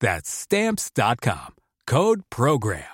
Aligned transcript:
That's 0.00 0.28
Stamps.com. 0.30 1.54
Code 1.86 2.22
Program. 2.28 2.84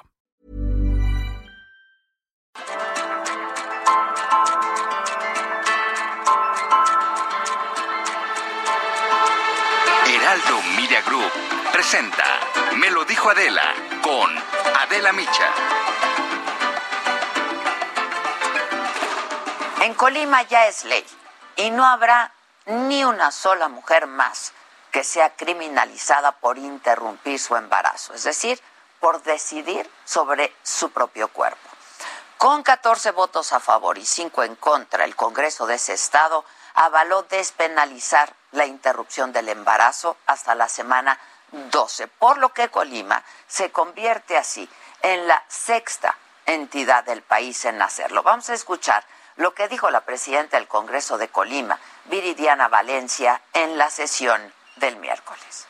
Heraldo 10.07 10.63
Media 10.77 11.03
Group 11.03 11.33
presenta 11.73 12.25
Me 12.77 12.91
lo 12.91 13.05
dijo 13.05 13.31
Adela 13.31 13.75
con 14.03 14.31
Adela 14.81 15.13
Micha. 15.13 15.51
En 19.83 19.95
Colima 19.95 20.43
ya 20.43 20.69
es 20.69 20.85
ley 20.85 21.05
y 21.57 21.71
no 21.71 21.85
habrá 21.85 22.33
ni 22.67 23.05
una 23.05 23.33
sola 23.33 23.69
mujer 23.69 24.07
más 24.07 24.53
que 24.93 25.03
sea 25.03 25.35
criminalizada 25.35 26.33
por 26.33 26.59
interrumpir 26.59 27.41
su 27.41 27.57
embarazo, 27.57 28.15
es 28.15 28.25
decir, 28.25 28.61
por 29.01 29.23
decidir 29.23 29.91
sobre 30.05 30.55
su 30.63 30.93
propio 30.93 31.29
cuerpo. 31.29 31.69
Con 32.37 32.63
14 32.63 33.11
votos 33.13 33.53
a 33.53 33.61
favor 33.61 33.99
y 33.99 34.05
5 34.05 34.45
en 34.45 34.55
contra, 34.57 35.05
el 35.05 35.17
Congreso 35.17 35.67
de 35.67 35.77
ese 35.77 35.95
estado 35.95 36.45
avaló 36.75 37.23
despenalizar 37.23 38.35
la 38.53 38.67
interrupción 38.67 39.33
del 39.33 39.49
embarazo 39.49 40.17
hasta 40.27 40.55
la 40.55 40.69
semana 40.69 41.19
12, 41.53 42.09
por 42.09 42.39
lo 42.39 42.53
que 42.53 42.69
Colima 42.69 43.23
se 43.47 43.73
convierte 43.73 44.37
así 44.37 44.69
en 45.01 45.27
la 45.27 45.43
sexta 45.49 46.17
entidad 46.47 47.05
del 47.05 47.23
país 47.23 47.65
en 47.65 47.81
hacerlo. 47.81 48.23
Vamos 48.23 48.51
a 48.51 48.55
escuchar 48.55 49.05
lo 49.37 49.55
que 49.55 49.69
dijo 49.69 49.91
la 49.91 50.03
presidenta 50.03 50.59
del 50.59 50.69
Congreso 50.69 51.17
de 51.17 51.29
Colima, 51.29 51.79
Viridiana 52.07 52.69
Valencia, 52.69 53.41
en 53.53 53.79
la 53.79 53.89
sesión 53.89 54.53
del 54.77 54.97
miércoles. 54.97 55.67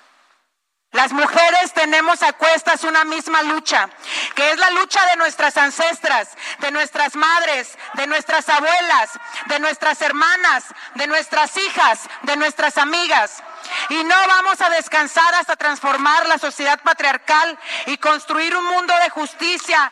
Las 0.92 1.10
mujeres 1.10 1.72
tenemos 1.72 2.22
a 2.22 2.34
cuestas 2.34 2.84
una 2.84 3.04
misma 3.04 3.42
lucha, 3.42 3.88
que 4.34 4.50
es 4.50 4.58
la 4.58 4.68
lucha 4.72 5.00
de 5.06 5.16
nuestras 5.16 5.56
ancestras, 5.56 6.36
de 6.58 6.70
nuestras 6.70 7.16
madres, 7.16 7.78
de 7.94 8.06
nuestras 8.06 8.46
abuelas, 8.50 9.10
de 9.46 9.58
nuestras 9.58 10.02
hermanas, 10.02 10.66
de 10.96 11.06
nuestras 11.06 11.56
hijas, 11.56 12.00
de 12.24 12.36
nuestras 12.36 12.76
amigas. 12.76 13.42
Y 13.88 14.04
no 14.04 14.14
vamos 14.26 14.60
a 14.60 14.68
descansar 14.68 15.34
hasta 15.36 15.56
transformar 15.56 16.26
la 16.26 16.36
sociedad 16.36 16.78
patriarcal 16.82 17.58
y 17.86 17.96
construir 17.96 18.54
un 18.54 18.66
mundo 18.66 18.94
de 19.02 19.08
justicia. 19.08 19.90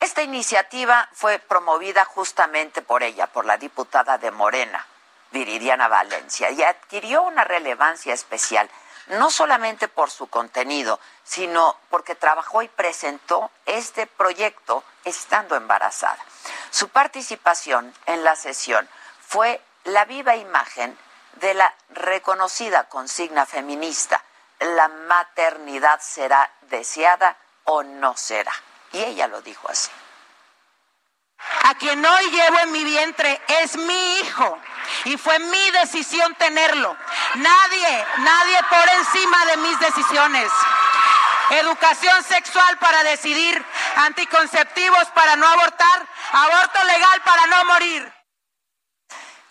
Esta 0.00 0.22
iniciativa 0.22 1.08
fue 1.12 1.38
promovida 1.38 2.04
justamente 2.04 2.82
por 2.82 3.04
ella, 3.04 3.28
por 3.28 3.46
la 3.46 3.58
diputada 3.58 4.18
de 4.18 4.32
Morena, 4.32 4.84
Viridiana 5.34 5.88
Valencia, 5.88 6.50
y 6.50 6.62
adquirió 6.62 7.22
una 7.22 7.44
relevancia 7.44 8.14
especial 8.14 8.70
no 9.08 9.30
solamente 9.30 9.88
por 9.88 10.10
su 10.10 10.28
contenido, 10.28 10.98
sino 11.24 11.76
porque 11.90 12.14
trabajó 12.14 12.62
y 12.62 12.68
presentó 12.68 13.50
este 13.66 14.06
proyecto 14.06 14.82
estando 15.04 15.56
embarazada. 15.56 16.18
Su 16.70 16.88
participación 16.88 17.92
en 18.06 18.24
la 18.24 18.36
sesión 18.36 18.88
fue 19.20 19.60
la 19.84 20.06
viva 20.06 20.36
imagen 20.36 20.96
de 21.34 21.52
la 21.52 21.74
reconocida 21.90 22.88
consigna 22.88 23.44
feminista, 23.44 24.24
la 24.60 24.88
maternidad 24.88 26.00
será 26.00 26.50
deseada 26.62 27.36
o 27.64 27.82
no 27.82 28.16
será. 28.16 28.52
Y 28.92 29.02
ella 29.02 29.26
lo 29.26 29.42
dijo 29.42 29.68
así. 29.68 29.90
A 31.64 31.74
quien 31.74 32.04
hoy 32.04 32.30
llevo 32.30 32.58
en 32.60 32.72
mi 32.72 32.84
vientre 32.84 33.40
es 33.62 33.76
mi 33.76 34.18
hijo 34.18 34.58
y 35.04 35.16
fue 35.16 35.38
mi 35.38 35.70
decisión 35.70 36.34
tenerlo. 36.34 36.96
Nadie, 37.34 38.06
nadie 38.18 38.58
por 38.68 38.88
encima 38.88 39.44
de 39.46 39.56
mis 39.58 39.80
decisiones. 39.80 40.50
Educación 41.50 42.24
sexual 42.24 42.78
para 42.78 43.02
decidir, 43.04 43.64
anticonceptivos 43.96 45.04
para 45.14 45.36
no 45.36 45.46
abortar, 45.46 46.06
aborto 46.32 46.84
legal 46.84 47.22
para 47.22 47.46
no 47.46 47.64
morir. 47.64 48.12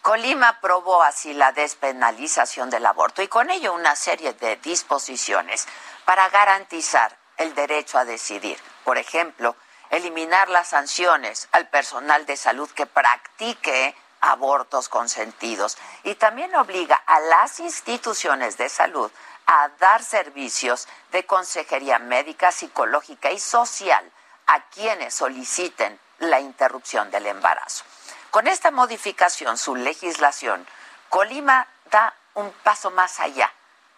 Colima 0.01 0.49
aprobó 0.49 1.01
así 1.01 1.33
la 1.33 1.51
despenalización 1.51 2.69
del 2.69 2.85
aborto 2.85 3.21
y 3.21 3.27
con 3.27 3.49
ello 3.49 3.73
una 3.73 3.95
serie 3.95 4.33
de 4.33 4.57
disposiciones 4.57 5.67
para 6.03 6.27
garantizar 6.29 7.17
el 7.37 7.55
derecho 7.55 7.97
a 7.97 8.05
decidir. 8.05 8.59
Por 8.83 8.97
ejemplo, 8.97 9.55
eliminar 9.93 10.49
las 10.49 10.69
sanciones 10.69 11.47
al 11.51 11.69
personal 11.69 12.25
de 12.25 12.35
salud 12.35 12.69
que 12.71 12.85
practique 12.85 13.95
abortos 14.21 14.89
consentidos 14.89 15.77
y 16.03 16.15
también 16.15 16.55
obliga 16.55 16.95
a 16.95 17.19
las 17.19 17.59
instituciones 17.59 18.57
de 18.57 18.69
salud 18.69 19.11
a 19.45 19.69
dar 19.79 20.01
servicios 20.01 20.87
de 21.11 21.25
consejería 21.25 21.99
médica, 21.99 22.51
psicológica 22.51 23.31
y 23.31 23.39
social 23.39 24.11
a 24.47 24.61
quienes 24.69 25.13
soliciten 25.13 25.99
la 26.19 26.39
interrupción 26.39 27.11
del 27.11 27.27
embarazo. 27.27 27.83
Con 28.31 28.47
esta 28.47 28.71
modificación, 28.71 29.57
su 29.57 29.75
legislación, 29.75 30.65
Colima 31.09 31.67
da 31.91 32.15
un 32.33 32.51
paso 32.63 32.89
más 32.89 33.19
allá 33.19 33.51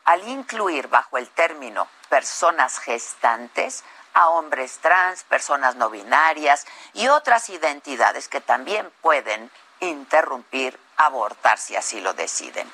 al 0.04 0.28
incluir 0.28 0.88
bajo 0.88 1.18
el 1.18 1.30
término 1.30 1.88
personas 2.10 2.80
gestantes 2.80 3.84
a 4.16 4.30
hombres 4.30 4.80
trans, 4.80 5.24
personas 5.24 5.76
no 5.76 5.92
binarias 5.92 6.66
y 6.94 7.10
otras 7.10 7.50
identidades 7.50 8.28
que 8.28 8.42
también 8.42 8.92
pueden 9.02 9.52
interrumpir, 9.82 10.80
abortar 10.98 11.60
si 11.60 11.76
así 11.76 12.00
lo 12.02 12.14
deciden. 12.14 12.72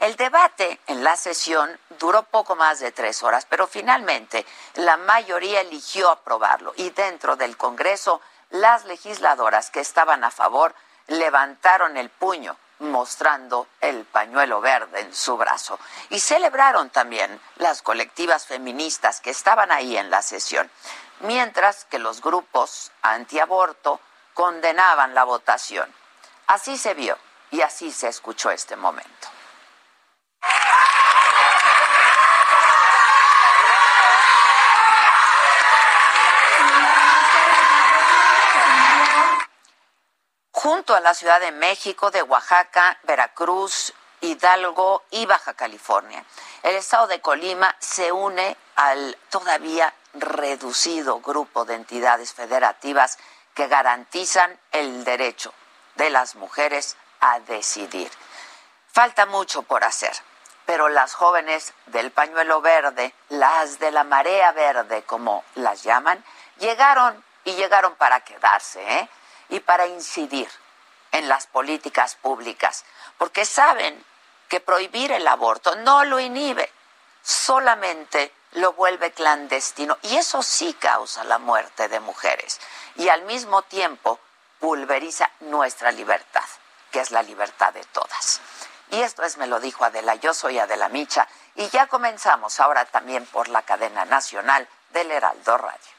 El 0.00 0.16
debate 0.16 0.78
en 0.86 1.02
la 1.02 1.16
sesión 1.16 1.78
duró 1.98 2.24
poco 2.24 2.56
más 2.56 2.78
de 2.80 2.92
tres 2.92 3.22
horas, 3.22 3.46
pero 3.48 3.66
finalmente 3.66 4.44
la 4.74 4.96
mayoría 4.98 5.62
eligió 5.62 6.10
aprobarlo 6.10 6.74
y 6.76 6.90
dentro 6.90 7.36
del 7.36 7.56
Congreso 7.56 8.20
las 8.50 8.84
legisladoras 8.84 9.70
que 9.70 9.80
estaban 9.80 10.24
a 10.24 10.30
favor 10.30 10.74
levantaron 11.06 11.96
el 11.96 12.10
puño 12.10 12.56
mostrando 12.82 13.66
el 13.80 14.04
pañuelo 14.04 14.60
verde 14.60 15.00
en 15.00 15.14
su 15.14 15.36
brazo. 15.36 15.78
Y 16.10 16.20
celebraron 16.20 16.90
también 16.90 17.40
las 17.56 17.82
colectivas 17.82 18.46
feministas 18.46 19.20
que 19.20 19.30
estaban 19.30 19.72
ahí 19.72 19.96
en 19.96 20.10
la 20.10 20.22
sesión, 20.22 20.70
mientras 21.20 21.84
que 21.86 21.98
los 21.98 22.20
grupos 22.20 22.92
antiaborto 23.02 24.00
condenaban 24.34 25.14
la 25.14 25.24
votación. 25.24 25.92
Así 26.46 26.76
se 26.76 26.94
vio 26.94 27.16
y 27.50 27.62
así 27.62 27.92
se 27.92 28.08
escuchó 28.08 28.50
este 28.50 28.76
momento. 28.76 29.28
Junto 40.62 40.94
a 40.94 41.00
la 41.00 41.12
Ciudad 41.12 41.40
de 41.40 41.50
México, 41.50 42.12
de 42.12 42.22
Oaxaca, 42.22 42.96
Veracruz, 43.02 43.92
Hidalgo 44.20 45.02
y 45.10 45.26
Baja 45.26 45.54
California. 45.54 46.24
El 46.62 46.76
estado 46.76 47.08
de 47.08 47.20
Colima 47.20 47.74
se 47.80 48.12
une 48.12 48.56
al 48.76 49.18
todavía 49.28 49.92
reducido 50.14 51.20
grupo 51.20 51.64
de 51.64 51.74
entidades 51.74 52.32
federativas 52.32 53.18
que 53.54 53.66
garantizan 53.66 54.56
el 54.70 55.02
derecho 55.02 55.52
de 55.96 56.10
las 56.10 56.36
mujeres 56.36 56.96
a 57.18 57.40
decidir. 57.40 58.12
Falta 58.92 59.26
mucho 59.26 59.62
por 59.62 59.82
hacer, 59.82 60.12
pero 60.64 60.88
las 60.88 61.14
jóvenes 61.14 61.74
del 61.86 62.12
pañuelo 62.12 62.60
verde, 62.60 63.12
las 63.30 63.80
de 63.80 63.90
la 63.90 64.04
marea 64.04 64.52
verde, 64.52 65.02
como 65.02 65.42
las 65.56 65.82
llaman, 65.82 66.24
llegaron 66.58 67.24
y 67.42 67.54
llegaron 67.54 67.96
para 67.96 68.20
quedarse, 68.20 68.98
¿eh? 68.98 69.08
Y 69.48 69.60
para 69.60 69.86
incidir 69.86 70.48
en 71.12 71.28
las 71.28 71.46
políticas 71.46 72.16
públicas, 72.16 72.84
porque 73.18 73.44
saben 73.44 74.04
que 74.48 74.60
prohibir 74.60 75.12
el 75.12 75.26
aborto 75.26 75.76
no 75.76 76.04
lo 76.04 76.20
inhibe, 76.20 76.70
solamente 77.22 78.32
lo 78.52 78.72
vuelve 78.72 79.12
clandestino 79.12 79.98
y 80.02 80.16
eso 80.16 80.42
sí 80.42 80.74
causa 80.74 81.24
la 81.24 81.38
muerte 81.38 81.88
de 81.88 82.00
mujeres 82.00 82.60
y 82.96 83.08
al 83.08 83.22
mismo 83.22 83.62
tiempo 83.62 84.18
pulveriza 84.58 85.30
nuestra 85.40 85.90
libertad, 85.92 86.44
que 86.90 87.00
es 87.00 87.10
la 87.10 87.22
libertad 87.22 87.72
de 87.72 87.84
todas. 87.84 88.40
Y 88.90 89.00
esto 89.00 89.22
es, 89.22 89.38
me 89.38 89.46
lo 89.46 89.58
dijo 89.58 89.84
Adela, 89.84 90.16
yo 90.16 90.34
soy 90.34 90.58
Adela 90.58 90.88
Micha 90.88 91.26
y 91.54 91.68
ya 91.70 91.86
comenzamos 91.86 92.60
ahora 92.60 92.84
también 92.84 93.24
por 93.26 93.48
la 93.48 93.62
cadena 93.62 94.04
nacional 94.04 94.68
del 94.90 95.10
Heraldo 95.10 95.56
Radio. 95.56 95.91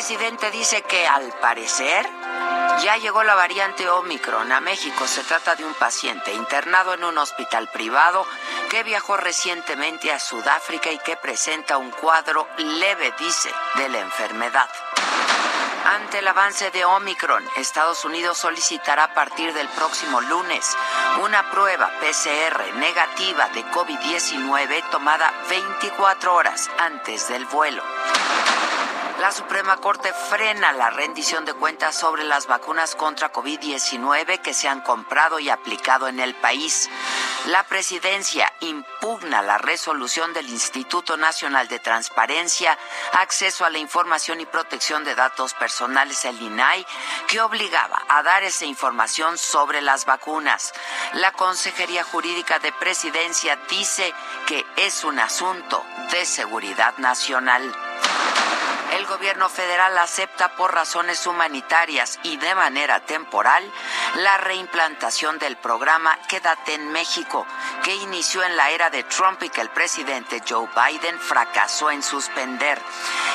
Presidente 0.00 0.50
dice 0.50 0.80
que 0.80 1.06
al 1.06 1.30
parecer 1.42 2.08
ya 2.82 2.96
llegó 2.96 3.22
la 3.22 3.34
variante 3.34 3.86
Omicron 3.86 4.50
a 4.50 4.58
México. 4.58 5.06
Se 5.06 5.22
trata 5.24 5.56
de 5.56 5.64
un 5.66 5.74
paciente 5.74 6.32
internado 6.32 6.94
en 6.94 7.04
un 7.04 7.18
hospital 7.18 7.68
privado 7.68 8.26
que 8.70 8.82
viajó 8.82 9.18
recientemente 9.18 10.10
a 10.10 10.18
Sudáfrica 10.18 10.90
y 10.90 10.98
que 11.00 11.18
presenta 11.18 11.76
un 11.76 11.90
cuadro 11.90 12.48
leve, 12.56 13.12
dice, 13.18 13.50
de 13.74 13.90
la 13.90 13.98
enfermedad. 13.98 14.70
Ante 15.84 16.20
el 16.20 16.28
avance 16.28 16.70
de 16.70 16.86
Omicron, 16.86 17.44
Estados 17.58 18.02
Unidos 18.06 18.38
solicitará 18.38 19.04
a 19.04 19.14
partir 19.14 19.52
del 19.52 19.68
próximo 19.68 20.22
lunes 20.22 20.66
una 21.22 21.50
prueba 21.50 21.90
PCR 22.00 22.74
negativa 22.76 23.50
de 23.50 23.66
COVID-19 23.66 24.82
tomada 24.90 25.30
24 25.50 26.34
horas 26.34 26.70
antes 26.78 27.28
del 27.28 27.44
vuelo. 27.44 27.82
La 29.20 29.32
Suprema 29.32 29.76
Corte 29.76 30.14
frena 30.14 30.72
la 30.72 30.88
rendición 30.88 31.44
de 31.44 31.52
cuentas 31.52 31.94
sobre 31.94 32.24
las 32.24 32.46
vacunas 32.46 32.94
contra 32.94 33.30
COVID-19 33.30 34.40
que 34.40 34.54
se 34.54 34.66
han 34.66 34.80
comprado 34.80 35.38
y 35.38 35.50
aplicado 35.50 36.08
en 36.08 36.20
el 36.20 36.34
país. 36.34 36.88
La 37.44 37.62
presidencia 37.64 38.50
impugna 38.60 39.42
la 39.42 39.58
resolución 39.58 40.32
del 40.32 40.48
Instituto 40.48 41.18
Nacional 41.18 41.68
de 41.68 41.78
Transparencia, 41.80 42.78
Acceso 43.12 43.66
a 43.66 43.70
la 43.70 43.76
Información 43.76 44.40
y 44.40 44.46
Protección 44.46 45.04
de 45.04 45.14
Datos 45.14 45.52
Personales, 45.52 46.24
el 46.24 46.40
INAI, 46.40 46.86
que 47.28 47.42
obligaba 47.42 48.02
a 48.08 48.22
dar 48.22 48.42
esa 48.42 48.64
información 48.64 49.36
sobre 49.36 49.82
las 49.82 50.06
vacunas. 50.06 50.72
La 51.12 51.32
Consejería 51.32 52.04
Jurídica 52.04 52.58
de 52.58 52.72
Presidencia 52.72 53.58
dice 53.68 54.14
que 54.46 54.64
es 54.76 55.04
un 55.04 55.18
asunto 55.18 55.84
de 56.10 56.24
seguridad 56.24 56.96
nacional 56.96 57.70
el 59.00 59.06
gobierno 59.06 59.48
federal 59.48 59.96
acepta 59.96 60.54
por 60.56 60.74
razones 60.74 61.26
humanitarias 61.26 62.18
y 62.22 62.36
de 62.36 62.54
manera 62.54 63.00
temporal 63.00 63.64
la 64.16 64.36
reimplantación 64.36 65.38
del 65.38 65.56
programa 65.56 66.18
Quédate 66.28 66.74
en 66.74 66.92
México, 66.92 67.46
que 67.82 67.94
inició 67.94 68.42
en 68.42 68.58
la 68.58 68.70
era 68.70 68.90
de 68.90 69.02
Trump 69.04 69.42
y 69.42 69.48
que 69.48 69.62
el 69.62 69.70
presidente 69.70 70.42
Joe 70.46 70.68
Biden 70.76 71.18
fracasó 71.18 71.90
en 71.90 72.02
suspender. 72.02 72.78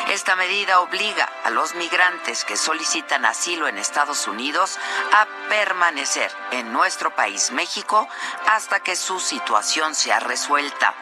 Esta 0.09 0.35
medida 0.35 0.81
obliga 0.81 1.27
a 1.43 1.49
los 1.49 1.73
migrantes 1.73 2.45
que 2.45 2.57
solicitan 2.57 3.25
asilo 3.25 3.67
en 3.67 3.79
Estados 3.79 4.27
Unidos 4.27 4.77
a 5.13 5.25
permanecer 5.49 6.31
en 6.51 6.71
nuestro 6.71 7.15
país, 7.15 7.49
México, 7.49 8.07
hasta 8.45 8.81
que 8.81 8.95
su 8.95 9.19
situación 9.19 9.95
sea 9.95 10.19
resuelta. 10.19 10.93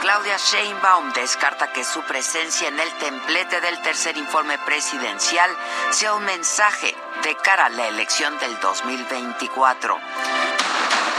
Claudia 0.00 0.36
Sheinbaum 0.36 1.12
descarta 1.12 1.72
que 1.72 1.82
su 1.82 2.02
presencia 2.02 2.68
en 2.68 2.78
el 2.78 2.88
templete 2.98 3.60
del 3.60 3.82
tercer 3.82 4.16
informe 4.16 4.56
presidencial 4.58 5.50
sea 5.90 6.14
un 6.14 6.24
mensaje 6.24 6.94
de 7.24 7.34
cara 7.36 7.66
a 7.66 7.70
la 7.70 7.88
elección 7.88 8.38
del 8.38 8.58
2024. 8.60 9.98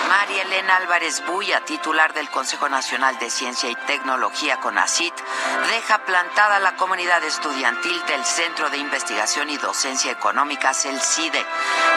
María 0.09 0.41
Elena 0.41 0.77
Álvarez 0.77 1.23
Buya, 1.27 1.61
titular 1.65 2.13
del 2.13 2.31
Consejo 2.31 2.67
Nacional 2.67 3.19
de 3.19 3.29
Ciencia 3.29 3.69
y 3.69 3.75
Tecnología 3.75 4.59
CONACIT, 4.59 5.13
deja 5.69 5.99
plantada 5.99 6.59
la 6.59 6.75
comunidad 6.75 7.23
estudiantil 7.23 8.03
del 8.07 8.25
Centro 8.25 8.71
de 8.71 8.77
Investigación 8.77 9.51
y 9.51 9.57
Docencia 9.57 10.11
Económicas, 10.11 10.85
el 10.85 10.99
CIDE. 10.99 11.45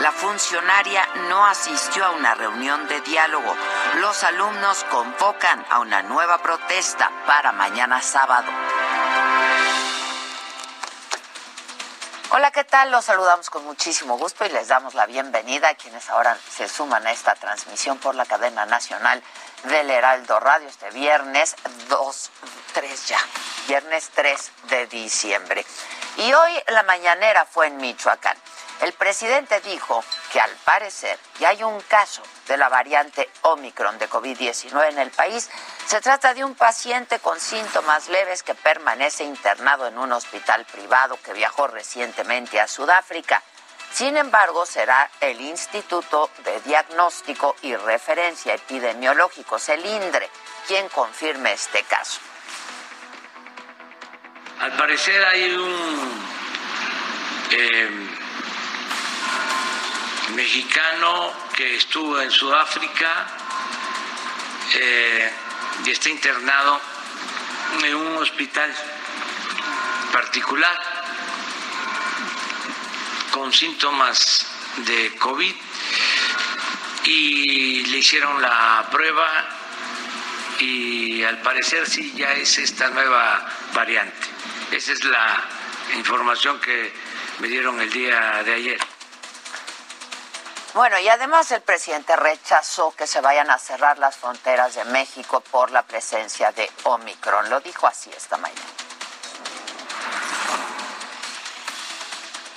La 0.03 0.12
funcionaria 0.12 1.09
no 1.31 1.47
asistió 1.47 2.05
a 2.05 2.11
una 2.11 2.35
reunión 2.35 2.87
de 2.87 3.00
diálogo. 3.00 3.56
Los 4.00 4.23
alumnos 4.25 4.85
convocan 4.91 5.65
a 5.70 5.79
una 5.79 6.03
nueva 6.03 6.37
protesta 6.37 7.11
para 7.26 7.53
mañana 7.53 8.03
sábado. 8.03 8.53
Hola, 12.34 12.50
¿qué 12.50 12.64
tal? 12.64 12.90
Los 12.90 13.05
saludamos 13.05 13.50
con 13.50 13.62
muchísimo 13.67 14.17
gusto 14.17 14.46
y 14.46 14.49
les 14.49 14.69
damos 14.69 14.94
la 14.94 15.05
bienvenida 15.05 15.69
a 15.69 15.75
quienes 15.75 16.08
ahora 16.08 16.34
se 16.50 16.67
suman 16.67 17.06
a 17.06 17.12
esta 17.12 17.34
transmisión 17.34 17.99
por 17.99 18.14
la 18.14 18.25
cadena 18.25 18.64
nacional 18.64 19.23
del 19.64 19.90
Heraldo 19.90 20.40
Radio 20.40 20.67
este 20.67 20.88
viernes 20.93 21.55
2, 21.90 22.31
3 22.73 23.06
ya, 23.06 23.19
viernes 23.69 24.11
3 24.14 24.50
de 24.70 24.87
diciembre. 24.87 25.67
Y 26.17 26.32
hoy 26.32 26.52
la 26.69 26.82
mañanera 26.84 27.44
fue 27.44 27.67
en 27.67 27.76
Michoacán. 27.76 28.38
El 28.82 28.93
presidente 28.94 29.61
dijo 29.61 30.05
que 30.32 30.40
al 30.40 30.50
parecer 30.64 31.17
ya 31.38 31.50
hay 31.50 31.62
un 31.62 31.81
caso 31.82 32.20
de 32.49 32.56
la 32.56 32.69
variante 32.69 33.31
Omicron 33.43 33.96
de 34.00 34.11
COVID-19 34.11 34.90
en 34.90 34.99
el 34.99 35.12
país. 35.12 35.49
Se 35.87 36.00
trata 36.00 36.34
de 36.34 36.43
un 36.43 36.56
paciente 36.56 37.20
con 37.20 37.38
síntomas 37.38 38.08
leves 38.08 38.43
que 38.43 38.56
permanece 38.56 39.23
internado 39.23 39.87
en 39.87 39.96
un 39.99 40.11
hospital 40.11 40.64
privado 40.64 41.17
que 41.25 41.32
viajó 41.32 41.69
recientemente 41.69 42.58
a 42.58 42.67
Sudáfrica. 42.67 43.41
Sin 43.93 44.17
embargo, 44.17 44.67
será 44.67 45.08
el 45.20 45.41
Instituto 45.41 46.29
de 46.44 46.60
Diagnóstico 46.62 47.55
y 47.62 47.77
Referencia 47.77 48.55
Epidemiológicos, 48.55 49.69
el 49.69 49.86
INDRE, 49.86 50.29
quien 50.67 50.89
confirme 50.89 51.53
este 51.53 51.84
caso. 51.84 52.20
Al 54.58 54.72
parecer 54.72 55.24
hay 55.24 55.55
un 55.55 56.27
eh, 57.53 58.21
mexicano 60.34 61.32
que 61.55 61.77
estuvo 61.77 62.20
en 62.20 62.31
Sudáfrica 62.31 63.27
eh, 64.74 65.32
y 65.84 65.91
está 65.91 66.08
internado 66.08 66.81
en 67.82 67.94
un 67.94 68.17
hospital 68.19 68.74
particular 70.12 70.79
con 73.31 73.53
síntomas 73.53 74.46
de 74.77 75.15
COVID 75.17 75.55
y 77.05 77.84
le 77.86 77.98
hicieron 77.98 78.41
la 78.41 78.89
prueba 78.91 79.48
y 80.60 81.22
al 81.24 81.41
parecer 81.41 81.89
sí 81.89 82.12
ya 82.17 82.32
es 82.32 82.58
esta 82.58 82.89
nueva 82.91 83.46
variante. 83.74 84.29
Esa 84.70 84.93
es 84.93 85.05
la 85.05 85.44
información 85.96 86.60
que 86.60 86.93
me 87.41 87.48
dieron 87.48 87.81
el 87.81 87.91
día 87.91 88.43
de 88.44 88.55
ayer. 88.55 88.92
Bueno, 90.74 90.98
y 90.98 91.08
además 91.08 91.50
el 91.50 91.60
presidente 91.60 92.17
rechazó 92.17 92.94
que 92.96 93.06
se 93.06 93.20
vayan 93.20 93.50
a 93.50 93.58
cerrar 93.58 93.98
las 93.98 94.17
fronteras 94.17 94.74
de 94.74 94.84
México 94.86 95.43
por 95.43 95.70
la 95.70 95.82
presencia 95.82 96.50
de 96.52 96.70
Omicron. 96.84 97.50
Lo 97.50 97.60
dijo 97.60 97.86
así 97.86 98.10
esta 98.17 98.38
mañana. 98.38 98.60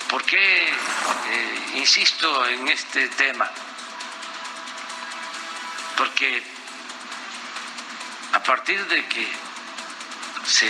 ¿Por 0.08 0.24
qué 0.24 0.68
eh, 0.68 1.70
insisto 1.74 2.46
en 2.46 2.68
este 2.68 3.06
tema? 3.10 3.50
Porque 5.98 6.42
a 8.32 8.42
partir 8.42 8.86
de 8.86 9.06
que 9.08 9.28
se 10.46 10.66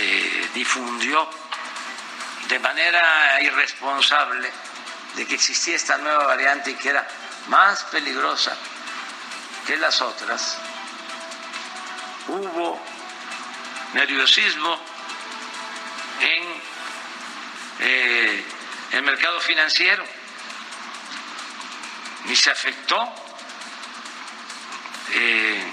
difundió 0.53 1.29
de 2.49 2.59
manera 2.59 3.41
irresponsable 3.41 4.51
de 5.15 5.25
que 5.25 5.35
existía 5.35 5.75
esta 5.75 5.97
nueva 5.97 6.25
variante 6.25 6.71
y 6.71 6.75
que 6.75 6.89
era 6.89 7.07
más 7.47 7.83
peligrosa 7.85 8.55
que 9.65 9.77
las 9.77 10.01
otras, 10.01 10.57
hubo 12.27 12.79
nerviosismo 13.93 14.79
en 16.21 16.61
eh, 17.79 18.45
el 18.91 19.03
mercado 19.03 19.39
financiero 19.41 20.03
y 22.25 22.35
se 22.35 22.51
afectó 22.51 23.13
eh, 25.13 25.63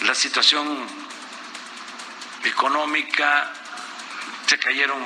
la 0.00 0.14
situación 0.14 0.86
económica, 2.44 3.52
se 4.46 4.58
cayeron 4.58 5.02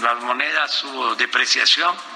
las 0.00 0.20
monedas, 0.22 0.84
hubo 0.84 1.14
depreciación. 1.14 2.09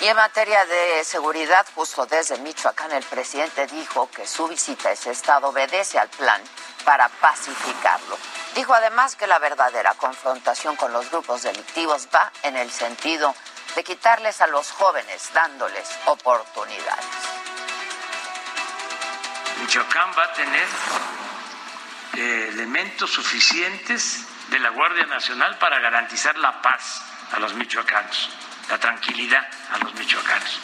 Y 0.00 0.06
en 0.06 0.16
materia 0.16 0.64
de 0.64 1.04
seguridad, 1.04 1.66
justo 1.74 2.06
desde 2.06 2.38
Michoacán, 2.38 2.90
el 2.92 3.04
presidente 3.04 3.66
dijo 3.66 4.10
que 4.10 4.26
su 4.26 4.48
visita 4.48 4.88
a 4.88 4.92
ese 4.92 5.10
estado 5.10 5.48
obedece 5.48 5.98
al 5.98 6.08
plan 6.08 6.40
para 6.84 7.08
pacificarlo. 7.08 8.16
Dijo 8.54 8.72
además 8.72 9.14
que 9.14 9.26
la 9.26 9.38
verdadera 9.38 9.92
confrontación 9.94 10.76
con 10.76 10.92
los 10.92 11.10
grupos 11.10 11.42
delictivos 11.42 12.08
va 12.14 12.32
en 12.42 12.56
el 12.56 12.70
sentido 12.70 13.34
de 13.76 13.84
quitarles 13.84 14.40
a 14.40 14.46
los 14.46 14.70
jóvenes, 14.70 15.30
dándoles 15.34 15.88
oportunidades. 16.06 17.04
Michoacán 19.60 20.10
va 20.18 20.24
a 20.24 20.32
tener 20.32 20.66
eh, 22.16 22.48
elementos 22.52 23.10
suficientes 23.10 24.24
de 24.48 24.58
la 24.58 24.70
Guardia 24.70 25.06
Nacional 25.06 25.58
para 25.58 25.78
garantizar 25.78 26.36
la 26.38 26.60
paz 26.62 27.02
a 27.32 27.38
los 27.38 27.54
michoacanos, 27.54 28.30
la 28.70 28.78
tranquilidad 28.78 29.46
a 29.72 29.78
los 29.78 29.94
michoacanos, 29.94 30.60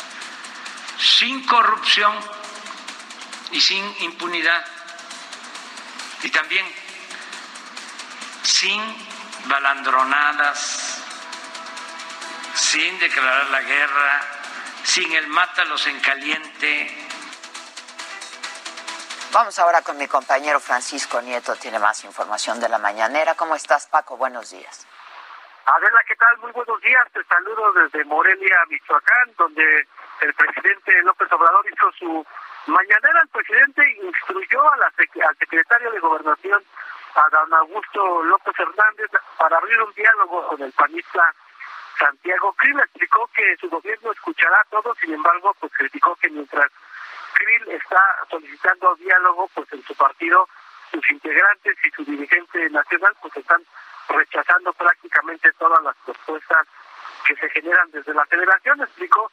sin 0.98 1.44
corrupción 1.44 2.14
y 3.50 3.60
sin 3.60 3.84
impunidad, 4.02 4.64
y 6.22 6.30
también 6.30 6.64
sin 8.42 8.80
balandronadas, 9.48 10.98
sin 12.54 12.98
declarar 12.98 13.46
la 13.48 13.60
guerra, 13.60 14.22
sin 14.84 15.12
el 15.12 15.26
mátalos 15.26 15.86
en 15.86 16.00
caliente. 16.00 17.08
Vamos 19.32 19.58
ahora 19.58 19.82
con 19.82 19.98
mi 19.98 20.06
compañero 20.06 20.60
Francisco 20.60 21.20
Nieto, 21.20 21.56
tiene 21.56 21.78
más 21.78 22.04
información 22.04 22.58
de 22.60 22.68
la 22.68 22.78
mañanera. 22.78 23.34
¿Cómo 23.34 23.54
estás, 23.54 23.86
Paco? 23.86 24.16
Buenos 24.16 24.50
días. 24.50 24.86
Adela, 25.66 26.00
¿qué 26.06 26.14
tal? 26.14 26.38
Muy 26.38 26.52
buenos 26.52 26.80
días. 26.80 27.04
Te 27.12 27.24
saludo 27.24 27.72
desde 27.72 28.04
Morelia, 28.04 28.56
Michoacán, 28.68 29.34
donde 29.36 29.88
el 30.20 30.32
presidente 30.34 31.02
López 31.02 31.30
Obrador 31.32 31.66
hizo 31.68 31.90
su 31.98 32.26
mañanera. 32.66 33.22
El 33.22 33.28
presidente 33.30 33.82
instruyó 34.00 34.62
al 34.72 35.36
secretario 35.40 35.90
de 35.90 35.98
Gobernación, 35.98 36.62
a 37.16 37.28
don 37.30 37.52
Augusto 37.52 38.22
López 38.22 38.54
Hernández, 38.56 39.10
para 39.38 39.58
abrir 39.58 39.82
un 39.82 39.92
diálogo 39.94 40.46
con 40.46 40.62
el 40.62 40.70
panista 40.70 41.34
Santiago 41.98 42.52
Krill. 42.52 42.78
Explicó 42.78 43.28
que 43.34 43.56
su 43.56 43.68
gobierno 43.68 44.12
escuchará 44.12 44.60
a 44.60 44.70
todos, 44.70 44.96
sin 44.98 45.14
embargo, 45.14 45.52
pues 45.58 45.72
criticó 45.72 46.14
que 46.14 46.30
mientras 46.30 46.70
Krill 47.34 47.72
está 47.72 48.00
solicitando 48.30 48.94
diálogo, 48.94 49.50
pues 49.52 49.72
en 49.72 49.82
su 49.82 49.96
partido, 49.96 50.48
sus 50.92 51.10
integrantes 51.10 51.76
y 51.82 51.90
su 51.90 52.04
dirigente 52.04 52.70
nacional, 52.70 53.16
pues 53.20 53.36
están 53.36 53.64
rechazando 54.08 54.72
prácticamente 54.72 55.52
todas 55.54 55.82
las 55.82 55.96
propuestas 56.04 56.66
que 57.26 57.36
se 57.36 57.48
generan 57.50 57.90
desde 57.90 58.14
la 58.14 58.24
federación. 58.26 58.80
Explicó 58.80 59.30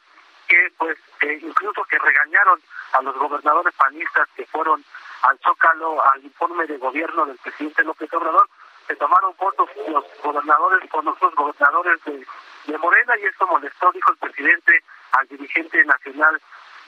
que, 0.48 0.72
pues, 0.76 0.98
eh, 1.20 1.38
incluso 1.42 1.84
que 1.84 1.98
regañaron 1.98 2.60
a 2.92 3.02
los 3.02 3.16
gobernadores 3.16 3.74
panistas 3.74 4.28
que 4.36 4.46
fueron 4.46 4.84
al 5.22 5.38
Zócalo 5.38 6.04
al 6.12 6.22
informe 6.24 6.66
de 6.66 6.76
gobierno 6.76 7.24
del 7.26 7.38
presidente 7.38 7.82
López 7.84 8.12
Obrador, 8.12 8.48
se 8.86 8.96
tomaron 8.96 9.34
fotos 9.36 9.70
los 9.88 10.04
gobernadores 10.22 10.90
con 10.90 11.08
otros 11.08 11.34
gobernadores 11.34 12.04
de, 12.04 12.26
de 12.66 12.78
Morena 12.78 13.16
y 13.18 13.24
esto 13.24 13.46
molestó, 13.46 13.90
dijo 13.92 14.10
el 14.10 14.18
presidente, 14.18 14.84
al 15.12 15.26
dirigente 15.28 15.82
nacional 15.84 16.40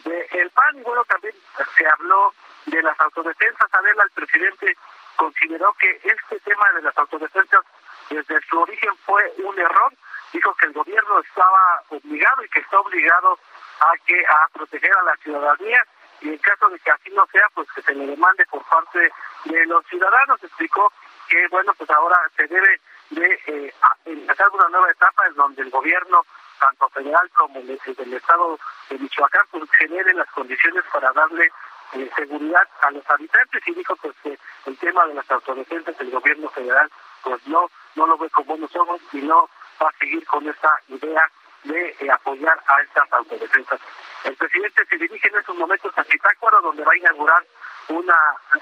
del 0.04 0.26
el 0.32 0.50
PAN. 0.50 0.78
Y 0.78 0.82
bueno, 0.82 1.04
también 1.04 1.34
se 1.76 1.88
habló 1.88 2.34
de 2.66 2.82
las 2.82 3.00
autodefensas. 3.00 3.72
Adela, 3.72 4.02
el 4.02 4.10
presidente 4.10 4.76
consideró 5.16 5.72
que 5.74 6.00
este 6.02 6.40
tema 6.40 6.70
de 6.74 6.82
las 6.82 6.96
autodefensas 6.98 7.64
desde 8.10 8.40
su 8.42 8.60
origen 8.60 8.94
fue 9.04 9.32
un 9.38 9.58
error. 9.58 9.92
Dijo 10.32 10.54
que 10.54 10.66
el 10.66 10.72
gobierno 10.72 11.20
estaba 11.20 11.82
obligado 11.88 12.44
y 12.44 12.48
que 12.48 12.60
está 12.60 12.78
obligado 12.80 13.38
a 13.80 13.92
que 14.04 14.24
a 14.26 14.48
proteger 14.52 14.92
a 14.96 15.04
la 15.04 15.16
ciudadanía 15.16 15.82
y 16.20 16.28
en 16.28 16.38
caso 16.38 16.68
de 16.68 16.78
que 16.78 16.90
así 16.90 17.10
no 17.10 17.26
sea, 17.26 17.46
pues 17.54 17.68
que 17.72 17.82
se 17.82 17.94
le 17.94 18.06
demande 18.06 18.44
por 18.46 18.62
parte 18.64 19.12
de 19.44 19.66
los 19.66 19.84
ciudadanos. 19.86 20.42
Explicó 20.42 20.92
que, 21.28 21.46
bueno, 21.48 21.72
pues 21.74 21.90
ahora 21.90 22.16
se 22.36 22.46
debe 22.46 22.80
de 23.10 23.40
eh, 23.46 23.74
empezar 24.04 24.48
una 24.52 24.68
nueva 24.68 24.90
etapa 24.90 25.26
en 25.26 25.34
donde 25.34 25.62
el 25.62 25.70
gobierno, 25.70 26.24
tanto 26.58 26.88
federal 26.90 27.30
como 27.36 27.60
el, 27.60 27.66
del 27.66 28.14
Estado 28.14 28.58
de 28.88 28.98
Michoacán, 28.98 29.46
pues 29.50 29.70
genere 29.78 30.14
las 30.14 30.30
condiciones 30.30 30.84
para 30.92 31.12
darle 31.12 31.50
eh, 31.92 32.10
seguridad 32.16 32.68
a 32.82 32.90
los 32.90 33.08
habitantes 33.10 33.62
y 33.66 33.74
dijo 33.74 33.96
pues 33.96 34.14
que 34.22 34.38
el 34.66 34.78
tema 34.78 35.06
de 35.06 35.14
las 35.14 35.30
autodefensas 35.30 35.96
del 35.98 36.10
gobierno 36.10 36.48
federal 36.50 36.90
pues 37.22 37.46
no 37.46 37.70
no 37.94 38.06
lo 38.06 38.18
ve 38.18 38.28
con 38.30 38.46
buenos 38.46 38.74
ojos 38.76 39.00
y 39.12 39.18
no 39.18 39.48
va 39.82 39.88
a 39.88 39.98
seguir 39.98 40.24
con 40.26 40.48
esta 40.48 40.80
idea 40.88 41.30
de 41.64 41.96
eh, 42.00 42.10
apoyar 42.10 42.62
a 42.66 42.80
estas 42.82 43.12
autodefensas. 43.12 43.80
El 44.24 44.36
presidente 44.36 44.84
se 44.86 44.96
dirige 44.96 45.28
en 45.28 45.36
estos 45.36 45.56
momentos 45.56 45.92
a 45.96 46.04
Zitácuaro, 46.04 46.60
donde 46.62 46.84
va 46.84 46.92
a 46.92 46.96
inaugurar 46.96 47.44
una 47.88 48.14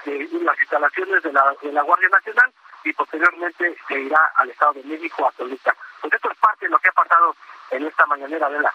eh, 0.05 0.27
las 0.41 0.59
instalaciones 0.59 1.23
de 1.23 1.33
la, 1.33 1.55
de 1.61 1.71
la 1.71 1.81
Guardia 1.81 2.09
Nacional 2.09 2.53
y 2.83 2.93
posteriormente 2.93 3.75
se 3.87 3.99
irá 3.99 4.31
al 4.35 4.49
Estado 4.49 4.73
de 4.73 4.83
México 4.83 5.27
a 5.27 5.31
Toluca. 5.31 5.75
Pues 6.01 6.13
esto 6.13 6.31
es 6.31 6.37
parte 6.37 6.65
de 6.65 6.71
lo 6.71 6.79
que 6.79 6.89
ha 6.89 6.93
pasado 6.93 7.35
en 7.71 7.85
esta 7.85 8.05
mañanera 8.05 8.49
de 8.49 8.59
la. 8.59 8.73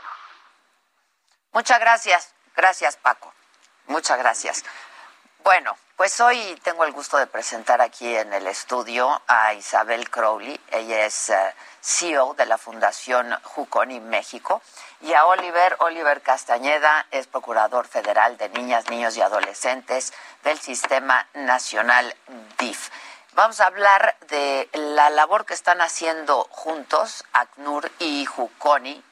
Muchas 1.53 1.81
gracias, 1.81 2.35
gracias 2.57 2.97
Paco, 2.97 3.33
muchas 3.91 4.19
gracias. 4.19 4.65
Bueno, 5.45 5.77
pues 5.97 6.21
hoy 6.21 6.59
tengo 6.63 6.85
el 6.85 6.93
gusto 6.93 7.19
de 7.19 7.27
presentar 7.27 7.83
aquí 7.83 8.17
en 8.17 8.33
el 8.33 8.47
estudio 8.47 9.21
a 9.27 9.53
Isabel 9.55 10.09
Crowley. 10.09 10.59
Ella 10.71 11.05
es 11.05 11.31
uh, 11.31 11.35
CEO 11.83 12.35
de 12.35 12.47
la 12.47 12.57
Fundación 12.57 13.35
Juconi 13.43 14.01
México. 14.01 14.63
Y 15.03 15.13
a 15.13 15.27
Oliver, 15.27 15.77
Oliver 15.81 16.23
Castañeda 16.23 17.07
es 17.11 17.27
Procurador 17.27 17.87
Federal 17.87 18.37
de 18.37 18.49
Niñas, 18.51 18.89
Niños 18.89 19.17
y 19.17 19.23
Adolescentes 19.23 20.13
del 20.43 20.59
Sistema 20.59 21.27
Nacional 21.35 22.15
DIF. 22.59 22.91
Vamos 23.33 23.61
a 23.61 23.67
hablar 23.67 24.17
de 24.29 24.69
la 24.73 25.09
labor 25.11 25.47
que 25.47 25.55
están 25.55 25.81
haciendo 25.81 26.47
juntos 26.51 27.25
ACNUR 27.33 27.91
y 27.99 28.27
Juconi 28.27 29.03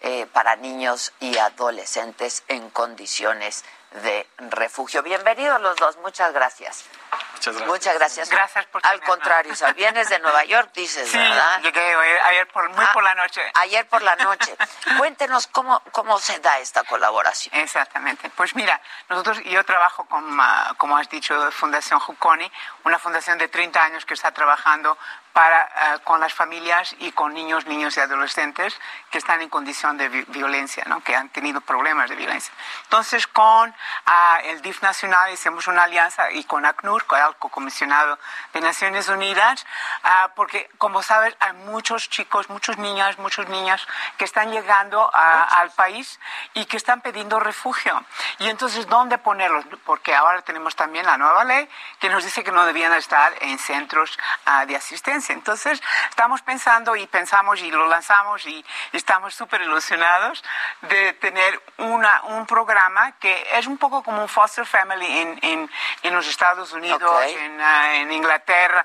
eh, 0.00 0.26
para 0.32 0.56
niños 0.56 1.12
y 1.20 1.38
adolescentes 1.38 2.44
en 2.48 2.70
condiciones 2.70 3.64
de 3.90 4.26
refugio. 4.38 5.02
Bienvenidos 5.02 5.60
los 5.60 5.76
dos, 5.76 5.96
muchas 5.98 6.32
gracias. 6.32 6.84
Muchas 7.32 7.54
gracias. 7.54 7.68
Muchas 7.68 7.94
gracias. 7.94 8.30
Gracias 8.30 8.66
por 8.66 8.84
Al 8.86 9.00
contrario, 9.00 9.52
o 9.52 9.56
sea, 9.56 9.72
vienes 9.72 10.08
de 10.10 10.18
Nueva 10.18 10.44
York, 10.44 10.70
dices, 10.74 11.08
Sí, 11.10 11.16
¿verdad? 11.16 11.60
llegué 11.62 11.94
ayer 12.24 12.46
por, 12.48 12.68
muy 12.70 12.84
Ah, 12.84 12.90
por 12.92 13.02
la 13.02 13.14
noche. 13.14 13.40
Ayer 13.54 13.86
por 13.88 14.02
la 14.02 14.16
noche. 14.16 14.56
Cuéntenos 14.98 15.46
cómo, 15.46 15.80
cómo 15.92 16.18
se 16.18 16.38
da 16.40 16.58
esta 16.58 16.82
colaboración. 16.84 17.54
Exactamente. 17.56 18.28
Pues 18.30 18.54
mira, 18.54 18.80
nosotros, 19.08 19.40
yo 19.44 19.64
trabajo 19.64 20.04
con, 20.06 20.38
ah, 20.40 20.74
como 20.76 20.96
has 20.98 21.08
dicho, 21.08 21.50
Fundación 21.52 22.00
Juconi, 22.00 22.50
una 22.84 22.98
fundación 22.98 23.38
de 23.38 23.48
30 23.48 23.82
años 23.82 24.04
que 24.04 24.14
está 24.14 24.32
trabajando 24.32 24.98
para, 25.32 25.70
ah, 25.76 25.98
con 26.02 26.20
las 26.20 26.34
familias 26.34 26.94
y 26.98 27.12
con 27.12 27.32
niños, 27.32 27.66
niños 27.66 27.96
y 27.96 28.00
adolescentes 28.00 28.74
que 29.10 29.18
están 29.18 29.40
en 29.40 29.48
condición 29.48 29.96
de 29.96 30.08
vi- 30.08 30.24
violencia, 30.28 30.82
¿no? 30.86 31.02
que 31.04 31.14
han 31.14 31.28
tenido 31.28 31.60
problemas 31.60 32.10
de 32.10 32.16
violencia. 32.16 32.52
Entonces, 32.84 33.26
con 33.28 33.72
ah, 34.06 34.38
el 34.44 34.60
DIF 34.62 34.82
Nacional 34.82 35.32
hicimos 35.32 35.66
una 35.66 35.84
alianza 35.84 36.30
y 36.30 36.44
con 36.44 36.64
ACNUR, 36.64 37.04
con 37.06 37.18
el 37.20 37.34
comisionado 37.36 38.18
de 38.52 38.60
Naciones 38.60 39.08
Unidas, 39.08 39.66
ah, 40.04 40.30
porque, 40.34 40.70
como 40.78 41.02
sabes, 41.02 41.36
hay 41.40 41.52
muchos 41.52 42.08
chicos, 42.10 42.48
muchos 42.50 42.78
niñas, 42.78 43.18
muchas 43.18 43.48
niñas 43.48 43.86
que 44.16 44.24
están 44.24 44.50
llegando 44.50 45.10
a- 45.14 45.44
al 45.60 45.70
país 45.70 46.18
y 46.54 46.64
que 46.66 46.76
están 46.76 47.00
pidiendo 47.00 47.38
refugio. 47.40 48.04
Y 48.38 48.48
entonces, 48.48 48.86
¿dónde 48.88 49.18
ponerlos? 49.18 49.64
Porque 49.84 50.14
ahora 50.14 50.42
tenemos 50.42 50.74
también 50.76 51.06
la 51.06 51.16
nueva 51.16 51.44
ley 51.44 51.68
que 52.00 52.08
nos 52.08 52.24
dice 52.24 52.42
que 52.44 52.52
no 52.52 52.64
debían 52.64 52.92
estar 52.94 53.32
en 53.40 53.58
centros 53.58 54.18
ah, 54.46 54.66
de 54.66 54.76
asistencia. 54.76 55.32
Entonces, 55.32 55.82
estamos 56.10 56.42
pensando 56.42 56.96
y 56.96 57.06
pensamos 57.06 57.60
y 57.60 57.70
lo 57.70 57.86
lanzamos 57.86 58.46
y 58.46 58.64
estamos 58.92 59.34
súper 59.34 59.60
ilusionados 59.62 60.42
de 60.82 61.12
tener 61.14 61.62
una, 61.78 62.22
un 62.24 62.46
programa 62.46 63.12
que 63.18 63.46
es 63.58 63.66
un 63.68 63.78
poco 63.78 64.02
como 64.02 64.22
un 64.22 64.28
foster 64.28 64.66
family 64.66 65.06
en, 65.18 65.38
en, 65.42 65.70
en 66.02 66.14
los 66.14 66.26
Estados 66.26 66.72
Unidos, 66.72 67.00
Ok. 67.02 67.22
en, 67.28 67.60
ah, 67.60 67.94
en 67.96 68.10
Inglaterra, 68.12 68.84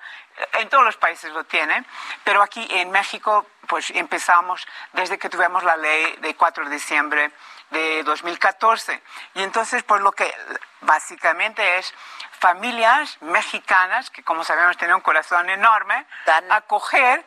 en 0.54 0.70
todos 0.70 0.84
los 0.84 0.98
países 0.98 1.32
lo 1.32 1.44
tienen, 1.46 1.86
pero 2.24 2.42
aquí 2.42 2.68
en 2.72 2.92
México 2.92 3.48
pues 3.68 3.90
empezamos 3.92 4.68
desde 4.92 5.18
que 5.18 5.30
tuvimos 5.30 5.64
la 5.64 5.78
ley 5.78 6.18
de 6.22 6.36
4 6.36 6.66
de 6.66 6.72
diciembre 6.72 7.32
de 7.70 8.04
2014. 8.04 9.02
Y 9.36 9.42
entonces, 9.44 9.84
pues 9.84 10.02
lo 10.02 10.12
que 10.12 10.32
básicamente 10.82 11.78
es 11.78 11.94
familias 12.40 13.18
mexicanas, 13.22 14.10
que 14.10 14.22
como 14.24 14.44
sabemos 14.44 14.78
tienen 14.78 14.96
un 14.96 15.02
corazón 15.02 15.50
enorme, 15.50 16.06
acoger 16.50 17.26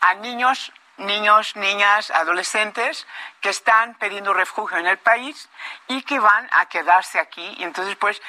a 0.00 0.14
niños 0.14 0.72
niños, 0.96 1.56
niñas, 1.56 2.10
adolescentes 2.10 3.06
que 3.40 3.48
están 3.48 3.94
pidiendo 3.94 4.32
refugio 4.32 4.78
en 4.78 4.86
el 4.86 4.98
país 4.98 5.48
y 5.88 6.02
que 6.02 6.18
van 6.20 6.48
a 6.52 6.66
quedarse 6.66 7.18
aquí. 7.18 7.54
Y 7.58 7.64
entonces, 7.64 7.96
pues, 7.96 8.22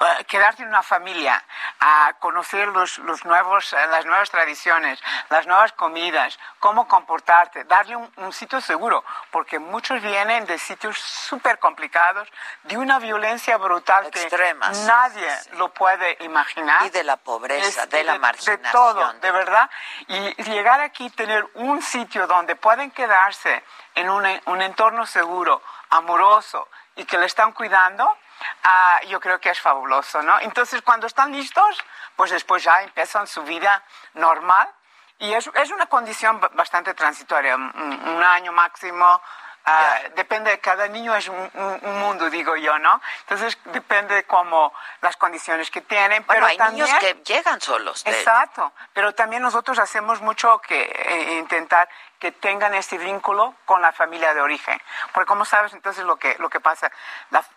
uh, 0.00 0.24
quedarte 0.26 0.62
en 0.62 0.68
una 0.68 0.82
familia, 0.82 1.42
a 1.80 2.14
conocer 2.20 2.68
los, 2.68 2.98
los 2.98 3.24
nuevos, 3.24 3.72
eh, 3.72 3.86
las 3.90 4.04
nuevas 4.04 4.30
tradiciones, 4.30 5.00
las 5.30 5.46
nuevas 5.46 5.72
comidas, 5.72 6.38
cómo 6.58 6.86
comportarte, 6.86 7.64
darle 7.64 7.96
un, 7.96 8.12
un 8.16 8.32
sitio 8.32 8.60
seguro, 8.60 9.04
porque 9.30 9.58
muchos 9.58 10.02
vienen 10.02 10.44
de 10.44 10.58
sitios 10.58 10.98
súper 10.98 11.58
complicados, 11.58 12.28
de 12.64 12.76
una 12.76 12.98
violencia 12.98 13.56
brutal 13.56 14.06
Extrema, 14.06 14.70
que 14.70 14.78
nadie 14.80 15.28
lo 15.52 15.72
puede 15.72 16.18
imaginar. 16.20 16.84
Y 16.86 16.90
de 16.90 17.04
la 17.04 17.16
pobreza, 17.16 17.86
de 17.86 18.04
la 18.04 18.18
marginación. 18.18 18.62
De 18.62 18.70
todo, 18.70 19.12
de 19.14 19.30
verdad. 19.30 19.70
Y 20.08 20.42
llegar 20.42 20.80
aquí, 20.80 21.08
tener 21.10 21.46
un 21.54 21.80
sitio 21.80 22.17
donde 22.26 22.56
pueden 22.56 22.90
quedarse 22.90 23.62
en 23.94 24.10
un, 24.10 24.26
un 24.46 24.62
entorno 24.62 25.06
seguro, 25.06 25.62
amoroso 25.90 26.68
y 26.96 27.04
que 27.04 27.18
le 27.18 27.26
están 27.26 27.52
cuidando, 27.52 28.16
Ah, 28.62 29.00
yo 29.08 29.20
creo 29.20 29.40
que 29.40 29.50
es 29.50 29.60
fabuloso, 29.60 30.22
¿no? 30.22 30.38
Entonces, 30.40 30.82
cuando 30.82 31.06
están 31.06 31.32
listos, 31.32 31.84
pues 32.16 32.30
después 32.30 32.62
ya 32.62 32.82
empiezan 32.82 33.26
su 33.26 33.42
vida 33.42 33.82
normal 34.14 34.68
y 35.18 35.32
es, 35.32 35.50
es 35.54 35.70
una 35.70 35.86
condición 35.86 36.40
bastante 36.52 36.94
transitoria, 36.94 37.56
un, 37.56 38.22
año 38.22 38.52
máximo. 38.52 39.20
Ah, 39.70 39.98
depende, 40.14 40.58
cada 40.60 40.88
niño 40.88 41.14
es 41.14 41.28
un, 41.28 41.50
mundo, 41.82 42.30
digo 42.30 42.56
yo, 42.56 42.78
¿no? 42.78 43.02
Entonces 43.20 43.58
depende 43.66 44.14
de 44.14 44.24
cómo 44.24 44.72
las 45.02 45.16
condiciones 45.16 45.70
que 45.70 45.82
tienen. 45.82 46.24
pero 46.24 46.46
hay 46.46 46.56
niños 46.70 46.90
que 47.00 47.14
llegan 47.24 47.60
solos. 47.60 48.02
Exacto, 48.06 48.72
pero 48.94 49.14
también 49.14 49.42
nosotros 49.42 49.78
hacemos 49.78 50.22
mucho 50.22 50.58
que 50.60 50.82
eh, 50.82 51.38
intentar 51.38 51.88
que 52.18 52.32
tengan 52.32 52.74
este 52.74 52.98
vínculo 52.98 53.54
con 53.64 53.80
la 53.82 53.92
familia 53.92 54.34
de 54.34 54.40
origen. 54.40 54.80
Porque 55.12 55.26
como 55.26 55.44
sabes, 55.44 55.72
entonces 55.72 56.04
lo 56.04 56.16
que, 56.16 56.36
lo 56.38 56.50
que 56.50 56.60
pasa, 56.60 56.90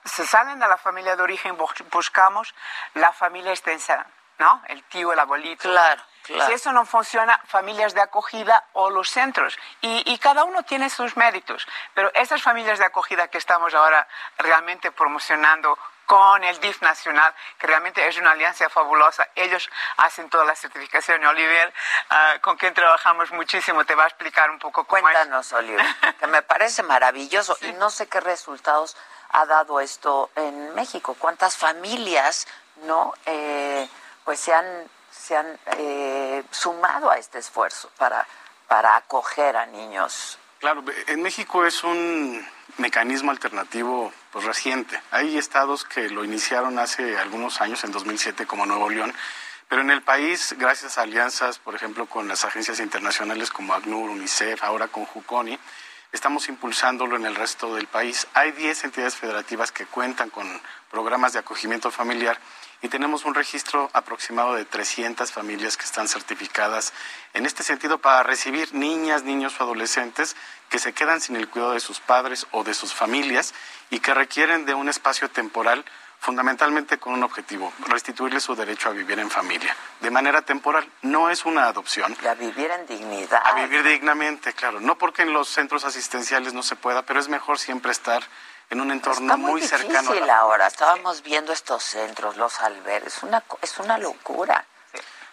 se 0.06 0.26
salen 0.26 0.60
de 0.60 0.68
la 0.68 0.78
familia 0.78 1.16
de 1.16 1.24
origen, 1.24 1.58
buscamos 1.92 2.54
la 2.94 3.12
familia 3.12 3.52
extensa, 3.52 4.06
¿no? 4.38 4.62
El 4.68 4.84
tío, 4.84 5.14
el 5.14 5.20
abuelito. 5.20 5.70
Claro. 5.70 6.02
Claro. 6.24 6.46
Si 6.46 6.54
eso 6.54 6.72
no 6.72 6.86
funciona, 6.86 7.42
familias 7.48 7.96
de 7.96 8.02
acogida 8.02 8.64
o 8.74 8.92
los 8.92 9.10
centros. 9.10 9.58
Y, 9.82 10.04
y, 10.06 10.20
cada 10.20 10.44
uno 10.44 10.62
tiene 10.62 10.92
sus 10.92 11.18
méritos. 11.18 11.68
Pero 11.96 12.12
esas 12.14 12.44
familias 12.44 12.78
de 12.78 12.86
acogida 12.86 13.28
que 13.28 13.40
estamos 13.40 13.74
ahora 13.74 14.08
realmente 14.38 14.92
promocionando 14.92 15.80
con 16.12 16.44
el 16.44 16.60
DIF 16.60 16.82
nacional, 16.82 17.34
que 17.58 17.68
realmente 17.68 18.06
es 18.06 18.18
una 18.18 18.32
alianza 18.32 18.68
fabulosa. 18.68 19.30
Ellos 19.34 19.70
hacen 19.96 20.30
toda 20.30 20.44
la 20.44 20.58
certificación. 20.58 21.24
Oliver, 21.24 21.74
uh, 22.10 22.42
con 22.42 22.58
quien 22.58 22.74
trabajamos 22.74 23.32
muchísimo, 23.32 23.86
te 23.86 23.96
va 23.96 24.04
a 24.04 24.08
explicar 24.08 24.50
un 24.50 24.60
poco 24.60 24.84
cómo 24.84 25.04
Cuéntanos, 25.04 25.54
Oliver, 25.54 25.86
que 26.20 26.28
me 26.28 26.42
parece 26.42 26.84
maravilloso 26.84 27.58
y 27.62 27.72
no 27.72 27.90
sé 27.90 28.10
qué 28.10 28.20
resultados 28.20 28.98
ha 29.30 29.46
dado 29.46 29.80
esto 29.80 30.30
en 30.36 30.76
México. 30.76 31.16
¿Cuántas 31.18 31.56
familias 31.56 32.46
no 32.84 33.14
eh, 33.26 33.88
pues 34.26 34.42
se 34.42 34.54
han, 34.54 34.90
se 35.12 35.38
han 35.38 35.58
eh, 35.78 36.44
sumado 36.52 37.10
a 37.10 37.20
este 37.20 37.40
esfuerzo 37.40 37.90
para, 37.98 38.28
para 38.68 38.98
acoger 38.98 39.56
a 39.56 39.66
niños? 39.66 40.41
Claro, 40.62 40.84
en 41.08 41.24
México 41.24 41.66
es 41.66 41.84
un 41.84 42.46
mecanismo 42.78 43.32
alternativo 43.32 44.14
pues 44.32 44.46
reciente. 44.46 45.02
Hay 45.10 45.36
estados 45.36 45.86
que 45.86 46.08
lo 46.12 46.24
iniciaron 46.24 46.78
hace 46.78 47.18
algunos 47.18 47.62
años, 47.62 47.84
en 47.84 47.92
2007, 47.92 48.46
como 48.46 48.68
Nuevo 48.68 48.88
León, 48.92 49.12
pero 49.68 49.82
en 49.82 49.90
el 49.90 50.04
país, 50.04 50.54
gracias 50.60 51.00
a 51.00 51.02
alianzas, 51.02 51.58
por 51.58 51.74
ejemplo, 51.74 52.06
con 52.06 52.28
las 52.28 52.46
agencias 52.46 52.80
internacionales 52.80 53.50
como 53.50 53.74
ACNUR, 53.74 54.12
UNICEF, 54.12 54.64
ahora 54.64 54.88
con 54.88 55.06
JUCONI, 55.06 55.58
estamos 56.12 56.48
impulsándolo 56.48 57.16
en 57.16 57.26
el 57.26 57.34
resto 57.34 57.74
del 57.74 57.88
país. 57.88 58.28
Hay 58.36 58.52
10 58.52 58.84
entidades 58.84 59.16
federativas 59.16 59.72
que 59.72 59.88
cuentan 59.88 60.30
con 60.30 60.48
programas 60.92 61.34
de 61.34 61.40
acogimiento 61.40 61.90
familiar 61.90 62.38
y 62.82 62.90
tenemos 62.90 63.26
un 63.26 63.36
registro 63.36 63.90
aproximado 63.94 64.56
de 64.56 64.66
300 64.66 65.32
familias 65.32 65.78
que 65.78 65.86
están 65.86 66.08
certificadas 66.08 66.94
en 67.34 67.46
este 67.46 67.64
sentido 67.64 68.00
para 68.00 68.24
recibir 68.24 68.74
niñas, 68.74 69.24
niños 69.24 69.60
o 69.60 69.64
adolescentes 69.64 70.36
que 70.70 70.80
se 70.80 70.94
quedan 70.94 71.22
sin 71.22 71.36
el 71.36 71.48
cuidado 71.48 71.74
de 71.74 71.80
sus 71.80 72.00
padres 72.00 72.48
o 72.52 72.64
de 72.64 72.74
sus 72.74 72.94
familias 72.94 73.54
y 73.90 74.00
que 74.00 74.14
requieren 74.14 74.66
de 74.66 74.74
un 74.74 74.90
espacio 74.90 75.30
temporal 75.30 75.86
fundamentalmente 76.22 77.00
con 77.00 77.14
un 77.14 77.24
objetivo, 77.24 77.74
restituirles 77.88 78.44
su 78.44 78.56
derecho 78.56 78.90
a 78.90 78.92
vivir 78.92 79.18
en 79.18 79.32
familia, 79.32 79.76
de 80.02 80.12
manera 80.12 80.44
temporal. 80.44 80.88
No 81.02 81.32
es 81.32 81.46
una 81.46 81.66
adopción. 81.66 82.16
Y 82.24 82.28
a 82.28 82.36
vivir 82.36 82.70
en 82.70 82.86
dignidad. 82.86 83.42
A 83.44 83.56
vivir 83.56 83.82
dignamente, 83.82 84.54
claro. 84.54 84.80
No 84.80 85.00
porque 85.00 85.24
en 85.24 85.34
los 85.34 85.50
centros 85.50 85.84
asistenciales 85.84 86.54
no 86.54 86.62
se 86.62 86.76
pueda, 86.76 87.02
pero 87.02 87.20
es 87.20 87.28
mejor 87.28 87.58
siempre 87.58 87.92
estar 87.92 88.22
en 88.72 88.82
un 88.82 88.90
entorno 88.90 89.38
muy, 89.38 89.52
muy 89.52 89.62
cercano. 89.62 90.12
A 90.12 90.16
la... 90.16 90.40
ahora, 90.40 90.66
estábamos 90.66 91.22
viendo 91.22 91.54
estos 91.54 91.84
centros, 91.84 92.38
los 92.38 92.60
albergues, 92.62 93.18
es 93.18 93.24
una, 93.24 93.44
es 93.62 93.78
una 93.78 93.98
locura. 93.98 94.66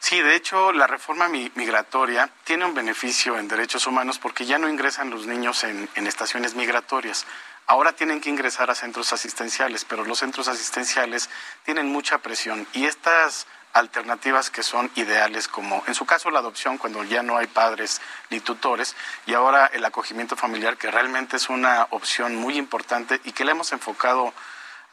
Sí, 0.01 0.21
de 0.21 0.37
hecho, 0.37 0.73
la 0.73 0.87
reforma 0.87 1.29
migratoria 1.29 2.31
tiene 2.45 2.65
un 2.65 2.75
beneficio 2.75 3.37
en 3.39 3.49
derechos 3.49 3.87
humanos 3.87 4.19
porque 4.19 4.45
ya 4.45 4.59
no 4.59 4.69
ingresan 4.69 5.11
los 5.11 5.27
niños 5.27 5.65
en, 5.65 5.89
en 5.95 6.07
estaciones 6.07 6.55
migratorias. 6.55 7.27
Ahora 7.67 7.93
tienen 7.93 8.21
que 8.21 8.31
ingresar 8.31 8.71
a 8.71 8.75
centros 8.75 9.13
asistenciales, 9.13 9.85
pero 9.85 10.05
los 10.05 10.19
centros 10.19 10.49
asistenciales 10.49 11.29
tienen 11.65 11.89
mucha 11.89 12.19
presión 12.19 12.67
y 12.73 12.87
estas 12.87 13.47
alternativas 13.79 14.51
que 14.51 14.63
son 14.63 14.91
ideales, 14.97 15.49
como 15.49 15.83
en 15.87 15.95
su 15.95 16.05
caso 16.05 16.31
la 16.31 16.41
adopción 16.41 16.79
cuando 16.79 17.03
ya 17.05 17.23
no 17.23 17.37
hay 17.37 17.47
padres 17.47 18.01
ni 18.31 18.41
tutores, 18.41 18.97
y 19.27 19.35
ahora 19.35 19.67
el 19.67 19.85
acogimiento 19.85 20.37
familiar, 20.37 20.77
que 20.77 20.91
realmente 20.91 21.37
es 21.37 21.49
una 21.49 21.87
opción 21.91 22.37
muy 22.37 22.57
importante 22.57 23.21
y 23.25 23.33
que 23.33 23.45
le 23.45 23.53
hemos 23.53 23.73
enfocado 23.73 24.33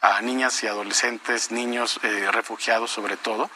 a 0.00 0.20
niñas 0.20 0.62
y 0.62 0.66
adolescentes, 0.66 1.50
niños 1.50 1.98
eh, 2.02 2.28
refugiados 2.30 2.90
sobre 2.90 3.16
todo, 3.16 3.50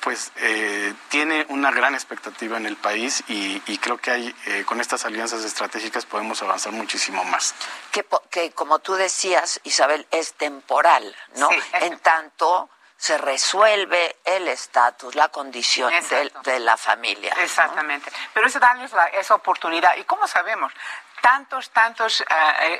pues 0.00 0.32
eh, 0.36 0.92
tiene 1.10 1.46
una 1.48 1.70
gran 1.70 1.94
expectativa 1.94 2.56
en 2.56 2.66
el 2.66 2.76
país 2.76 3.22
y, 3.28 3.62
y 3.66 3.78
creo 3.78 3.98
que 3.98 4.10
hay, 4.10 4.36
eh, 4.46 4.64
con 4.64 4.80
estas 4.80 5.04
alianzas 5.04 5.44
estratégicas 5.44 6.06
podemos 6.06 6.42
avanzar 6.42 6.72
muchísimo 6.72 7.22
más. 7.24 7.54
Que, 7.92 8.04
que 8.30 8.50
como 8.50 8.80
tú 8.80 8.94
decías, 8.94 9.60
Isabel, 9.62 10.06
es 10.10 10.34
temporal, 10.34 11.14
¿no? 11.36 11.48
Sí. 11.50 11.56
En 11.82 11.98
tanto 12.00 12.68
se 13.02 13.18
resuelve 13.18 14.16
el 14.24 14.46
estatus, 14.46 15.16
la 15.16 15.28
condición 15.28 15.92
de, 16.08 16.32
de, 16.44 16.60
la 16.60 16.76
familia. 16.76 17.34
Exactamente. 17.40 18.08
¿no? 18.08 18.16
Pero 18.32 18.46
eso 18.46 18.60
darles 18.60 18.92
la, 18.92 19.08
esa 19.08 19.34
oportunidad. 19.34 19.96
¿Y 19.96 20.04
cómo 20.04 20.28
sabemos? 20.28 20.72
tantos, 21.20 21.70
tantos 21.70 22.20
uh, 22.20 22.24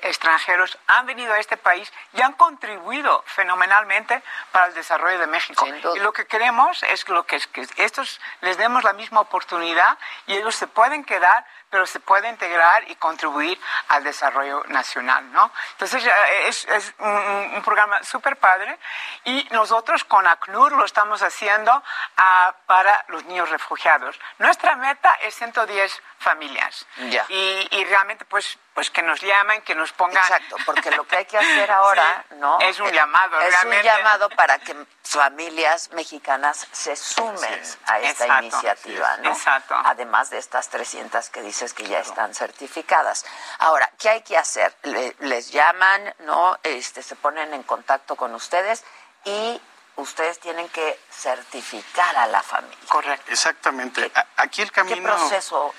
extranjeros 0.03 0.77
han 0.89 1.07
venido 1.07 1.33
a 1.33 1.39
este 1.39 1.57
país 1.57 1.91
y 2.13 2.21
han 2.21 2.35
contribuido 2.35 3.23
fenomenalmente 3.27 4.23
para 4.51 4.67
el 4.67 4.75
desarrollo 4.75 5.19
de 5.19 5.29
México. 5.29 5.65
Y 5.95 6.01
lo 6.01 6.13
que 6.13 6.27
queremos 6.27 6.83
es 6.83 7.09
lo 7.09 7.25
que, 7.25 7.37
es 7.37 7.47
que 7.47 7.67
estos 7.79 8.21
les 8.43 8.59
demos 8.59 8.85
la 8.85 8.93
misma 8.93 9.21
oportunidad 9.21 9.97
y 10.27 10.35
ellos 10.35 10.55
se 10.57 10.67
pueden 10.67 11.05
quedar 11.05 11.47
pero 11.73 11.87
se 11.87 12.01
puede 12.01 12.29
integrar 12.29 12.85
y 12.91 12.97
contribuir 12.97 13.59
al 13.89 14.05
desarrollo 14.05 14.63
nacional, 14.69 15.33
¿no? 15.33 15.51
Entonces 15.71 16.07
es, 16.47 16.67
es 16.67 16.95
un, 16.99 17.09
un, 17.55 17.63
programa 17.63 18.03
súper 18.03 18.37
padre 18.37 18.79
y 19.25 19.49
nosotros 19.53 20.05
con 20.05 20.27
ACNUR 20.27 20.73
lo 20.73 20.85
estamos 20.85 21.23
haciendo 21.23 21.75
uh, 21.75 22.53
para 22.67 23.07
los 23.09 23.25
niños 23.25 23.49
refugiados. 23.49 24.21
Nuestra 24.39 24.77
meta 24.77 25.15
es 25.23 25.35
110 25.35 26.03
familias 26.19 26.87
ya. 27.09 27.25
y, 27.31 27.69
y 27.71 27.85
realmente 27.85 28.27
pues 28.27 28.59
pues 28.75 28.91
que 28.91 29.03
nos 29.03 29.21
llamen, 29.21 29.63
que 29.63 29.75
nos 29.75 29.93
pongan. 29.93 30.17
Exacto, 30.17 30.57
porque 30.65 30.91
lo 30.93 31.05
que 31.05 31.17
hay 31.17 31.25
que 31.27 31.39
hacer 31.39 31.71
ahora, 31.71 32.25
sí, 32.29 32.37
¿no? 32.37 32.59
Es 32.61 32.81
un 32.81 32.91
llamado, 32.91 33.41
es 33.41 33.53
realmente. 33.53 33.79
un 33.79 33.97
llamado 33.97 34.31
para 34.31 34.59
que 34.59 34.75
familias 35.03 35.91
mexicanas 35.93 36.67
se 36.73 36.97
sumen 36.97 37.65
sí, 37.65 37.79
a 37.87 38.01
esta 38.01 38.25
exacto, 38.25 38.45
iniciativa, 38.45 39.17
sí, 39.17 39.23
¿no? 39.23 39.33
Exacto. 39.33 39.75
Además 39.85 40.31
de 40.31 40.39
estas 40.39 40.69
300 40.69 41.29
que 41.31 41.43
dices 41.43 41.75
que 41.75 41.87
ya 41.87 42.01
están 42.01 42.35
certificadas. 42.35 43.27
Ahora, 43.59 43.91
¿qué 43.99 44.09
hay 44.09 44.23
que 44.23 44.39
hacer? 44.39 44.75
Le, 44.83 45.15
les 45.21 45.51
llaman, 45.51 46.15
¿no? 46.21 46.59
Este, 46.63 47.03
se 47.03 47.17
ponen 47.17 47.53
en 47.53 47.63
contacto 47.63 48.17
con 48.17 48.35
ustedes 48.35 48.85
y 49.25 49.61
ustedes 50.03 50.39
tienen 50.39 50.69
que 50.69 50.99
certificar 51.11 52.17
a 52.17 52.27
la 52.27 52.43
familia. 52.43 52.77
Correcto. 52.89 53.31
Exactamente. 53.31 54.11
Aquí 54.37 54.63
el 54.63 54.71
camino... 54.71 54.97
¿Qué 54.97 55.03
proceso, 55.03 55.75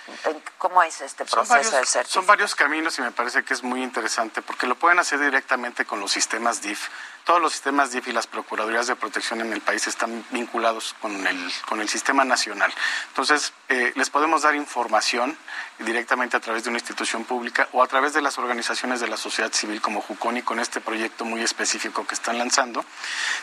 cómo 0.57 0.81
es 0.83 1.01
este 1.01 1.25
proceso 1.25 1.53
de 1.55 1.63
certificación? 1.63 2.05
Son 2.05 2.25
varios 2.25 2.55
caminos 2.55 2.97
y 2.97 3.01
me 3.01 3.11
parece 3.11 3.43
que 3.43 3.53
es 3.53 3.63
muy 3.63 3.83
interesante 3.83 4.41
porque 4.41 4.67
lo 4.67 4.75
pueden 4.75 4.99
hacer 4.99 5.19
directamente 5.19 5.85
con 5.85 5.99
los 5.99 6.11
sistemas 6.11 6.61
DIF. 6.61 6.89
Todos 7.25 7.41
los 7.41 7.53
sistemas 7.53 7.91
DIF 7.91 8.09
y 8.09 8.11
las 8.11 8.27
Procuradurías 8.27 8.87
de 8.87 8.97
Protección 8.97 9.39
en 9.39 9.53
el 9.53 9.61
país 9.61 9.87
están 9.87 10.25
vinculados 10.31 10.93
con 11.01 11.25
el, 11.25 11.51
con 11.69 11.79
el 11.79 11.87
sistema 11.87 12.25
nacional. 12.25 12.73
Entonces, 13.07 13.53
eh, 13.69 13.93
les 13.95 14.09
podemos 14.09 14.41
dar 14.41 14.55
información 14.55 15.37
directamente 15.79 16.35
a 16.35 16.41
través 16.41 16.63
de 16.63 16.69
una 16.69 16.79
institución 16.79 17.23
pública 17.23 17.69
o 17.71 17.81
a 17.81 17.87
través 17.87 18.13
de 18.13 18.21
las 18.21 18.37
organizaciones 18.37 18.99
de 18.99 19.07
la 19.07 19.15
sociedad 19.15 19.53
civil 19.53 19.81
como 19.81 20.01
Juconi 20.01 20.41
con 20.41 20.59
este 20.59 20.81
proyecto 20.81 21.23
muy 21.23 21.41
específico 21.41 22.05
que 22.05 22.13
están 22.13 22.37
lanzando. 22.37 22.83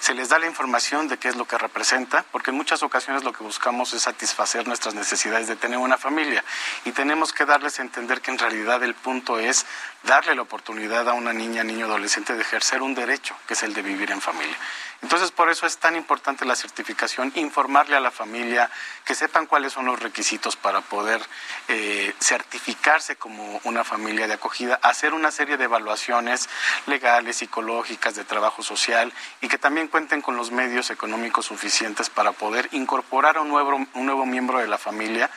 Se 0.01 0.13
les 0.13 0.29
da 0.29 0.39
la 0.39 0.47
información 0.47 1.09
de 1.09 1.17
qué 1.17 1.29
es 1.29 1.37
lo 1.37 1.47
que 1.47 1.57
representa, 1.57 2.25
porque 2.33 2.51
en 2.51 2.59
muchas 2.59 2.83
ocasiones 2.83 3.25
lo 3.25 3.33
que 3.33 3.43
buscamos 3.43 3.95
es 3.95 4.03
satisfacer 4.03 4.67
nuestras 4.69 4.95
necesidades 4.95 5.49
de 5.49 5.57
tener 5.57 5.79
una 5.79 5.97
familia 5.97 6.45
y 6.85 6.93
tenemos 6.93 7.33
que 7.33 7.47
darles 7.47 7.79
a 7.79 7.83
entender 7.83 8.21
que 8.21 8.31
en 8.31 8.39
realidad 8.39 8.83
el 8.83 8.95
punto 8.95 9.39
es 9.39 9.65
darle 10.03 10.35
la 10.35 10.43
oportunidad 10.43 11.09
a 11.09 11.15
una 11.15 11.33
niña, 11.33 11.65
niño, 11.65 11.87
adolescente 11.87 12.35
de 12.35 12.43
ejercer 12.43 12.83
un 12.83 12.95
derecho, 12.95 13.37
que 13.47 13.55
es 13.55 13.63
el 13.63 13.75
de 13.75 13.83
vivir 13.83 14.11
en 14.11 14.21
familia. 14.21 14.57
Entonces, 15.03 15.31
por 15.31 15.49
eso 15.51 15.67
es 15.67 15.79
tan 15.79 15.97
importante 15.97 16.45
la 16.45 16.55
certificación, 16.55 17.33
informarle 17.35 17.97
a 17.97 18.01
la 18.01 18.11
familia, 18.11 18.71
que 19.05 19.15
sepan 19.15 19.47
cuáles 19.47 19.73
son 19.73 19.87
los 19.87 19.99
requisitos 19.99 20.57
para 20.57 20.83
poder 20.83 21.23
eh, 21.69 22.15
certificarse 22.21 23.17
como 23.17 23.61
una 23.65 23.83
familia 23.83 24.27
de 24.27 24.35
acogida, 24.35 24.79
hacer 24.83 25.15
una 25.15 25.31
serie 25.31 25.57
de 25.57 25.65
evaluaciones 25.65 26.49
legales, 26.87 27.39
psicológicas, 27.39 28.15
de 28.15 28.25
trabajo 28.25 28.63
social 28.63 29.13
y 29.41 29.49
que 29.49 29.59
también 29.59 29.89
cuenten 29.89 30.21
con 30.21 30.37
los 30.37 30.51
medios 30.51 30.91
económicos 30.91 31.47
suficientes 31.47 32.11
para 32.11 32.33
poder 32.33 32.69
incorporar 32.73 33.39
a 33.39 33.41
un 33.41 33.49
nuevo, 33.49 33.77
un 33.95 34.07
nuevo 34.07 34.27
miembro 34.27 34.59
de 34.59 34.69
la 34.69 34.79
familia 34.79 35.31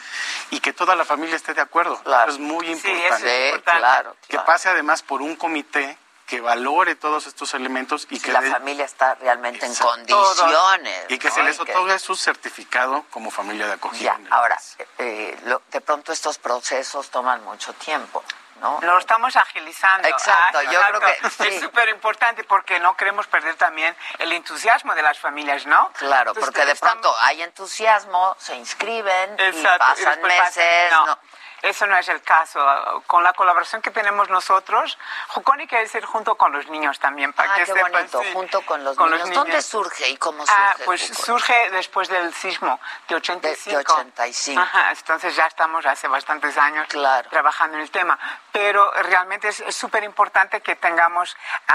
y 0.52 0.60
que 0.60 0.74
toda 0.74 0.96
la 0.96 1.06
familia 1.06 1.36
esté 1.36 1.54
de 1.54 1.62
acuerdo. 1.62 2.02
es 2.28 2.40
muy 2.40 2.68
importante. 2.68 3.62
claro, 3.64 4.16
que 4.28 4.40
pase 4.40 4.70
además 4.70 5.04
por 5.04 5.22
un 5.22 5.36
comité 5.36 5.98
que 6.26 6.42
valore 6.42 6.96
todos 6.96 7.28
estos 7.28 7.54
elementos 7.54 8.08
y 8.10 8.20
que 8.20 8.32
la 8.32 8.42
familia 8.42 8.86
está 8.86 9.16
realmente 9.16 9.66
en 9.66 9.76
condiciones 9.76 11.06
y 11.10 11.18
que 11.18 11.30
se 11.30 11.44
les 11.44 11.60
otorgue 11.60 12.00
su 12.00 12.16
certificado 12.16 13.06
como 13.10 13.32
familia 13.32 13.68
de 13.68 13.74
acogida. 13.74 14.20
ahora, 14.30 14.58
eh, 14.98 15.38
de 15.72 15.82
pronto 15.82 16.12
estos 16.12 16.38
procesos 16.38 17.10
toman 17.10 17.44
mucho 17.44 17.74
tiempo. 17.74 18.24
¿no? 18.62 18.80
Lo 18.82 18.98
estamos 18.98 19.36
agilizando. 19.36 20.08
Exacto, 20.08 20.62
yo 20.62 20.80
creo 20.80 21.02
que 21.02 21.48
es 21.50 21.60
súper 21.60 21.90
importante 21.90 22.46
porque 22.46 22.80
no 22.80 22.96
queremos 22.96 23.28
perder 23.28 23.56
también 23.56 23.94
el 24.20 24.32
entusiasmo 24.32 24.96
de 24.96 25.02
las 25.02 25.20
familias, 25.20 25.66
¿no? 25.66 25.92
Claro, 25.98 26.34
porque 26.34 26.66
de 26.66 26.76
pronto 26.76 27.14
hay 27.22 27.42
entusiasmo, 27.42 28.36
se 28.40 28.56
inscriben 28.56 29.36
y 29.38 29.64
pasan 29.64 30.22
meses. 30.22 30.92
no 30.92 31.20
eso 31.64 31.88
no 31.88 31.98
es 31.98 32.10
el 32.10 32.22
caso. 32.22 32.60
Con 33.08 33.24
la 33.24 33.32
colaboración 33.32 33.82
que 33.82 33.90
tenemos 33.90 34.30
nosotros, 34.30 34.98
Juconi 35.30 35.66
quiere 35.66 35.86
decir 35.86 36.04
junto 36.04 36.36
con 36.36 36.52
los 36.52 36.68
niños 36.68 37.00
también, 37.00 37.32
para 37.32 37.54
ah, 37.54 37.56
que 37.56 37.64
qué 37.64 37.82
bonito, 37.82 38.22
junto 38.34 38.62
con 38.66 38.84
los, 38.84 38.98
niños. 38.98 39.32
¿Dónde 39.32 39.62
surge 39.62 40.10
y 40.10 40.18
cómo 40.18 40.44
ah, 40.44 40.72
surge? 40.74 40.86
pues 40.86 41.08
surge 41.08 41.70
después 41.72 42.10
del 42.10 42.34
sismo 42.34 42.80
de 43.08 43.16
85. 43.16 43.78
De, 43.78 43.78
85. 43.78 44.62
Ajá, 44.62 44.92
entonces 44.92 45.36
ya 45.38 45.48
estamos 45.48 45.86
hace 45.86 46.10
bastantes 46.10 46.58
años 46.58 46.86
trabajando 47.30 47.78
en 47.78 47.84
el 47.84 47.92
tema. 47.92 48.20
Pero 48.52 48.92
realmente 49.04 49.48
es 49.48 49.64
súper 49.74 50.04
importante 50.04 50.60
que 50.60 50.76
tengamos 50.76 51.34
uh, 51.70 51.74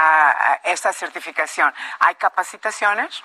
esta 0.65 0.93
certificación. 0.93 1.73
Hay 1.99 2.13
capacitaciones 2.13 3.23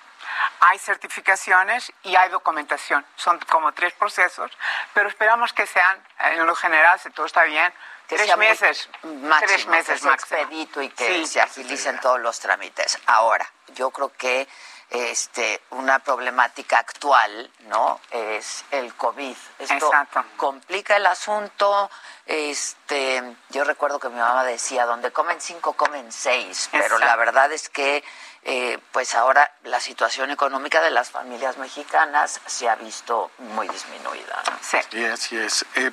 hay 0.60 0.78
certificaciones 0.78 1.92
y 2.02 2.16
hay 2.16 2.28
documentación. 2.30 3.04
Son 3.16 3.38
como 3.50 3.72
tres 3.72 3.92
procesos, 3.94 4.50
pero 4.92 5.08
esperamos 5.08 5.52
que 5.52 5.66
sean, 5.66 6.02
en 6.18 6.46
lo 6.46 6.54
general, 6.54 6.98
si 7.00 7.10
todo 7.10 7.26
está 7.26 7.44
bien, 7.44 7.72
tres 8.06 8.36
meses. 8.36 8.88
Máximo, 9.02 9.36
tres 9.46 9.66
meses 9.66 10.02
que 10.02 10.08
expedito 10.08 10.82
y 10.82 10.88
que 10.90 11.26
se 11.26 11.40
agilicen 11.40 11.98
todos 12.00 12.20
los 12.20 12.38
trámites. 12.40 12.98
Ahora, 13.06 13.50
yo 13.68 13.90
creo 13.90 14.12
que 14.16 14.48
este, 14.90 15.60
una 15.70 15.98
problemática 15.98 16.78
actual, 16.78 17.50
¿no? 17.60 18.00
Es 18.10 18.64
el 18.70 18.94
COVID. 18.94 19.36
Esto 19.58 19.90
complica 20.36 20.96
el 20.96 21.06
asunto. 21.06 21.90
Este, 22.26 23.36
yo 23.50 23.64
recuerdo 23.64 23.98
que 23.98 24.08
mi 24.08 24.18
mamá 24.18 24.44
decía, 24.44 24.86
donde 24.86 25.12
comen 25.12 25.40
cinco, 25.40 25.72
comen 25.74 26.12
seis, 26.12 26.68
pero 26.70 26.98
la 26.98 27.16
verdad 27.16 27.52
es 27.52 27.68
que 27.68 28.04
eh, 28.44 28.78
pues 28.92 29.14
ahora 29.14 29.50
la 29.64 29.80
situación 29.80 30.30
económica 30.30 30.82
de 30.82 30.90
las 30.90 31.10
familias 31.10 31.56
mexicanas 31.56 32.40
se 32.46 32.68
ha 32.68 32.76
visto 32.76 33.30
muy 33.38 33.66
disminuida. 33.68 34.42
Sí. 34.60 35.04
así 35.04 35.36
es. 35.36 35.64
Eh, 35.76 35.90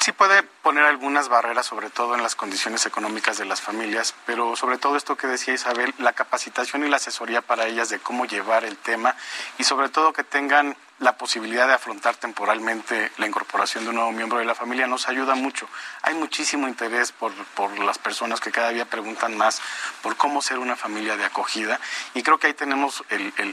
sí 0.00 0.10
puede 0.10 0.42
poner 0.42 0.84
algunas 0.84 1.28
barreras, 1.28 1.66
sobre 1.66 1.90
todo 1.90 2.16
en 2.16 2.22
las 2.22 2.34
condiciones 2.34 2.86
económicas 2.86 3.38
de 3.38 3.44
las 3.44 3.60
familias, 3.60 4.14
pero 4.26 4.56
sobre 4.56 4.78
todo 4.78 4.96
esto 4.96 5.16
que 5.16 5.28
decía 5.28 5.54
Isabel, 5.54 5.94
la 5.98 6.12
capacitación 6.12 6.84
y 6.84 6.88
la 6.88 6.96
asesoría 6.96 7.40
para 7.40 7.66
ellas 7.66 7.88
de 7.88 8.00
cómo 8.00 8.24
llevar 8.24 8.64
el 8.64 8.76
tema 8.76 9.14
y 9.58 9.64
sobre 9.64 9.88
todo 9.88 10.12
que 10.12 10.24
tengan 10.24 10.76
la 10.98 11.16
posibilidad 11.16 11.66
de 11.66 11.74
afrontar 11.74 12.16
temporalmente 12.16 13.12
la 13.18 13.26
incorporación 13.26 13.84
de 13.84 13.90
un 13.90 13.96
nuevo 13.96 14.12
miembro 14.12 14.38
de 14.38 14.44
la 14.44 14.54
familia 14.54 14.86
nos 14.86 15.08
ayuda 15.08 15.34
mucho. 15.34 15.68
Hay 16.02 16.14
muchísimo 16.14 16.68
interés 16.68 17.12
por, 17.12 17.32
por 17.54 17.78
las 17.78 17.98
personas 17.98 18.40
que 18.40 18.50
cada 18.50 18.70
día 18.70 18.86
preguntan 18.86 19.36
más 19.36 19.60
por 20.02 20.16
cómo 20.16 20.40
ser 20.40 20.58
una 20.58 20.76
familia 20.76 21.16
de 21.16 21.24
acogida 21.24 21.78
y 22.14 22.22
creo 22.22 22.38
que 22.38 22.46
ahí 22.46 22.54
tenemos 22.54 23.04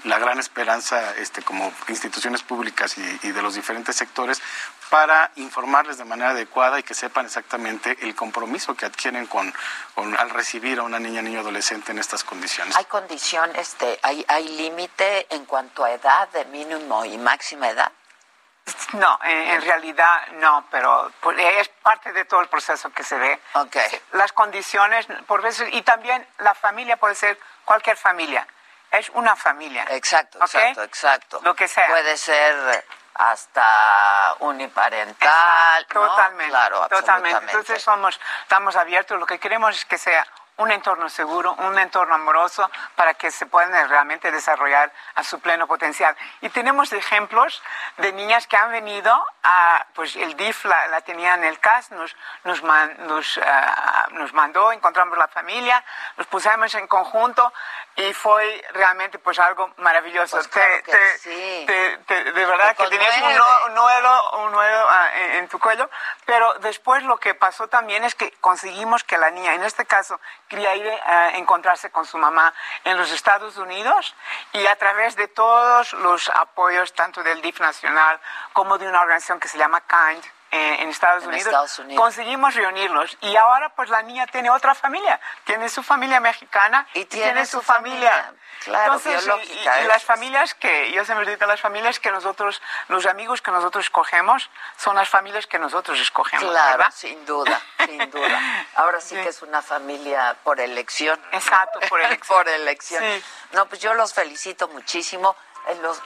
la 0.05 0.19
gran 0.19 0.39
esperanza 0.39 1.15
este, 1.17 1.41
como 1.41 1.73
instituciones 1.89 2.43
públicas 2.43 2.97
y, 2.97 3.31
de 3.31 3.41
los 3.41 3.55
diferentes 3.55 3.95
sectores 3.95 4.41
para 4.89 5.31
informarles 5.37 5.97
de 5.97 6.05
manera 6.05 6.31
adecuada 6.31 6.79
y 6.79 6.83
que 6.83 6.93
sepan 6.93 7.25
exactamente 7.25 7.97
el 8.01 8.15
compromiso 8.15 8.75
que 8.75 8.85
adquieren 8.85 9.25
con, 9.25 9.53
al 9.95 10.29
recibir 10.29 10.79
a 10.79 10.83
una 10.83 10.99
niña, 10.99 11.21
niño, 11.21 11.39
adolescente 11.39 11.91
en 11.91 11.97
estas 11.97 12.23
condiciones. 12.23 12.75
¿Hay 12.75 12.85
condición, 12.85 13.49
este, 13.55 13.99
hay, 14.03 14.23
hay 14.27 14.47
límite 14.49 15.27
en 15.33 15.45
cuanto 15.45 15.83
a 15.83 15.91
edad 15.91 16.29
de 16.29 16.45
mínimo 16.45 17.05
y 17.05 17.17
máxima 17.33 17.69
edad? 17.69 17.91
No, 18.93 19.19
en, 19.23 19.61
realidad 19.61 20.27
no, 20.33 20.65
pero 20.71 21.11
es 21.37 21.67
parte 21.81 22.13
de 22.13 22.23
todo 22.25 22.39
el 22.41 22.47
proceso 22.47 22.91
que 22.91 23.03
se 23.03 23.17
ve. 23.17 23.39
Okay. 23.53 24.01
Las 24.13 24.31
condiciones, 24.31 25.05
por 25.27 25.41
veces, 25.41 25.67
y 25.73 25.81
también 25.81 26.25
la 26.37 26.53
familia 26.53 26.95
puede 26.95 27.15
ser 27.15 27.37
cualquier 27.65 27.97
familia. 27.97 28.47
Es 28.91 29.09
una 29.09 29.35
familia. 29.35 29.85
Exacto, 29.89 30.37
exacto, 30.39 30.83
exacto. 30.83 31.41
Lo 31.43 31.55
que 31.55 31.67
sea. 31.67 31.87
Puede 31.87 32.15
ser 32.15 32.85
hasta 33.15 34.35
uniparental. 34.39 35.85
Totalmente. 35.87 36.51
Claro, 36.51 36.87
totalmente. 36.87 37.45
Entonces 37.45 37.81
somos, 37.81 38.19
estamos 38.43 38.75
abiertos. 38.75 39.19
Lo 39.19 39.25
que 39.25 39.39
queremos 39.39 39.75
es 39.75 39.85
que 39.85 39.97
sea 39.97 40.25
un 40.57 40.71
entorno 40.71 41.09
seguro, 41.09 41.53
un 41.53 41.77
entorno 41.79 42.15
amoroso 42.15 42.69
para 42.95 43.13
que 43.15 43.31
se 43.31 43.45
puedan 43.45 43.89
realmente 43.89 44.31
desarrollar 44.31 44.91
a 45.15 45.23
su 45.23 45.39
pleno 45.39 45.67
potencial. 45.67 46.15
Y 46.41 46.49
tenemos 46.49 46.93
ejemplos 46.93 47.61
de 47.97 48.13
niñas 48.13 48.45
que 48.47 48.57
han 48.57 48.71
venido 48.71 49.13
a, 49.43 49.85
pues 49.95 50.15
el 50.15 50.35
DIF 50.35 50.65
la, 50.65 51.01
tenía 51.01 51.33
en 51.35 51.43
el 51.43 51.59
CAS, 51.59 51.91
nos, 51.91 52.15
nos, 52.43 52.61
nos, 52.61 53.39
ah, 53.43 54.07
nos 54.11 54.33
mandó, 54.33 54.71
encontramos 54.71 55.17
la 55.17 55.27
familia, 55.27 55.83
nos 56.17 56.27
pusimos 56.27 56.73
en 56.75 56.87
conjunto 56.87 57.51
y 57.95 58.13
fue 58.13 58.63
realmente 58.73 59.19
pues 59.19 59.39
algo 59.39 59.73
maravilloso. 59.77 60.37
Pues 60.37 60.49
de 61.23 62.45
verdad 62.45 62.75
que 62.75 62.87
tenías 62.87 63.21
un, 63.21 63.33
nudo, 63.73 64.37
un 64.45 64.55
ah, 64.55 65.09
en, 65.37 65.47
tu 65.47 65.59
cuello, 65.59 65.89
pero 66.25 66.53
después 66.59 67.03
lo 67.03 67.17
que 67.17 67.33
pasó 67.33 67.67
también 67.67 68.03
es 68.03 68.15
que 68.15 68.31
conseguimos 68.41 69.03
que 69.03 69.17
la 69.17 69.31
niña, 69.31 69.53
en 69.53 69.63
este 69.63 69.85
caso, 69.85 70.19
quería 70.53 70.75
ir 70.75 70.87
a 70.87 71.35
encontrarse 71.37 71.89
con 71.89 72.05
su 72.05 72.15
mamá 72.19 72.53
en 72.83 72.95
los 72.95 73.11
Estados 73.11 73.57
Unidos 73.57 74.15
y 74.51 74.63
a 74.67 74.75
través 74.75 75.15
de 75.15 75.27
todos 75.27 75.93
los 75.93 76.29
apoyos, 76.29 76.93
tanto 76.93 77.23
del 77.23 77.41
DIF 77.41 77.59
nacional 77.59 78.19
como 78.53 78.77
de 78.77 78.87
una 78.87 79.01
organización 79.01 79.39
que 79.39 79.47
se 79.47 79.57
llama 79.57 79.81
KIND, 79.81 80.23
en, 80.53 80.89
Estados, 80.89 81.25
Unidos, 81.25 81.97
conseguimos 81.97 82.53
reunirlos 82.53 83.17
y 83.21 83.35
ahora 83.35 83.69
pues 83.69 83.89
la 83.89 84.03
niña 84.03 84.27
tiene 84.27 84.51
otra 84.51 84.75
familia, 84.75 85.19
tiene 85.45 85.67
su 85.67 85.81
familia 85.81 86.19
mexicana 86.19 86.87
y 86.93 87.05
tiene, 87.05 87.45
su, 87.45 87.61
familia, 87.61 88.33
claro, 88.63 89.01
y, 89.03 89.87
las 89.87 90.03
familias 90.03 90.53
que, 90.53 90.91
yo 90.91 91.03
se 91.05 91.15
me 91.15 91.25
digo 91.25 91.45
las 91.47 91.59
familias 91.59 91.99
que 91.99 92.11
nosotros, 92.11 92.61
los 92.87 93.05
amigos 93.07 93.41
que 93.41 93.49
nosotros 93.49 93.85
escogemos 93.85 94.49
son 94.77 94.95
las 94.95 95.09
familias 95.09 95.47
que 95.47 95.57
nosotros 95.57 95.99
escogemos. 95.99 96.51
Claro, 96.51 96.83
sin 96.91 97.25
duda, 97.25 97.59
sin 97.85 98.11
duda. 98.11 98.67
Ahora 98.75 99.01
sí, 99.01 99.15
que 99.15 99.29
es 99.29 99.41
una 99.41 99.61
familia 99.61 100.35
por 100.43 100.59
elección. 100.59 101.19
Exacto, 101.31 101.79
por 101.89 101.99
elección. 102.01 102.37
por 102.37 102.47
elección. 102.47 103.03
No, 103.53 103.65
pues 103.65 103.81
yo 103.81 103.93
los 103.95 104.13
felicito 104.13 104.67
muchísimo. 104.67 105.35
Los, 105.81 106.01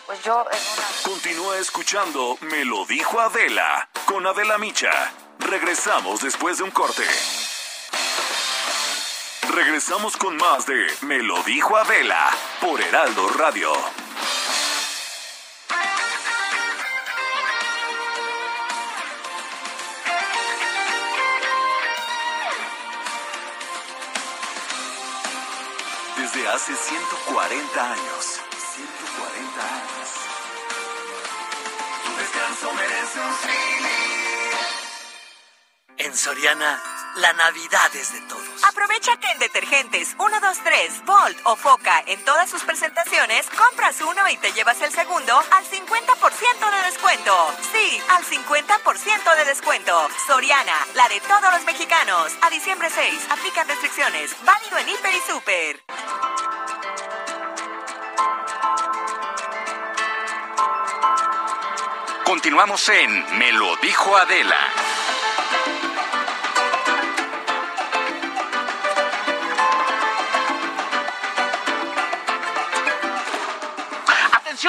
Pues 0.05 0.21
yo 0.23 0.45
Continúa 1.05 1.57
escuchando 1.57 2.37
Me 2.41 2.65
lo 2.65 2.85
dijo 2.85 3.21
Adela 3.21 3.87
con 4.05 4.27
Adela 4.27 4.57
Micha. 4.57 4.91
Regresamos 5.39 6.21
después 6.21 6.57
de 6.57 6.63
un 6.63 6.71
corte. 6.71 7.03
Regresamos 9.55 10.17
con 10.17 10.35
más 10.37 10.65
de 10.65 10.87
Me 11.01 11.19
lo 11.19 11.43
dijo 11.43 11.77
Adela 11.77 12.31
por 12.59 12.81
Heraldo 12.81 13.29
Radio. 13.29 13.71
Desde 26.17 26.47
hace 26.47 26.75
140 26.75 27.91
años. 27.93 28.41
140 28.73 29.61
años. 29.61 30.09
Tu 32.03 32.11
descanso 32.17 32.73
merece 32.73 33.19
un 33.19 33.33
En 35.97 36.17
Soriana 36.17 36.92
la 37.15 37.33
Navidad 37.33 37.95
es 37.95 38.13
de 38.13 38.21
todos. 38.21 38.63
Aprovecha 38.63 39.15
que 39.17 39.27
en 39.31 39.39
detergentes 39.39 40.15
1, 40.17 40.39
2, 40.39 40.57
3, 40.63 41.05
Volt 41.05 41.37
o 41.43 41.55
Foca 41.55 42.03
en 42.07 42.23
todas 42.25 42.49
sus 42.49 42.63
presentaciones, 42.63 43.45
compras 43.49 44.01
uno 44.01 44.27
y 44.29 44.37
te 44.37 44.51
llevas 44.53 44.81
el 44.81 44.91
segundo 44.91 45.37
al 45.51 45.63
50% 45.65 46.71
de 46.71 46.85
descuento. 46.85 47.55
Sí, 47.71 48.01
al 48.09 48.23
50% 48.23 49.35
de 49.37 49.45
descuento. 49.45 50.07
Soriana, 50.27 50.75
la 50.95 51.07
de 51.09 51.19
todos 51.21 51.53
los 51.53 51.63
mexicanos. 51.65 52.31
A 52.41 52.49
diciembre 52.49 52.89
6, 52.89 53.27
aplican 53.29 53.67
restricciones. 53.67 54.35
Válido 54.43 54.77
en 54.77 54.89
Hiper 54.89 55.13
y 55.13 55.21
Super. 55.21 55.83
Continuamos 62.25 62.89
en 62.89 63.37
Me 63.37 63.51
lo 63.51 63.75
dijo 63.77 64.17
Adela. 64.17 64.92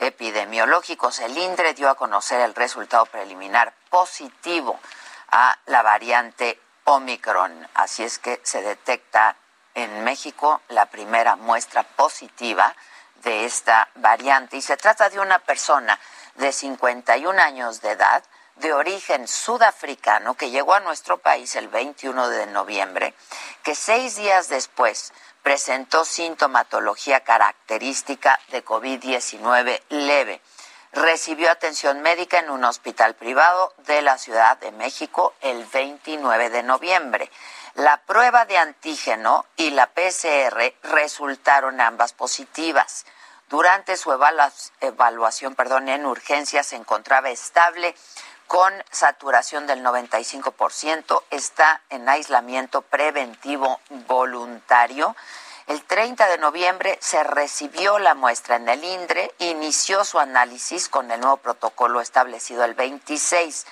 epidemiológicos, 0.00 1.20
el 1.20 1.36
INDRE 1.36 1.74
dio 1.74 1.88
a 1.88 1.94
conocer 1.94 2.40
el 2.40 2.54
resultado 2.54 3.06
preliminar 3.06 3.72
positivo 3.90 4.80
a 5.30 5.56
la 5.66 5.82
variante 5.82 6.60
Omicron. 6.84 7.68
Así 7.74 8.02
es 8.02 8.18
que 8.18 8.40
se 8.42 8.62
detecta 8.62 9.36
en 9.74 10.02
México 10.02 10.62
la 10.68 10.86
primera 10.86 11.36
muestra 11.36 11.82
positiva 11.82 12.74
de 13.22 13.44
esta 13.44 13.88
variante 13.96 14.56
y 14.56 14.62
se 14.62 14.76
trata 14.76 15.10
de 15.10 15.20
una 15.20 15.38
persona 15.38 15.98
de 16.34 16.52
51 16.52 17.38
años 17.40 17.80
de 17.82 17.90
edad 17.92 18.24
de 18.56 18.72
origen 18.72 19.26
sudafricano 19.26 20.34
que 20.34 20.50
llegó 20.50 20.74
a 20.74 20.80
nuestro 20.80 21.18
país 21.18 21.56
el 21.56 21.68
21 21.68 22.28
de 22.28 22.46
noviembre, 22.46 23.14
que 23.62 23.74
seis 23.74 24.16
días 24.16 24.48
después 24.48 25.12
presentó 25.42 26.04
sintomatología 26.04 27.20
característica 27.20 28.38
de 28.50 28.64
COVID-19 28.64 29.80
leve. 29.88 30.40
Recibió 30.92 31.50
atención 31.50 32.00
médica 32.00 32.40
en 32.40 32.50
un 32.50 32.64
hospital 32.64 33.14
privado 33.14 33.72
de 33.86 34.02
la 34.02 34.18
Ciudad 34.18 34.58
de 34.58 34.72
México 34.72 35.34
el 35.40 35.64
29 35.66 36.50
de 36.50 36.62
noviembre. 36.64 37.30
La 37.74 37.98
prueba 37.98 38.44
de 38.44 38.58
antígeno 38.58 39.46
y 39.56 39.70
la 39.70 39.86
PCR 39.86 40.74
resultaron 40.82 41.80
ambas 41.80 42.12
positivas. 42.12 43.06
Durante 43.48 43.96
su 43.96 44.12
evaluación 44.80 45.54
perdón, 45.54 45.88
en 45.88 46.06
urgencia 46.06 46.62
se 46.62 46.76
encontraba 46.76 47.30
estable 47.30 47.94
con 48.50 48.72
saturación 48.90 49.68
del 49.68 49.84
95%, 49.84 51.22
está 51.30 51.82
en 51.88 52.08
aislamiento 52.08 52.82
preventivo 52.82 53.78
voluntario. 54.08 55.14
El 55.68 55.84
30 55.84 56.26
de 56.26 56.38
noviembre 56.38 56.98
se 57.00 57.22
recibió 57.22 58.00
la 58.00 58.14
muestra 58.14 58.56
en 58.56 58.68
el 58.68 58.82
INDRE, 58.82 59.32
inició 59.38 60.04
su 60.04 60.18
análisis 60.18 60.88
con 60.88 61.12
el 61.12 61.20
nuevo 61.20 61.36
protocolo 61.36 62.00
establecido 62.00 62.64
el 62.64 62.74
26 62.74 63.66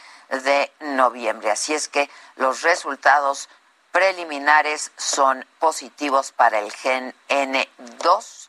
de 0.44 0.70
noviembre. 0.78 1.50
Así 1.50 1.74
es 1.74 1.88
que 1.88 2.08
los 2.36 2.62
resultados 2.62 3.48
preliminares 3.90 4.92
son 4.96 5.44
positivos 5.58 6.30
para 6.30 6.60
el 6.60 6.70
gen 6.70 7.16
N2 7.28 8.48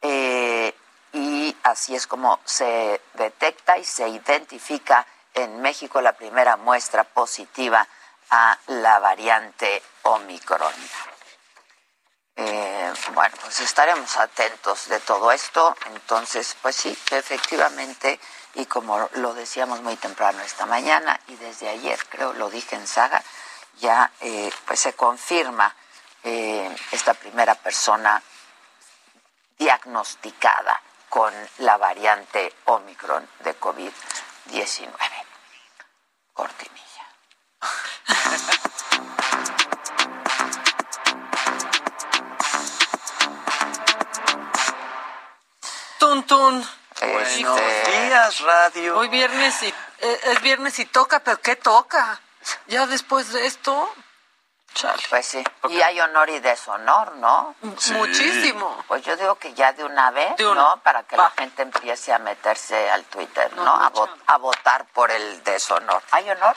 eh, 0.00 0.74
y 1.12 1.54
así 1.62 1.94
es 1.94 2.06
como 2.06 2.40
se 2.46 3.02
detecta 3.12 3.76
y 3.76 3.84
se 3.84 4.08
identifica 4.08 5.06
en 5.42 5.60
México 5.60 6.00
la 6.00 6.12
primera 6.12 6.56
muestra 6.56 7.04
positiva 7.04 7.86
a 8.30 8.58
la 8.66 8.98
variante 8.98 9.82
Omicron. 10.02 10.74
Eh, 12.36 12.92
bueno, 13.14 13.34
pues 13.42 13.60
estaremos 13.60 14.16
atentos 14.16 14.88
de 14.88 15.00
todo 15.00 15.32
esto. 15.32 15.74
Entonces, 15.86 16.56
pues 16.62 16.76
sí, 16.76 16.96
efectivamente, 17.10 18.20
y 18.54 18.66
como 18.66 19.08
lo 19.14 19.34
decíamos 19.34 19.82
muy 19.82 19.96
temprano 19.96 20.40
esta 20.42 20.66
mañana 20.66 21.18
y 21.28 21.36
desde 21.36 21.68
ayer, 21.68 21.98
creo, 22.08 22.32
lo 22.34 22.50
dije 22.50 22.76
en 22.76 22.86
Saga, 22.86 23.22
ya 23.80 24.10
eh, 24.20 24.50
pues 24.66 24.80
se 24.80 24.92
confirma 24.94 25.74
eh, 26.22 26.76
esta 26.92 27.14
primera 27.14 27.54
persona 27.54 28.22
diagnosticada 29.58 30.80
con 31.08 31.32
la 31.58 31.76
variante 31.76 32.54
Omicron 32.66 33.28
de 33.40 33.58
COVID-19 33.58 35.27
cortinilla. 36.38 37.04
tun, 45.98 46.22
tun. 46.22 46.68
Buenos 47.00 47.34
días, 47.34 48.40
radio. 48.42 48.98
Hoy 48.98 49.08
viernes 49.08 49.62
y 49.64 49.66
eh, 49.66 50.20
es 50.26 50.40
viernes 50.42 50.78
y 50.78 50.84
toca, 50.84 51.18
pero 51.24 51.40
¿qué 51.40 51.56
toca? 51.56 52.20
Ya 52.68 52.86
después 52.86 53.32
de 53.32 53.44
esto, 53.46 53.92
chale. 54.74 55.02
Pues 55.08 55.26
sí. 55.26 55.44
Y 55.70 55.80
hay 55.82 56.00
honor 56.00 56.28
y 56.30 56.38
deshonor, 56.40 57.16
¿no? 57.16 57.54
Muchísimo. 57.62 58.84
Pues 58.86 59.02
yo 59.04 59.16
digo 59.16 59.34
que 59.36 59.52
ya 59.54 59.72
de 59.72 59.84
una 59.84 60.10
vez, 60.10 60.36
De 60.36 60.46
una. 60.46 60.62
¿no? 60.62 60.80
Para 60.82 61.02
que 61.02 61.16
Va. 61.16 61.24
la 61.24 61.30
gente 61.30 61.62
empiece 61.62 62.12
a 62.12 62.18
meterse 62.18 62.90
al 62.90 63.04
Twitter, 63.04 63.52
¿no? 63.54 63.64
No, 63.64 63.74
a, 63.84 63.92
vo- 63.92 64.16
a 64.26 64.36
votar 64.38 64.84
por 64.86 65.10
el 65.10 65.42
deshonor. 65.44 66.02
¿Hay 66.12 66.28
honor? 66.30 66.56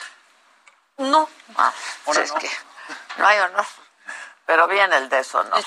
No. 0.98 1.28
Ah, 1.56 1.72
pues 2.04 2.18
es 2.18 2.32
que 2.32 2.50
no 3.16 3.26
hay 3.26 3.38
honor. 3.40 3.66
Pero 4.46 4.66
viene 4.68 4.96
el 4.96 5.08
deshonor. 5.08 5.62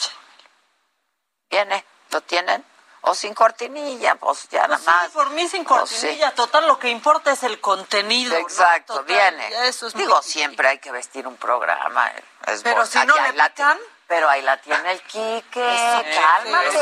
Viene, 1.49 1.85
¿lo 2.11 2.21
tienen? 2.21 2.63
O 3.07 3.13
sin 3.13 3.33
cortinilla, 3.35 4.15
pues 4.15 4.47
ya 4.49 4.67
nada 4.67 4.79
más. 4.83 5.05
sí, 5.05 5.11
por 5.13 5.29
mí 5.29 5.47
sin 5.47 5.63
Pues 5.63 5.89
sí. 5.89 5.95
cortinilla, 5.95 6.31
total, 6.33 6.65
lo 6.67 6.79
que 6.79 6.89
importa 6.89 7.31
es 7.31 7.43
el 7.43 7.61
contenido. 7.61 8.33
¿no? 8.33 8.39
Exacto, 8.39 8.93
Total, 8.95 9.05
viene. 9.05 9.67
Eso 9.67 9.85
es 9.87 9.93
Digo, 9.93 10.21
siempre 10.23 10.67
hay 10.69 10.79
que 10.79 10.91
vestir 10.91 11.27
un 11.27 11.37
programa. 11.37 12.07
eh, 12.09 12.23
es 12.47 12.63
Pero 12.63 12.83
si 12.85 12.97
no 13.05 13.15
le 13.15 13.33
pican. 13.33 13.77
Pero 14.07 14.29
ahí 14.29 14.41
la 14.43 14.57
tiene 14.61 14.91
el 14.91 15.01
Quique. 15.03 15.41
Eso, 15.75 16.03
Cálmate. 16.15 16.79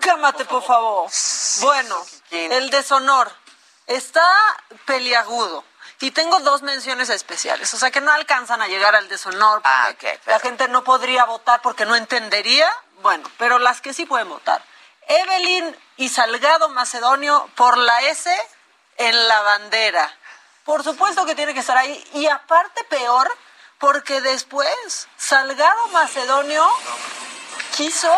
Cálmate, 0.00 0.44
por 0.46 0.62
favor. 0.62 1.10
Bueno, 1.60 1.96
el 2.30 2.70
deshonor 2.70 3.30
está 3.86 4.24
peliagudo. 4.86 5.64
Y 6.02 6.12
tengo 6.12 6.40
dos 6.40 6.62
menciones 6.62 7.10
especiales, 7.10 7.72
o 7.74 7.76
sea 7.78 7.90
que 7.90 8.00
no 8.00 8.10
alcanzan 8.10 8.62
a 8.62 8.68
llegar 8.68 8.96
al 8.96 9.08
deshonor. 9.08 9.60
Ah, 9.64 9.84
porque 9.88 10.18
pero- 10.24 10.36
La 10.36 10.40
gente 10.42 10.66
no 10.68 10.82
podría 10.82 11.24
votar 11.26 11.60
porque 11.60 11.84
no 11.84 11.94
entendería. 11.94 12.70
Bueno, 13.02 13.30
pero 13.38 13.58
las 13.58 13.80
que 13.80 13.92
sí 13.92 14.06
pueden 14.06 14.28
votar. 14.28 14.62
Evelyn 15.08 15.76
y 15.96 16.08
Salgado 16.08 16.68
Macedonio 16.70 17.50
por 17.54 17.76
la 17.76 18.00
S 18.02 18.34
en 18.96 19.28
la 19.28 19.42
bandera. 19.42 20.10
Por 20.64 20.84
supuesto 20.84 21.26
que 21.26 21.34
tiene 21.34 21.52
que 21.52 21.60
estar 21.60 21.76
ahí. 21.76 22.02
Y 22.14 22.26
aparte 22.28 22.84
peor, 22.84 23.30
porque 23.78 24.20
después 24.20 25.08
Salgado 25.16 25.88
Macedonio 25.88 26.66
quiso 27.76 28.14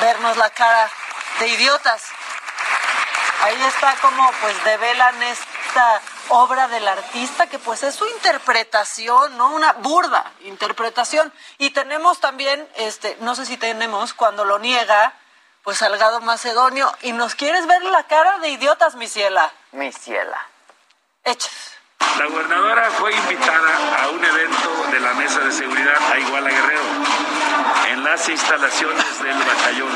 vernos 0.00 0.36
la 0.36 0.50
cara 0.50 0.90
de 1.38 1.48
idiotas. 1.48 2.02
Ahí 3.42 3.62
está 3.62 3.94
como 4.02 4.30
pues 4.42 4.64
develan 4.64 5.22
esta 5.22 6.00
obra 6.30 6.68
del 6.68 6.86
artista 6.88 7.48
que 7.48 7.58
pues 7.58 7.82
es 7.82 7.94
su 7.94 8.06
interpretación, 8.06 9.36
no 9.36 9.50
una 9.50 9.74
burda 9.74 10.32
interpretación. 10.44 11.32
Y 11.58 11.70
tenemos 11.70 12.20
también, 12.20 12.66
este, 12.76 13.16
no 13.20 13.34
sé 13.34 13.46
si 13.46 13.56
tenemos, 13.56 14.14
cuando 14.14 14.44
lo 14.44 14.58
niega, 14.58 15.14
pues 15.62 15.78
Salgado 15.78 16.20
Macedonio, 16.20 16.90
y 17.02 17.12
nos 17.12 17.34
quieres 17.34 17.66
ver 17.66 17.82
la 17.84 18.04
cara 18.04 18.38
de 18.38 18.48
idiotas, 18.48 18.94
mi 18.94 19.06
ciela. 19.06 19.52
Mi 19.72 19.92
ciela. 19.92 20.46
Echa. 21.24 21.50
La 22.18 22.26
gobernadora 22.26 22.90
fue 22.92 23.14
invitada 23.14 24.02
a 24.02 24.08
un 24.08 24.24
evento 24.24 24.84
de 24.90 25.00
la 25.00 25.12
Mesa 25.14 25.40
de 25.40 25.52
Seguridad 25.52 26.12
a 26.12 26.18
Iguala 26.18 26.50
Guerrero, 26.50 26.82
en 27.90 28.04
las 28.04 28.28
instalaciones 28.28 29.22
del 29.22 29.38
batallón 29.38 29.92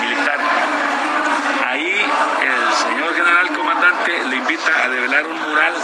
militar. 0.00 0.38
Ahí 1.66 2.10
el 2.42 2.74
señor 2.74 3.14
general 3.14 3.55
comandante 3.76 4.24
le 4.30 4.36
invita 4.36 4.84
a 4.84 4.88
develar 4.88 5.26
un 5.26 5.38
mural 5.38 5.74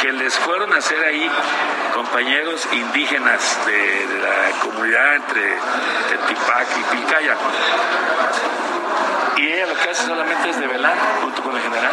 que 0.00 0.12
les 0.12 0.34
fueron 0.38 0.72
a 0.72 0.78
hacer 0.78 1.02
ahí 1.04 1.30
compañeros 1.92 2.66
indígenas 2.72 3.58
de, 3.66 4.06
de 4.06 4.18
la 4.18 4.60
comunidad 4.62 5.16
entre 5.16 5.56
Tipac 6.26 6.68
y 6.78 6.96
Pilcaya. 6.96 7.36
Y 9.36 9.46
ella 9.46 9.66
lo 9.66 9.74
que 9.74 9.90
hace 9.90 10.06
solamente 10.06 10.50
es 10.50 10.58
develar 10.58 10.96
junto 11.20 11.42
con 11.42 11.54
el 11.54 11.62
general. 11.62 11.92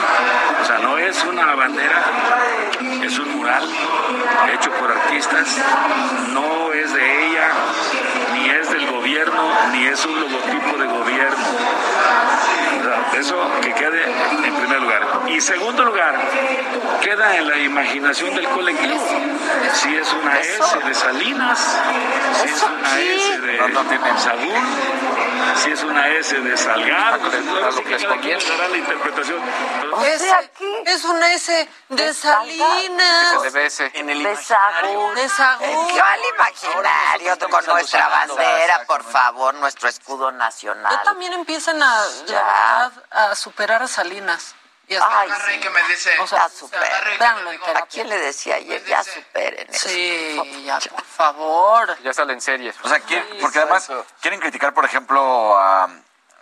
O 0.62 0.66
sea, 0.66 0.80
no 0.80 0.98
es 0.98 1.24
una 1.26 1.54
bandera, 1.54 2.04
es 3.04 3.20
un 3.20 3.38
mural 3.38 3.64
hecho 4.54 4.72
por 4.72 4.92
artistas, 4.92 5.58
no 6.30 6.72
es 6.72 6.94
de 6.94 7.28
ella, 7.28 7.50
ni 8.34 8.50
es 8.50 8.70
del 8.72 8.90
gobierno, 8.90 9.44
ni 9.74 9.86
es 9.86 10.06
un 10.06 10.20
logotipo 10.20 10.78
de 10.78 10.86
gobierno. 10.88 11.46
Eso 13.18 13.36
que 13.62 13.74
quede 13.74 14.04
en 14.04 14.56
primer 14.56 14.82
lugar. 14.82 14.85
Y 15.28 15.42
segundo 15.42 15.84
lugar, 15.84 16.16
queda 17.02 17.36
en 17.38 17.48
la 17.48 17.58
imaginación 17.58 18.36
del 18.36 18.48
colectivo. 18.50 19.04
Si 19.74 19.96
es 19.96 20.14
una 20.14 20.40
S 20.40 20.80
de 20.86 20.94
Salinas, 20.94 21.60
si 22.42 22.50
es 22.50 22.64
una 22.64 23.00
S 23.00 23.40
de 23.42 23.58
Sagún, 24.18 24.64
si 25.64 25.72
es 25.72 25.84
una 25.84 26.08
S 26.10 26.40
de 26.40 26.58
Salgado, 26.58 27.30
dará 27.30 28.68
la 28.70 28.78
interpretación. 28.78 29.42
Es, 30.04 30.24
es 30.86 31.06
una 31.06 31.34
S 31.34 31.70
de 31.90 32.14
Salinas. 32.14 33.34
En 33.94 34.10
el 34.10 34.24
De 34.24 34.36
Sagún. 34.36 35.16
De 35.16 35.30
Sagún. 35.30 35.88
¿Qué 35.88 36.00
al 36.00 36.20
imaginario 36.36 37.38
con 37.50 37.66
nuestra 37.66 38.08
bandera, 38.10 38.86
por 38.86 39.04
favor, 39.04 39.56
nuestro 39.56 39.90
escudo 39.90 40.32
Ya 40.32 40.38
nacional? 40.38 41.02
también 41.04 41.34
empiezan 41.34 41.82
a, 41.82 41.96
la 41.96 42.26
Ya. 42.26 42.34
verdad, 42.36 42.92
a 43.12 43.36
superar 43.36 43.84
a 43.84 43.88
Salinas. 43.88 44.56
Y 44.88 44.96
hasta- 44.96 45.20
Ay, 45.22 45.30
sí. 45.54 45.60
que 45.60 45.70
me 45.70 45.82
dice. 45.84 46.12
o 46.20 46.28
sea, 46.28 46.48
terapia. 46.70 47.36
¿A 47.76 47.86
quién 47.88 48.08
le 48.10 48.18
decía 48.20 48.56
ayer? 48.56 48.84
Ya 48.86 49.04
superen 49.04 49.68
eso. 49.74 49.90
Sí, 49.90 50.64
ya, 50.66 50.80
por 50.80 51.04
favor. 51.04 51.98
Ya 52.04 52.14
salen 52.14 52.40
series. 52.42 52.76
O 52.84 52.90
sea, 52.90 53.00
¿quién- 53.00 53.26
porque 53.42 53.60
además 53.60 53.90
quieren 54.22 54.40
criticar, 54.40 54.74
por 54.74 54.86
ejemplo, 54.86 55.58
a, 55.58 55.90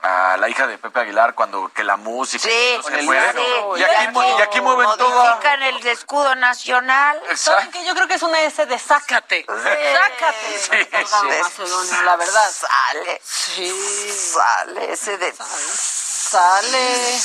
a 0.01 0.35
la 0.37 0.49
hija 0.49 0.67
de 0.67 0.77
Pepe 0.77 0.99
Aguilar 0.99 1.33
cuando 1.35 1.71
que 1.73 1.85
la 1.85 1.95
música. 1.95 2.43
Sí, 2.45 2.73
no 2.77 2.83
se 2.83 2.99
sí, 2.99 3.05
puede. 3.05 3.31
sí. 3.31 3.39
Y 3.77 3.83
aquí, 3.83 4.07
mu- 4.09 4.37
y 4.37 4.41
aquí 4.41 4.59
mueven. 4.59 4.85
Modifican 4.85 5.63
el 5.63 5.87
escudo 5.87 6.35
nacional. 6.35 7.21
¿Saben 7.35 7.71
qué? 7.71 7.85
Yo 7.85 7.93
creo 7.95 8.07
que 8.09 8.15
es 8.15 8.23
una 8.23 8.41
S 8.41 8.65
de 8.65 8.77
sácate. 8.77 9.45
Sácate. 9.47 10.59
Sí, 10.59 10.89
Salgado 11.07 11.31
sí. 11.31 11.39
Macedonio, 11.41 12.01
la 12.03 12.15
verdad. 12.17 12.51
Sale. 12.51 13.21
Sí. 13.23 14.11
Sale 14.33 14.91
ese 14.91 15.17
de... 15.17 15.33
Sale. 15.33 17.19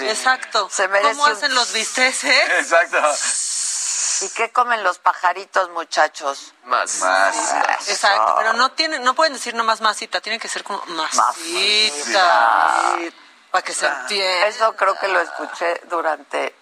Exacto. 0.00 0.68
Se 0.70 0.88
merece 0.88 1.10
¿Cómo 1.12 1.24
un- 1.24 1.32
hacen 1.32 1.54
los 1.54 1.72
bisteces? 1.72 2.48
Exacto. 2.50 2.98
¿Y 4.22 4.28
qué 4.30 4.50
comen 4.50 4.82
los 4.82 4.98
pajaritos, 4.98 5.68
muchachos? 5.70 6.54
Más. 6.64 7.00
Más. 7.00 7.88
Exacto, 7.88 8.34
pero 8.38 8.54
no 8.54 8.72
tienen, 8.72 9.02
no 9.04 9.14
pueden 9.14 9.34
decir 9.34 9.54
nomás 9.54 9.80
masita, 9.82 10.20
tiene 10.20 10.38
que 10.38 10.48
ser 10.48 10.64
como 10.64 10.82
masita, 10.86 12.94
para 13.50 13.62
que 13.62 13.74
se 13.74 13.86
entienda. 13.86 14.46
Eso 14.46 14.74
creo 14.74 14.98
que 14.98 15.08
lo 15.08 15.20
escuché 15.20 15.80
durante 15.88 16.54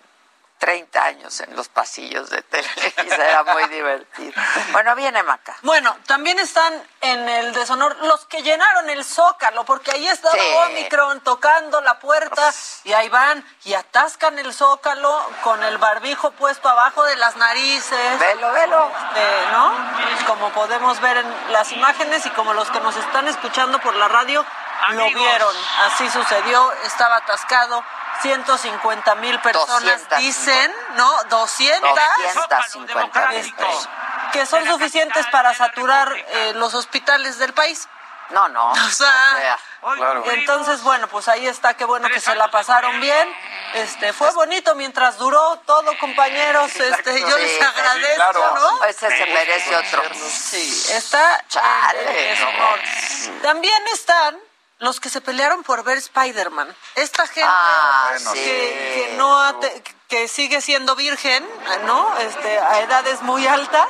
30 0.59 1.05
años 1.05 1.40
en 1.40 1.55
los 1.57 1.69
pasillos 1.69 2.31
de 2.31 2.40
Televisa. 2.43 3.29
Era 3.29 3.45
muy 3.45 3.64
divertido. 3.69 4.33
Bueno, 4.73 4.95
viene 4.95 5.23
Maca. 5.23 5.57
Bueno, 5.62 5.97
también 6.07 6.38
están 6.38 6.73
en 7.01 7.29
el 7.29 7.53
deshonor 7.53 7.97
los 8.05 8.25
que 8.27 8.43
llenaron 8.43 8.88
el 8.88 9.05
Zócalo, 9.05 9.64
porque 9.64 9.90
ahí 9.90 10.09
estaba 10.09 10.35
Sí. 10.35 10.40
Omicron 10.71 11.21
tocando 11.21 11.81
la 11.83 11.99
puerta 11.99 12.53
y 12.85 12.93
ahí 12.93 13.09
van 13.09 13.45
y 13.64 13.75
atascan 13.75 14.38
el 14.38 14.53
Zócalo 14.55 15.31
con 15.43 15.62
el 15.62 15.79
barbijo 15.79 16.31
puesto 16.33 16.69
abajo 16.69 17.05
de 17.05 17.17
las 17.17 17.37
narices. 17.37 18.19
Velo, 18.19 18.53
velo. 18.53 18.90
Este, 19.09 19.53
¿No? 19.53 20.27
Como 20.27 20.51
podemos 20.51 21.01
ver 21.01 21.19
en 21.19 21.53
las 21.53 21.73
imágenes 21.73 22.25
y 22.27 22.31
como 22.31 22.55
los 22.55 22.71
que 22.71 22.81
nos 22.81 22.97
están 22.97 23.29
escuchando 23.29 23.79
por 23.81 23.95
la 23.97 24.09
radio 24.09 24.45
lo 24.91 25.05
vieron. 25.11 25.55
Así 25.87 26.09
sucedió, 26.11 26.73
estaba 26.85 27.17
atascado. 27.17 27.83
150 28.23 29.15
mil 29.17 29.39
personas 29.41 30.09
250. 30.09 30.17
dicen, 30.19 30.75
¿no? 30.95 31.25
200. 31.25 31.91
250 32.35 33.29
mil 33.29 33.39
Este, 33.41 33.53
pesos. 33.65 33.89
que 34.33 34.47
son 34.47 34.65
suficientes 34.67 35.27
para 35.27 35.53
saturar 35.53 36.15
eh, 36.17 36.53
los 36.55 36.75
hospitales 36.75 37.39
del 37.39 37.53
país. 37.53 37.89
No, 38.31 38.49
no. 38.49 38.71
O 38.73 38.91
sea, 38.91 39.59
Claro. 39.97 40.25
entonces, 40.31 40.81
bueno, 40.83 41.09
pues 41.09 41.29
ahí 41.29 41.47
está, 41.47 41.75
qué 41.75 41.85
bueno 41.85 42.09
que 42.09 42.19
se 42.19 42.35
la 42.35 42.51
pasaron 42.51 42.99
bien. 43.03 43.37
Este, 43.75 44.15
fue 44.15 44.31
bonito 44.31 44.75
mientras 44.77 45.19
duró 45.19 45.61
todo, 45.67 45.99
compañeros. 45.99 46.75
Este, 46.75 47.21
yo 47.21 47.37
les 47.37 47.51
Sí, 47.59 47.61
agradezco, 47.63 48.15
claro. 48.17 48.55
¿no? 48.55 48.85
Ese 48.85 49.11
se 49.15 49.27
merece 49.27 49.77
otro. 49.77 50.03
Sí, 50.31 50.87
está 50.93 51.45
Chale, 51.49 52.33
en. 52.33 53.43
También 53.43 53.87
están 53.93 54.39
los 54.85 55.01
que 55.01 55.09
se 55.11 55.20
pelearon 55.20 55.62
por 55.62 55.83
ver 55.83 55.99
Spider-Man. 55.99 56.75
Esta 56.94 57.27
gente 57.27 57.42
Ah, 57.53 58.11
que, 58.12 58.18
sí. 58.18 58.35
que 58.35 59.14
no 59.16 59.40
ha 59.42 59.59
te- 59.61 59.83
que 60.09 60.29
sigue 60.29 60.61
siendo 60.61 60.94
virgen, 60.94 61.44
¿no? 61.87 62.16
Este, 62.18 62.59
a 62.59 62.81
edades 62.81 63.23
muy 63.23 63.47
altas, 63.47 63.88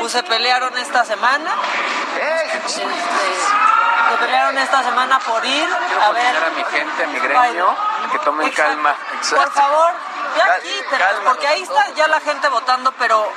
pues 0.00 0.12
se 0.12 0.22
pelearon 0.24 0.76
esta 0.76 1.04
semana. 1.04 1.50
Este, 2.54 2.68
se 2.68 4.16
pelearon 4.20 4.58
esta 4.58 4.82
semana 4.82 5.18
por 5.20 5.44
ir 5.44 5.68
a 6.02 6.10
ver 6.12 6.36
a 6.44 6.50
mi 6.50 6.64
gente, 6.64 7.04
a 7.04 7.06
mi 7.06 7.18
gremio, 7.20 7.76
que 8.12 8.18
tomen 8.20 8.48
Exacto. 8.48 8.70
calma. 8.72 8.96
Por 9.30 9.52
favor, 9.52 9.92
ya 10.36 10.98
calma, 10.98 11.30
porque 11.30 11.46
ahí 11.46 11.62
está 11.62 11.88
ya 11.94 12.08
la 12.08 12.20
gente 12.20 12.48
votando, 12.48 12.92
pero 12.98 13.30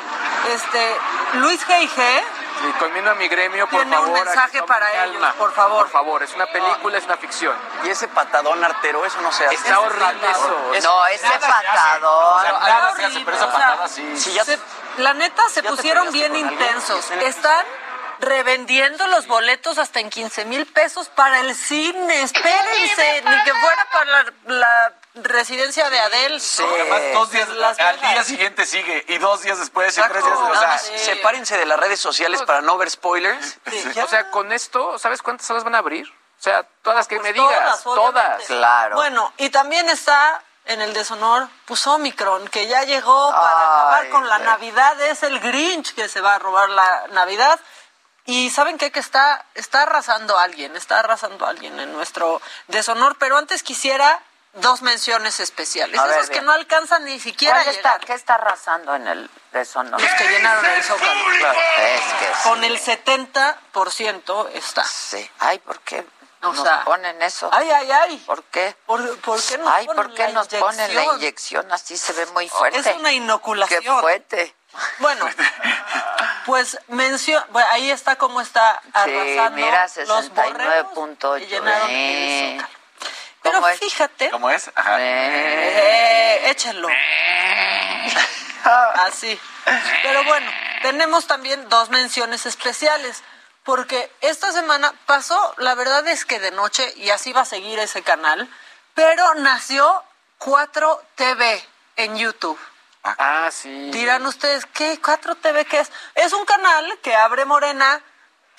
este 0.54 0.96
Luis 1.34 1.66
G.I.G. 1.68 2.24
Sí, 2.60 2.74
conmino 2.78 3.12
a 3.12 3.16
mi 3.16 3.28
gremio, 3.30 3.68
por 3.70 3.80
Tiene 3.82 3.96
favor. 3.96 4.10
un 4.10 4.14
mensaje 4.26 4.62
para 4.64 4.92
calma. 4.92 5.06
ellos, 5.06 5.36
por 5.38 5.54
favor. 5.54 5.84
Por 5.84 5.90
favor, 5.92 6.24
es 6.24 6.34
una 6.34 6.46
película, 6.48 6.98
es 6.98 7.06
una 7.06 7.18
ficción. 7.18 7.56
Y 7.86 7.90
ese 7.90 8.08
patadón 8.10 8.62
artero, 8.64 9.06
eso 9.06 9.22
no 9.22 9.32
se 9.32 9.46
hace. 9.46 9.56
Está 9.56 9.80
horrible 9.80 10.30
eso. 10.30 10.72
No, 10.84 11.06
ese 11.08 11.28
patadón. 11.40 12.44
Nada 12.62 12.96
se 12.96 13.06
hace, 13.06 13.20
pero 13.24 13.38
esa 13.38 13.46
o 13.46 13.52
sea, 13.52 13.60
patada 13.70 13.88
sí. 13.88 14.18
Sí, 14.20 14.34
ya 14.34 14.44
Se- 14.44 14.60
la 14.98 15.14
neta 15.14 15.48
se 15.50 15.62
¿Ya 15.62 15.70
te 15.70 15.76
pusieron 15.76 16.12
bien 16.12 16.36
intensos. 16.36 17.06
¿Tienes- 17.08 17.36
Están 17.38 17.66
revendiendo 18.20 19.08
los 19.08 19.28
boletos 19.28 19.78
hasta 19.78 20.00
en 20.02 20.10
15 20.10 20.44
mil 20.46 20.66
pesos 20.66 21.08
para 21.10 21.40
el 21.40 21.56
cine. 21.56 22.22
Espérense, 22.24 23.24
ni 23.26 23.44
que 23.44 23.54
fuera 23.54 23.88
para 23.94 24.06
la, 24.12 24.26
la 24.48 24.94
residencia 25.16 25.90
de 25.90 26.00
Adel. 26.00 26.42
Sí, 26.42 26.64
además 26.64 27.02
dos 27.14 27.32
días, 27.32 27.50
Las 27.50 27.80
al 27.80 28.00
día 28.00 28.24
siguiente 28.24 28.66
sigue 28.66 29.06
y 29.08 29.18
dos 29.18 29.42
días 29.42 29.60
después 29.60 29.98
y 29.98 30.02
tres 30.02 30.24
días 30.24 30.40
después. 30.40 30.58
O 30.58 30.62
sea, 30.62 30.78
sepárense 30.78 31.58
de 31.58 31.66
las 31.66 31.80
redes 31.80 32.00
sociales 32.00 32.42
para 32.44 32.62
no 32.62 32.78
ver 32.78 32.90
spoilers. 32.90 33.58
O 34.04 34.08
sea, 34.08 34.30
con 34.32 34.52
esto, 34.52 34.98
¿sabes 35.00 35.22
cuántas 35.22 35.48
salas 35.48 35.64
van 35.64 35.76
a 35.76 35.80
abrir? 35.80 36.08
O 36.08 36.42
sea, 36.42 36.64
todas 36.84 36.96
las 36.96 37.08
que 37.08 37.18
Pues 37.18 37.28
me 37.28 37.34
digas, 37.34 37.84
todas, 37.84 38.14
todas. 38.14 38.44
Claro. 38.46 38.96
Bueno, 38.96 39.34
y 39.38 39.50
también 39.50 39.90
está 39.90 40.42
en 40.66 40.82
el 40.82 40.94
deshonor, 40.94 41.50
pues 41.66 41.86
Omicron, 41.88 42.48
que 42.48 42.68
ya 42.68 42.84
llegó 42.84 43.32
para 43.32 43.50
Ay, 43.50 43.66
acabar 43.66 44.10
con 44.10 44.28
la. 44.28 44.40
Navidad. 44.40 45.02
Es 45.02 45.24
el 45.24 45.40
Grinch 45.40 45.94
que 45.96 46.08
se 46.08 46.22
va 46.22 46.36
a 46.36 46.40
robar 46.40 46.70
la 46.70 47.08
Navidad. 47.10 47.60
Y 48.26 48.52
saben 48.52 48.78
qué? 48.78 48.92
que 48.92 49.00
está, 49.00 49.44
está 49.56 49.82
arrasando 49.82 50.38
a 50.38 50.44
alguien, 50.44 50.76
está 50.76 51.00
arrasando 51.00 51.46
a 51.46 51.50
alguien 51.50 51.80
en 51.80 51.92
nuestro 51.92 52.42
deshonor. 52.68 53.18
Pero 53.18 53.38
antes 53.38 53.64
quisiera 53.64 54.22
dos 54.54 54.82
menciones 54.82 55.40
especiales. 55.40 56.00
A 56.00 56.06
ver, 56.06 56.18
Esos 56.18 56.28
que 56.28 56.34
bien. 56.36 56.46
no 56.46 56.52
alcanzan 56.54 57.06
ni 57.06 57.20
siquiera 57.20 57.60
a 57.60 57.64
¿Cuál 57.64 57.76
está. 57.76 58.00
¿Qué 58.00 58.14
está 58.14 58.36
arrasando 58.36 58.96
en 58.96 59.08
el 59.08 59.30
deshonor? 59.52 60.02
Los 60.02 60.12
que 60.14 60.28
llenaron 60.30 60.66
el 60.66 60.84
Zócalo. 60.84 61.12
Claro, 61.40 61.60
es 61.60 62.02
que 62.20 62.26
sí. 62.26 62.50
Con 62.50 62.64
el 62.64 62.80
70% 62.80 64.50
está. 64.54 64.84
Sí. 64.84 65.30
Ay, 65.40 65.60
¿por 65.60 65.80
qué 65.82 66.06
O 66.42 66.54
nos 66.54 66.64
sea, 66.64 66.84
ponen 66.84 67.22
eso? 67.22 67.50
Ay, 67.52 67.70
ay, 67.70 67.92
ay. 67.92 68.18
¿Por 68.26 68.44
qué? 68.46 68.76
¿Por, 68.86 69.18
por 69.20 69.42
qué 69.44 69.58
nos 69.58 69.74
Ay, 69.74 69.86
ponen 69.86 70.04
¿por 70.04 70.14
qué 70.16 70.24
la 70.28 70.32
nos 70.34 70.48
ponen 70.48 70.96
la 70.96 71.04
inyección? 71.06 71.72
Así 71.72 71.98
se 71.98 72.14
ve 72.14 72.26
muy 72.28 72.48
fuerte. 72.50 72.80
Es 72.80 72.88
una 72.96 73.12
inoculación. 73.12 73.84
Qué 73.84 73.90
fuerte. 73.92 74.56
Bueno, 75.00 75.26
pues 76.46 76.78
mencio, 76.88 77.44
bueno, 77.50 77.68
ahí 77.72 77.90
está 77.90 78.16
cómo 78.18 78.40
está 78.40 78.80
Sí, 78.84 78.90
arrasando 78.94 79.52
mira, 79.56 79.88
los 80.06 80.30
borregos 80.30 80.94
69.8. 80.94 81.40
que 81.40 81.48
llenaron 81.48 81.90
eh. 81.90 82.56
el 82.56 82.62
Zócalo. 82.62 82.79
Pero 83.42 83.64
fíjate, 83.64 84.30
¿Cómo 84.30 84.50
es? 84.50 84.70
Ajá. 84.76 84.98
eh, 85.00 86.50
échenlo. 86.50 86.88
Así. 88.64 89.40
Pero 90.04 90.24
bueno, 90.26 90.52
tenemos 90.82 91.28
también 91.28 91.68
dos 91.70 91.90
menciones 91.90 92.46
especiales. 92.46 93.24
Porque 93.64 94.12
esta 94.22 94.52
semana 94.52 94.94
pasó, 95.06 95.54
la 95.58 95.76
verdad 95.76 96.08
es 96.08 96.26
que 96.26 96.40
de 96.40 96.52
noche, 96.52 96.92
y 96.96 97.10
así 97.12 97.34
va 97.34 97.42
a 97.42 97.46
seguir 97.46 97.78
ese 97.78 98.02
canal, 98.02 98.50
pero 98.96 99.36
nació 99.36 100.04
4TV 100.40 101.62
en 101.98 102.18
YouTube. 102.18 102.60
Ah, 103.04 103.50
sí. 103.52 103.92
Dirán 103.92 104.26
ustedes, 104.26 104.66
¿qué? 104.74 105.00
¿4TV 105.02 105.66
qué 105.66 105.82
es? 105.82 105.92
Es 106.16 106.34
un 106.34 106.46
canal 106.46 106.98
que 107.04 107.16
abre 107.16 107.46
Morena 107.46 108.02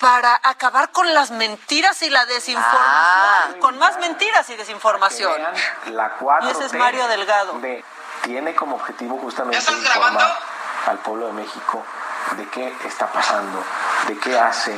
para 0.01 0.39
acabar 0.43 0.91
con 0.91 1.13
las 1.13 1.29
mentiras 1.31 2.01
y 2.01 2.09
la 2.09 2.25
desinformación. 2.25 2.81
Ah. 2.83 3.45
con 3.61 3.77
más 3.77 3.97
mentiras 3.99 4.49
y 4.49 4.55
desinformación. 4.55 5.39
La 5.91 6.17
4T 6.17 6.47
Y 6.47 6.49
ese 6.51 6.65
es 6.65 6.73
Mario 6.73 7.07
Delgado. 7.07 7.53
de- 7.59 7.85
tiene 8.23 8.55
como 8.55 8.75
objetivo 8.77 9.17
justamente 9.19 9.57
informar 9.71 10.37
al 10.87 10.97
pueblo 10.99 11.27
de 11.27 11.33
México 11.33 11.83
de 12.37 12.47
qué 12.49 12.75
está 12.85 13.07
pasando, 13.07 13.63
de 14.07 14.17
qué 14.19 14.39
hace 14.39 14.75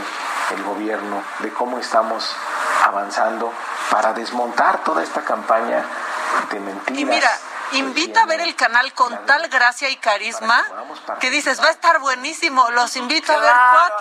el 0.51 0.63
gobierno, 0.63 1.23
de 1.39 1.53
cómo 1.53 1.77
estamos 1.79 2.35
avanzando 2.85 3.51
para 3.89 4.11
desmontar 4.13 4.83
toda 4.83 5.03
esta 5.03 5.21
campaña 5.21 5.85
de 6.51 6.59
mentiras. 6.59 6.99
Y 6.99 7.05
mira, 7.05 7.29
invita 7.73 8.23
a 8.23 8.25
ver 8.25 8.41
el 8.41 8.55
canal 8.55 8.93
con 8.93 9.25
tal 9.25 9.47
gracia 9.47 9.89
y 9.89 9.95
carisma 9.97 10.63
que 11.19 11.29
dices, 11.29 11.61
va 11.61 11.67
a 11.67 11.71
estar 11.71 11.99
buenísimo. 11.99 12.69
Los 12.71 12.95
invito 12.97 13.31
a 13.31 13.37
ver 13.37 13.51
Claro. 13.51 13.95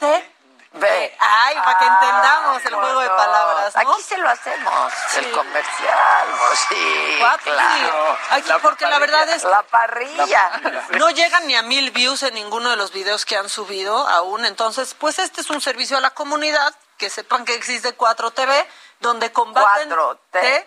4T. 0.00 0.35
Ve. 0.76 1.16
Ay, 1.18 1.54
para 1.56 1.78
que 1.78 1.84
entendamos 1.86 2.64
el 2.64 2.74
juego 2.74 3.00
de 3.00 3.08
palabras, 3.08 3.74
¿no? 3.74 3.80
Aquí 3.92 4.02
se 4.02 4.16
lo 4.18 4.28
hacemos, 4.28 4.92
Sí. 5.08 5.18
el 5.18 5.30
comercial, 5.32 6.28
sí, 6.68 7.18
claro. 7.44 8.18
Aquí, 8.30 8.50
porque 8.62 8.86
la 8.86 8.98
verdad 8.98 9.28
es 9.30 9.44
La 9.44 9.62
parrilla. 9.62 10.50
no 10.90 11.10
llegan 11.10 11.46
ni 11.46 11.56
a 11.56 11.62
mil 11.62 11.90
views 11.92 12.22
en 12.22 12.34
ninguno 12.34 12.70
de 12.70 12.76
los 12.76 12.92
videos 12.92 13.24
que 13.24 13.36
han 13.36 13.48
subido 13.48 14.06
aún. 14.08 14.44
Entonces, 14.44 14.94
pues 14.94 15.18
este 15.18 15.40
es 15.40 15.50
un 15.50 15.60
servicio 15.60 15.96
a 15.96 16.00
la 16.00 16.10
comunidad. 16.10 16.74
Que 16.98 17.10
sepan 17.10 17.44
que 17.44 17.54
existe 17.54 17.94
4TV, 17.94 18.66
donde 19.00 19.30
combaten 19.30 19.90
4T. 19.90 20.66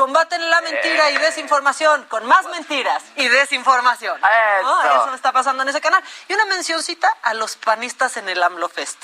Combaten 0.00 0.48
la 0.48 0.62
mentira 0.62 1.10
y 1.10 1.18
desinformación 1.18 2.04
con 2.04 2.24
más 2.24 2.46
mentiras 2.46 3.02
y 3.16 3.28
desinformación. 3.28 4.18
¿no? 4.18 4.82
Eso. 4.82 5.02
Eso 5.04 5.14
está 5.14 5.30
pasando 5.30 5.62
en 5.62 5.68
ese 5.68 5.82
canal. 5.82 6.02
Y 6.26 6.32
una 6.32 6.46
mencioncita 6.46 7.14
a 7.20 7.34
los 7.34 7.56
panistas 7.56 8.16
en 8.16 8.26
el 8.30 8.42
AMLO 8.42 8.70
Fest. 8.70 8.98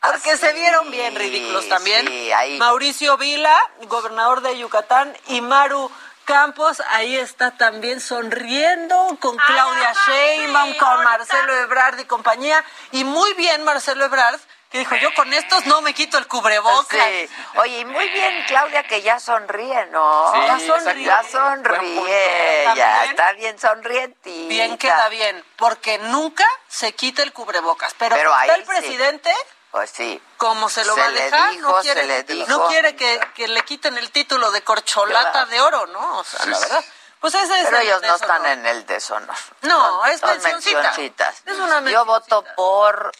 Porque 0.00 0.32
Ah, 0.32 0.36
se 0.36 0.48
sí, 0.50 0.54
vieron 0.58 0.90
bien 0.90 1.14
ridículos 1.14 1.68
también. 1.68 2.08
sí, 2.08 2.32
ahí. 2.32 2.58
Mauricio 2.58 3.16
Vila, 3.18 3.56
gobernador 3.82 4.40
de 4.40 4.58
Yucatán, 4.58 5.16
y 5.28 5.40
Maru 5.42 5.92
Campos, 6.24 6.82
ahí 6.90 7.16
está 7.16 7.52
también 7.52 8.00
sonriendo 8.00 9.16
con 9.20 9.36
Claudia 9.36 9.92
Sheinbaum, 10.08 10.74
con 10.76 11.04
Marcelo 11.04 11.54
Ebrard 11.60 12.00
y 12.00 12.04
compañía. 12.06 12.64
Y 12.90 13.04
muy 13.04 13.32
bien 13.34 13.62
Marcelo 13.62 14.04
Ebrard, 14.06 14.40
que 14.72 14.78
dijo, 14.78 14.96
yo 14.96 15.14
con 15.14 15.32
estos 15.32 15.66
no 15.66 15.80
me 15.82 15.92
quito 15.94 16.18
el 16.18 16.26
cubrebocas. 16.26 16.98
Sí. 17.06 17.28
Oye, 17.56 17.78
y 17.80 17.84
muy 17.84 18.08
bien, 18.08 18.44
Claudia, 18.48 18.82
que 18.84 19.02
ya 19.02 19.20
sonríe, 19.20 19.86
¿no? 19.86 20.32
Sí, 20.32 20.40
ya 20.46 20.58
sonríe. 20.58 21.04
Ya 21.04 21.22
sonríe, 21.30 22.64
ya 22.74 23.04
está 23.04 23.32
bien 23.34 23.58
sonrientita. 23.58 24.48
Bien 24.48 24.78
queda 24.78 25.08
bien, 25.08 25.44
porque 25.56 25.98
nunca 25.98 26.46
se 26.68 26.92
quita 26.94 27.22
el 27.22 27.32
cubrebocas. 27.32 27.94
Pero, 27.98 28.16
Pero 28.16 28.30
como 28.30 28.40
está 28.42 28.54
ahí 28.54 28.60
el 28.60 28.66
sí. 28.66 28.72
presidente, 28.72 29.34
Pues 29.70 29.90
sí. 29.90 30.22
como 30.36 30.68
se 30.68 30.84
lo 30.84 30.94
Se 30.94 31.00
va 31.00 31.06
a 31.06 31.10
dejar, 31.10 31.50
dijo, 31.52 31.68
no 31.68 31.76
se 31.76 31.82
quiere, 31.82 32.04
le 32.06 32.22
dijo. 32.24 32.48
no 32.48 32.68
quiere 32.68 32.96
que, 32.96 33.20
que 33.34 33.48
le 33.48 33.62
quiten 33.62 33.96
el 33.98 34.10
título 34.10 34.50
de 34.50 34.62
corcholata 34.62 35.30
Claro. 35.32 35.46
de 35.50 35.60
oro, 35.60 35.86
¿no? 35.86 36.18
O 36.18 36.24
sea, 36.24 36.44
la 36.46 36.58
verdad. 36.58 36.84
Pues 37.20 37.34
ese 37.34 37.60
es 37.60 37.64
Pero 37.66 37.76
el 37.76 37.82
ellos 37.86 38.02
no 38.02 38.12
deshonor. 38.14 38.36
están 38.36 38.46
en 38.58 38.66
el 38.66 38.84
deshonor. 38.84 39.36
No, 39.60 40.00
Son- 40.00 40.10
es 40.10 40.20
son 40.20 40.30
mencioncita. 40.30 40.82
mencioncitas. 40.82 41.42
Es 41.46 41.56
una 41.56 41.80
Yo 41.90 42.04
voto 42.04 42.44
por... 42.56 43.12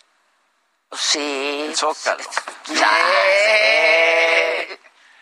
Sí. 0.93 1.65
El 1.69 1.77
Zócalo. 1.77 2.23
Sí. 2.65 2.75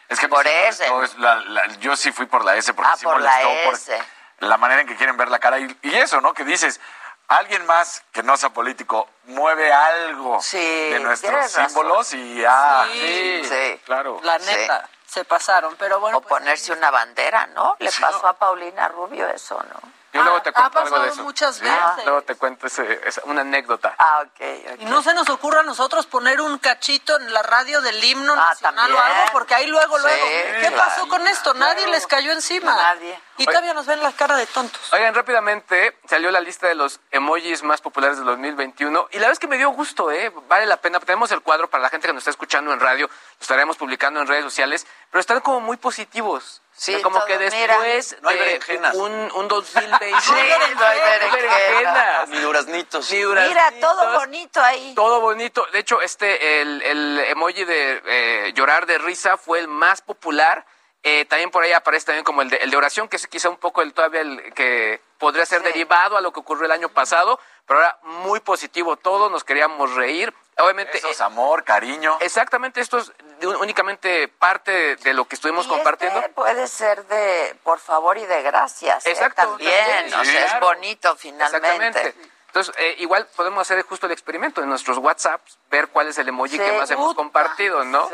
Es 0.08 0.18
que 0.18 0.28
Por 0.28 0.44
me 0.44 0.68
ese. 0.68 0.88
gustó, 0.88 1.04
es 1.04 1.18
la- 1.18 1.36
la- 1.36 1.66
yo 1.78 1.96
sí 1.96 2.10
fui 2.12 2.26
por 2.26 2.44
la 2.44 2.56
S 2.56 2.72
porque 2.74 2.90
Ah, 2.92 2.96
sí 2.96 3.04
por 3.04 3.20
la 3.20 3.30
molestó 3.30 3.92
por 4.38 4.48
la 4.48 4.56
manera 4.56 4.80
en 4.80 4.88
que 4.88 4.96
quieren 4.96 5.16
ver 5.16 5.28
la 5.30 5.38
cara 5.38 5.58
y, 5.60 5.78
y 5.82 5.94
eso, 5.94 6.20
¿no? 6.20 6.34
Que 6.34 6.42
dices, 6.44 6.80
alguien 7.28 7.64
más 7.66 8.02
que 8.12 8.22
no 8.24 8.36
sea 8.36 8.50
político 8.50 9.08
mueve 9.24 9.72
algo 9.72 10.40
Sí, 10.42 10.58
de 10.90 10.98
nuestros 10.98 11.32
razón. 11.32 11.66
símbolos 11.68 12.12
y 12.14 12.44
ah, 12.46 12.86
Sí. 12.90 13.42
Sí. 13.48 13.80
claro. 13.84 14.18
La 14.24 14.38
Sí. 14.40 14.46
neta, 14.46 14.88
se 15.06 15.24
pasaron. 15.24 15.76
Pero 15.76 16.00
bueno, 16.00 16.18
O 16.18 16.20
pues, 16.22 16.40
ponerse 16.40 16.72
una 16.72 16.90
bandera, 16.90 17.46
¿no? 17.48 17.76
Le 17.78 17.92
pasó 17.92 18.26
a 18.26 18.32
Paulina 18.32 18.88
Rubio 18.88 19.28
eso, 19.28 19.62
¿no? 19.62 19.99
Yo 20.12 20.22
luego 20.22 20.42
te 20.42 20.48
ha 20.50 20.52
cuento 20.52 20.78
algo 20.78 20.90
pasado 20.90 21.02
de 21.04 21.08
eso. 21.10 21.22
muchas 21.22 21.56
Sí, 21.56 21.62
veces. 21.62 22.04
Luego 22.04 22.22
te 22.22 22.34
cuento 22.34 22.66
ese- 22.66 23.00
esa- 23.06 23.22
una 23.24 23.42
anécdota. 23.42 23.94
Ah, 23.98 24.22
ok, 24.24 24.40
ok. 24.74 24.80
Y 24.80 24.84
no 24.86 25.02
se 25.02 25.14
nos 25.14 25.28
ocurra 25.28 25.60
a 25.60 25.62
nosotros 25.62 26.06
poner 26.06 26.40
un 26.40 26.58
cachito 26.58 27.16
en 27.18 27.32
la 27.32 27.42
radio 27.42 27.80
del 27.80 28.02
himno 28.02 28.32
Ah, 28.32 28.48
nacional 28.50 28.92
o 28.92 28.96
también. 28.96 29.18
algo, 29.18 29.32
porque 29.32 29.54
ahí 29.54 29.66
luego, 29.68 29.96
Sí, 29.98 30.02
luego, 30.02 30.26
¿qué 30.60 30.66
claro. 30.72 30.76
pasó 30.76 31.08
con 31.08 31.26
esto? 31.28 31.54
Nadie 31.54 31.86
les 31.86 32.06
cayó 32.06 32.32
encima. 32.32 32.74
Nadie. 32.74 33.20
Y 33.36 33.46
todavía 33.46 33.72
nos 33.72 33.86
ven 33.86 34.02
la 34.02 34.12
cara 34.12 34.36
de 34.36 34.46
tontos. 34.46 34.92
Oigan, 34.92 35.14
rápidamente 35.14 35.98
salió 36.08 36.30
la 36.30 36.40
lista 36.40 36.66
de 36.66 36.74
los 36.74 37.00
emojis 37.10 37.62
más 37.62 37.80
populares 37.80 38.16
del 38.18 38.26
2021 38.26 39.08
y 39.12 39.14
la 39.14 39.20
verdad 39.20 39.32
es 39.32 39.38
que 39.38 39.46
me 39.46 39.56
dio 39.56 39.70
gusto, 39.70 40.10
¿eh? 40.10 40.30
Vale 40.48 40.66
la 40.66 40.76
pena. 40.76 41.00
Tenemos 41.00 41.30
el 41.30 41.40
cuadro 41.40 41.70
para 41.70 41.82
la 41.82 41.88
gente 41.88 42.06
que 42.06 42.12
nos 42.12 42.20
está 42.20 42.30
escuchando 42.30 42.72
en 42.72 42.80
radio, 42.80 43.06
lo 43.08 43.14
estaremos 43.40 43.78
publicando 43.78 44.20
en 44.20 44.26
redes 44.26 44.44
sociales, 44.44 44.86
pero 45.10 45.20
están 45.20 45.40
como 45.40 45.60
muy 45.60 45.78
positivos. 45.78 46.59
Sí, 46.82 47.02
como 47.02 47.18
todo, 47.18 47.26
que 47.26 47.38
mira. 47.38 47.78
después 47.78 48.16
No 48.22 48.30
hay 48.30 48.38
de 48.38 48.42
berenjenas. 48.44 48.94
un, 48.94 49.12
un 49.34 49.48
2020... 49.48 50.12
Sí, 50.22 50.32
no 50.78 50.84
hay 50.86 50.98
berenjenas. 51.00 52.28
Ni 52.30 52.38
duraznitos. 52.38 53.10
Ni 53.10 53.18
Mira, 53.18 53.28
duraznitos, 53.28 53.80
todo 53.80 54.18
bonito 54.18 54.62
ahí. 54.62 54.94
Todo 54.94 55.20
bonito. 55.20 55.66
De 55.72 55.78
hecho, 55.80 56.00
este, 56.00 56.62
el, 56.62 56.80
el 56.80 57.18
emoji 57.28 57.64
de 57.64 58.02
eh, 58.06 58.52
llorar 58.54 58.86
de 58.86 58.96
risa 58.96 59.36
fue 59.36 59.58
el 59.58 59.68
más 59.68 60.00
popular. 60.00 60.64
Eh, 61.02 61.26
también 61.26 61.50
por 61.50 61.62
ahí 61.62 61.72
aparece 61.72 62.06
también 62.06 62.24
como 62.24 62.40
el 62.40 62.48
de, 62.48 62.56
el 62.56 62.70
de 62.70 62.76
oración, 62.78 63.08
que 63.08 63.16
es 63.16 63.26
quizá 63.26 63.50
un 63.50 63.56
poco 63.58 63.82
el 63.82 63.92
todavía 63.92 64.22
el 64.22 64.54
que 64.54 65.02
podría 65.18 65.44
ser 65.44 65.58
Sí. 65.60 65.64
derivado 65.66 66.16
a 66.16 66.22
lo 66.22 66.32
que 66.32 66.40
ocurrió 66.40 66.64
el 66.64 66.72
año 66.72 66.88
pasado, 66.88 67.38
pero 67.66 67.80
ahora 67.80 67.98
muy 68.02 68.40
positivo 68.40 68.96
todo, 68.96 69.28
nos 69.28 69.44
queríamos 69.44 69.94
reír. 69.94 70.32
Obviamente, 70.58 70.98
Eso 70.98 71.08
es 71.08 71.20
eh, 71.20 71.24
amor, 71.24 71.64
cariño. 71.64 72.18
exactamente 72.20 72.80
esto 72.80 72.98
es 72.98 73.10
de- 73.38 73.46
únicamente 73.46 74.28
parte 74.28 74.70
de, 74.70 74.96
de 74.96 75.14
lo 75.14 75.24
que 75.26 75.34
estuvimos 75.36 75.64
Y 75.66 75.68
compartiendo. 75.70 76.18
este 76.18 76.30
puede 76.32 76.68
ser 76.68 77.06
de 77.06 77.56
por 77.62 77.78
favor 77.78 78.18
y 78.18 78.26
de 78.26 78.42
gracias. 78.42 79.06
¿eh? 79.06 79.10
Exacto, 79.10 79.40
También, 79.42 79.72
también, 80.10 80.14
o 80.20 80.24
sí, 80.24 80.30
sea, 80.32 80.44
es 80.46 80.60
bonito 80.60 81.16
finalmente. 81.16 81.66
Exactamente. 81.68 82.14
Entonces, 82.48 82.74
eh, 82.78 82.96
igual 82.98 83.26
podemos 83.36 83.60
hacer 83.62 83.82
justo 83.84 84.06
el 84.06 84.12
experimento 84.12 84.60
en 84.60 84.68
nuestros 84.68 84.98
WhatsApps, 84.98 85.56
ver 85.70 85.88
cuál 85.88 86.08
es 86.08 86.18
el 86.18 86.28
emoji 86.28 86.58
que 86.58 86.72
más 86.72 86.90
hemos 86.90 87.14
compartido, 87.14 87.84
¿no? 87.84 88.08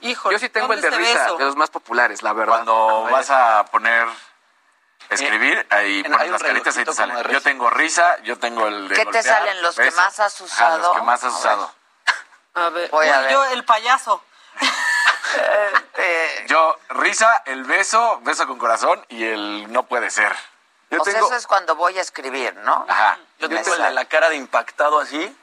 Sí. 0.00 0.16
Yo 0.30 0.38
sí 0.38 0.48
tengo 0.48 0.72
el 0.72 0.80
de 0.80 0.90
risa, 0.90 1.34
de 1.34 1.44
los 1.44 1.54
más 1.56 1.70
populares, 1.70 2.22
la 2.22 2.32
verdad. 2.32 2.64
Cuando 2.64 3.02
vas 3.12 3.28
a 3.30 3.64
poner 3.70 4.08
escribir, 5.10 5.64
ahí 5.70 6.00
en- 6.04 6.10
pones 6.10 6.30
las 6.30 6.42
caritas 6.42 6.76
y 6.76 6.84
te 6.84 6.92
salen. 6.92 7.22
Yo 7.30 7.40
tengo 7.42 7.68
risa, 7.70 8.18
yo 8.22 8.38
tengo 8.38 8.66
el 8.66 8.88
de 8.88 8.94
¿Qué 8.96 9.06
te 9.06 9.22
salen 9.22 9.60
los 9.62 9.76
que 9.76 9.90
más 9.92 10.18
has 10.20 10.40
Ah, 10.40 10.44
usado? 10.44 10.78
los 10.78 10.96
que 10.96 11.02
más 11.02 11.22
has 11.24 11.34
usado. 11.34 11.74
A 12.54 12.68
ver, 12.70 12.90
Voy 12.90 13.08
a 13.08 13.16
uy, 13.18 13.22
ver. 13.24 13.32
yo 13.32 13.44
el 13.46 13.64
payaso. 13.64 14.22
Este, 15.34 16.44
Yo, 16.48 16.76
risa, 16.90 17.42
el 17.46 17.64
beso, 17.64 18.20
beso 18.22 18.46
con 18.46 18.58
corazón 18.58 19.04
y 19.08 19.24
el 19.24 19.72
no 19.72 19.84
puede 19.84 20.10
ser. 20.10 20.34
Yo 20.90 20.98
pues 20.98 21.14
tengo... 21.14 21.26
eso 21.26 21.36
es 21.36 21.46
cuando 21.46 21.74
voy 21.74 21.96
a 21.98 22.02
escribir, 22.02 22.54
¿no? 22.56 22.84
Ajá. 22.88 23.18
Yo 23.38 23.48
tengo 23.48 23.74
el 23.74 23.82
de 23.82 23.90
la 23.92 24.04
cara 24.04 24.28
de 24.28 24.36
impactado 24.36 25.00
así. 25.00 25.34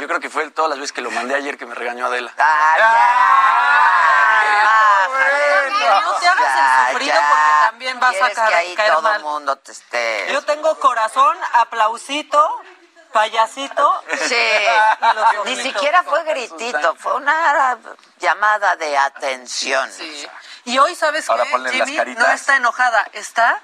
Yo 0.00 0.06
creo 0.08 0.20
que 0.20 0.28
fue 0.28 0.50
todas 0.50 0.68
las 0.68 0.78
veces 0.78 0.92
que 0.92 1.00
lo 1.00 1.10
mandé 1.10 1.34
ayer 1.34 1.56
que 1.56 1.64
me 1.64 1.74
regañó 1.74 2.06
Adela. 2.06 2.32
No 5.86 6.14
te 6.20 6.28
hagas 6.28 6.88
el 6.88 6.92
sufrido 6.92 7.14
porque 7.30 7.50
también 7.62 8.00
vas 8.00 8.10
a 8.16 8.18
Quieres 8.18 8.36
caer, 8.36 8.48
que 8.50 8.54
ahí 8.56 8.74
caer 8.74 8.92
todo 8.92 9.02
mal. 9.02 9.16
el 9.16 9.22
mundo 9.22 9.56
te 9.56 9.72
esté... 9.72 10.26
Yo 10.32 10.42
tengo 10.42 10.78
corazón, 10.78 11.36
aplausito, 11.54 12.62
payasito. 13.16 14.04
Sí, 14.28 14.66
ni 15.46 15.56
siquiera 15.56 16.02
fue 16.02 16.22
gritito, 16.24 16.94
fue 16.96 17.14
una 17.14 17.78
llamada 18.18 18.76
de 18.76 18.96
atención. 18.96 19.90
Y 20.64 20.78
hoy, 20.78 20.94
¿sabes 20.94 21.28
Ahora 21.30 21.44
qué? 21.44 21.70
Jimmy 21.70 21.96
caritas. 21.96 22.26
no 22.26 22.32
está 22.34 22.56
enojada, 22.56 23.08
está 23.12 23.62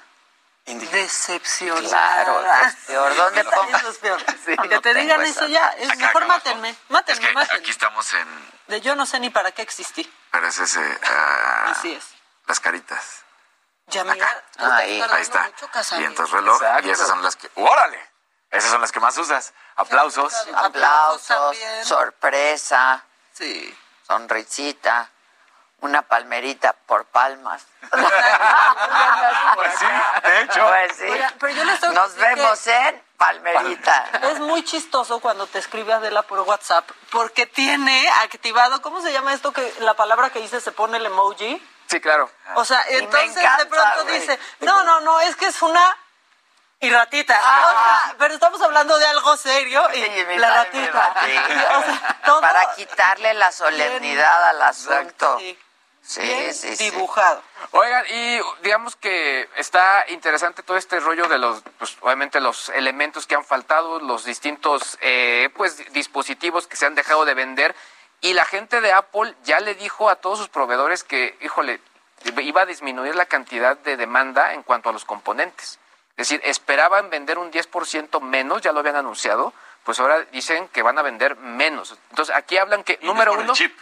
decepcionada. 0.65 2.23
Claro, 2.23 2.67
es 2.67 2.75
peor. 2.87 3.15
¿Dónde 3.17 3.43
pongo? 3.43 3.77
Eso 3.77 3.89
es 3.89 3.97
peor. 3.97 4.21
Sí, 4.45 4.57
que 4.57 4.67
no 4.67 4.81
te 4.81 4.93
digan 4.93 5.21
eso 5.21 5.47
ya. 5.47 5.67
Es 5.77 5.89
Acá, 5.89 6.07
mejor 6.07 6.25
mátenme, 6.25 6.75
mátenme, 6.89 7.31
mátenme. 7.31 7.61
Aquí 7.61 7.71
estamos 7.71 8.11
en... 8.13 8.51
De 8.67 8.81
yo 8.81 8.95
no 8.95 9.05
sé 9.05 9.19
ni 9.21 9.29
para 9.29 9.51
qué 9.51 9.61
existí. 9.61 10.11
Pero 10.31 10.47
es 10.47 10.59
ese... 10.59 10.99
ah, 11.05 11.67
Así 11.69 11.93
es. 11.93 12.03
Las 12.45 12.59
caritas. 12.59 13.23
Ya 13.87 14.03
mira, 14.03 14.43
Ahí, 14.57 15.01
ahí 15.01 15.21
está. 15.21 15.43
mucho. 15.43 15.69
Y 15.99 16.03
entonces 16.03 16.33
reloj. 16.33 16.61
Y 16.83 16.89
esas 16.89 17.07
son 17.07 17.21
las 17.21 17.35
que... 17.37 17.49
¡Órale! 17.55 18.12
Esas 18.53 18.71
son 18.71 18.81
las 18.81 18.91
que 18.91 18.99
más 18.99 19.17
usas. 19.17 19.53
Aplausos. 19.75 20.33
Aplausos, 20.55 21.57
sorpresa, 21.83 23.03
sí. 23.33 23.75
sonrisita, 24.07 25.09
una 25.81 26.03
palmerita 26.03 26.73
por 26.73 27.05
palmas. 27.05 27.63
Pues 29.55 29.71
sí, 29.79 29.85
de 30.29 30.41
hecho. 30.41 30.67
Pues 30.67 30.95
sí. 30.97 31.03
Oiga, 31.09 31.33
pero 31.39 31.53
yo 31.53 31.63
les 31.65 31.79
tengo 31.79 31.93
Nos 31.93 32.15
vemos 32.15 32.59
que- 32.61 32.75
en 32.87 33.03
palmerita. 33.17 34.09
Es 34.23 34.39
muy 34.39 34.63
chistoso 34.63 35.19
cuando 35.19 35.45
te 35.47 35.59
escribe 35.59 35.93
Adela 35.93 36.23
por 36.23 36.39
WhatsApp, 36.41 36.89
porque 37.11 37.45
tiene 37.45 38.09
activado, 38.23 38.81
¿cómo 38.81 39.01
se 39.01 39.11
llama 39.11 39.33
esto 39.33 39.51
que 39.51 39.73
la 39.79 39.93
palabra 39.93 40.29
que 40.31 40.39
dice 40.39 40.59
se 40.61 40.71
pone 40.71 40.97
el 40.97 41.05
emoji? 41.05 41.61
Sí, 41.87 41.99
claro. 42.01 42.29
O 42.55 42.65
sea, 42.65 42.83
entonces 42.89 43.37
encanta, 43.37 43.57
de 43.63 43.65
pronto 43.69 44.03
dice, 44.05 44.39
no, 44.61 44.83
no, 44.83 45.01
no, 45.01 45.19
es 45.21 45.35
que 45.35 45.45
es 45.47 45.61
una 45.61 45.97
y 46.83 46.89
ratita. 46.89 47.39
Ah. 47.41 47.65
O 47.65 47.71
sea, 47.71 48.15
pero 48.19 48.33
estamos 48.33 48.61
hablando 48.61 48.97
de 48.97 49.05
algo 49.05 49.37
serio 49.37 49.81
y 49.93 50.37
la 50.37 50.63
ratita. 50.63 51.13
ratita. 51.13 51.77
O 51.77 51.81
sea, 51.83 52.19
todo 52.25 52.41
Para 52.41 52.75
quitarle 52.75 53.33
la 53.33 53.51
solemnidad 53.51 54.49
al 54.49 54.61
asunto. 54.61 55.39
Sí. 55.39 55.57
Sí, 56.05 56.19
bien 56.19 56.53
sí, 56.53 56.75
sí. 56.75 56.91
dibujado. 56.91 57.41
Oigan, 57.71 58.03
y 58.09 58.37
digamos 58.61 58.97
que 58.97 59.49
está 59.55 60.03
interesante 60.09 60.61
todo 60.61 60.75
este 60.75 60.99
rollo 60.99 61.29
de 61.29 61.37
los, 61.37 61.63
pues, 61.79 61.95
obviamente 62.01 62.41
los 62.41 62.67
elementos 62.69 63.25
que 63.25 63.35
han 63.35 63.45
faltado, 63.45 63.99
los 64.01 64.25
distintos, 64.25 64.97
eh, 64.99 65.49
pues, 65.55 65.93
dispositivos 65.93 66.67
que 66.67 66.75
se 66.75 66.85
han 66.85 66.95
dejado 66.95 67.23
de 67.23 67.33
vender. 67.35 67.73
Y 68.19 68.33
la 68.33 68.43
gente 68.43 68.81
de 68.81 68.91
Apple 68.91 69.33
ya 69.43 69.61
le 69.61 69.75
dijo 69.75 70.09
a 70.09 70.17
todos 70.17 70.39
sus 70.39 70.49
proveedores 70.49 71.05
que, 71.05 71.37
híjole, 71.41 71.79
iba 72.41 72.61
a 72.61 72.65
disminuir 72.65 73.15
la 73.15 73.25
cantidad 73.25 73.77
de 73.77 73.95
demanda 73.95 74.53
en 74.53 74.63
cuanto 74.63 74.89
a 74.89 74.93
los 74.93 75.05
componentes. 75.05 75.79
Es 76.15 76.29
decir, 76.29 76.41
esperaban 76.43 77.09
vender 77.09 77.37
un 77.37 77.51
10% 77.51 78.21
menos, 78.21 78.61
ya 78.61 78.71
lo 78.71 78.79
habían 78.79 78.95
anunciado, 78.95 79.53
pues 79.83 79.99
ahora 79.99 80.21
dicen 80.31 80.67
que 80.69 80.81
van 80.83 80.97
a 80.97 81.01
vender 81.01 81.35
menos. 81.37 81.97
Entonces, 82.11 82.35
aquí 82.35 82.57
hablan 82.57 82.83
que, 82.83 82.99
número 83.01 83.31
por 83.31 83.39
el 83.39 83.45
uno... 83.45 83.53
chip. 83.53 83.75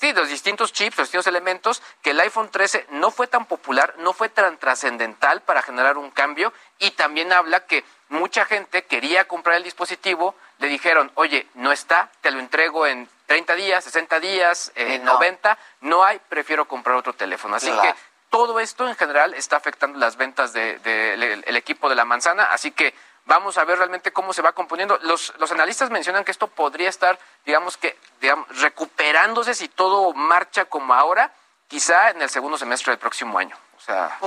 Sí, 0.00 0.12
los 0.12 0.28
distintos 0.28 0.72
chips, 0.72 0.98
los 0.98 1.06
distintos 1.06 1.28
elementos, 1.28 1.80
que 2.02 2.10
el 2.10 2.20
iPhone 2.20 2.50
13 2.50 2.86
no 2.90 3.12
fue 3.12 3.28
tan 3.28 3.46
popular, 3.46 3.94
no 3.98 4.12
fue 4.12 4.28
tan 4.28 4.58
trascendental 4.58 5.42
para 5.42 5.62
generar 5.62 5.96
un 5.96 6.10
cambio 6.10 6.52
y 6.80 6.90
también 6.90 7.32
habla 7.32 7.66
que 7.66 7.84
mucha 8.08 8.44
gente 8.46 8.84
quería 8.86 9.28
comprar 9.28 9.54
el 9.54 9.62
dispositivo, 9.62 10.34
le 10.58 10.66
dijeron, 10.66 11.12
oye, 11.14 11.46
no 11.54 11.70
está, 11.70 12.10
te 12.20 12.32
lo 12.32 12.40
entrego 12.40 12.84
en 12.84 13.08
30 13.26 13.54
días, 13.54 13.84
60 13.84 14.18
días, 14.18 14.72
eh, 14.74 14.98
no. 15.04 15.12
90, 15.12 15.56
no 15.82 16.02
hay, 16.02 16.18
prefiero 16.28 16.66
comprar 16.66 16.96
otro 16.96 17.12
teléfono. 17.12 17.54
Así 17.54 17.70
Claro. 17.70 17.82
que 17.82 17.94
todo 18.30 18.60
esto 18.60 18.88
en 18.88 18.96
general 18.96 19.34
está 19.34 19.56
afectando 19.56 19.98
las 19.98 20.16
ventas 20.16 20.52
del 20.52 20.80
de, 20.82 21.42
el 21.44 21.56
equipo 21.56 21.88
de 21.88 21.96
la 21.96 22.04
manzana, 22.04 22.44
así 22.52 22.70
que 22.70 22.94
vamos 23.26 23.58
a 23.58 23.64
ver 23.64 23.78
realmente 23.78 24.12
cómo 24.12 24.32
se 24.32 24.42
va 24.42 24.52
componiendo. 24.52 24.98
Los, 25.02 25.32
los 25.38 25.52
analistas 25.52 25.90
mencionan 25.90 26.24
que 26.24 26.30
esto 26.30 26.46
podría 26.46 26.88
estar, 26.88 27.18
digamos 27.44 27.76
que, 27.76 27.96
digamos, 28.20 28.46
recuperándose 28.60 29.54
si 29.54 29.68
todo 29.68 30.12
marcha 30.14 30.64
como 30.64 30.94
ahora, 30.94 31.32
quizá 31.68 32.10
en 32.10 32.22
el 32.22 32.30
segundo 32.30 32.58
semestre 32.58 32.92
del 32.92 32.98
próximo 32.98 33.38
año. 33.38 33.56
O 33.76 33.80
sea, 33.80 34.18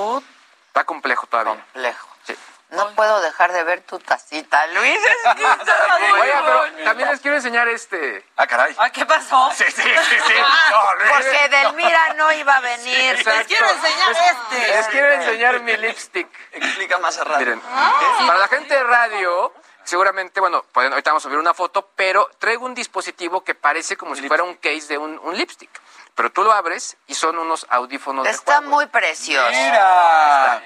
está 0.68 0.84
complejo 0.86 1.28
todavía. 1.28 1.54
Complejo. 1.54 2.08
Sí. 2.26 2.36
No 2.74 2.90
puedo 2.96 3.22
dejar 3.22 3.54
de 3.54 3.64
ver 3.64 3.82
tu 3.82 4.00
tacita, 4.00 4.66
Luis. 4.68 4.98
Es 4.98 5.36
que 5.36 5.44
está 5.52 5.98
muy 6.00 6.20
Oiga, 6.22 6.42
pero 6.44 6.84
también 6.84 7.10
les 7.10 7.20
quiero 7.20 7.38
enseñar 7.38 7.68
este. 7.68 8.26
Ah, 8.36 8.48
caray. 8.48 8.76
Ah, 8.80 8.90
¿Qué 8.90 9.06
pasó? 9.06 9.52
Sí, 9.56 9.64
sí, 9.68 9.82
sí, 9.82 10.16
sí. 10.28 10.34
No, 10.72 10.96
Luis. 10.96 11.12
Porque 11.12 11.50
Delmira 11.50 12.14
no 12.16 12.32
iba 12.34 12.56
a 12.56 12.62
venir. 12.62 13.16
Les 13.16 13.48
quiero 13.48 13.70
enseñar 13.70 14.12
este. 14.12 14.68
Les 14.68 14.88
quiero 14.88 15.12
enseñar 15.14 15.60
mi 15.62 15.78
lipstick. 15.78 16.28
Explica 16.52 16.98
más 16.98 17.18
a 17.20 17.24
radio. 17.26 17.40
Miren, 17.40 17.62
para 17.62 18.40
la 18.40 18.48
gente 18.48 18.74
de 18.74 18.84
radio, 18.84 19.54
seguramente, 19.84 20.40
bueno, 20.40 20.64
pueden, 20.64 20.94
ahorita 20.94 21.12
vamos 21.12 21.24
a 21.24 21.28
subir 21.28 21.38
una 21.38 21.54
foto, 21.54 21.92
pero 21.96 22.28
traigo 22.40 22.66
un 22.66 22.74
dispositivo 22.74 23.44
que 23.44 23.54
parece 23.54 23.98
como 23.98 24.16
si 24.16 24.28
fuera 24.28 24.44
un 24.44 24.56
case 24.56 24.88
de 24.88 24.98
un, 24.98 25.20
un 25.20 25.38
lipstick. 25.38 25.70
Pero 26.16 26.32
tú 26.32 26.44
lo 26.44 26.52
abres 26.52 26.98
y 27.08 27.14
son 27.14 27.38
unos 27.38 27.68
audífonos 27.70 28.24
de 28.24 28.32
Está 28.32 28.62
muy 28.62 28.88
precioso. 28.88 29.50
Mira. 29.52 30.64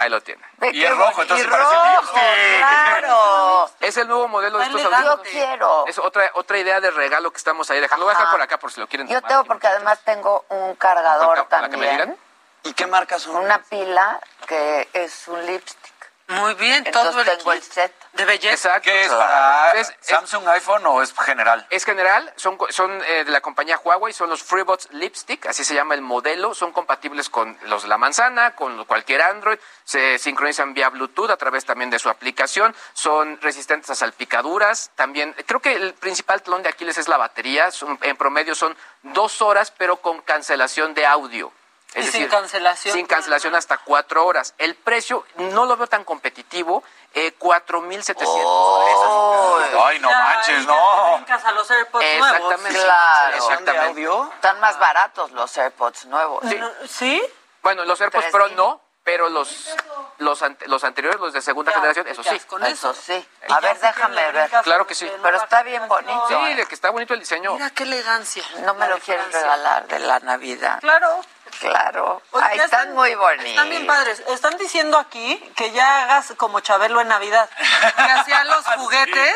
Ahí 0.00 0.08
lo 0.08 0.20
tiene. 0.22 0.42
Y 0.72 0.82
es 0.82 0.96
rojo, 0.96 1.20
entonces 1.20 1.46
y 1.46 1.50
parece 1.50 1.70
rojo, 1.74 1.90
lipstick. 2.00 2.58
claro. 2.58 3.70
Es 3.80 3.96
el 3.98 4.08
nuevo 4.08 4.28
modelo 4.28 4.56
de 4.58 4.64
estos 4.64 4.82
audífonos. 4.82 5.04
Yo 5.16 5.22
quiero. 5.30 5.86
Es 5.86 5.98
otra, 5.98 6.30
otra 6.34 6.58
idea 6.58 6.80
de 6.80 6.90
regalo 6.90 7.30
que 7.30 7.36
estamos 7.36 7.70
ahí 7.70 7.80
dejando. 7.80 8.06
Lo 8.06 8.06
voy 8.06 8.14
a 8.14 8.18
dejar 8.18 8.32
por 8.32 8.40
acá 8.40 8.58
por 8.58 8.72
si 8.72 8.80
lo 8.80 8.86
quieren 8.88 9.06
Yo 9.08 9.16
tomar. 9.20 9.28
tengo 9.28 9.44
porque 9.44 9.66
además 9.66 9.98
tengo 10.02 10.46
un 10.48 10.74
cargador 10.76 11.46
Para 11.48 11.68
que 11.68 11.76
me 11.76 11.84
digan. 11.84 11.98
también. 11.98 12.20
¿Y 12.62 12.72
qué 12.72 12.86
marcas 12.86 13.22
son? 13.22 13.36
Una 13.36 13.58
pila 13.58 14.18
que 14.46 14.88
es 14.94 15.28
un 15.28 15.44
lipstick. 15.44 15.92
Muy 16.30 16.54
bien, 16.54 16.84
todo 16.84 17.08
Entonces 17.08 17.32
el 17.32 17.38
tengo 17.38 17.52
el 17.52 17.62
set. 17.62 17.92
de 18.12 18.24
belleza. 18.24 18.68
Exacto. 18.76 18.82
¿Qué 18.90 19.02
es 19.02 19.08
para 19.08 19.72
Es- 19.72 19.88
es- 19.90 19.96
Samsung, 20.00 20.46
iPhone 20.48 20.86
o 20.86 21.02
es 21.02 21.12
general? 21.12 21.66
Es 21.70 21.84
general, 21.84 22.32
son, 22.36 22.56
son 22.70 23.02
eh, 23.06 23.24
de 23.24 23.30
la 23.30 23.40
compañía 23.40 23.78
Huawei, 23.78 24.12
son 24.12 24.30
los 24.30 24.42
FreeBuds 24.42 24.88
Lipstick, 24.92 25.46
así 25.46 25.64
se 25.64 25.74
llama 25.74 25.94
el 25.94 26.02
modelo, 26.02 26.54
son 26.54 26.72
compatibles 26.72 27.28
con 27.28 27.58
los 27.64 27.82
de 27.82 27.88
la 27.88 27.98
manzana, 27.98 28.54
con 28.54 28.84
cualquier 28.84 29.22
Android, 29.22 29.58
se 29.84 30.18
sincronizan 30.18 30.72
vía 30.74 30.88
Bluetooth 30.90 31.30
a 31.30 31.36
través 31.36 31.64
también 31.64 31.90
de 31.90 31.98
su 31.98 32.08
aplicación, 32.08 32.74
son 32.94 33.40
resistentes 33.40 33.90
a 33.90 33.94
salpicaduras, 33.94 34.90
también 34.94 35.34
creo 35.46 35.60
que 35.60 35.72
el 35.72 35.94
principal 35.94 36.42
talón 36.42 36.62
de 36.62 36.68
Aquiles 36.68 36.96
es 36.98 37.08
la 37.08 37.16
batería, 37.16 37.70
son- 37.70 37.98
en 38.02 38.16
promedio 38.16 38.54
son 38.54 38.76
dos 39.02 39.42
horas, 39.42 39.72
pero 39.76 39.96
con 39.96 40.20
cancelación 40.22 40.94
de 40.94 41.06
audio. 41.06 41.52
Y 41.94 42.02
sin 42.04 42.28
cancelación. 42.28 42.94
Sin 42.94 43.06
cancelación 43.06 43.54
hasta 43.54 43.78
cuatro 43.78 44.24
horas. 44.24 44.54
El 44.58 44.74
precio 44.76 45.24
no 45.36 45.66
lo 45.66 45.76
veo 45.76 45.86
tan 45.88 46.04
competitivo, 46.04 46.84
eh, 47.14 47.32
4,700 47.32 48.28
Oh, 48.44 49.58
Ay, 49.84 49.98
no 49.98 50.08
Ya, 50.08 50.18
manches, 50.20 50.66
no. 50.66 51.14
brincas 51.16 51.44
a 51.44 51.52
los 51.52 51.70
AirPods 51.70 52.04
nuevos. 52.04 52.28
Exactamente. 52.36 52.80
Claro. 52.80 53.36
Exactamente. 53.36 53.86
audio? 53.88 54.30
Están 54.34 54.60
más 54.60 54.78
baratos 54.78 55.30
los 55.32 55.56
AirPods 55.58 56.06
nuevos. 56.06 56.44
Sí. 56.48 56.60
¿Sí? 56.88 57.22
Bueno, 57.62 57.84
los 57.84 58.00
AirPods 58.00 58.26
Pro 58.30 58.46
mil. 58.46 58.56
no, 58.56 58.80
pero 59.02 59.28
los 59.28 59.74
los, 60.18 60.42
ante- 60.42 60.68
los 60.68 60.84
anteriores, 60.84 61.18
los 61.20 61.32
de 61.32 61.40
segunda 61.42 61.72
Ya, 61.72 61.76
generación, 61.78 62.06
eso 62.06 62.22
sí. 62.22 62.38
Con 62.40 62.62
Eso 62.64 62.90
eso. 62.92 63.00
sí. 63.02 63.28
A 63.48 63.58
ver, 63.60 63.78
déjame 63.80 64.32
ver. 64.32 64.50
Claro 64.62 64.86
que 64.86 64.94
sí. 64.94 65.10
Pero 65.22 65.36
está 65.38 65.62
bien 65.62 65.88
bonito. 65.88 66.26
Sí, 66.28 66.54
de 66.54 66.66
que 66.66 66.74
está 66.74 66.90
bonito 66.90 67.14
el 67.14 67.20
diseño. 67.20 67.54
Mira 67.54 67.70
qué 67.70 67.82
elegancia. 67.84 68.44
No 68.60 68.74
me 68.74 68.86
lo 68.86 68.98
quieres 68.98 69.24
Francia. 69.26 69.40
regalar 69.42 69.86
de 69.88 69.98
la 69.98 70.20
Navidad. 70.20 70.78
Claro. 70.80 71.20
Claro. 71.60 72.22
Ahí 72.32 72.58
están, 72.58 72.94
muy 72.94 73.14
bonitos. 73.14 73.50
Están 73.50 73.68
bien 73.68 73.86
padres. 73.86 74.20
Están 74.28 74.56
diciendo 74.56 74.98
aquí 74.98 75.36
que 75.56 75.70
ya 75.72 76.02
hagas 76.02 76.32
como 76.36 76.60
Chabelo 76.60 77.00
en 77.00 77.08
Navidad. 77.08 77.48
Que 77.96 78.02
hacían 78.02 78.48
los 78.48 78.64
juguetes, 78.66 79.34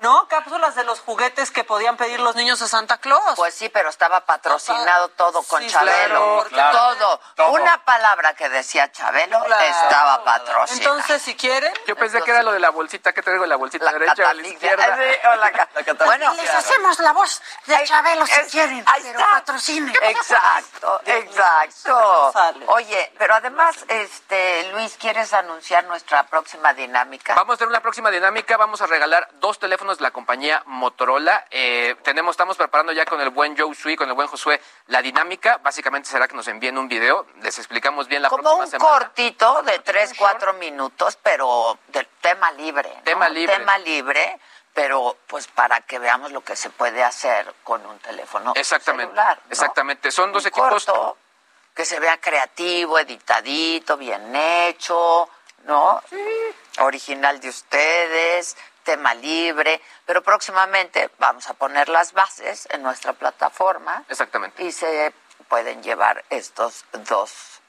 ¿no? 0.00 0.28
Cápsulas 0.28 0.74
de 0.74 0.84
los 0.84 1.00
juguetes 1.00 1.50
que 1.50 1.64
podían 1.64 1.96
pedir 1.96 2.20
los 2.20 2.36
niños 2.36 2.62
a 2.62 2.68
Santa 2.68 2.98
Claus. 2.98 3.34
Pues 3.36 3.54
sí, 3.54 3.68
pero 3.68 3.90
estaba 3.90 4.24
patrocinado 4.24 5.08
todo 5.10 5.42
con 5.42 5.66
Chabelo. 5.66 6.46
Todo. 6.72 7.20
Una 7.50 7.84
palabra 7.84 8.34
que 8.34 8.48
decía 8.48 8.90
Chabelo 8.92 9.44
estaba 9.44 10.24
patrocinado. 10.24 10.96
Entonces, 10.96 11.22
si 11.22 11.34
quieren. 11.34 11.72
Yo 11.86 11.96
pensé 11.96 12.22
que 12.22 12.30
era 12.30 12.42
lo 12.42 12.52
de 12.52 12.60
la 12.60 12.70
bolsita. 12.70 13.12
que 13.12 13.22
traigo? 13.22 13.46
La 13.46 13.56
bolsita 13.56 13.92
derecha 13.92 14.30
o 14.30 14.32
la 14.32 14.46
izquierda. 14.46 14.98
bueno, 16.04 16.34
les 16.34 16.50
hacemos 16.50 16.98
la 17.00 17.12
voz 17.12 17.42
de 17.66 17.84
Chabelo 17.84 18.26
si 18.26 18.40
quieren, 18.50 18.84
pero 19.02 19.20
patrocinen. 19.32 19.94
Exacto, 20.02 21.00
exacto. 21.06 21.55
Oye, 22.68 23.12
pero 23.18 23.34
además, 23.34 23.84
este 23.88 24.70
Luis, 24.72 24.96
¿quieres 24.98 25.32
anunciar 25.32 25.84
nuestra 25.84 26.24
próxima 26.24 26.74
dinámica? 26.74 27.34
Vamos 27.34 27.54
a 27.54 27.58
tener 27.58 27.68
una 27.70 27.80
próxima 27.80 28.10
dinámica. 28.10 28.56
Vamos 28.56 28.80
a 28.82 28.86
regalar 28.86 29.28
dos 29.34 29.58
teléfonos 29.58 29.98
de 29.98 30.02
la 30.02 30.10
compañía 30.10 30.62
Motorola. 30.66 31.46
Eh, 31.50 31.96
tenemos, 32.02 32.32
estamos 32.34 32.56
preparando 32.56 32.92
ya 32.92 33.04
con 33.04 33.20
el 33.20 33.30
buen 33.30 33.56
Joe 33.56 33.74
Sui, 33.74 33.96
con 33.96 34.08
el 34.08 34.14
buen 34.14 34.28
Josué, 34.28 34.60
la 34.88 35.02
dinámica. 35.02 35.58
Básicamente 35.58 36.08
será 36.08 36.28
que 36.28 36.34
nos 36.36 36.48
envíen 36.48 36.78
un 36.78 36.88
video. 36.88 37.26
Les 37.42 37.58
explicamos 37.58 38.08
bien 38.08 38.22
la 38.22 38.28
Como 38.28 38.42
próxima 38.42 38.64
un 38.64 38.70
semana. 38.70 38.90
cortito 38.90 39.62
de 39.62 39.78
tres, 39.80 40.12
cuatro 40.18 40.52
minutos, 40.54 41.18
pero 41.22 41.78
del 41.88 42.06
tema 42.20 42.50
libre. 42.52 42.92
¿no? 42.96 43.02
Tema 43.02 43.28
libre. 43.28 43.56
Tema 43.56 43.78
libre, 43.78 44.38
pero 44.74 45.16
pues 45.26 45.46
para 45.48 45.80
que 45.82 45.98
veamos 45.98 46.32
lo 46.32 46.42
que 46.42 46.56
se 46.56 46.70
puede 46.70 47.02
hacer 47.02 47.54
con 47.64 47.84
un 47.86 47.98
teléfono 48.00 48.52
Exactamente. 48.56 49.06
celular. 49.06 49.38
¿no? 49.44 49.50
Exactamente. 49.50 50.10
Son 50.10 50.32
dos 50.32 50.44
Un 50.44 50.48
equipos. 50.48 50.84
corto, 50.84 51.16
que 51.76 51.84
se 51.84 52.00
vea 52.00 52.18
creativo, 52.18 52.98
editadito, 52.98 53.96
bien 53.98 54.34
hecho, 54.34 55.28
¿no? 55.64 56.02
Original 56.80 57.38
de 57.38 57.50
ustedes, 57.50 58.56
tema 58.82 59.14
libre, 59.14 59.80
pero 60.06 60.22
próximamente 60.22 61.10
vamos 61.18 61.48
a 61.50 61.54
poner 61.54 61.88
las 61.90 62.12
bases 62.12 62.66
en 62.70 62.82
nuestra 62.82 63.12
plataforma 63.12 64.04
Exactamente. 64.08 64.62
y 64.62 64.72
se 64.72 65.12
pueden 65.48 65.82
llevar 65.82 66.24
estos 66.30 66.84
dos 66.92 67.60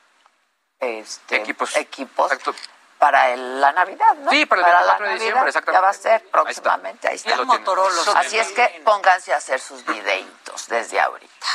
este, 0.80 1.38
Equipos. 1.38 1.76
equipos 1.76 2.32
para 3.00 3.32
el- 3.32 3.60
la 3.60 3.72
Navidad, 3.74 4.14
¿no? 4.18 4.30
Sí, 4.32 4.46
para 4.46 4.62
el 4.62 4.68
24 4.68 5.06
de 5.08 5.14
diciembre, 5.14 5.48
exactamente. 5.50 5.74
Ya 5.78 5.82
va 5.82 5.90
a 5.90 5.94
ser 5.94 6.12
Ahí 6.12 6.18
está. 6.18 6.32
próximamente, 6.32 7.08
ahí 7.10 7.16
está. 7.16 7.30
Ya 7.32 7.36
lo 7.36 7.44
tienen. 7.44 7.60
Motorola. 7.62 8.20
Así 8.20 8.40
es 8.40 8.52
que 8.54 8.82
pónganse 8.86 9.34
a 9.34 9.38
hacer 9.38 9.60
sus 9.60 9.84
videitos 9.86 10.68
desde 10.68 11.00
ahorita. 11.00 11.48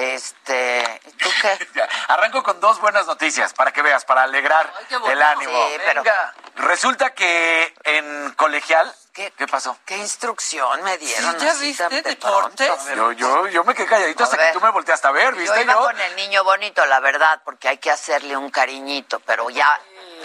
Este, 0.00 1.00
¿tú 1.18 1.28
qué? 1.42 1.82
Arranco 2.08 2.42
con 2.42 2.58
dos 2.60 2.80
buenas 2.80 3.06
noticias 3.06 3.52
para 3.52 3.72
que 3.72 3.82
veas, 3.82 4.04
para 4.04 4.22
alegrar 4.22 4.72
el 5.08 5.22
ánimo. 5.22 5.68
Sí, 5.68 5.74
pero- 5.84 6.02
Venga. 6.02 6.34
Resulta 6.56 7.14
que 7.14 7.74
en 7.84 8.32
colegial. 8.32 8.92
¿Qué, 9.12 9.30
pasó? 9.50 9.76
¿Qué 9.84 9.98
instrucción 9.98 10.82
me 10.82 10.96
dieron? 10.96 11.38
Sí, 11.38 11.44
¿ya 11.44 11.52
así 11.52 11.66
viste 11.66 11.88
de 11.90 12.00
deportes? 12.00 12.70
Yo, 12.94 13.12
yo, 13.12 13.46
yo 13.48 13.64
me 13.64 13.74
quedé 13.74 13.86
calladito 13.86 14.22
A 14.22 14.24
hasta 14.24 14.36
ver. 14.38 14.46
que 14.52 14.58
tú 14.58 14.64
me 14.64 14.70
volteaste 14.70 15.08
a 15.08 15.10
ver, 15.10 15.34
Yo 15.34 15.40
¿viste? 15.40 15.62
iba 15.62 15.74
Yo, 15.74 15.80
con 15.80 16.00
el 16.00 16.16
niño 16.16 16.42
bonito, 16.42 16.86
la 16.86 17.00
verdad, 17.00 17.42
porque 17.44 17.68
hay 17.68 17.76
que 17.78 17.90
hacerle 17.90 18.34
un 18.36 18.50
cariñito, 18.50 19.20
pero 19.20 19.50
ya 19.50 19.78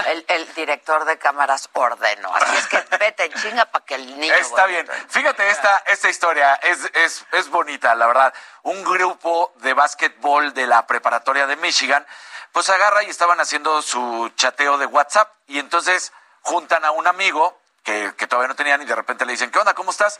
el, 0.07 0.25
el 0.27 0.53
director 0.53 1.05
de 1.05 1.17
cámaras 1.17 1.69
ordenó. 1.73 2.33
Así 2.35 2.55
es 2.57 2.67
que 2.67 2.97
vete 2.97 3.25
en 3.25 3.33
chinga 3.33 3.65
para 3.65 3.85
que 3.85 3.95
el 3.95 4.19
niño. 4.19 4.33
Está 4.33 4.65
bien. 4.65 4.87
Fíjate, 5.09 5.49
esta, 5.49 5.83
esta 5.87 6.09
historia 6.09 6.55
es, 6.55 6.89
es, 6.93 7.25
es 7.31 7.49
bonita, 7.49 7.95
la 7.95 8.07
verdad. 8.07 8.33
Un 8.63 8.83
grupo 8.83 9.53
de 9.57 9.73
básquetbol 9.73 10.53
de 10.53 10.67
la 10.67 10.85
preparatoria 10.87 11.47
de 11.47 11.55
Michigan, 11.57 12.05
pues 12.51 12.69
agarra 12.69 13.03
y 13.03 13.09
estaban 13.09 13.39
haciendo 13.39 13.81
su 13.81 14.31
chateo 14.35 14.77
de 14.77 14.85
WhatsApp 14.85 15.31
y 15.47 15.59
entonces 15.59 16.13
juntan 16.41 16.85
a 16.85 16.91
un 16.91 17.07
amigo 17.07 17.59
que, 17.83 18.13
que 18.17 18.27
todavía 18.27 18.47
no 18.47 18.55
tenían 18.55 18.81
y 18.81 18.85
de 18.85 18.95
repente 18.95 19.25
le 19.25 19.33
dicen, 19.33 19.51
¿qué 19.51 19.59
onda? 19.59 19.73
¿Cómo 19.73 19.91
estás? 19.91 20.19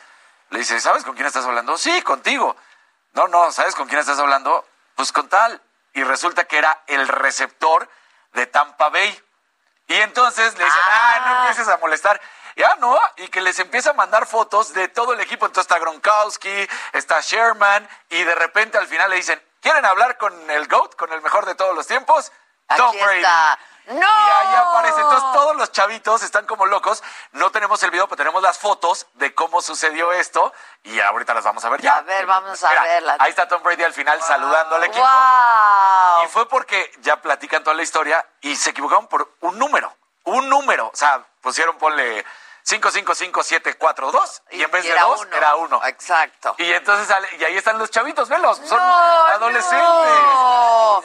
Le 0.50 0.60
dice, 0.60 0.80
¿sabes 0.80 1.04
con 1.04 1.16
quién 1.16 1.28
estás 1.28 1.46
hablando? 1.46 1.78
Sí, 1.78 2.02
contigo. 2.02 2.56
No, 3.14 3.28
no, 3.28 3.52
¿sabes 3.52 3.76
con 3.76 3.88
quién 3.88 4.00
estás 4.00 4.20
hablando? 4.20 4.68
Pues 4.96 5.12
con 5.12 5.28
tal. 5.30 5.62
Y 5.94 6.04
resulta 6.04 6.44
que 6.46 6.58
era 6.58 6.84
el 6.88 7.08
receptor 7.08 7.90
de 8.34 8.46
Tampa 8.46 8.90
Bay. 8.90 9.24
Y 9.88 9.96
entonces 9.96 10.58
le 10.58 10.66
dicen, 10.66 10.82
ah, 10.86 11.24
no 11.26 11.40
empieces 11.42 11.68
a 11.68 11.78
molestar. 11.78 12.20
Ya 12.56 12.76
no, 12.78 12.98
y 13.18 13.28
que 13.28 13.42
les 13.42 13.60
empieza 13.60 13.90
a 13.90 13.94
mandar 13.94 14.26
fotos 14.26 14.74
de 14.74 14.88
todo 14.88 15.14
el 15.14 15.20
equipo. 15.20 15.46
Entonces 15.46 15.70
está 15.70 15.80
Gronkowski, 15.80 16.68
está 16.94 17.20
Sherman, 17.22 17.88
y 18.10 18.24
de 18.24 18.34
repente 18.36 18.78
al 18.78 18.88
final 18.88 19.10
le 19.10 19.18
dicen, 19.18 19.42
¿quieren 19.62 19.86
hablar 19.86 20.18
con 20.18 20.50
el 20.50 20.68
GOAT, 20.68 20.96
con 20.96 21.12
el 21.12 21.22
mejor 21.22 21.46
de 21.46 21.56
todos 21.56 21.76
los 21.76 21.86
tiempos? 21.86 22.32
Tom 22.78 22.90
Aquí 22.90 22.98
Brady. 23.04 23.18
está. 23.18 23.60
¡No! 23.88 23.96
Y 23.96 24.30
ahí 24.30 24.56
aparece. 24.56 25.02
Entonces 25.02 25.32
todos 25.34 25.56
los 25.56 25.72
chavitos 25.72 26.24
están 26.24 26.46
como 26.46 26.66
locos. 26.66 27.04
No 27.34 27.52
tenemos 27.52 27.82
el 27.84 27.92
video, 27.92 28.08
pero 28.08 28.18
tenemos 28.18 28.42
las 28.42 28.58
fotos 28.58 29.08
de 29.14 29.34
cómo 29.34 29.62
sucedió 29.62 30.12
esto. 30.12 30.54
Y 30.84 31.00
ahorita 31.00 31.34
las 31.34 31.44
vamos 31.44 31.64
a 31.66 31.70
ver 31.70 31.82
ya. 31.82 31.98
A 31.98 32.02
ver, 32.02 32.26
vamos 32.26 32.64
a 32.64 32.84
verlas. 32.84 33.18
Ahí 33.20 33.30
está 33.30 33.48
Tom 33.48 33.62
Brady 33.64 33.84
al 33.84 33.94
final 33.94 34.22
saludando 34.22 34.76
al 34.76 34.84
equipo. 34.84 35.06
¡Wow! 35.06 36.26
Y 36.26 36.28
fue 36.30 36.48
porque 36.48 36.92
ya 37.02 37.22
platican 37.22 37.64
toda 37.64 37.76
la 37.76 37.84
historia 37.84 38.26
y 38.42 38.56
se 38.56 38.72
equivocaron 38.72 39.08
por 39.08 39.36
un 39.42 39.58
número. 39.60 39.96
Un 40.24 40.50
número. 40.50 40.88
O 40.88 40.96
sea, 40.96 41.24
pusieron, 41.42 41.78
ponle 41.78 42.26
555742 42.66 44.42
y 44.52 44.64
en 44.64 44.72
vez 44.72 44.86
Y 44.86 44.88
de 44.90 45.00
dos, 45.00 45.22
uno. 45.22 45.36
era 45.38 45.56
uno. 45.56 45.82
Exacto. 45.86 46.56
Y 46.58 46.72
entonces 46.74 47.08
sale, 47.08 47.28
y 47.40 47.44
ahí 47.44 47.56
están 47.58 47.78
los 47.78 47.90
chavitos, 47.92 48.28
velos, 48.28 48.58
son 48.66 48.78
No, 48.78 49.26
adolescentes. 49.28 49.80
no. 49.88 51.04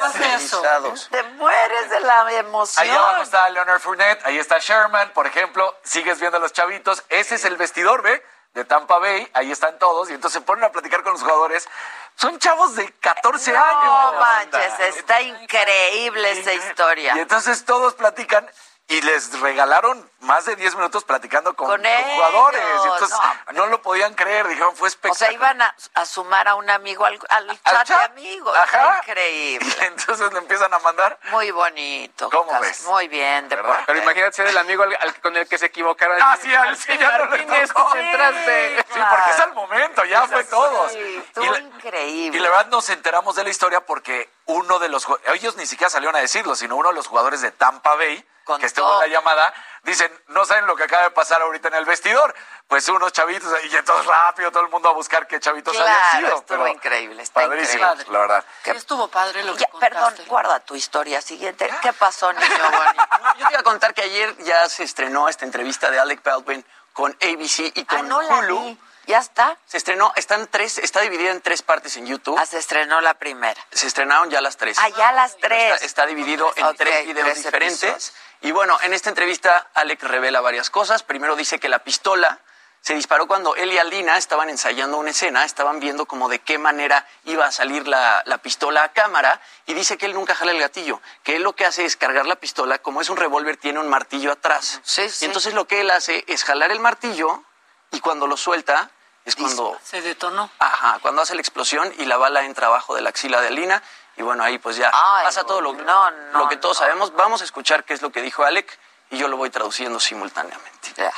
Te 1.10 1.22
mueres 1.34 1.90
de 1.90 2.00
la 2.00 2.32
emoción. 2.32 2.82
Ahí 2.84 2.90
abajo 2.90 3.22
está 3.22 3.48
Leonard 3.50 3.80
Fournette, 3.80 4.24
ahí 4.26 4.38
está 4.38 4.58
Sherman, 4.58 5.10
por 5.12 5.26
ejemplo, 5.26 5.76
sigues 5.84 6.18
viendo 6.18 6.38
a 6.38 6.40
los 6.40 6.52
chavitos, 6.52 7.04
ese 7.08 7.34
es 7.34 7.44
el 7.44 7.56
vestidor, 7.56 8.02
¿ve? 8.02 8.24
De 8.54 8.64
Tampa 8.64 8.98
Bay, 8.98 9.30
ahí 9.34 9.52
están 9.52 9.78
todos, 9.78 10.10
y 10.10 10.14
entonces 10.14 10.40
se 10.40 10.44
ponen 10.44 10.64
a 10.64 10.72
platicar 10.72 11.02
con 11.04 11.12
los 11.12 11.20
jugadores. 11.22 11.68
Son 12.16 12.36
chavos 12.38 12.74
de 12.74 12.92
14 12.94 13.52
No 13.52 13.62
años. 13.64 14.14
manches, 14.20 14.80
está 14.96 15.20
increíble 15.20 16.32
esa 16.32 16.52
historia. 16.52 17.14
Y 17.16 17.20
entonces 17.20 17.64
todos 17.64 17.94
platican 17.94 18.50
y 18.90 19.00
les 19.02 19.38
regalaron 19.40 20.10
más 20.20 20.44
de 20.44 20.56
10 20.56 20.74
minutos 20.74 21.04
platicando 21.04 21.54
con, 21.54 21.68
Con 21.68 21.86
ellos, 21.86 22.12
jugadores. 22.12 22.60
Y 22.60 22.82
entonces 22.88 23.10
no. 23.52 23.52
no. 23.52 23.66
lo 23.68 23.80
podían 23.82 24.14
creer, 24.14 24.46
dijeron, 24.48 24.76
fue 24.76 24.86
O 24.86 24.88
espectacular. 24.88 25.16
sea, 25.16 25.32
iban 25.32 25.62
a, 25.62 25.74
a 25.94 26.04
sumar 26.04 26.48
a 26.48 26.56
un 26.56 26.68
amigo 26.68 27.04
al, 27.06 27.18
al 27.30 27.46
chat, 27.48 27.58
Al 27.66 27.78
de 27.78 27.84
chat. 27.84 28.10
amigos. 28.10 28.56
Ajá. 28.56 29.00
Increíble. 29.06 29.74
Y 29.80 29.84
entonces 29.84 30.32
le 30.32 30.38
empiezan 30.40 30.74
a 30.74 30.78
mandar. 30.80 31.18
Muy 31.30 31.50
bonito. 31.52 32.28
¿Cómo 32.30 32.58
ves? 32.60 32.82
Muy 32.84 33.06
bien, 33.08 33.48
deporte. 33.48 33.82
Pero 33.86 33.98
imagínate 34.00 34.32
ser 34.32 34.46
el 34.48 34.58
amigo 34.58 34.82
al- 34.82 34.98
al- 35.00 35.20
con 35.20 35.36
el 35.36 35.46
que 35.48 35.56
se 35.56 35.66
equivocaron. 35.66 36.18
Ah, 36.20 36.36
sí, 36.40 36.52
al 36.54 36.76
sí, 36.76 36.96
ya 36.98 37.16
no 37.18 37.26
Martínez, 37.26 37.72
tocó. 37.72 37.94
entraste. 37.96 38.76
Sí, 38.92 39.00
porque 39.08 39.30
es 39.30 39.40
al 39.40 39.54
momento, 39.54 40.04
ya 40.04 40.26
fue 40.26 40.42
todos. 40.44 40.92
Sí, 40.92 40.98
Y 40.98 41.16
estuvo 41.18 41.52
la- 41.52 41.58
increíble. 41.60 42.36
Y 42.38 42.40
la 42.40 42.48
verdad 42.50 42.66
nos 42.66 42.90
enteramos 42.90 43.36
de 43.36 43.44
la 43.44 43.50
historia 43.50 43.80
porque 43.86 44.28
uno 44.46 44.78
de 44.80 44.88
los 44.88 45.06
ellos 45.32 45.56
ni 45.56 45.64
siquiera 45.66 45.88
salieron 45.90 46.16
a 46.16 46.18
decirlo, 46.20 46.56
sino 46.56 46.74
uno 46.76 46.88
de 46.88 46.94
los 46.96 47.06
jugadores 47.06 47.40
de 47.40 47.52
Tampa 47.52 47.94
Bay 47.94 48.26
que 48.58 48.66
estuvo 48.66 48.92
en 48.94 49.00
la 49.00 49.06
llamada, 49.18 49.52
dicen, 49.82 50.10
no 50.28 50.44
saben 50.44 50.66
lo 50.66 50.76
que 50.76 50.84
acaba 50.84 51.04
de 51.04 51.10
pasar 51.10 51.40
ahorita 51.42 51.68
en 51.68 51.74
el 51.74 51.84
vestidor. 51.84 52.34
Pues 52.68 52.88
unos 52.88 53.12
chavitos, 53.12 53.52
y 53.64 53.76
entonces 53.76 54.06
rápido 54.06 54.52
todo 54.52 54.62
el 54.62 54.68
mundo 54.70 54.88
a 54.88 54.92
buscar 54.92 55.26
qué 55.26 55.40
chavitos 55.40 55.74
Claro, 55.74 55.90
habían 55.90 56.10
sido. 56.26 56.28
estuvo 56.38 56.46
pero 56.46 56.66
increíble, 56.68 57.22
está 57.22 57.40
padrísimo, 57.40 57.84
increíble. 57.84 58.12
la 58.12 58.18
verdad. 58.20 58.44
Sí, 58.62 58.70
estuvo 58.70 59.08
padre 59.08 59.42
lo 59.42 59.54
que 59.54 59.60
Ya, 59.60 59.78
perdón, 59.80 60.02
contaste. 60.04 60.30
guarda 60.30 60.60
tu 60.60 60.74
historia 60.76 61.20
siguiente. 61.20 61.68
¿Qué 61.82 61.92
pasó, 61.92 62.32
niño 62.32 62.46
bonito? 62.48 63.04
Yo 63.38 63.46
te 63.46 63.52
iba 63.52 63.60
a 63.60 63.64
contar 63.64 63.92
que 63.92 64.02
ayer 64.02 64.36
ya 64.38 64.68
se 64.68 64.84
estrenó 64.84 65.28
esta 65.28 65.44
entrevista 65.44 65.90
de 65.90 65.98
Alec 65.98 66.22
Baldwin 66.22 66.64
con 66.92 67.10
ABC 67.20 67.72
y 67.74 67.84
con 67.84 67.98
Ah, 67.98 68.02
no 68.02 68.22
la 68.22 68.36
Hulu. 68.38 68.78
¿Ya 69.10 69.18
está? 69.18 69.58
Se 69.66 69.76
estrenó, 69.76 70.12
están 70.14 70.46
tres, 70.46 70.78
está 70.78 71.00
dividida 71.00 71.32
en 71.32 71.40
tres 71.40 71.62
partes 71.62 71.96
en 71.96 72.06
YouTube. 72.06 72.38
Ah, 72.38 72.46
se 72.46 72.58
estrenó 72.58 73.00
la 73.00 73.14
primera. 73.14 73.60
Se 73.72 73.88
estrenaron 73.88 74.30
ya 74.30 74.40
las 74.40 74.56
tres. 74.56 74.78
Ah, 74.78 74.88
ya 74.90 75.10
las 75.10 75.36
tres. 75.36 75.74
Está, 75.74 75.84
está 75.84 76.06
dividido 76.06 76.52
en 76.54 76.76
tres 76.76 77.06
videos 77.06 77.24
tres 77.26 77.36
diferentes. 77.38 77.82
episodios. 77.82 78.12
Y 78.42 78.52
bueno, 78.52 78.78
en 78.82 78.94
esta 78.94 79.08
entrevista 79.08 79.66
Alec 79.74 80.00
revela 80.04 80.40
varias 80.40 80.70
cosas. 80.70 81.02
Primero 81.02 81.34
dice 81.34 81.58
que 81.58 81.68
la 81.68 81.80
pistola 81.80 82.38
se 82.82 82.94
disparó 82.94 83.26
cuando 83.26 83.56
él 83.56 83.72
y 83.72 83.78
Alina 83.78 84.16
estaban 84.16 84.48
ensayando 84.48 84.96
una 84.96 85.10
escena, 85.10 85.44
estaban 85.44 85.80
viendo 85.80 86.06
como 86.06 86.28
de 86.28 86.38
qué 86.38 86.58
manera 86.58 87.04
iba 87.24 87.46
a 87.46 87.50
salir 87.50 87.88
la, 87.88 88.22
la 88.26 88.38
pistola 88.38 88.84
a 88.84 88.92
cámara 88.92 89.40
y 89.66 89.74
dice 89.74 89.98
que 89.98 90.06
él 90.06 90.14
nunca 90.14 90.36
jala 90.36 90.52
el 90.52 90.60
gatillo, 90.60 91.02
que 91.24 91.34
él 91.34 91.42
lo 91.42 91.56
que 91.56 91.66
hace 91.66 91.84
es 91.84 91.96
cargar 91.96 92.26
la 92.26 92.36
pistola, 92.36 92.78
como 92.78 93.00
es 93.00 93.10
un 93.10 93.16
revólver 93.16 93.56
tiene 93.56 93.80
un 93.80 93.88
martillo 93.88 94.30
atrás. 94.30 94.80
Y 95.20 95.24
entonces 95.24 95.52
lo 95.52 95.66
que 95.66 95.80
él 95.80 95.90
hace 95.90 96.24
es 96.28 96.44
jalar 96.44 96.70
el 96.70 96.78
martillo 96.78 97.42
y 97.90 97.98
cuando 97.98 98.28
lo 98.28 98.36
suelta 98.36 98.88
es 99.24 99.36
cuando 99.36 99.78
Se 99.82 100.00
detonó. 100.02 100.50
Ajá, 100.58 100.98
cuando 101.00 101.22
hace 101.22 101.34
la 101.34 101.40
explosión 101.40 101.92
y 101.98 102.04
la 102.04 102.16
bala 102.16 102.44
entra 102.44 102.66
abajo 102.68 102.94
de 102.94 103.02
la 103.02 103.10
axila 103.10 103.40
de 103.40 103.48
Alina. 103.48 103.82
Y 104.16 104.22
bueno, 104.22 104.42
ahí 104.42 104.58
pues 104.58 104.76
ya 104.76 104.90
Ay, 104.92 105.24
pasa 105.24 105.44
todo 105.44 105.60
lo, 105.60 105.72
no, 105.72 106.10
no, 106.10 106.38
lo 106.40 106.48
que 106.48 106.56
todos 106.56 106.78
sabemos. 106.78 107.14
Vamos 107.14 107.40
a 107.40 107.44
escuchar 107.44 107.84
qué 107.84 107.94
es 107.94 108.02
lo 108.02 108.10
que 108.10 108.22
dijo 108.22 108.44
Alec 108.44 108.78
y 109.10 109.18
yo 109.18 109.28
lo 109.28 109.36
voy 109.36 109.50
traduciendo 109.50 110.00
simultáneamente. 110.00 110.92
Ya. 110.96 111.12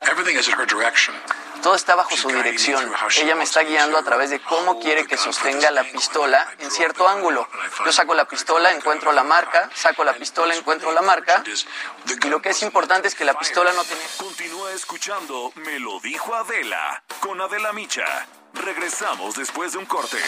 Everything 0.00 0.36
is 0.36 0.48
in 0.48 0.54
her 0.54 0.66
direction. 0.66 1.14
Todo 1.64 1.76
está 1.76 1.94
bajo 1.94 2.14
su 2.14 2.28
dirección. 2.28 2.92
Ella 3.16 3.34
me 3.34 3.44
está 3.44 3.62
guiando 3.62 3.96
a 3.96 4.02
través 4.02 4.28
de 4.28 4.38
cómo 4.38 4.78
quiere 4.78 5.06
que 5.06 5.16
sostenga 5.16 5.70
la 5.70 5.82
pistola 5.82 6.46
en 6.58 6.70
cierto 6.70 7.08
ángulo. 7.08 7.48
Yo 7.86 7.90
saco 7.90 8.12
la 8.14 8.26
pistola, 8.26 8.70
encuentro 8.70 9.12
la 9.12 9.24
marca, 9.24 9.70
saco 9.74 10.04
la 10.04 10.12
pistola, 10.12 10.54
encuentro 10.54 10.92
la 10.92 11.00
marca. 11.00 11.42
Y 12.22 12.28
lo 12.28 12.42
que 12.42 12.50
es 12.50 12.62
importante 12.62 13.08
es 13.08 13.14
que 13.14 13.24
la 13.24 13.32
pistola 13.32 13.72
no 13.72 13.82
tiene... 13.82 14.02
Continúa 14.18 14.72
escuchando 14.72 15.52
Me 15.54 15.78
lo 15.78 16.00
dijo 16.00 16.34
Adela 16.34 17.02
con 17.20 17.40
Adela 17.40 17.72
Micha. 17.72 18.26
Regresamos 18.52 19.34
después 19.34 19.72
de 19.72 19.78
un 19.78 19.86
corte. 19.86 20.18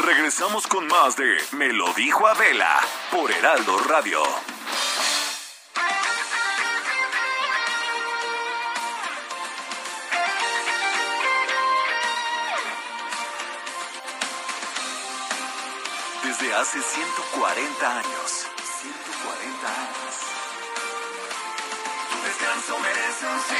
Regresamos 0.00 0.66
con 0.66 0.88
más 0.88 1.14
de 1.14 1.38
Me 1.52 1.68
lo 1.68 1.92
dijo 1.92 2.26
Adela 2.26 2.80
por 3.12 3.30
Heraldo 3.30 3.78
Radio. 3.84 4.20
Hace 16.56 16.80
140 16.80 17.98
años. 17.98 18.46
140 18.80 19.68
años. 19.68 20.14
Tu 22.10 22.22
descanso 22.22 22.78
merece 22.78 23.26
un 23.26 23.40
sí. 23.40 23.54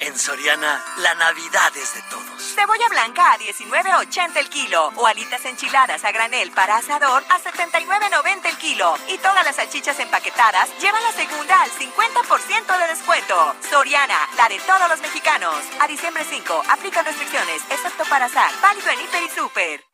En 0.00 0.18
Soriana, 0.18 0.84
la 0.98 1.14
Navidad 1.14 1.70
es 1.76 1.94
de 1.94 2.02
todos. 2.10 2.54
Cebolla 2.56 2.88
blanca 2.88 3.32
a 3.32 3.38
19.80 3.38 4.36
el 4.38 4.48
kilo 4.48 4.90
o 4.96 5.06
alitas 5.06 5.44
enchiladas 5.44 6.04
a 6.04 6.10
granel 6.10 6.50
para 6.50 6.78
asador 6.78 7.22
a 7.28 7.38
79.90 7.38 8.46
el 8.46 8.58
kilo. 8.58 8.96
Y 9.06 9.18
todas 9.18 9.44
las 9.44 9.54
salchichas 9.54 10.00
empaquetadas 10.00 10.68
llevan 10.80 11.02
la 11.04 11.12
segunda 11.12 11.62
al 11.62 11.70
50% 11.70 12.78
de 12.78 12.88
descuento. 12.88 13.54
Soriana, 13.70 14.18
la 14.36 14.48
de 14.48 14.58
todos 14.58 14.88
los 14.88 15.00
mexicanos. 15.00 15.54
A 15.78 15.86
diciembre 15.86 16.24
5, 16.28 16.64
aplican 16.70 17.04
restricciones, 17.04 17.62
excepto 17.70 18.04
para 18.06 18.24
azar. 18.24 18.50
Válido 18.60 18.90
en 18.90 19.00
Hiper 19.00 19.22
y 19.22 19.30
Super. 19.30 19.93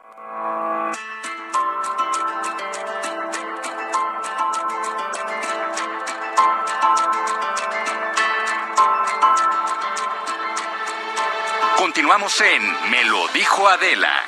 Continuamos 11.90 12.40
en 12.40 12.90
Me 12.90 13.02
lo 13.02 13.26
dijo 13.34 13.68
Adela. 13.68 14.22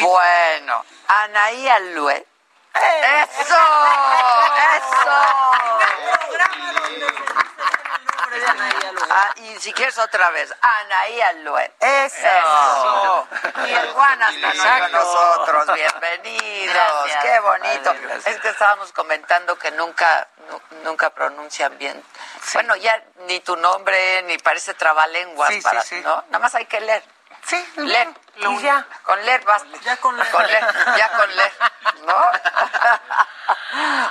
Bueno, 0.00 0.84
Anaí 1.08 1.68
Aluet. 1.68 2.28
¡Eso! 2.74 3.42
¡Eso! 3.42 4.17
Ah, 9.20 9.32
y 9.34 9.58
si 9.58 9.72
quieres 9.72 9.98
otra 9.98 10.30
vez, 10.30 10.54
Anaí 10.60 11.20
Aluet. 11.20 11.72
¡Eso! 11.80 13.28
Y 13.66 13.72
el 13.72 13.90
Juan 13.92 14.22
hasta 14.22 14.80
con 14.80 14.92
nosotros. 14.92 15.74
Bienvenidos. 15.74 16.72
Gracias. 16.74 17.24
¡Qué 17.24 17.40
bonito! 17.40 17.94
Vale. 17.94 18.14
Es 18.26 18.38
que 18.40 18.48
estábamos 18.50 18.92
comentando 18.92 19.58
que 19.58 19.72
nunca, 19.72 20.28
nu- 20.48 20.62
nunca 20.84 21.10
pronuncian 21.10 21.76
bien. 21.78 22.00
Bueno, 22.54 22.76
ya 22.76 23.02
ni 23.26 23.40
tu 23.40 23.56
nombre 23.56 24.22
ni 24.22 24.38
parece 24.38 24.74
trabalenguas 24.74 25.52
sí, 25.52 25.60
para, 25.62 25.82
sí. 25.82 26.00
¿no? 26.04 26.22
Nada 26.28 26.38
más 26.38 26.54
hay 26.54 26.66
que 26.66 26.80
leer. 26.80 27.02
Sí, 27.48 27.64
leer. 27.76 28.08
lo 28.36 28.52
Y 28.52 28.62
ya. 28.62 28.86
Con 29.02 29.24
leer 29.24 29.44
basta. 29.44 29.68
Ya 29.82 29.96
con 29.96 30.16
leer. 30.16 30.30
Con 30.30 30.46
leer, 30.46 30.64
ya 30.98 31.10
con 31.16 31.36
leer, 31.36 31.52
¿no? 32.06 32.30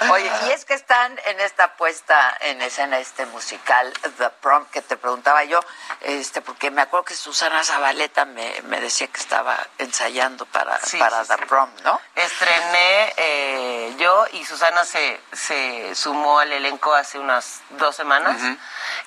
Oye, 0.12 0.32
y 0.46 0.52
es 0.52 0.66
que 0.66 0.74
están 0.74 1.20
en 1.26 1.40
esta 1.40 1.76
puesta 1.76 2.36
en 2.40 2.62
escena 2.62 2.98
este 2.98 3.26
musical, 3.28 3.92
The 4.18 4.30
Prom, 4.42 4.66
que 4.66 4.82
te 4.82 4.98
preguntaba 4.98 5.44
yo, 5.44 5.60
este, 6.02 6.42
porque 6.42 6.72
me 6.72 6.82
acuerdo 6.82 7.06
que 7.06 7.16
Susana 7.16 7.64
Zabaleta 7.64 8.26
me, 8.26 8.62
me 8.64 8.80
decía 8.80 9.08
que 9.08 9.20
estaba 9.20 9.58
ensayando 9.78 10.46
para, 10.46 10.80
Sí, 10.80 10.98
para 10.98 11.24
sí, 11.24 11.34
The 11.36 11.46
Prom, 11.46 11.70
¿no? 11.84 12.02
Estrené 12.16 13.14
eh, 13.18 13.96
yo 14.00 14.26
y 14.32 14.46
Susana 14.46 14.86
se, 14.86 15.22
se 15.34 15.94
sumó 15.96 16.40
al 16.40 16.52
elenco 16.52 16.94
hace 16.94 17.20
unas 17.20 17.62
dos 17.72 17.96
semanas 17.96 18.38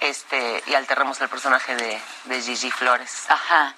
este, 0.01 0.63
y 0.67 0.75
alternamos 0.75 1.21
el 1.21 1.29
personaje 1.29 1.75
de, 1.75 2.01
de 2.25 2.43
Gigi 2.43 2.71
Flores. 2.71 3.25
Ajá. 3.29 3.75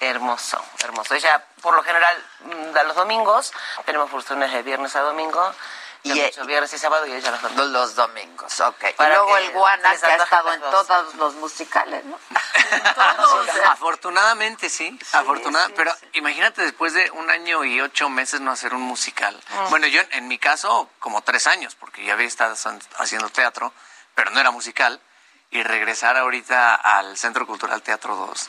Hermoso, 0.00 0.62
hermoso. 0.82 1.14
Ella, 1.14 1.44
por 1.60 1.74
lo 1.76 1.82
general, 1.82 2.16
mm, 2.40 2.72
da 2.72 2.82
los 2.84 2.96
domingos, 2.96 3.52
tenemos 3.84 4.10
funciones 4.10 4.50
de 4.52 4.62
viernes 4.62 4.96
a 4.96 5.00
domingo, 5.00 5.54
y 6.02 6.12
Y- 6.18 6.32
viernes 6.46 6.72
y 6.72 6.78
sábado 6.78 7.04
y 7.06 7.12
ella 7.12 7.30
los 7.30 7.42
domingos. 7.42 7.66
Los 7.68 7.94
domingos, 7.94 8.60
ok. 8.60 8.84
Y 8.98 9.02
luego 9.04 9.36
el 9.36 9.50
Guana, 9.50 9.94
que 9.94 10.06
ha 10.06 10.16
estado 10.16 10.52
en 10.54 10.60
dos. 10.62 10.86
todos 10.86 11.14
los 11.16 11.34
musicales, 11.34 12.02
¿no? 12.06 12.18
Afortunadamente 13.70 14.70
sí, 14.70 14.98
afortunadamente, 15.12 15.76
pero 15.76 15.94
imagínate 16.14 16.62
después 16.62 16.94
de 16.94 17.10
un 17.10 17.28
año 17.30 17.64
y 17.64 17.80
ocho 17.82 18.08
meses 18.08 18.40
no 18.40 18.50
hacer 18.52 18.72
un 18.74 18.80
musical. 18.82 19.38
Ah. 19.50 19.66
Bueno, 19.68 19.86
yo 19.88 20.00
en 20.12 20.28
mi 20.28 20.38
caso 20.38 20.88
como 20.98 21.20
tres 21.22 21.46
años, 21.46 21.74
porque 21.74 22.02
ya 22.04 22.14
había 22.14 22.26
estado 22.26 22.54
haciendo 22.98 23.28
teatro, 23.28 23.74
pero 24.14 24.30
no 24.30 24.40
era 24.40 24.50
musical, 24.50 25.00
y 25.50 25.62
regresar 25.62 26.16
ahorita 26.16 26.76
al 26.76 27.18
Centro 27.18 27.46
Cultural 27.46 27.82
Teatro 27.82 28.16
2. 28.16 28.48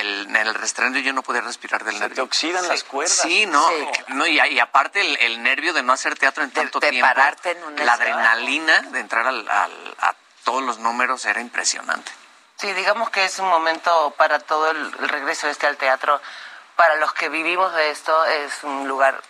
El, 0.00 0.06
el- 0.06 0.26
en 0.28 0.36
el 0.36 0.54
restreno 0.54 0.98
yo 0.98 1.12
no 1.12 1.22
podía 1.22 1.40
respirar 1.40 1.84
del 1.84 1.98
nervio. 1.98 2.16
te 2.16 2.20
oxidan 2.22 2.66
las 2.68 2.84
cuerdas. 2.84 3.16
Sí, 3.16 3.46
no, 3.46 3.66
Sí. 3.68 3.88
no 4.08 4.26
y, 4.26 4.40
y 4.40 4.60
aparte 4.60 5.00
el, 5.00 5.16
el 5.18 5.42
nervio 5.42 5.72
de 5.72 5.82
no 5.82 5.92
hacer 5.92 6.16
teatro 6.18 6.44
en 6.44 6.50
tanto 6.50 6.80
de 6.80 6.90
tiempo, 6.90 7.06
pararte 7.08 7.52
en 7.52 7.64
un 7.64 7.84
la 7.86 7.92
adrenalina 7.94 8.80
de 8.82 9.00
entrar 9.00 9.26
al- 9.26 9.48
al- 9.48 9.94
a 10.00 10.14
todos 10.44 10.62
los 10.62 10.78
números 10.78 11.24
era 11.26 11.40
impresionante. 11.40 12.10
Sí, 12.56 12.72
digamos 12.72 13.10
que 13.10 13.24
es 13.24 13.38
un 13.38 13.48
momento 13.48 14.12
para 14.16 14.38
todo 14.40 14.70
el, 14.70 14.78
el 15.00 15.08
regreso 15.08 15.48
este 15.48 15.66
al 15.66 15.76
teatro. 15.76 16.20
Para 16.76 16.96
los 16.96 17.12
que 17.12 17.28
vivimos 17.28 17.72
de 17.74 17.90
esto 17.90 18.24
es 18.24 18.62
un 18.64 18.86
lugar 18.88 19.20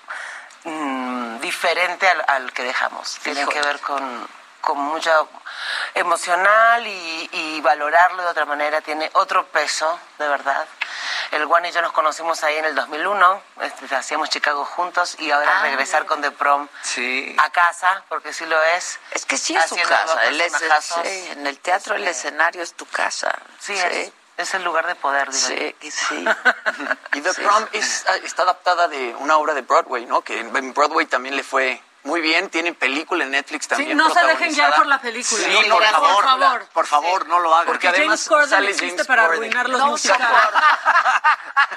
mm, 0.65 1.39
diferente 1.41 2.09
al, 2.09 2.25
al 2.29 2.53
que 2.53 2.63
dejamos. 2.63 3.19
Tiene 3.23 3.47
que 3.47 3.61
ver 3.61 3.81
con, 3.81 4.29
con 4.69 4.77
mucha 4.85 5.15
emocional 5.95 6.87
y, 6.87 7.31
y 7.33 7.61
valorarlo 7.63 8.23
de 8.23 8.29
otra 8.29 8.45
manera. 8.45 8.83
Tiene 8.83 9.11
otro 9.15 9.47
peso, 9.47 9.99
de 10.19 10.29
verdad. 10.29 10.67
El 11.31 11.47
Juan 11.47 11.65
y 11.65 11.73
yo 11.73 11.81
nos 11.81 11.93
conocimos 11.93 12.45
ahí 12.45 12.57
en 12.57 12.67
el 12.67 12.75
2001, 12.75 13.43
este, 13.63 13.95
hacíamos 13.97 14.29
Chicago 14.29 14.67
juntos 14.67 15.17
y 15.21 15.31
ahora 15.31 15.59
Ah, 15.59 15.63
regresar 15.63 16.05
con 16.05 16.21
The 16.21 16.31
Prom 16.33 16.69
Sí. 16.83 17.35
a 17.39 17.49
casa, 17.51 18.03
porque 18.11 18.35
sí 18.35 18.45
lo 18.45 18.63
es. 18.63 19.01
Es 19.13 19.25
que 19.25 19.39
sí 19.39 19.57
es 19.57 19.65
su 19.67 19.77
casa. 19.77 20.25
Él 20.27 20.39
es, 20.41 20.53
sí, 20.53 21.29
en 21.33 21.47
el 21.47 21.59
teatro 21.61 21.95
el 21.97 22.07
escenario 22.07 22.63
es 22.63 22.75
tu 22.75 22.85
casa. 22.85 23.35
Sí, 23.59 23.73
Es, 23.75 24.13
es 24.37 24.55
el 24.55 24.65
lugar 24.65 24.87
de 24.87 24.95
poder, 24.97 25.31
digo 25.31 25.49
Sí, 25.49 25.77
yo. 25.81 25.91
sí. 25.91 26.25
Y 27.15 27.21
The 27.23 27.33
Prom 27.35 27.67
es, 27.73 28.05
ah, 28.07 28.17
está 28.17 28.43
adaptada 28.43 28.87
de 28.89 29.15
una 29.19 29.39
obra 29.39 29.55
de 29.55 29.63
Broadway, 29.63 30.05
¿no? 30.05 30.21
Que 30.21 30.39
en 30.41 30.75
Broadway 30.75 31.07
también 31.07 31.37
le 31.37 31.43
fue 31.43 31.83
muy 32.05 32.21
bien. 32.21 32.49
Tiene 32.51 32.73
película 32.75 33.25
en 33.25 33.31
Netflix 33.33 33.69
también. 33.69 33.97
no 33.97 34.09
se 34.11 34.25
dejen 34.25 34.55
guiar 34.55 34.75
por 34.77 34.87
la 34.87 35.01
película. 35.01 35.43
Sí, 35.45 35.69
No, 35.69 35.77
por, 35.77 35.85
por 35.85 35.91
favor, 35.93 36.25
favor. 36.25 36.67
Por 36.73 36.87
favor, 36.87 37.27
no 37.27 37.39
lo 37.41 37.55
hagan. 37.55 37.67
Porque 37.67 37.91
James 37.93 38.27
Corden 38.29 38.65
existe 38.65 39.05
para 39.05 39.25
arruinar 39.25 39.69
los 39.69 39.81
musicales. 39.85 40.29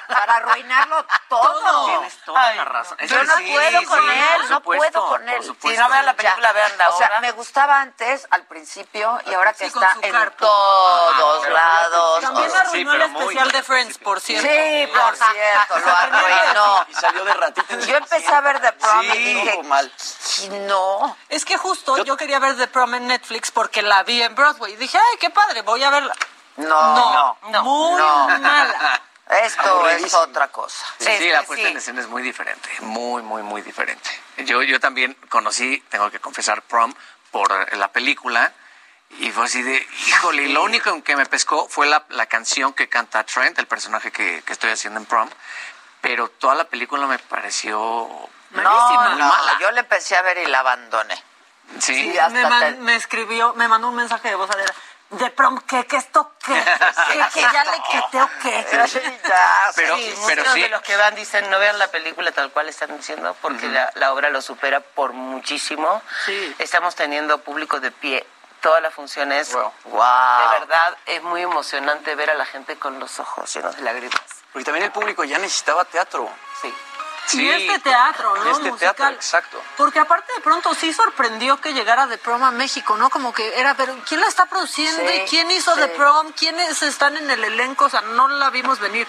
Para 0.07 0.35
arruinarlo 0.35 1.05
todo. 1.29 1.85
Tienes 1.85 2.17
toda 2.25 2.53
la 2.55 2.65
razón. 2.65 2.97
Yo 2.99 3.23
no 3.23 3.37
Sí, 3.37 3.49
puedo 3.53 3.79
sí, 3.79 3.85
con 3.85 4.09
él, 4.11 4.25
no 4.49 4.55
supuesto, 4.57 4.91
puedo 4.91 5.07
con 5.07 5.29
él. 5.29 5.43
supuesto. 5.43 5.69
Si 5.69 5.77
no 5.77 5.89
vean 5.89 6.05
la 6.05 6.13
película, 6.15 6.51
vean 6.51 6.77
la 6.77 6.89
O 6.89 6.97
sea, 6.97 7.19
me 7.21 7.31
gustaba 7.31 7.79
antes, 7.79 8.27
al 8.29 8.45
principio, 8.45 9.19
y 9.25 9.33
ahora 9.33 9.53
que 9.53 9.59
Sí, 9.59 9.65
está 9.73 9.95
en 10.01 10.31
todos 10.37 11.49
lados. 11.49 12.21
También 12.21 12.51
arruinó 12.55 12.93
el 12.93 13.01
especial 13.03 13.51
de 13.51 13.63
Friends, 13.63 13.97
por 13.99 14.19
cierto. 14.19 14.47
Sí, 14.49 14.87
por 14.93 15.15
cierto, 15.15 15.79
lo 15.79 15.91
arruinó. 15.95 16.85
Y 16.89 16.93
salió 16.93 17.23
de 17.25 17.33
ratito. 17.33 17.79
Yo 17.79 17.95
empecé 17.95 18.33
a 18.33 18.41
ver 18.41 18.59
The 18.61 18.73
Prom 18.73 19.01
y 19.03 19.11
Sí, 19.11 19.17
dije, 19.33 19.63
mal. 19.63 19.91
No. 20.67 21.17
Es 21.29 21.45
que 21.45 21.57
justo 21.57 22.03
yo, 22.03 22.17
quería 22.17 22.39
ver 22.39 22.57
The 22.57 22.67
Prom 22.67 22.95
en 22.95 23.07
Netflix 23.07 23.51
porque 23.51 23.81
la 23.81 24.03
vi 24.03 24.21
en 24.21 24.35
Broadway. 24.35 24.73
Y 24.73 24.75
dije, 24.77 24.97
ay, 24.97 25.17
qué 25.19 25.29
padre, 25.29 25.61
voy 25.61 25.83
a 25.83 25.89
verla. 25.89 26.15
No, 26.57 27.37
no, 27.49 27.63
muy 27.63 28.01
no. 28.01 28.27
mala. 28.39 29.01
Esto 29.43 29.87
es 29.89 30.13
otra 30.13 30.49
cosa. 30.49 30.85
Sí, 30.99 31.09
sí, 31.17 31.29
la 31.29 31.43
puesta 31.43 31.69
en 31.69 31.77
escena 31.77 32.01
es 32.01 32.07
muy 32.07 32.21
diferente, 32.21 32.69
muy, 32.81 33.21
muy, 33.21 33.41
muy 33.43 33.61
diferente. 33.61 34.09
Yo, 34.39 34.61
yo 34.61 34.79
también 34.79 35.15
conocí, 35.29 35.81
tengo 35.89 36.11
que 36.11 36.19
confesar, 36.19 36.61
Prom 36.63 36.93
por 37.31 37.77
la 37.77 37.87
película 37.93 38.51
y 39.19 39.31
fue 39.31 39.45
así 39.45 39.61
de, 39.61 39.87
híjole, 40.07 40.43
y 40.43 40.47
lo 40.49 40.63
único 40.63 40.89
en 40.89 41.01
que 41.01 41.15
me 41.15 41.25
pescó 41.25 41.67
fue 41.69 41.87
la, 41.87 42.05
la 42.09 42.25
canción 42.25 42.73
que 42.73 42.89
canta 42.89 43.23
Trent, 43.23 43.57
el 43.59 43.67
personaje 43.67 44.11
que, 44.11 44.43
que 44.45 44.53
estoy 44.53 44.71
haciendo 44.71 44.99
en 44.99 45.05
Prom, 45.05 45.29
pero 46.01 46.29
toda 46.29 46.55
la 46.55 46.65
película 46.65 47.07
me 47.07 47.19
pareció 47.19 48.09
No, 48.53 48.89
muy 48.89 49.19
no, 49.21 49.27
mala. 49.27 49.57
yo 49.59 49.71
le 49.71 49.79
empecé 49.81 50.15
a 50.15 50.21
ver 50.21 50.37
y 50.39 50.45
la 50.47 50.59
abandoné. 50.59 51.15
Sí, 51.79 51.93
Sí, 52.11 52.17
hasta 52.17 52.29
me, 52.33 52.45
man- 52.47 52.59
te- 52.59 52.71
me 52.81 52.95
escribió, 52.95 53.53
me 53.53 53.67
mandó 53.67 53.87
un 53.87 53.95
mensaje 53.95 54.27
de 54.29 54.35
voz 54.35 54.49
Adela. 54.49 54.73
de 55.11 55.29
prom 55.29 55.57
que, 55.61 55.85
que 55.87 55.97
esto 55.97 56.33
que, 56.43 56.53
que, 56.53 57.19
que 57.33 57.41
ya 57.41 57.63
le 57.65 57.81
quité 57.91 58.21
o 58.21 58.29
qué. 58.41 58.67
ya, 58.71 59.71
Pero- 59.75 59.97
sí, 59.97 60.13
pero 60.27 60.41
muchos 60.41 60.53
sí. 60.53 60.61
de 60.61 60.69
los 60.69 60.81
que 60.81 60.95
van 60.97 61.15
dicen 61.15 61.49
no 61.49 61.59
vean 61.59 61.79
la 61.79 61.87
película 61.89 62.31
tal 62.31 62.51
cual 62.51 62.67
están 62.69 62.95
diciendo 62.97 63.35
porque 63.41 63.67
la, 63.69 63.91
la 63.95 64.11
obra 64.13 64.29
lo 64.29 64.41
supera 64.41 64.79
por 64.81 65.13
muchísimo. 65.13 66.01
Estamos 66.59 66.95
teniendo 66.95 67.37
público 67.39 67.79
de 67.79 67.91
pie 67.91 68.25
todas 68.61 68.81
las 68.81 68.93
funciones. 68.93 69.51
Wow. 69.53 69.71
De 69.93 70.59
verdad 70.59 70.97
es 71.05 71.23
muy 71.23 71.41
emocionante 71.41 72.15
ver 72.15 72.29
a 72.31 72.35
la 72.35 72.45
gente 72.45 72.77
con 72.77 72.99
los 72.99 73.19
ojos 73.19 73.53
llenos 73.53 73.75
de 73.77 73.81
lágrimas. 73.81 74.21
Porque 74.53 74.65
también 74.65 74.85
el 74.85 74.91
público 74.91 75.23
ya 75.23 75.37
necesitaba 75.39 75.83
teatro. 75.85 76.29
Sí. 76.61 76.73
Y 77.33 77.47
este 77.47 77.79
teatro, 77.79 78.35
¿no? 78.35 78.51
Este 78.51 78.71
teatro, 78.71 78.71
Musical. 79.05 79.13
exacto. 79.13 79.63
Porque 79.77 79.99
aparte 79.99 80.31
de 80.35 80.41
pronto 80.41 80.73
sí 80.75 80.91
sorprendió 80.93 81.57
que 81.61 81.73
llegara 81.73 82.07
The 82.07 82.17
Prom 82.17 82.43
a 82.43 82.51
México, 82.51 82.97
¿no? 82.97 83.09
Como 83.09 83.31
que 83.33 83.57
era, 83.59 83.73
pero 83.75 83.95
¿quién 84.07 84.19
la 84.19 84.27
está 84.27 84.45
produciendo? 84.47 85.01
Sí, 85.07 85.15
¿Y 85.15 85.29
quién 85.29 85.49
hizo 85.51 85.73
sí. 85.75 85.79
The 85.81 85.87
Prom? 85.89 86.31
¿Quiénes 86.33 86.81
están 86.81 87.15
en 87.17 87.29
el 87.31 87.43
elenco? 87.43 87.85
O 87.85 87.89
sea, 87.89 88.01
no 88.01 88.27
la 88.27 88.49
vimos 88.49 88.79
venir. 88.79 89.07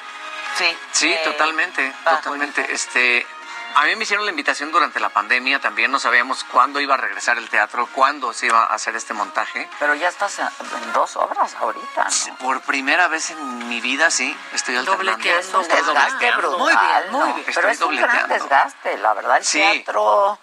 Sí. 0.56 0.76
Sí, 0.92 1.12
Eh, 1.12 1.20
totalmente, 1.24 1.94
totalmente. 2.04 2.72
Este, 2.72 3.26
a 3.74 3.84
mí 3.84 3.96
me 3.96 4.04
hicieron 4.04 4.24
la 4.24 4.30
invitación 4.30 4.70
durante 4.72 5.00
la 5.00 5.08
pandemia, 5.10 5.60
también 5.60 5.90
no 5.90 5.98
sabíamos 5.98 6.44
cuándo 6.44 6.80
iba 6.80 6.94
a 6.94 6.96
regresar 6.96 7.38
el 7.38 7.48
teatro, 7.48 7.88
cuándo 7.92 8.32
se 8.32 8.46
iba 8.46 8.64
a 8.64 8.74
hacer 8.74 8.96
este 8.96 9.14
montaje. 9.14 9.68
Pero 9.78 9.94
ya 9.94 10.08
estás 10.08 10.38
en, 10.38 10.92
dos 10.92 11.16
obras 11.16 11.54
ahorita, 11.54 12.08
¿no? 12.28 12.36
Por 12.38 12.60
primera 12.62 13.08
vez 13.08 13.30
en 13.30 13.68
mi 13.68 13.80
vida, 13.80 14.10
sí, 14.10 14.36
estoy 14.52 14.76
alternando. 14.76 15.24
Es 15.28 15.48
un 15.54 15.60
Estoy 15.62 15.76
desgaste 15.78 16.12
dobleteando. 16.32 16.56
brutal, 16.58 17.04
¿no? 17.12 17.34
Pero 17.34 17.48
Estoy 17.50 17.70
es 17.72 17.80
un 17.80 17.96
gran 17.96 18.08
dobleteando. 18.08 18.34
desgaste, 18.34 18.98
la 18.98 19.14
verdad. 19.14 19.36
El 19.38 19.44
Sí. 19.44 19.58
teatro 19.58 20.38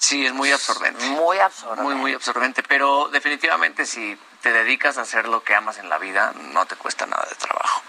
Sí, 0.00 0.24
es 0.26 0.32
muy 0.32 0.52
absorbente. 0.52 1.04
muy 1.06 1.38
absorbente. 1.40 1.82
Muy, 1.82 1.94
muy 1.96 2.14
absorbente, 2.14 2.62
pero 2.62 3.08
definitivamente 3.08 3.84
si 3.84 4.16
te 4.42 4.52
dedicas 4.52 4.96
a 4.96 5.00
hacer 5.02 5.26
lo 5.26 5.42
que 5.42 5.56
amas 5.56 5.78
en 5.78 5.88
la 5.88 5.98
vida, 5.98 6.32
no 6.36 6.64
te 6.66 6.76
cuesta 6.76 7.04
nada 7.06 7.26
de 7.28 7.34
trabajo. 7.34 7.82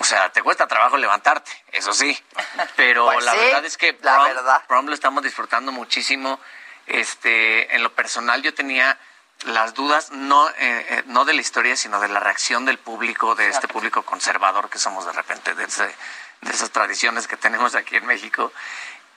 O 0.00 0.04
sea, 0.04 0.32
te 0.32 0.42
cuesta 0.42 0.66
trabajo 0.66 0.96
levantarte, 0.96 1.50
eso 1.72 1.92
sí, 1.92 2.18
pero 2.74 3.04
Pues 3.04 3.22
la 3.24 3.32
sí, 3.32 3.38
verdad 3.38 3.64
es 3.66 3.76
que 3.76 3.92
la 4.00 4.14
prom, 4.14 4.24
verdad. 4.24 4.64
prom 4.66 4.86
lo 4.86 4.94
estamos 4.94 5.22
disfrutando 5.22 5.72
muchísimo. 5.72 6.40
Este, 6.86 7.74
en 7.74 7.82
lo 7.82 7.92
personal 7.94 8.42
yo 8.42 8.54
tenía 8.54 8.98
las 9.44 9.74
dudas 9.74 10.10
no 10.10 10.48
eh, 10.50 10.54
eh, 10.58 11.02
no 11.06 11.24
de 11.24 11.34
la 11.34 11.40
historia, 11.42 11.76
sino 11.76 12.00
de 12.00 12.08
la 12.08 12.18
reacción 12.18 12.64
del 12.64 12.78
público, 12.78 13.34
de 13.34 13.48
este 13.48 13.68
público 13.68 14.02
conservador 14.02 14.68
que 14.70 14.78
somos 14.78 15.04
de 15.06 15.12
repente, 15.12 15.54
de, 15.54 15.64
ese- 15.64 15.94
de 16.40 16.50
esas 16.50 16.70
tradiciones 16.70 17.28
que 17.28 17.36
tenemos 17.36 17.74
aquí 17.74 17.96
en 17.96 18.06
México. 18.06 18.52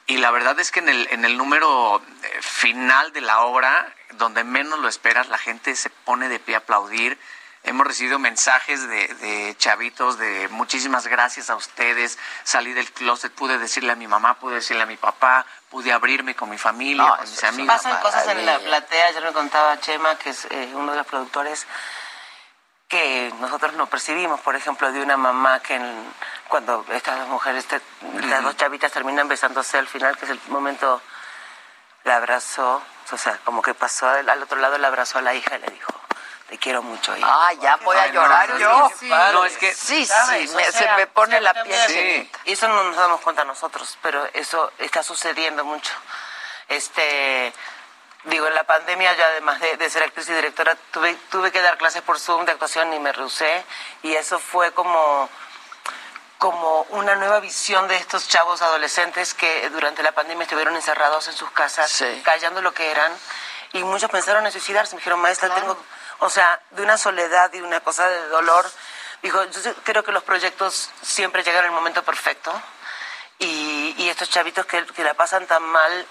Y 0.05 0.17
la 0.17 0.31
verdad 0.31 0.59
es 0.59 0.69
que 0.71 0.79
en 0.79 0.89
el, 0.89 1.07
en 1.11 1.23
el 1.23 1.37
número 1.37 2.01
eh, 2.23 2.41
final 2.41 3.13
de 3.13 3.21
la 3.21 3.39
obra, 3.41 3.87
donde 4.15 4.43
menos 4.43 4.79
lo 4.79 4.89
esperas, 4.89 5.29
la 5.29 5.37
gente 5.37 5.75
se 5.77 5.89
pone 5.89 6.27
de 6.29 6.39
pie 6.39 6.55
a 6.55 6.57
aplaudir. 6.59 7.17
Hemos 7.65 7.87
recibido 7.87 8.19
mensajes 8.19 8.85
de, 8.89 9.07
de 9.07 9.55
chavitos 9.57 10.17
de 10.17 10.49
muchísimas 10.49 11.07
gracias 11.07 11.49
a 11.49 11.55
ustedes. 11.55 12.19
Salí 12.43 12.73
del 12.73 12.91
closet, 12.91 13.31
pude 13.31 13.57
decirle 13.57 13.93
a 13.93 13.95
mi 13.95 14.05
mamá, 14.05 14.33
pude 14.37 14.55
decirle 14.55 14.83
a 14.83 14.85
mi 14.85 14.97
papá, 14.97 15.45
pude 15.69 15.93
abrirme 15.93 16.35
con 16.35 16.49
mi 16.49 16.57
familia, 16.57 17.03
No, 17.03 17.15
con 17.15 17.21
mis 17.29 17.37
eso- 17.37 17.47
amigos. 17.47 17.73
Pasan 17.75 18.01
cosas 18.01 18.27
en 18.27 18.45
la 18.45 18.59
platea, 18.59 19.07
ayer 19.07 19.23
me 19.23 19.31
contaba 19.31 19.79
Chema, 19.79 20.17
que 20.17 20.31
es 20.31 20.45
eh, 20.51 20.71
uno 20.73 20.91
de 20.91 20.97
los 20.97 21.07
productores, 21.07 21.65
que 22.89 23.33
nosotros 23.39 23.73
no 23.73 23.87
percibimos, 23.87 24.41
por 24.41 24.57
ejemplo, 24.57 24.91
de 24.91 25.01
una 25.01 25.15
mamá 25.15 25.61
que 25.61 25.75
en- 25.75 26.13
cuando 26.49 26.85
estas 26.91 27.17
dos 27.19 27.29
mujeres, 27.29 27.65
te- 27.65 27.81
las 28.27 28.43
dos 28.43 28.57
chavitas 28.57 28.91
terminan 28.91 29.29
besándose 29.29 29.77
al 29.77 29.87
final, 29.87 30.17
que 30.17 30.25
es 30.25 30.31
el 30.31 30.39
momento, 30.49 31.01
la 32.03 32.17
abrazó, 32.17 32.83
o 33.09 33.17
sea, 33.17 33.39
como 33.45 33.61
que 33.61 33.73
pasó 33.73 34.09
al, 34.09 34.27
al 34.29 34.43
otro 34.43 34.59
lado, 34.59 34.77
la 34.77 34.89
abrazó 34.89 35.19
a 35.19 35.21
la 35.21 35.33
hija 35.33 35.55
y 35.55 35.61
le 35.61 35.67
dijo, 35.71 35.93
te 36.49 36.57
quiero 36.57 36.83
mucho, 36.83 37.15
hija. 37.17 37.27
Ah, 37.29 37.53
ya 37.53 37.77
voy 37.77 37.95
a 37.97 38.03
Ay, 38.03 38.11
no, 38.11 38.21
llorar 38.21 38.49
sí, 38.55 38.59
yo. 38.61 38.91
sí, 38.99 39.09
No, 39.09 39.45
es 39.45 39.57
que, 39.57 39.73
sí, 39.73 40.05
¿sabes? 40.05 40.49
sí, 40.51 40.55
O 40.57 40.71
se 40.71 40.87
me 40.97 41.07
pone 41.07 41.39
la 41.41 41.53
piel. 41.63 42.29
Y 42.45 42.51
eso 42.53 42.67
no 42.67 42.83
nos 42.83 42.95
damos 42.95 43.21
cuenta 43.21 43.43
nosotros, 43.43 43.97
pero 44.01 44.23
eso 44.33 44.71
está 44.77 45.01
sucediendo 45.03 45.63
mucho. 45.65 45.93
Este, 46.69 47.53
digo, 48.25 48.47
en 48.47 48.55
la 48.55 48.63
pandemia 48.63 49.13
yo 49.15 49.25
además 49.25 49.59
de, 49.59 49.77
de 49.77 49.89
ser 49.89 50.03
actriz 50.03 50.29
y 50.29 50.33
directora 50.33 50.75
tuve, 50.91 51.15
tuve 51.31 51.51
que 51.51 51.61
dar 51.61 51.77
clases 51.77 52.01
por 52.01 52.19
Zoom 52.19 52.45
de 52.45 52.51
actuación 52.53 52.93
y 52.93 52.99
me 52.99 53.11
rehusé 53.11 53.63
y 54.03 54.13
eso 54.15 54.39
fue 54.39 54.71
como 54.73 55.29
como 56.37 56.81
una 56.89 57.15
nueva 57.15 57.39
visión 57.39 57.87
de 57.87 57.95
estos 57.95 58.27
chavos 58.27 58.61
adolescentes 58.61 59.33
que 59.33 59.69
durante 59.69 60.03
la 60.03 60.11
pandemia 60.11 60.43
estuvieron 60.43 60.75
encerrados 60.75 61.29
en 61.29 61.33
sus 61.35 61.49
casas, 61.51 62.03
callando 62.23 62.61
lo 62.61 62.73
que 62.73 62.91
eran, 62.91 63.13
y 63.71 63.81
muchos 63.85 64.11
pensaron 64.11 64.45
en 64.45 64.51
suicidarse. 64.51 64.93
Me 64.93 64.99
dijeron, 64.99 65.21
maestra, 65.21 65.55
tengo, 65.55 65.77
o 66.25 66.29
sea, 66.29 66.59
de 66.71 66.81
una 66.83 66.97
soledad 66.97 67.51
y 67.53 67.61
una 67.61 67.79
cosa 67.81 68.07
de 68.07 68.27
dolor. 68.29 68.65
Dijo, 69.21 69.43
yo 69.45 69.73
creo 69.83 70.03
que 70.03 70.11
los 70.11 70.23
proyectos 70.23 70.89
siempre 71.01 71.43
llegan 71.43 71.61
en 71.61 71.65
el 71.67 71.71
momento 71.71 72.03
perfecto, 72.03 72.51
y, 73.39 73.93
y 73.97 74.09
estos 74.09 74.29
chavitos 74.29 74.65
que, 74.65 74.85
que 74.87 75.03
la 75.03 75.13
pasan 75.13 75.45
tan 75.47 75.63
mal, 75.63 76.05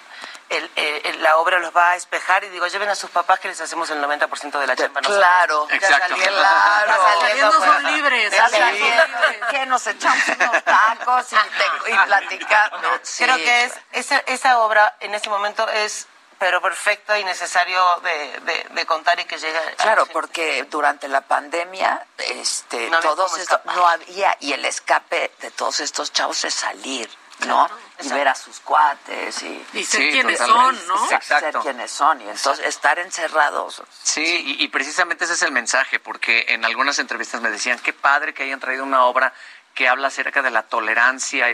el- 0.48 0.70
el- 0.76 1.06
el- 1.06 1.22
la 1.22 1.36
obra 1.38 1.58
los 1.58 1.74
va 1.74 1.90
a 1.90 1.96
espejar, 1.96 2.44
y 2.44 2.48
digo, 2.50 2.66
lleven 2.66 2.88
a 2.88 2.94
sus 2.94 3.10
papás 3.10 3.38
que 3.40 3.48
les 3.48 3.60
hacemos 3.60 3.88
el 3.90 4.00
90% 4.02 4.58
de 4.58 4.66
la 4.66 4.76
chamba. 4.76 5.00
Claro. 5.00 5.66
Ya 5.70 5.76
Exacto. 5.76 6.08
saliendo- 6.10 6.38
Claro. 6.40 6.86
ya 6.92 7.20
saliendo, 7.20 7.52
son 7.52 7.84
libres. 7.94 8.32
Ya 8.32 8.48
Sí. 8.48 8.56
saliendo, 8.58 9.02
que 9.50 9.66
nos 9.66 9.86
echamos 9.86 10.28
unos 10.28 10.64
tacos 10.64 11.32
y, 11.32 11.36
te- 11.86 11.90
y 11.92 11.96
platicar. 12.06 12.72
No, 12.82 12.88
sí, 13.02 13.24
Creo 13.24 13.36
que 13.36 13.64
es 13.64 13.72
esa, 13.92 14.18
esa 14.26 14.58
obra 14.58 14.94
en 15.00 15.14
este 15.14 15.30
momento 15.30 15.66
es 15.68 16.06
pero 16.42 16.60
perfecto 16.60 17.16
y 17.16 17.22
necesario 17.22 17.80
de, 18.02 18.40
de- 18.40 18.66
de 18.74 18.84
contar 18.86 19.20
y 19.20 19.24
que 19.26 19.38
llegue. 19.38 19.60
Claro, 19.76 20.06
porque 20.06 20.64
durante 20.64 21.06
la 21.06 21.20
pandemia, 21.20 22.04
este, 22.18 22.90
No 22.90 22.98
todos 22.98 23.38
esto, 23.38 23.60
no 23.64 23.86
había, 23.86 24.36
y 24.40 24.52
el 24.52 24.64
escape 24.64 25.30
de 25.40 25.52
todos 25.52 25.78
estos 25.78 26.12
chavos 26.12 26.44
es 26.44 26.52
salir, 26.52 27.08
¿no? 27.46 27.70
y 28.00 28.08
ver 28.08 28.26
a 28.26 28.34
sus 28.34 28.58
cuates 28.58 29.40
y, 29.44 29.64
Y 29.74 29.84
ser 29.84 30.00
Sí, 30.00 30.10
quienes 30.10 30.38
totalmente. 30.38 30.80
son, 30.84 30.88
¿no? 30.88 31.06
Ser 31.06 31.18
Exacto. 31.18 31.60
quienes 31.60 31.90
son, 31.92 32.20
y 32.20 32.28
entonces 32.28 32.66
estar 32.66 32.98
encerrados. 32.98 33.80
Sí, 34.02 34.56
y, 34.58 34.64
y 34.64 34.66
precisamente 34.66 35.24
ese 35.26 35.34
es 35.34 35.42
el 35.42 35.52
mensaje, 35.52 36.00
porque 36.00 36.46
en 36.48 36.64
algunas 36.64 36.98
entrevistas 36.98 37.40
me 37.40 37.50
decían, 37.52 37.78
qué 37.78 37.92
padre 37.92 38.34
que 38.34 38.42
hayan 38.42 38.58
traído 38.58 38.82
una 38.82 39.04
obra 39.04 39.32
que 39.74 39.88
habla 39.88 40.08
acerca 40.08 40.42
de 40.42 40.50
la 40.50 40.64
tolerancia. 40.64 41.46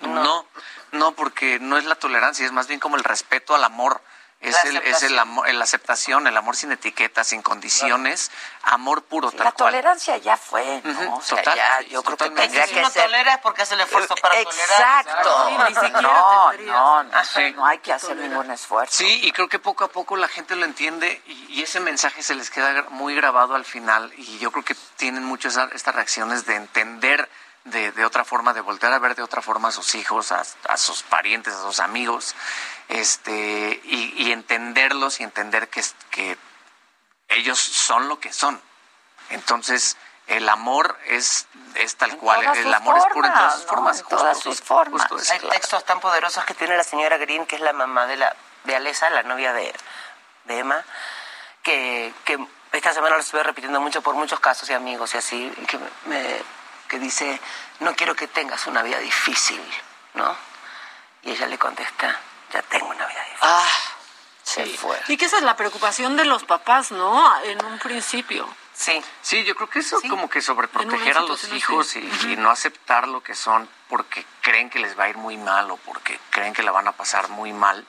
No, 0.00 0.46
no, 0.92 1.12
porque 1.12 1.58
no 1.60 1.76
es 1.76 1.84
la 1.84 1.94
tolerancia, 1.96 2.46
es 2.46 2.52
más 2.52 2.66
bien 2.66 2.80
como 2.80 2.96
el 2.96 3.04
respeto 3.04 3.54
al 3.54 3.62
amor. 3.64 4.00
Es 4.42 4.54
La 4.54 4.60
el, 4.70 4.76
es 4.78 4.82
el 4.82 4.86
aceptación. 4.92 5.18
amor, 5.20 5.54
la 5.54 5.64
aceptación, 5.64 6.26
el 6.26 6.36
amor 6.36 6.56
sin 6.56 6.72
etiquetas, 6.72 7.28
sin 7.28 7.42
condiciones, 7.42 8.30
amor 8.64 9.04
puro, 9.04 9.30
tal 9.30 9.44
La 9.44 9.52
cual. 9.52 9.70
tolerancia 9.70 10.16
ya 10.16 10.36
fue, 10.36 10.80
¿no? 10.82 10.90
Ujú, 10.90 11.14
o 11.14 11.22
sea, 11.22 11.38
total, 11.38 11.56
ya, 11.56 11.80
yo 11.82 12.02
creo 12.02 12.16
que 12.16 12.24
totalmente. 12.24 12.42
tendría 12.42 12.66
si 12.66 12.74
que 12.74 12.80
uno 12.80 12.90
ser... 12.90 13.04
tolera 13.04 13.34
es 13.34 13.38
porque 13.38 13.62
hace 13.62 13.74
el 13.74 13.80
esfuerzo 13.82 14.16
para 14.16 14.40
Exacto. 14.40 14.50
tolerar. 15.12 15.46
Sí, 15.48 15.56
ni 15.68 15.74
siquiera 15.76 16.00
no, 16.02 16.48
tendrías. 16.50 16.74
no, 16.76 17.02
no, 17.04 17.24
Sí. 17.24 17.52
no 17.54 17.66
hay 17.66 17.78
que 17.78 17.92
hacer 17.92 18.16
ningún 18.16 18.50
esfuerzo. 18.50 18.96
Sí, 18.98 19.20
y 19.22 19.30
creo 19.30 19.48
que 19.48 19.60
poco 19.60 19.84
a 19.84 19.88
poco 19.88 20.16
la 20.16 20.26
gente 20.26 20.56
lo 20.56 20.64
entiende 20.64 21.22
y, 21.26 21.60
y 21.60 21.62
ese 21.62 21.78
mensaje 21.78 22.22
se 22.24 22.34
les 22.34 22.50
queda 22.50 22.86
muy 22.90 23.14
grabado 23.14 23.54
al 23.54 23.64
final 23.64 24.12
y 24.16 24.38
yo 24.38 24.50
creo 24.50 24.64
que 24.64 24.74
tienen 24.96 25.22
mucho 25.24 25.48
esa- 25.48 25.68
estas 25.72 25.94
reacciones 25.94 26.46
de 26.46 26.56
entender 26.56 27.28
de, 27.64 27.92
de 27.92 28.04
otra 28.04 28.24
forma, 28.24 28.52
de 28.54 28.60
voltear 28.60 28.92
a 28.92 28.98
ver 28.98 29.14
de 29.14 29.22
otra 29.22 29.40
forma 29.40 29.68
a 29.68 29.70
sus 29.70 29.94
hijos, 29.94 30.32
a, 30.32 30.42
a 30.68 30.76
sus 30.76 31.04
parientes, 31.04 31.54
a 31.54 31.62
sus 31.62 31.78
amigos, 31.78 32.34
este, 32.92 33.80
y, 33.84 34.14
y 34.16 34.32
entenderlos 34.32 35.20
y 35.20 35.24
entender 35.24 35.68
que, 35.68 35.82
que 36.10 36.38
ellos 37.28 37.58
son 37.58 38.08
lo 38.08 38.20
que 38.20 38.32
son. 38.32 38.60
Entonces, 39.30 39.96
el 40.26 40.48
amor 40.48 40.98
es, 41.06 41.46
es 41.74 41.96
tal 41.96 42.16
cual, 42.16 42.42
el 42.56 42.72
amor 42.72 42.98
es 42.98 43.04
puro 43.12 43.26
en 43.26 43.34
todas 43.34 43.54
sus 43.54 43.64
formas, 43.64 44.02
¿no? 44.02 44.08
formas. 44.08 44.12
En 44.12 44.18
todas 44.18 44.34
justo, 44.36 44.50
sus 44.50 44.60
formas. 44.62 45.30
Hay 45.30 45.38
claro. 45.38 45.54
textos 45.54 45.84
tan 45.84 46.00
poderosos 46.00 46.44
que 46.44 46.54
tiene 46.54 46.76
la 46.76 46.84
señora 46.84 47.16
Green, 47.18 47.46
que 47.46 47.56
es 47.56 47.62
la 47.62 47.72
mamá 47.72 48.06
de 48.06 48.16
la 48.16 48.36
de 48.64 48.76
Alesa, 48.76 49.10
la 49.10 49.22
novia 49.24 49.52
de, 49.52 49.74
de 50.44 50.58
Emma, 50.58 50.84
que, 51.62 52.14
que 52.24 52.38
esta 52.72 52.94
semana 52.94 53.16
lo 53.16 53.20
estuve 53.20 53.42
repitiendo 53.42 53.80
mucho 53.80 54.02
por 54.02 54.14
muchos 54.14 54.38
casos 54.40 54.70
y 54.70 54.72
amigos 54.72 55.14
y 55.14 55.18
así, 55.18 55.52
que, 55.66 55.78
me, 56.06 56.40
que 56.88 56.98
dice, 56.98 57.40
no 57.80 57.94
quiero 57.96 58.14
que 58.14 58.28
tengas 58.28 58.66
una 58.66 58.82
vida 58.82 58.98
difícil, 58.98 59.62
¿no? 60.14 60.36
Y 61.22 61.32
ella 61.32 61.46
le 61.46 61.58
contesta, 61.58 62.18
ya 62.52 62.62
tengo 62.62 62.86
una 62.86 63.06
vida 63.06 63.20
difícil. 63.24 63.38
Ah, 63.42 63.68
se 64.42 64.66
fue. 64.76 65.00
Y 65.08 65.16
que 65.16 65.24
esa 65.26 65.36
es 65.38 65.42
la 65.42 65.56
preocupación 65.56 66.16
de 66.16 66.24
los 66.24 66.44
papás, 66.44 66.90
¿no? 66.92 67.42
En 67.44 67.64
un 67.64 67.78
principio. 67.78 68.48
Sí. 68.74 69.02
Sí, 69.20 69.44
yo 69.44 69.54
creo 69.54 69.68
que 69.68 69.78
eso 69.80 70.00
como 70.08 70.28
que 70.28 70.40
sobreproteger 70.42 71.16
a 71.16 71.20
los 71.20 71.44
hijos 71.52 71.94
y, 71.96 72.36
no 72.36 72.50
aceptar 72.50 73.06
lo 73.06 73.22
que 73.22 73.34
son 73.34 73.68
porque 73.88 74.24
creen 74.40 74.70
que 74.70 74.78
les 74.78 74.98
va 74.98 75.04
a 75.04 75.08
ir 75.08 75.16
muy 75.16 75.36
mal 75.36 75.70
o 75.70 75.76
porque 75.76 76.18
creen 76.30 76.52
que 76.54 76.62
la 76.62 76.72
van 76.72 76.88
a 76.88 76.92
pasar 76.92 77.28
muy 77.28 77.52
mal. 77.52 77.86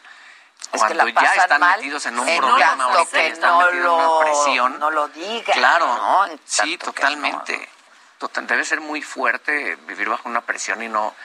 Es 0.72 0.72
que 0.72 0.78
Cuando 0.78 1.06
la 1.06 1.22
ya 1.22 1.36
están 1.36 1.60
mal 1.62 1.78
metidos 1.78 2.06
en 2.06 2.20
un 2.20 2.28
en 2.28 2.38
problema 2.38 2.90
y 3.02 3.06
que 3.08 3.28
están 3.28 3.52
no 3.52 3.60
metidos 3.66 3.86
en 3.86 3.90
una 4.06 4.20
presión. 4.20 4.80
no 4.80 4.92
lo 4.92 5.08
digan, 5.10 5.58
Claro, 5.58 5.88
¿no? 5.88 6.26
Sí, 6.46 6.78
totalmente. 6.78 7.70
Total- 8.18 8.48
debe 8.48 8.64
ser 8.64 8.80
muy 8.80 9.02
fuerte 9.02 9.76
vivir 9.88 10.08
bajo 10.10 10.30
una 10.30 10.42
presión 10.42 10.82
y 10.84 10.88
no 10.90 11.16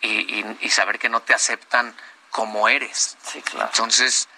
y, 0.00 0.40
y- 0.40 0.58
y 0.60 0.70
saber 0.70 0.98
que 0.98 1.08
no 1.08 1.20
te 1.20 1.32
aceptan 1.32 1.94
como 2.32 2.68
eres. 2.68 3.16
Sí, 3.24 3.40
claro. 3.42 3.68
Entonces, 3.72 4.28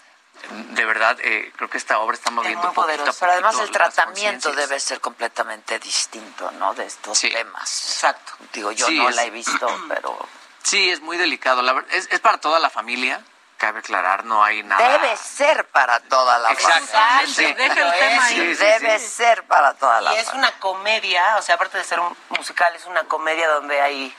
de 0.51 0.85
verdad, 0.85 1.17
eh, 1.21 1.51
creo 1.57 1.71
que 1.71 1.79
esta 1.79 1.99
obra 2.01 2.15
está 2.17 2.31
moviendo 2.31 2.69
un 2.69 2.75
poquito 2.75 3.09
a 3.09 3.13
Pero 3.19 3.33
además 3.33 3.55
poquito 3.55 3.65
el 3.65 3.71
tratamiento 3.73 4.53
debe 4.53 4.79
ser 4.79 5.01
completamente 5.01 5.79
distinto, 5.79 6.51
¿no? 6.51 6.75
De 6.75 6.85
estos 6.85 7.19
temas. 7.21 7.63
Exacto. 7.95 8.33
Digo, 8.53 8.71
yo 8.73 8.87
Sí, 8.87 8.99
no 8.99 9.09
es- 9.09 9.17
la 9.17 9.25
he 9.25 9.31
visto, 9.31 9.67
pero 9.89 10.19
Sí, 10.63 10.91
es 10.91 11.01
muy 11.01 11.17
delicado. 11.17 11.63
La 11.63 11.83
es, 11.91 12.09
es 12.11 12.21
para 12.21 12.39
toda 12.39 12.59
la 12.59 12.69
familia, 12.69 13.23
cabe 13.59 13.79
aclarar, 13.79 14.25
no 14.25 14.43
hay 14.43 14.63
nada. 14.63 14.99
debe 14.99 15.17
ser 15.17 15.67
para 15.69 16.01
toda 16.01 16.39
la 16.39 16.53
Exacto. 16.53 16.87
familia. 16.89 17.35
Sí. 17.35 17.53
Deja 17.55 17.81
el 17.81 17.99
tema 17.99 18.17
es 18.17 18.33
ahí. 18.33 18.41
y 18.41 18.55
debe 18.55 18.99
ser 18.99 19.45
para 19.45 19.75
toda 19.75 20.01
la 20.01 20.15
Y 20.15 20.17
es 20.19 20.25
familia. 20.27 20.49
una 20.51 20.61
comedia, 20.61 21.37
o 21.39 21.43
sea, 21.43 21.55
aparte 21.55 21.79
de 21.79 21.85
ser 21.85 22.01
un 22.01 22.15
musical, 22.31 22.75
es 22.75 22.85
una 22.87 23.05
comedia 23.05 23.49
donde 23.49 23.81
hay 23.81 24.15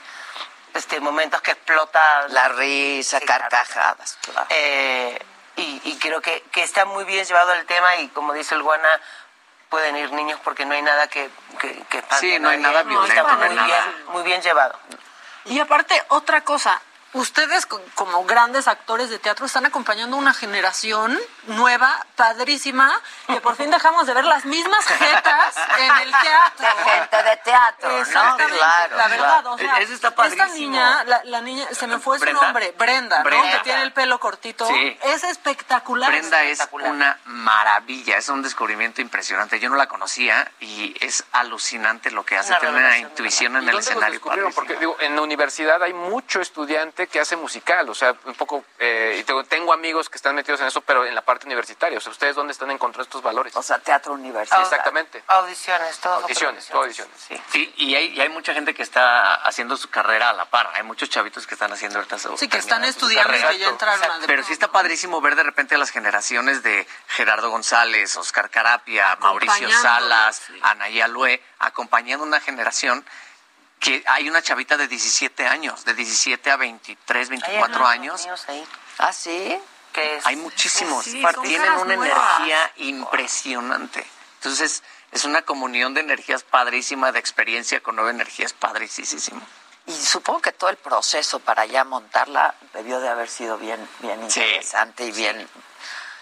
este 0.76 1.00
momentos 1.00 1.40
que 1.42 1.52
explota 1.52 2.28
La 2.28 2.48
risa, 2.48 3.20
carcajadas, 3.20 4.18
claro. 4.22 4.46
Eh, 4.50 5.18
y, 5.56 5.80
y 5.84 5.98
creo 5.98 6.20
que, 6.20 6.42
que 6.52 6.62
está 6.62 6.84
muy 6.84 7.04
bien 7.04 7.24
llevado 7.24 7.52
el 7.54 7.64
tema 7.66 7.96
y 7.96 8.08
como 8.08 8.32
dice 8.34 8.54
el 8.54 8.62
Guana, 8.62 8.88
pueden 9.70 9.96
ir 9.96 10.12
niños 10.12 10.38
porque 10.44 10.64
no 10.66 10.74
hay 10.74 10.82
nada 10.82 11.08
que, 11.08 11.30
que, 11.58 11.82
que 11.88 12.04
Sí, 12.20 12.38
no 12.38 12.48
hay 12.50 12.58
nadie. 12.58 12.60
nada 12.60 12.80
Está 12.80 12.88
violento, 12.90 13.22
no 13.36 13.42
hay 13.42 13.48
muy 13.48 13.56
nada. 13.56 13.66
bien, 13.66 14.06
muy 14.08 14.22
bien 14.22 14.42
llevado. 14.42 14.78
Y 15.46 15.58
aparte, 15.60 16.00
otra 16.08 16.42
cosa, 16.42 16.80
ustedes 17.16 17.66
co- 17.66 17.80
como 17.94 18.24
grandes 18.24 18.68
actores 18.68 19.10
de 19.10 19.18
teatro 19.18 19.46
están 19.46 19.66
acompañando 19.66 20.16
una 20.16 20.32
generación 20.34 21.18
nueva, 21.46 22.04
padrísima, 22.16 22.92
que 23.26 23.40
por 23.40 23.56
fin 23.56 23.70
dejamos 23.70 24.06
de 24.06 24.14
ver 24.14 24.24
las 24.24 24.44
mismas 24.44 24.84
jetas 24.86 25.54
en 25.78 25.96
el 26.02 26.10
teatro. 26.10 26.66
De 26.66 26.90
gente 26.90 27.22
de 27.22 27.36
teatro, 27.38 27.88
¿no? 27.90 27.98
Exactamente, 27.98 28.56
Claro, 28.58 28.96
la 28.96 29.08
verdad, 29.08 29.26
claro. 29.42 29.52
o 29.52 29.58
sea, 29.58 29.78
Ese 29.80 29.94
está 29.94 30.08
esta 30.24 30.46
niña, 30.48 31.04
la, 31.04 31.20
la 31.24 31.40
niña, 31.40 31.66
se 31.72 31.86
me 31.86 31.98
fue 31.98 32.18
su 32.18 32.24
¿Brenda? 32.24 32.42
nombre, 32.42 32.74
Brenda, 32.78 33.18
¿no? 33.18 33.24
Brenda. 33.24 33.50
Que 33.58 33.58
tiene 33.64 33.82
el 33.82 33.92
pelo 33.92 34.18
cortito. 34.20 34.66
Sí. 34.66 34.98
Es 35.04 35.24
espectacular. 35.24 36.10
Brenda 36.10 36.42
es 36.44 36.66
una 36.72 37.18
maravilla, 37.24 38.16
es 38.18 38.28
un 38.28 38.42
descubrimiento 38.42 39.00
impresionante. 39.00 39.58
Yo 39.60 39.68
no 39.70 39.76
la 39.76 39.86
conocía 39.88 40.50
y 40.60 40.94
es 41.04 41.24
alucinante 41.32 42.10
lo 42.10 42.24
que 42.24 42.36
hace. 42.36 42.54
Tiene 42.60 42.76
una 42.78 42.98
intuición 42.98 43.54
¿Y 43.54 43.56
en 43.58 43.68
el 43.68 43.78
escenario. 43.78 44.20
Porque 44.54 44.76
digo, 44.76 44.96
en 45.00 45.14
la 45.16 45.22
universidad 45.22 45.82
hay 45.82 45.92
mucho 45.92 46.40
estudiante 46.40 47.05
que 47.06 47.20
hace 47.20 47.36
musical, 47.36 47.88
o 47.88 47.94
sea, 47.94 48.14
un 48.24 48.34
poco, 48.34 48.64
eh, 48.78 49.18
y 49.20 49.24
tengo, 49.24 49.44
tengo 49.44 49.72
amigos 49.72 50.08
que 50.08 50.16
están 50.16 50.34
metidos 50.34 50.60
en 50.60 50.66
eso, 50.66 50.80
pero 50.80 51.04
en 51.04 51.14
la 51.14 51.22
parte 51.22 51.46
universitaria. 51.46 51.98
O 51.98 52.00
sea, 52.00 52.12
¿ustedes 52.12 52.34
dónde 52.34 52.52
están 52.52 52.70
encontrando 52.70 53.04
estos 53.04 53.22
valores? 53.22 53.54
O 53.56 53.62
sea, 53.62 53.78
teatro 53.78 54.14
universitario. 54.14 54.64
Exactamente. 54.64 55.22
Audiciones, 55.26 55.98
todo. 55.98 56.14
Audiciones, 56.14 56.66
todo 56.66 56.82
audiciones. 56.82 57.14
Sí, 57.50 57.72
y 57.76 57.94
hay, 57.94 58.08
y 58.08 58.20
hay 58.20 58.28
mucha 58.28 58.54
gente 58.54 58.74
que 58.74 58.82
está 58.82 59.34
haciendo 59.34 59.76
su 59.76 59.88
carrera 59.88 60.30
a 60.30 60.32
la 60.32 60.44
par. 60.46 60.70
Hay 60.74 60.82
muchos 60.82 61.08
chavitos 61.08 61.46
que 61.46 61.54
están 61.54 61.72
haciendo 61.72 61.98
ahorita 61.98 62.18
su 62.18 62.36
Sí, 62.36 62.48
que 62.48 62.58
están 62.58 62.84
estudiando 62.84 63.36
y 63.36 63.40
que 63.40 63.58
ya 63.58 63.68
entraron 63.68 64.02
a 64.02 64.26
Pero 64.26 64.42
sí 64.42 64.52
está 64.52 64.68
padrísimo 64.68 65.20
ver 65.20 65.36
de 65.36 65.42
repente 65.42 65.74
a 65.74 65.78
las 65.78 65.90
generaciones 65.90 66.62
de 66.62 66.86
Gerardo 67.08 67.50
González, 67.50 68.16
Oscar 68.16 68.50
Carapia, 68.50 69.16
Mauricio 69.20 69.70
Salas, 69.70 70.42
Anaí 70.62 71.00
Alue, 71.00 71.42
acompañando 71.58 72.24
una 72.24 72.40
generación 72.40 73.04
que 73.80 74.02
hay 74.06 74.28
una 74.28 74.42
chavita 74.42 74.76
de 74.76 74.88
17 74.88 75.46
años, 75.46 75.84
de 75.84 75.94
17 75.94 76.50
a 76.50 76.56
23, 76.56 77.28
24 77.28 77.86
años. 77.86 78.26
¿Ah, 78.98 79.12
sí? 79.12 79.58
Que 79.92 80.20
Hay 80.24 80.36
muchísimos. 80.36 81.04
Sí, 81.04 81.22
Tienen 81.42 81.72
una 81.72 81.96
nuevas. 81.96 82.38
energía 82.38 82.72
impresionante. 82.76 84.06
Entonces, 84.40 84.82
es 85.12 85.24
una 85.24 85.42
comunión 85.42 85.94
de 85.94 86.00
energías 86.00 86.42
padrísima, 86.42 87.12
de 87.12 87.18
experiencia 87.18 87.80
con 87.82 87.96
nueva 87.96 88.10
energía, 88.10 88.46
es 88.46 88.52
padricísimo. 88.52 89.40
Y 89.86 89.92
supongo 89.94 90.40
que 90.42 90.52
todo 90.52 90.68
el 90.70 90.76
proceso 90.76 91.38
para 91.40 91.64
ya 91.64 91.84
montarla 91.84 92.54
debió 92.74 93.00
de 93.00 93.08
haber 93.08 93.28
sido 93.28 93.56
bien, 93.56 93.88
bien 94.00 94.18
Sí. 94.30 94.40
interesante 94.40 95.04
y 95.06 95.12
bien 95.12 95.48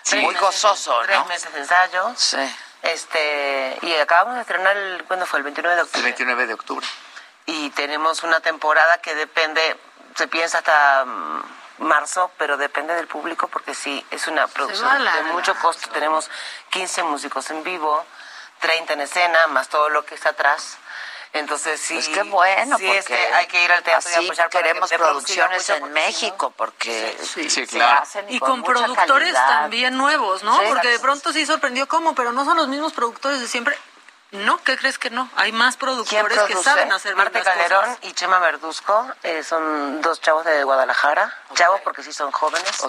Tres 0.05 0.23
muy 0.23 0.35
meses- 0.35 0.41
gozoso, 0.43 1.01
Tres 1.05 1.19
¿no? 1.19 1.25
meses 1.27 1.53
de 1.53 1.61
ensayo. 1.61 2.15
Sí. 2.17 2.37
Este, 2.83 3.79
y 3.83 3.95
acabamos 3.95 4.35
de 4.35 4.43
estrenar, 4.43 4.77
el, 4.77 5.05
¿cuándo 5.05 5.25
fue? 5.25 5.39
El 5.39 5.45
29 5.45 5.77
de 5.77 5.83
octubre. 5.83 5.99
El 6.01 6.05
29 6.05 6.47
de 6.47 6.55
octubre. 6.55 6.87
Y 7.47 7.71
tenemos 7.71 8.23
una 8.23 8.41
temporada 8.41 8.99
que 8.99 9.15
depende, 9.15 9.77
se 10.15 10.29
piensa 10.29 10.59
hasta 10.59 11.05
mm, 11.05 11.43
marzo, 11.79 12.31
pero 12.39 12.57
depende 12.57 12.95
del 12.95 13.07
público 13.07 13.49
porque 13.49 13.75
sí, 13.75 14.05
es 14.11 14.27
una 14.29 14.47
producción 14.47 15.05
la- 15.05 15.17
de 15.17 15.23
mucho 15.25 15.55
costo. 15.57 15.91
Tenemos 15.91 16.31
15 16.71 17.03
músicos 17.03 17.51
en 17.51 17.63
vivo, 17.65 18.05
30 18.61 18.93
en 18.95 19.01
escena, 19.03 19.47
más 19.49 19.69
todo 19.69 19.89
lo 19.89 20.05
que 20.05 20.15
está 20.15 20.31
atrás. 20.31 20.79
Entonces 21.33 21.81
sí, 21.81 21.95
Pues 21.95 22.09
qué 22.11 22.23
bueno, 22.23 22.79
sí, 22.79 22.85
porque 22.85 22.99
este, 23.01 23.35
hay 23.35 23.47
que 23.49 23.65
ir 23.65 23.73
al 23.73 23.83
teatro 23.83 24.09
y 24.09 24.25
apoyar 24.25 24.49
que 24.49 24.59
queremos 24.59 24.89
producido 24.89 25.47
producciones 25.49 25.69
en 25.71 25.93
México, 25.93 26.53
porque 26.57 27.19
Sí, 27.25 27.51
se 27.51 27.67
claro. 27.67 28.03
hacen 28.03 28.25
Y 28.33 28.39
con, 28.39 28.63
productores 28.63 29.33
calidad. 29.35 29.49
también 29.49 29.97
nuevos, 29.99 30.45
¿no? 30.45 30.57
Sí, 30.61 30.67
Porque 30.69 30.89
de 30.91 31.01
pronto 31.01 31.33
sí 31.33 31.45
sorprendió 31.45 31.89
cómo, 31.89 32.15
pero 32.15 32.31
no 32.31 32.45
son 32.45 32.57
los 32.57 32.69
mismos 32.69 32.93
productores 32.93 33.41
de 33.41 33.49
siempre. 33.49 33.77
No, 34.35 34.59
¿qué 34.65 34.77
crees 34.77 34.99
que 34.99 35.11
no? 35.11 35.29
Hay 35.37 35.53
más 35.53 35.77
¿Quién 35.77 35.87
productores 35.87 36.39
que 36.43 36.57
saben 36.57 36.93
hacer 36.93 37.15
Marte 37.15 37.41
Calderón 37.43 37.85
cosas. 37.85 37.99
y 38.03 38.13
Chema 38.15 38.41
Verduzco 38.41 39.07
eh, 39.23 39.45
son 39.45 40.01
dos 40.03 40.21
chavos 40.21 40.45
de 40.45 40.65
Guadalajara, 40.65 41.33
chavos 41.55 41.81
porque 41.83 42.03
sí 42.03 42.13
son 42.13 42.33
jóvenes 42.33 42.83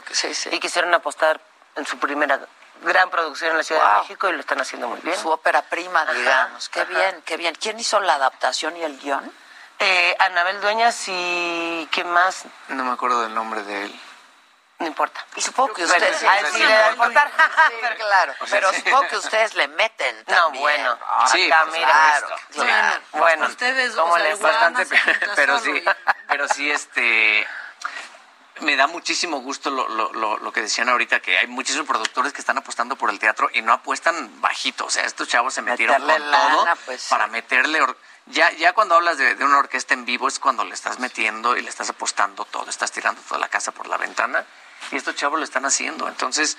y 0.52 0.60
quisieron 0.60 0.92
apostar 0.96 1.40
en 1.76 1.86
su 1.86 2.00
primera 2.00 2.40
gran 2.82 3.10
producción 3.12 3.52
en 3.52 3.58
la 3.58 3.64
Ciudad 3.64 3.82
Wow. 3.84 3.94
de 3.94 4.00
México 4.02 4.30
y 4.30 4.34
lo 4.34 4.40
están 4.40 4.60
haciendo 4.60 4.88
muy 4.88 5.00
bien. 5.02 5.18
Su 5.20 5.30
ópera 5.30 5.62
prima, 5.62 6.02
Ajá, 6.02 6.14
digamos. 6.14 6.68
Qué 6.70 6.82
ajá. 6.82 6.90
bien, 6.90 7.22
qué 7.26 7.38
bien. 7.38 7.54
¿Quién 7.56 7.80
hizo 7.80 8.00
la 8.00 8.16
adaptación 8.16 8.76
y 8.78 8.84
el 8.84 8.98
guion? 9.00 9.32
Eh, 9.80 10.16
Anabel 10.20 10.60
Dueñas 10.62 11.04
y 11.08 11.88
¿quién 11.92 12.10
más? 12.10 12.46
No 12.70 12.84
me 12.86 12.92
acuerdo 12.92 13.22
del 13.22 13.36
nombre 13.36 13.62
de 13.64 13.86
él. 13.86 14.02
No 14.78 14.88
importa. 14.88 15.26
Y 15.38 15.42
supongo 15.42 15.74
que 15.74 15.86
ustedes... 15.86 16.18
sí 16.18 16.60
le 16.60 16.66
da 16.68 16.92
importar. 16.92 17.32
Sí, 17.70 17.96
claro. 17.98 18.34
Pero 18.50 18.74
supongo 18.74 19.08
que 19.08 19.18
ustedes 19.18 19.56
le 19.56 19.68
meten 19.70 20.24
No, 20.28 20.52
bueno. 20.52 20.98
Sí, 21.32 21.50
acá, 21.50 21.64
por 21.64 21.74
mira. 21.74 21.88
Claro, 21.88 22.36
claro. 22.52 23.02
Bueno, 23.14 23.46
Ustedes, 23.48 23.96
¿cómo 23.96 24.14
o 24.14 24.16
sea, 24.18 24.24
les 24.26 24.40
el 24.40 24.46
va? 24.46 24.50
Guana 24.52 24.80
Bastante, 24.80 25.00
pero 25.36 25.60
sí, 25.60 25.84
pero 26.28 26.48
sí, 26.50 26.70
este, 26.70 27.48
me 28.60 28.76
da 28.76 28.88
muchísimo 28.88 29.40
gusto 29.40 29.70
lo, 29.70 29.88
lo, 29.88 30.12
lo, 30.14 30.38
lo 30.40 30.52
que 30.52 30.62
decían 30.62 30.90
ahorita, 30.90 31.22
que 31.22 31.38
hay 31.38 31.48
muchísimos 31.48 31.88
productores 31.88 32.34
que 32.34 32.42
están 32.42 32.58
apostando 32.58 32.98
por 32.98 33.10
el 33.10 33.18
teatro 33.20 33.50
y 33.54 33.62
no 33.62 33.72
apuestan 33.72 34.42
bajito. 34.42 34.86
O 34.86 34.90
sea, 34.90 35.06
estos 35.06 35.28
chavos 35.30 35.54
se 35.54 35.62
metieron 35.62 35.96
Meterle 36.02 36.20
con 36.22 36.32
lana, 36.32 36.50
todo 36.76 36.76
pues, 36.86 37.02
sí. 37.02 37.10
para 37.10 37.28
meterle... 37.28 37.82
or- 37.82 37.98
Ya, 38.28 38.52
ya 38.52 38.74
cuando 38.74 38.96
hablas 38.96 39.18
de, 39.18 39.36
de 39.36 39.44
una 39.46 39.60
orquesta 39.60 39.94
en 39.94 40.04
vivo 40.06 40.28
es 40.28 40.40
cuando 40.40 40.64
le 40.66 40.74
estás 40.74 41.00
metiendo 41.00 41.56
y 41.56 41.62
le 41.62 41.70
estás 41.70 41.90
apostando 41.90 42.44
todo, 42.46 42.70
estás 42.70 42.92
tirando 42.92 43.22
toda 43.22 43.40
la 43.40 43.48
casa 43.50 43.72
por 43.72 43.88
la 43.88 43.98
ventana 43.98 44.46
y 44.92 44.98
estos 44.98 45.16
chavos 45.16 45.40
lo 45.40 45.46
están 45.46 45.66
haciendo. 45.66 46.08
Entonces, 46.08 46.58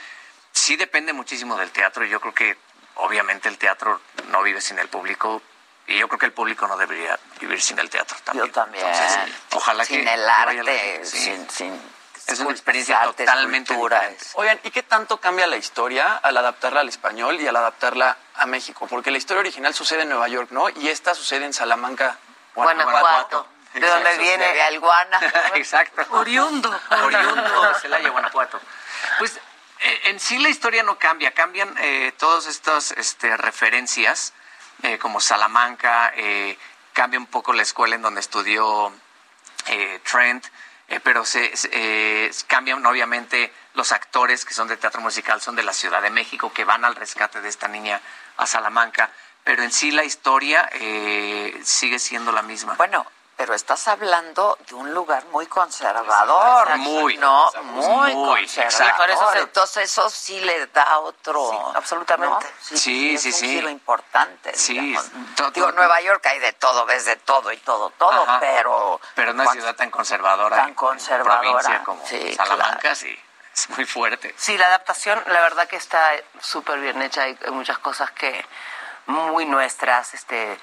sí 0.52 0.76
depende 0.76 1.12
muchísimo 1.12 1.56
del 1.56 1.70
teatro 1.70 2.04
y 2.04 2.08
yo 2.08 2.20
creo 2.20 2.34
que 2.34 2.56
obviamente 2.96 3.48
el 3.48 3.58
teatro 3.58 4.00
no 4.28 4.42
vive 4.42 4.60
sin 4.60 4.78
el 4.78 4.88
público 4.88 5.42
y 5.86 5.98
yo 5.98 6.08
creo 6.08 6.18
que 6.18 6.26
el 6.26 6.32
público 6.32 6.66
no 6.66 6.76
debería 6.76 7.18
vivir 7.40 7.60
sin 7.62 7.78
el 7.78 7.88
teatro 7.90 8.16
también. 8.24 8.46
Yo 8.46 8.52
también. 8.52 8.84
Entonces, 8.86 9.18
ojalá 9.52 9.84
sin 9.84 10.04
que 10.04 10.14
el 10.14 10.28
arte, 10.28 11.00
sí. 11.04 11.18
sin, 11.18 11.50
sin... 11.50 11.96
Es 12.26 12.40
una 12.40 12.50
experiencia 12.50 13.00
totalmente 13.04 13.72
diferente. 13.74 14.24
es- 14.24 14.32
Oigan, 14.34 14.58
¿y 14.64 14.72
qué 14.72 14.82
tanto 14.82 15.18
cambia 15.20 15.46
la 15.46 15.58
historia 15.58 16.16
al 16.16 16.36
adaptarla 16.36 16.80
al 16.80 16.88
español 16.88 17.40
y 17.40 17.46
al 17.46 17.54
adaptarla 17.54 18.16
a 18.34 18.46
México? 18.46 18.88
Porque 18.88 19.12
la 19.12 19.18
historia 19.18 19.40
original 19.42 19.72
sucede 19.74 20.02
en 20.02 20.08
Nueva 20.08 20.26
York, 20.26 20.48
¿no? 20.50 20.68
Y 20.68 20.88
esta 20.88 21.14
sucede 21.14 21.44
en 21.44 21.52
Salamanca, 21.52 22.18
Guanajuato. 22.56 23.46
¿De 23.81 23.87
dónde 23.87 24.18
viene? 24.18 24.53
De 24.53 24.62
Alguana. 24.62 25.20
Exacto. 25.55 26.05
Oriundo. 26.11 26.81
Oriundo 27.03 27.62
de 27.68 27.74
Celaya, 27.81 28.09
Guanajuato. 28.11 28.61
Pues 29.18 29.37
eh, 29.81 30.01
en 30.05 30.20
sí 30.20 30.39
la 30.39 30.49
historia 30.49 30.83
no 30.83 30.99
cambia, 30.99 31.33
cambian 31.33 31.74
eh, 31.79 32.12
todas 32.18 32.47
estas 32.47 32.93
este, 32.93 33.37
referencias, 33.37 34.33
eh, 34.83 34.99
como 34.99 35.20
Salamanca, 35.20 36.12
eh, 36.16 36.59
cambia 36.93 37.18
un 37.20 37.27
poco 37.27 37.53
la 37.53 37.62
escuela 37.62 37.95
en 37.95 38.03
donde 38.03 38.20
estudió 38.20 38.93
eh, 39.66 40.01
Trent, 40.11 40.47
eh, 40.89 41.01
pero 41.01 41.24
se, 41.24 41.57
se- 41.57 41.68
eh, 41.72 42.31
cambian 42.47 42.85
obviamente 42.87 43.53
los 43.74 43.93
actores 43.93 44.45
que 44.45 44.55
son 44.55 44.68
de 44.68 44.77
teatro 44.77 45.01
musical, 45.03 45.41
son 45.43 45.57
de 45.57 45.62
la 45.62 45.72
Ciudad 45.72 46.01
de 46.01 46.11
México, 46.11 46.53
que 46.53 46.64
van 46.64 46.85
al 46.85 46.95
rescate 46.97 47.41
de 47.43 47.49
esta 47.49 47.68
niña 47.68 48.01
a 48.39 48.47
Salamanca, 48.47 49.11
pero 49.45 49.62
en 49.62 49.70
sí 49.72 49.91
la 49.91 50.05
historia 50.05 50.68
eh, 50.72 51.61
sigue 51.64 51.99
siendo 51.99 52.33
la 52.33 52.43
misma. 52.43 52.74
Bueno, 52.74 53.07
pero 53.37 53.55
estás 53.55 53.87
hablando 53.89 54.57
de 54.66 54.74
un 54.74 54.95
lugar 54.95 55.24
muy 55.26 55.47
conservador. 55.47 56.76
Muy, 56.78 57.16
No, 57.18 57.51
muy, 57.64 58.14
muy, 58.14 58.41
exacto. 58.45 58.70
conservador. 58.70 59.11
Eso 59.11 59.32
se- 59.32 59.39
Entonces 59.41 59.91
eso 59.91 60.11
sí 60.11 60.41
le 60.41 60.66
da 60.68 60.99
otro... 61.01 61.51
Sí, 61.51 61.59
absolutamente. 61.74 62.47
¿no? 62.47 62.76
Sí, 62.78 63.14
es 63.14 63.22
sí, 63.22 63.28
un 63.28 63.34
sí. 63.34 63.47
giro 63.49 63.68
importante. 63.68 64.55
Sí, 64.57 64.78
digamos. 64.78 65.11
to- 65.37 65.51
Digo, 65.51 65.70
Nueva 65.72 66.01
York 66.01 66.24
hay 66.26 66.39
de 66.39 66.53
todo, 66.55 66.87
ves 66.87 67.05
de 67.05 67.16
todo 67.16 67.53
y 67.53 67.59
todo, 67.59 67.91
todo, 67.91 68.22
Ajá. 68.22 68.39
pero... 68.41 69.01
Pero 69.14 69.32
una 69.32 69.45
cuando- 69.45 69.61
ciudad 69.62 69.76
tan 69.76 69.91
conservadora, 69.91 70.57
Tan 70.57 70.74
conservadora, 70.74 71.41
provincia 71.41 71.84
como 71.84 72.07
sí, 72.07 72.34
Salamanca, 72.34 72.78
claro. 72.80 72.97
sí, 72.97 73.18
es 73.55 73.68
muy 73.70 73.84
fuerte. 73.84 74.34
Sí, 74.39 74.57
la 74.57 74.66
adaptación, 74.68 75.22
la 75.26 75.41
verdad 75.43 75.68
que 75.68 75.76
está 75.76 76.11
súper 76.41 76.80
bien 76.80 77.01
hecha. 77.03 77.22
Hay 77.22 77.39
muchas 77.51 77.78
cosas 77.78 78.11
que 78.12 78.45
muy 79.07 79.45
nuestras, 79.45 80.14
este, 80.14 80.59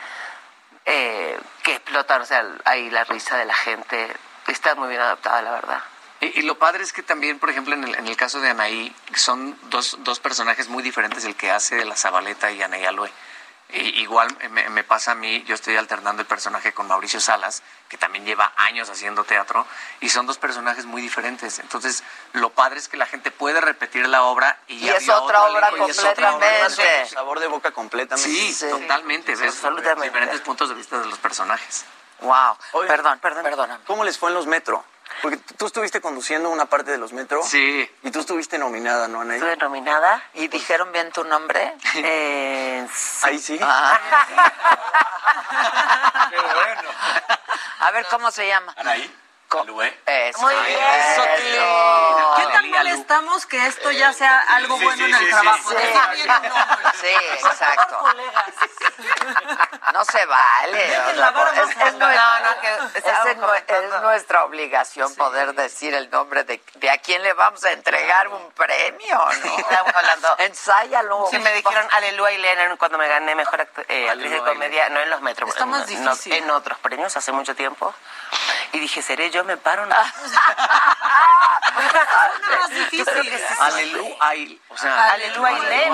eh, 0.86 1.39
que 1.63 1.75
explotan. 1.75 2.21
O 2.21 2.25
sea, 2.25 2.45
hay 2.65 2.89
la 2.89 3.03
risa 3.03 3.38
de 3.38 3.45
la 3.45 3.55
gente. 3.55 4.07
Está 4.47 4.75
muy 4.75 4.89
bien 4.89 5.01
adaptada, 5.01 5.41
la 5.41 5.51
verdad. 5.51 5.84
Y, 6.21 6.43
lo 6.43 6.57
padre 6.57 6.84
es 6.84 6.93
que 6.93 7.03
también, 7.03 7.38
por 7.38 7.49
ejemplo, 7.49 7.73
en 7.73 7.84
el, 7.84 7.95
en 7.95 8.07
el 8.07 8.15
caso 8.15 8.39
de 8.39 8.49
Anaí, 8.49 8.95
son 9.13 9.57
dos, 9.63 9.97
dos 10.03 10.21
personajes 10.21 10.69
muy 10.69 10.81
diferentes 10.81 11.25
el 11.25 11.36
que 11.36 11.51
hace 11.51 11.75
de 11.75 11.84
la 11.84 11.97
Zabaleta 11.97 12.49
y 12.51 12.61
Anaí 12.61 12.86
Aloe. 13.74 13.89
igual 13.99 14.28
me, 14.51 14.69
me, 14.69 14.84
pasa 14.84 15.11
a 15.11 15.15
mí, 15.15 15.43
yo 15.43 15.55
estoy 15.55 15.76
alternando 15.76 16.21
el 16.21 16.28
personaje 16.28 16.74
con 16.74 16.88
Mauricio 16.88 17.19
Salas, 17.19 17.63
que 17.89 17.97
también 17.97 18.26
lleva 18.26 18.53
años 18.57 18.89
haciendo 18.89 19.24
teatro, 19.24 19.65
y 19.99 20.09
son 20.09 20.26
dos 20.26 20.38
personajes 20.38 20.86
muy 20.86 21.01
diferentes. 21.01 21.59
Entonces, 21.59 22.03
lo 22.34 22.51
padre 22.51 22.80
es 22.80 22.88
que 22.88 22.97
la 22.97 23.05
gente 23.05 23.32
puede 23.32 23.61
repetir 23.61 24.07
la 24.07 24.24
obra 24.24 24.59
y, 24.67 24.86
y 24.86 24.89
es 24.89 25.09
otra 25.09 25.43
obra 25.43 25.69
completamente. 25.69 27.05
Sabor 27.07 27.39
de 27.39 27.47
boca 27.47 27.71
completamente. 27.71 28.30
Sí, 28.30 28.69
totalmente. 28.69 29.36
Ves 29.36 29.61
diferentes 30.01 30.41
puntos 30.41 30.69
de 30.69 30.76
vista 30.76 30.99
de 30.99 31.05
los 31.05 31.19
personajes. 31.19 31.86
Wow. 32.21 32.57
perdón, 32.88 33.19
perdón, 33.19 33.43
perdón. 33.43 33.82
¿Cómo 33.86 34.03
les 34.03 34.17
fue 34.17 34.30
en 34.30 34.36
los 34.36 34.47
metro? 34.47 34.84
Porque 35.24 35.38
tú 35.38 35.67
estuviste 35.67 36.01
conduciendo 36.01 36.49
una 36.49 36.65
parte 36.65 36.91
de 36.91 36.97
los 36.97 37.13
metros. 37.13 37.47
Sí. 37.47 37.89
Y 38.01 38.11
tú 38.11 38.19
estuviste 38.19 38.57
nominada, 38.57 39.07
¿no, 39.07 39.21
Anaí? 39.21 39.38
Estuve 39.38 39.55
nominada. 39.55 40.21
¿Y 40.34 40.49
dijeron 40.49 40.91
bien 40.91 41.13
tu 41.13 41.24
nombre? 41.24 41.76
eh, 41.95 42.86
Ahí 43.21 43.39
sí. 43.39 43.57
Ah. 43.61 43.97
Qué 46.30 46.36
bueno. 46.36 46.89
A 47.80 47.91
ver, 47.91 48.05
¿cómo 48.09 48.32
se 48.32 48.45
llama? 48.49 48.74
Anaí. 48.76 49.22
Eso. 50.05 50.39
Muy 50.41 50.55
bien. 50.65 50.79
¿Qué 52.37 52.45
tan 52.51 52.69
mal 52.71 52.87
estamos 52.87 53.45
que 53.45 53.65
esto 53.67 53.91
ya 53.91 54.11
sea 54.13 54.39
algo 54.49 54.77
bueno 54.79 55.05
en 55.05 55.13
el 55.13 55.29
trabajo? 55.29 55.69
Sí, 56.99 57.07
exacto. 57.33 57.99
No 59.93 60.05
se 60.05 60.25
vale. 60.25 60.93
Es 62.95 64.01
nuestra 64.01 64.43
obligación 64.45 65.13
poder 65.15 65.53
decir 65.53 65.93
el 65.93 66.09
nombre 66.09 66.43
de, 66.43 66.61
de 66.75 66.89
a 66.89 66.97
quién 66.97 67.21
le 67.21 67.33
vamos 67.33 67.63
a 67.63 67.71
entregar 67.71 68.27
un 68.27 68.51
premio, 68.51 69.17
¿no? 69.17 69.57
Estamos 69.57 69.95
hablando. 69.95 70.35
Ensáyalo. 70.39 71.27
Sí, 71.29 71.37
me 71.39 71.53
dijeron 71.53 71.87
Aleluya 71.91 72.31
y 72.31 72.37
Lena 72.39 72.75
cuando 72.77 72.97
me 72.97 73.07
gané 73.07 73.35
mejor 73.35 73.61
actriz 73.61 73.87
de 73.87 74.39
comedia, 74.39 74.89
no 74.89 74.99
en 74.99 75.09
los 75.09 75.21
metros, 75.21 75.53
más 75.65 75.87
difícil. 75.87 76.33
en 76.33 76.49
otros 76.51 76.77
premios 76.79 77.15
hace 77.15 77.31
mucho 77.31 77.55
tiempo. 77.55 77.93
Y 78.74 78.80
dije, 78.80 79.01
seré 79.01 79.30
yo, 79.30 79.43
me 79.43 79.57
paro. 79.57 79.86
No. 81.74 82.59
más 82.59 82.69
difícil. 82.69 83.07
Aleluya. 83.59 84.57
O 84.69 84.78
sea, 84.78 85.11
Aleluya. 85.11 85.89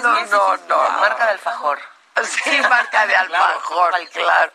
No, 0.00 0.24
no, 0.26 0.56
no. 0.56 0.90
Marca 1.00 1.26
de 1.26 1.32
alfajor. 1.32 1.78
Sí, 2.24 2.60
marca 2.70 3.06
de 3.06 3.16
alfajor, 3.16 3.94
claro. 4.12 4.52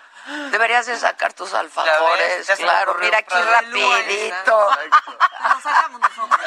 Deberías 0.52 0.86
de 0.86 0.98
sacar 0.98 1.34
tus 1.34 1.54
alfajores, 1.54 2.48
claro. 2.58 2.96
Mira 3.00 3.20
aquí 3.20 3.36
rapidito. 3.36 4.70
Lo 5.54 5.62
sacamos 5.62 6.02
nosotros. 6.02 6.42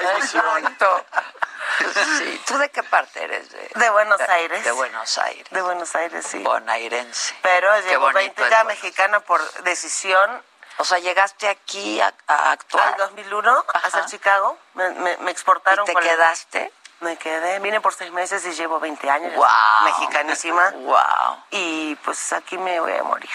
Sí. 2.18 2.42
¿Tú 2.46 2.58
de 2.58 2.68
qué 2.70 2.82
parte 2.82 3.22
eres? 3.22 3.50
De, 3.50 3.70
de 3.74 3.90
Buenos 3.90 4.20
Aires. 4.20 4.64
De 4.64 4.72
Buenos 4.72 5.18
Aires. 5.18 5.46
De 5.50 5.62
Buenos 5.62 5.94
Aires, 5.94 6.26
sí. 6.26 6.38
Bonairense. 6.40 7.34
Pero 7.42 7.80
llevo 7.80 8.12
20 8.12 8.50
ya 8.50 8.64
mexicana 8.64 9.20
por 9.20 9.40
decisión. 9.62 10.42
O 10.80 10.84
sea, 10.84 10.98
llegaste 10.98 11.46
aquí 11.46 12.00
a, 12.00 12.14
a 12.26 12.52
actuar. 12.52 12.94
Al 12.94 12.96
2001, 12.96 13.64
a 13.74 13.78
hacer 13.86 14.06
Chicago. 14.06 14.56
Me, 14.72 14.88
me, 14.90 15.16
me 15.18 15.30
exportaron. 15.30 15.84
¿Y 15.86 15.92
te 15.92 16.00
quedaste? 16.00 16.72
Me 17.00 17.18
quedé, 17.18 17.58
vine 17.58 17.82
por 17.82 17.92
seis 17.92 18.10
meses 18.12 18.44
y 18.46 18.52
llevo 18.52 18.80
20 18.80 19.10
años. 19.10 19.34
Wow. 19.34 19.46
Mexicanísima. 19.84 20.70
Wow. 20.76 21.44
Y 21.50 21.96
pues 21.96 22.32
aquí 22.32 22.56
me 22.56 22.80
voy 22.80 22.92
a 22.92 23.02
morir. 23.02 23.28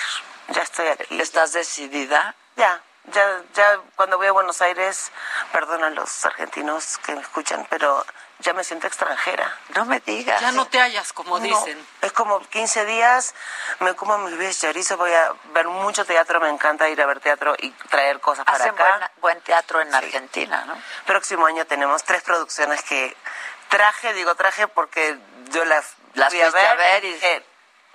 Ya 0.49 0.63
estoy 0.63 0.87
aquí. 0.87 1.21
¿Estás 1.21 1.53
decidida? 1.53 2.35
Ya, 2.55 2.81
ya, 3.05 3.41
ya 3.53 3.79
cuando 3.95 4.17
voy 4.17 4.25
a 4.25 4.31
Buenos 4.31 4.61
Aires, 4.63 5.11
perdón 5.51 5.83
a 5.83 5.91
los 5.91 6.25
argentinos 6.25 6.97
que 6.99 7.13
me 7.15 7.21
escuchan, 7.21 7.67
pero 7.69 8.03
ya 8.39 8.53
me 8.53 8.63
siento 8.63 8.87
extranjera. 8.87 9.57
No 9.75 9.85
me 9.85 9.99
digas. 9.99 10.41
Ya 10.41 10.51
no 10.51 10.67
te 10.67 10.79
hallas, 10.79 11.13
como 11.13 11.39
dicen. 11.39 11.85
Es 12.01 12.11
como 12.11 12.39
15 12.39 12.85
días, 12.85 13.33
me 13.79 13.95
como 13.95 14.17
mis 14.19 14.35
pies 14.35 14.59
chorizo, 14.59 14.97
voy 14.97 15.13
a 15.13 15.33
ver 15.53 15.67
mucho 15.67 16.05
teatro, 16.05 16.39
me 16.39 16.49
encanta 16.49 16.89
ir 16.89 17.01
a 17.01 17.05
ver 17.05 17.19
teatro 17.19 17.55
y 17.57 17.71
traer 17.89 18.19
cosas 18.19 18.45
para 18.45 18.65
acá. 18.65 19.11
Buen, 19.21 19.39
teatro 19.41 19.81
en 19.81 19.93
Argentina, 19.93 20.65
¿no? 20.65 20.75
Próximo 21.05 21.45
año 21.45 21.65
tenemos 21.65 22.03
tres 22.03 22.23
producciones 22.23 22.81
que 22.83 23.15
traje, 23.69 24.13
digo 24.13 24.35
traje 24.35 24.67
porque 24.67 25.17
yo 25.51 25.65
las, 25.65 25.93
las 26.13 26.29
fui 26.29 26.41
a 26.41 26.49
ver, 26.49 26.67
a 26.67 26.75
ver 26.75 27.05
y 27.05 27.13
dije, 27.13 27.45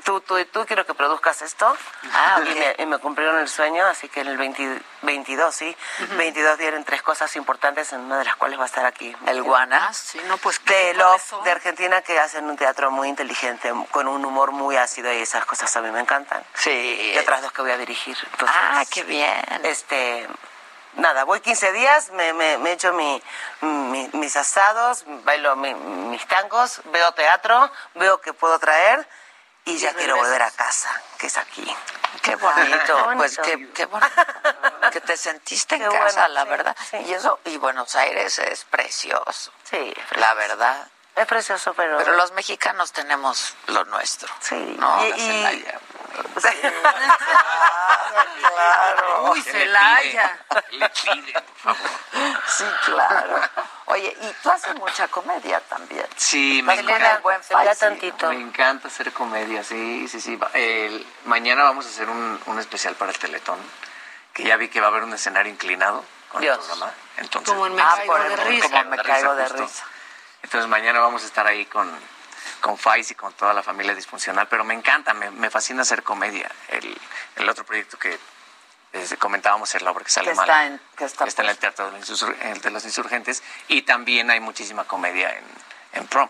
tú, 0.00 0.20
tú 0.20 0.38
y 0.38 0.44
tú 0.44 0.64
quiero 0.66 0.84
que 0.86 0.94
produzcas 0.94 1.42
esto. 1.42 1.76
Ah, 2.12 2.40
y, 2.44 2.54
me, 2.54 2.74
y, 2.78 2.86
me, 2.86 2.98
cumplieron 2.98 3.38
el 3.38 3.48
sueño, 3.48 3.86
así 3.86 4.08
que 4.08 4.20
en 4.20 4.28
el 4.28 4.36
20, 4.36 4.80
22, 5.02 5.54
sí, 5.54 5.76
uh 6.00 6.02
-huh. 6.02 6.16
22 6.16 6.58
vienen 6.58 6.84
tres 6.84 7.02
cosas 7.02 7.34
importantes, 7.36 7.92
en 7.92 8.00
una 8.00 8.18
de 8.18 8.24
las 8.24 8.36
cuales 8.36 8.58
va 8.58 8.64
a 8.64 8.66
estar 8.66 8.86
aquí. 8.86 9.14
¿El 9.26 9.42
Guana? 9.42 9.88
Ah, 9.88 9.92
sí, 9.92 10.20
no, 10.26 10.36
pues, 10.38 10.64
de 10.64 10.94
Love, 10.94 11.42
de 11.44 11.50
Argentina, 11.50 12.02
que 12.02 12.18
hacen 12.18 12.44
un 12.44 12.56
teatro 12.56 12.90
muy 12.90 13.08
inteligente, 13.08 13.72
con 13.90 14.08
un 14.08 14.24
humor 14.24 14.52
muy 14.52 14.76
ácido, 14.76 15.12
y 15.12 15.18
esas 15.18 15.44
cosas 15.44 15.74
a 15.76 15.80
mí 15.80 15.90
me 15.90 16.00
encantan. 16.00 16.44
Sí. 16.54 17.12
Y 17.14 17.18
otras 17.18 17.42
dos 17.42 17.52
que 17.52 17.62
voy 17.62 17.70
a 17.70 17.76
dirigir. 17.76 18.16
Entonces, 18.32 18.56
ah, 18.58 18.84
qué 18.90 19.02
bien. 19.04 19.42
Este 19.64 20.28
nada, 20.94 21.24
voy 21.24 21.40
15 21.40 21.72
días, 21.72 22.10
me, 22.12 22.32
me, 22.32 22.58
me 22.58 22.72
echo 22.72 22.92
mi, 22.92 23.22
mi, 23.60 24.10
mis 24.12 24.36
asados, 24.36 25.04
bailo 25.24 25.56
mi, 25.56 25.74
mis 25.74 26.26
tangos, 26.26 26.80
veo 26.86 27.12
teatro, 27.12 27.70
veo 27.94 28.20
que 28.20 28.32
puedo 28.32 28.58
traer 28.58 29.06
y 29.64 29.76
ya 29.78 29.92
quiero 29.94 30.16
volver 30.16 30.42
a 30.42 30.50
casa, 30.50 30.90
que 31.18 31.26
es 31.28 31.36
aquí. 31.36 31.64
Qué 32.22 32.34
bonito, 32.36 33.10
pues 33.16 33.38
qué, 33.42 33.70
qué 33.72 33.86
bonito. 33.86 34.10
que 34.92 35.00
te 35.00 35.16
sentiste 35.16 35.76
en 35.76 35.82
Qué 35.82 35.88
casa, 35.88 36.20
bueno, 36.28 36.34
la 36.34 36.42
sí, 36.44 36.48
verdad. 36.48 36.76
sí. 36.90 36.96
Y 37.06 37.14
eso, 37.14 37.38
y 37.44 37.56
Buenos 37.58 37.94
Aires 37.96 38.38
es 38.40 38.64
precioso, 38.64 39.52
Sí, 39.64 39.94
la 40.16 40.34
verdad. 40.34 40.88
Es 41.20 41.26
precioso, 41.26 41.74
pero... 41.74 41.98
Pero 41.98 42.12
los 42.16 42.32
mexicanos 42.32 42.92
tenemos 42.92 43.54
lo 43.68 43.84
nuestro. 43.86 44.28
Sí, 44.40 44.76
No, 44.78 45.04
y- 45.06 45.10
la 45.10 45.16
y- 45.16 45.20
Celaya. 45.20 45.80
claro. 48.44 49.30
Uy, 49.32 49.42
Celaya. 49.42 50.38
Le 50.72 50.88
pide, 50.90 51.32
por 51.62 51.74
favor. 51.74 51.90
Sí, 52.46 52.64
claro. 52.86 53.40
Oye, 53.86 54.16
y 54.20 54.32
tú 54.42 54.50
haces 54.50 54.74
mucha 54.76 55.08
comedia 55.08 55.60
también. 55.60 56.06
Sí, 56.16 56.62
me 56.62 56.74
encanta. 56.74 57.16
el 57.16 57.22
buen 57.22 57.40
tantito. 57.78 58.28
Me 58.28 58.36
encanta 58.40 58.88
hacer 58.88 59.12
comedia, 59.12 59.64
sí, 59.64 60.06
sí, 60.08 60.20
sí. 60.20 60.36
Va- 60.36 60.50
el- 60.54 61.06
mañana 61.24 61.64
vamos 61.64 61.86
a 61.86 61.88
hacer 61.88 62.08
un, 62.08 62.40
un 62.46 62.58
especial 62.58 62.94
para 62.94 63.10
el 63.12 63.18
Teletón, 63.18 63.58
que 64.32 64.44
ya 64.44 64.56
vi 64.56 64.68
que 64.68 64.80
va 64.80 64.86
a 64.86 64.90
haber 64.90 65.02
un 65.02 65.12
escenario 65.14 65.50
inclinado 65.52 66.04
con 66.30 66.40
Dios. 66.40 66.58
el 66.58 66.64
programa. 66.66 66.92
Entonces, 67.16 67.50
Como 67.52 67.66
en 67.66 67.74
Me 67.74 67.82
Ah, 67.82 67.94
Caigo 67.96 68.12
por 68.12 68.22
de 68.22 68.34
el- 68.34 68.40
Risa. 68.40 68.68
como 68.68 68.84
me 68.90 68.98
caigo 69.02 69.34
de 69.34 69.48
justo. 69.48 69.82
Entonces 70.42 70.68
mañana 70.68 71.00
vamos 71.00 71.22
a 71.22 71.26
estar 71.26 71.46
ahí 71.46 71.66
con, 71.66 71.90
con 72.60 72.76
Faiz 72.78 73.10
y 73.10 73.14
con 73.14 73.32
toda 73.34 73.52
la 73.54 73.62
familia 73.62 73.94
disfuncional, 73.94 74.48
pero 74.48 74.64
me 74.64 74.74
encanta, 74.74 75.14
me, 75.14 75.30
me 75.30 75.50
fascina 75.50 75.82
hacer 75.82 76.02
comedia. 76.02 76.50
El, 76.68 76.98
el 77.36 77.48
otro 77.48 77.64
proyecto 77.64 77.98
que 77.98 78.18
eh, 78.92 79.16
comentábamos 79.18 79.74
es 79.74 79.82
la 79.82 79.90
obra 79.92 80.04
que 80.04 80.10
sale 80.10 80.30
Que 80.30 80.34
mal. 80.36 80.48
está 80.48 80.66
en- 80.66 80.80
que 80.96 81.04
está 81.04 81.42
en 81.42 81.48
el 81.48 81.58
Teatro 81.58 81.90
de 81.90 82.70
los, 82.70 82.84
Insurgentes 82.84 83.42
y 83.68 83.82
también 83.82 84.30
hay 84.30 84.40
muchísima 84.40 84.84
comedia 84.84 85.30
en, 85.36 85.44
en 85.92 86.06
Prom. 86.08 86.28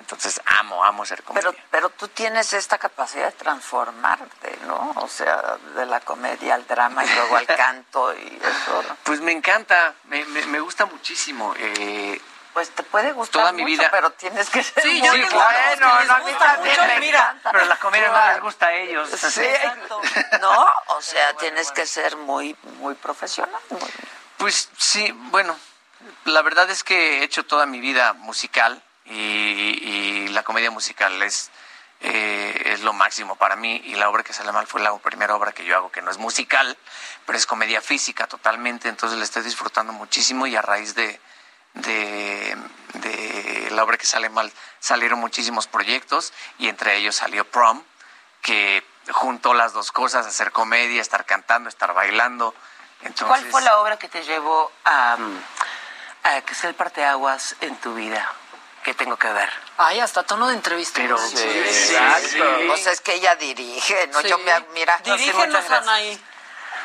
Entonces 0.00 0.40
amo, 0.46 0.82
amo 0.82 1.02
hacer 1.02 1.22
comedia. 1.22 1.50
Pero, 1.50 1.62
pero 1.70 1.90
tú 1.90 2.08
tienes 2.08 2.54
esta 2.54 2.78
capacidad 2.78 3.26
de 3.26 3.32
transformarte, 3.32 4.58
¿no? 4.66 4.92
O 4.96 5.08
sea, 5.08 5.58
de 5.76 5.84
la 5.84 6.00
comedia 6.00 6.54
al 6.54 6.66
drama 6.66 7.04
y 7.04 7.14
luego 7.14 7.36
al 7.36 7.46
canto 7.56 8.12
y 8.16 8.38
eso. 8.42 8.82
¿no? 8.88 8.96
Pues 9.04 9.20
me 9.20 9.30
encanta, 9.32 9.94
me, 10.04 10.24
me, 10.24 10.46
me 10.46 10.60
gusta 10.60 10.86
muchísimo. 10.86 11.54
eh, 11.58 12.18
Pues 12.52 12.70
te 12.70 12.82
puede 12.82 13.12
gustar 13.12 13.42
Toda 13.42 13.52
mi 13.52 13.62
mucho, 13.62 13.72
vida- 13.74 13.88
pero 13.92 14.10
tienes 14.12 14.50
que 14.50 14.62
ser 14.62 14.82
Sí, 14.82 15.00
muy 15.00 15.08
sí, 15.22 15.26
claro. 15.28 15.58
bueno. 15.76 15.98
Les 16.00 16.08
¿no? 16.08 16.14
A 16.14 16.18
mí 16.18 16.30
gusta 16.32 16.56
mucho, 16.58 16.84
me 16.84 17.00
mira, 17.00 17.18
encanta. 17.20 17.50
pero 17.52 17.64
la 17.66 17.76
comedia 17.78 18.08
no 18.10 18.32
les 18.32 18.40
gusta 18.40 18.66
a 18.66 18.72
ellos. 18.74 19.08
Sí, 19.10 19.40
¿no? 20.40 20.66
O 20.88 21.00
sea, 21.00 21.32
tienes 21.34 21.70
que 21.70 21.86
ser 21.86 22.16
muy, 22.16 22.56
muy 22.80 22.94
profesional. 22.94 23.60
muy- 23.68 23.80
Pues 24.38 24.68
sí, 24.78 25.12
bueno, 25.30 25.56
la 26.24 26.42
verdad 26.42 26.68
es 26.70 26.82
que 26.82 27.20
he 27.20 27.24
hecho 27.24 27.44
toda 27.46 27.66
mi 27.66 27.78
vida 27.80 28.14
musical 28.14 28.82
y, 29.04 29.12
y 29.12 30.28
la 30.28 30.42
comedia 30.42 30.70
musical 30.72 31.22
es, 31.22 31.50
eh, 32.00 32.62
es 32.66 32.80
lo 32.80 32.92
máximo 32.92 33.36
para 33.36 33.54
mí 33.56 33.80
y 33.84 33.94
la 33.94 34.08
obra 34.08 34.22
que 34.24 34.32
sale 34.32 34.50
mal 34.52 34.66
fue 34.66 34.80
la 34.80 34.96
primera 34.98 35.34
obra 35.36 35.52
que 35.52 35.64
yo 35.64 35.76
hago 35.76 35.92
que 35.92 36.02
no 36.02 36.10
es 36.10 36.18
musical, 36.18 36.76
pero 37.26 37.38
es 37.38 37.46
comedia 37.46 37.80
física 37.80 38.26
totalmente, 38.26 38.88
entonces 38.88 39.18
la 39.18 39.24
estoy 39.24 39.42
disfrutando 39.42 39.92
muchísimo 39.92 40.46
y 40.46 40.56
a 40.56 40.62
raíz 40.62 40.94
de, 40.94 41.20
de, 41.74 42.56
de 42.94 43.68
la 43.70 43.84
obra 43.84 43.96
que 43.96 44.06
sale 44.06 44.28
mal 44.28 44.52
salieron 44.80 45.18
muchísimos 45.18 45.66
proyectos 45.66 46.32
y 46.58 46.68
entre 46.68 46.96
ellos 46.96 47.16
salió 47.16 47.44
Prom, 47.44 47.82
que 48.42 48.84
juntó 49.10 49.54
las 49.54 49.72
dos 49.72 49.92
cosas, 49.92 50.26
hacer 50.26 50.52
comedia, 50.52 51.00
estar 51.00 51.24
cantando, 51.26 51.68
estar 51.68 51.92
bailando. 51.94 52.54
Entonces, 53.02 53.26
¿Cuál 53.28 53.44
fue 53.50 53.62
la 53.62 53.78
obra 53.78 53.98
que 53.98 54.08
te 54.08 54.22
llevó 54.22 54.70
a, 54.84 55.16
a 56.24 56.40
que 56.42 56.54
sea 56.54 56.70
el 56.70 56.76
parteaguas 56.76 57.56
en 57.60 57.76
tu 57.76 57.94
vida? 57.94 58.30
que 58.82 58.94
tengo 58.94 59.16
que 59.18 59.30
ver? 59.30 59.50
Ay, 59.76 60.00
hasta 60.00 60.22
tono 60.22 60.48
de 60.48 60.54
entrevista. 60.54 61.00
Pero 61.00 61.18
Sí, 61.18 61.36
exacto. 61.38 62.44
Pues 62.66 62.86
es 62.86 63.00
que 63.02 63.14
ella 63.14 63.34
dirige, 63.36 64.06
¿no? 64.08 64.20
Sí. 64.22 64.28
Yo 64.28 64.38
me 64.38 64.58
mira. 64.72 64.98
Dirígenos. 65.04 65.70
Anaí. 65.70 66.18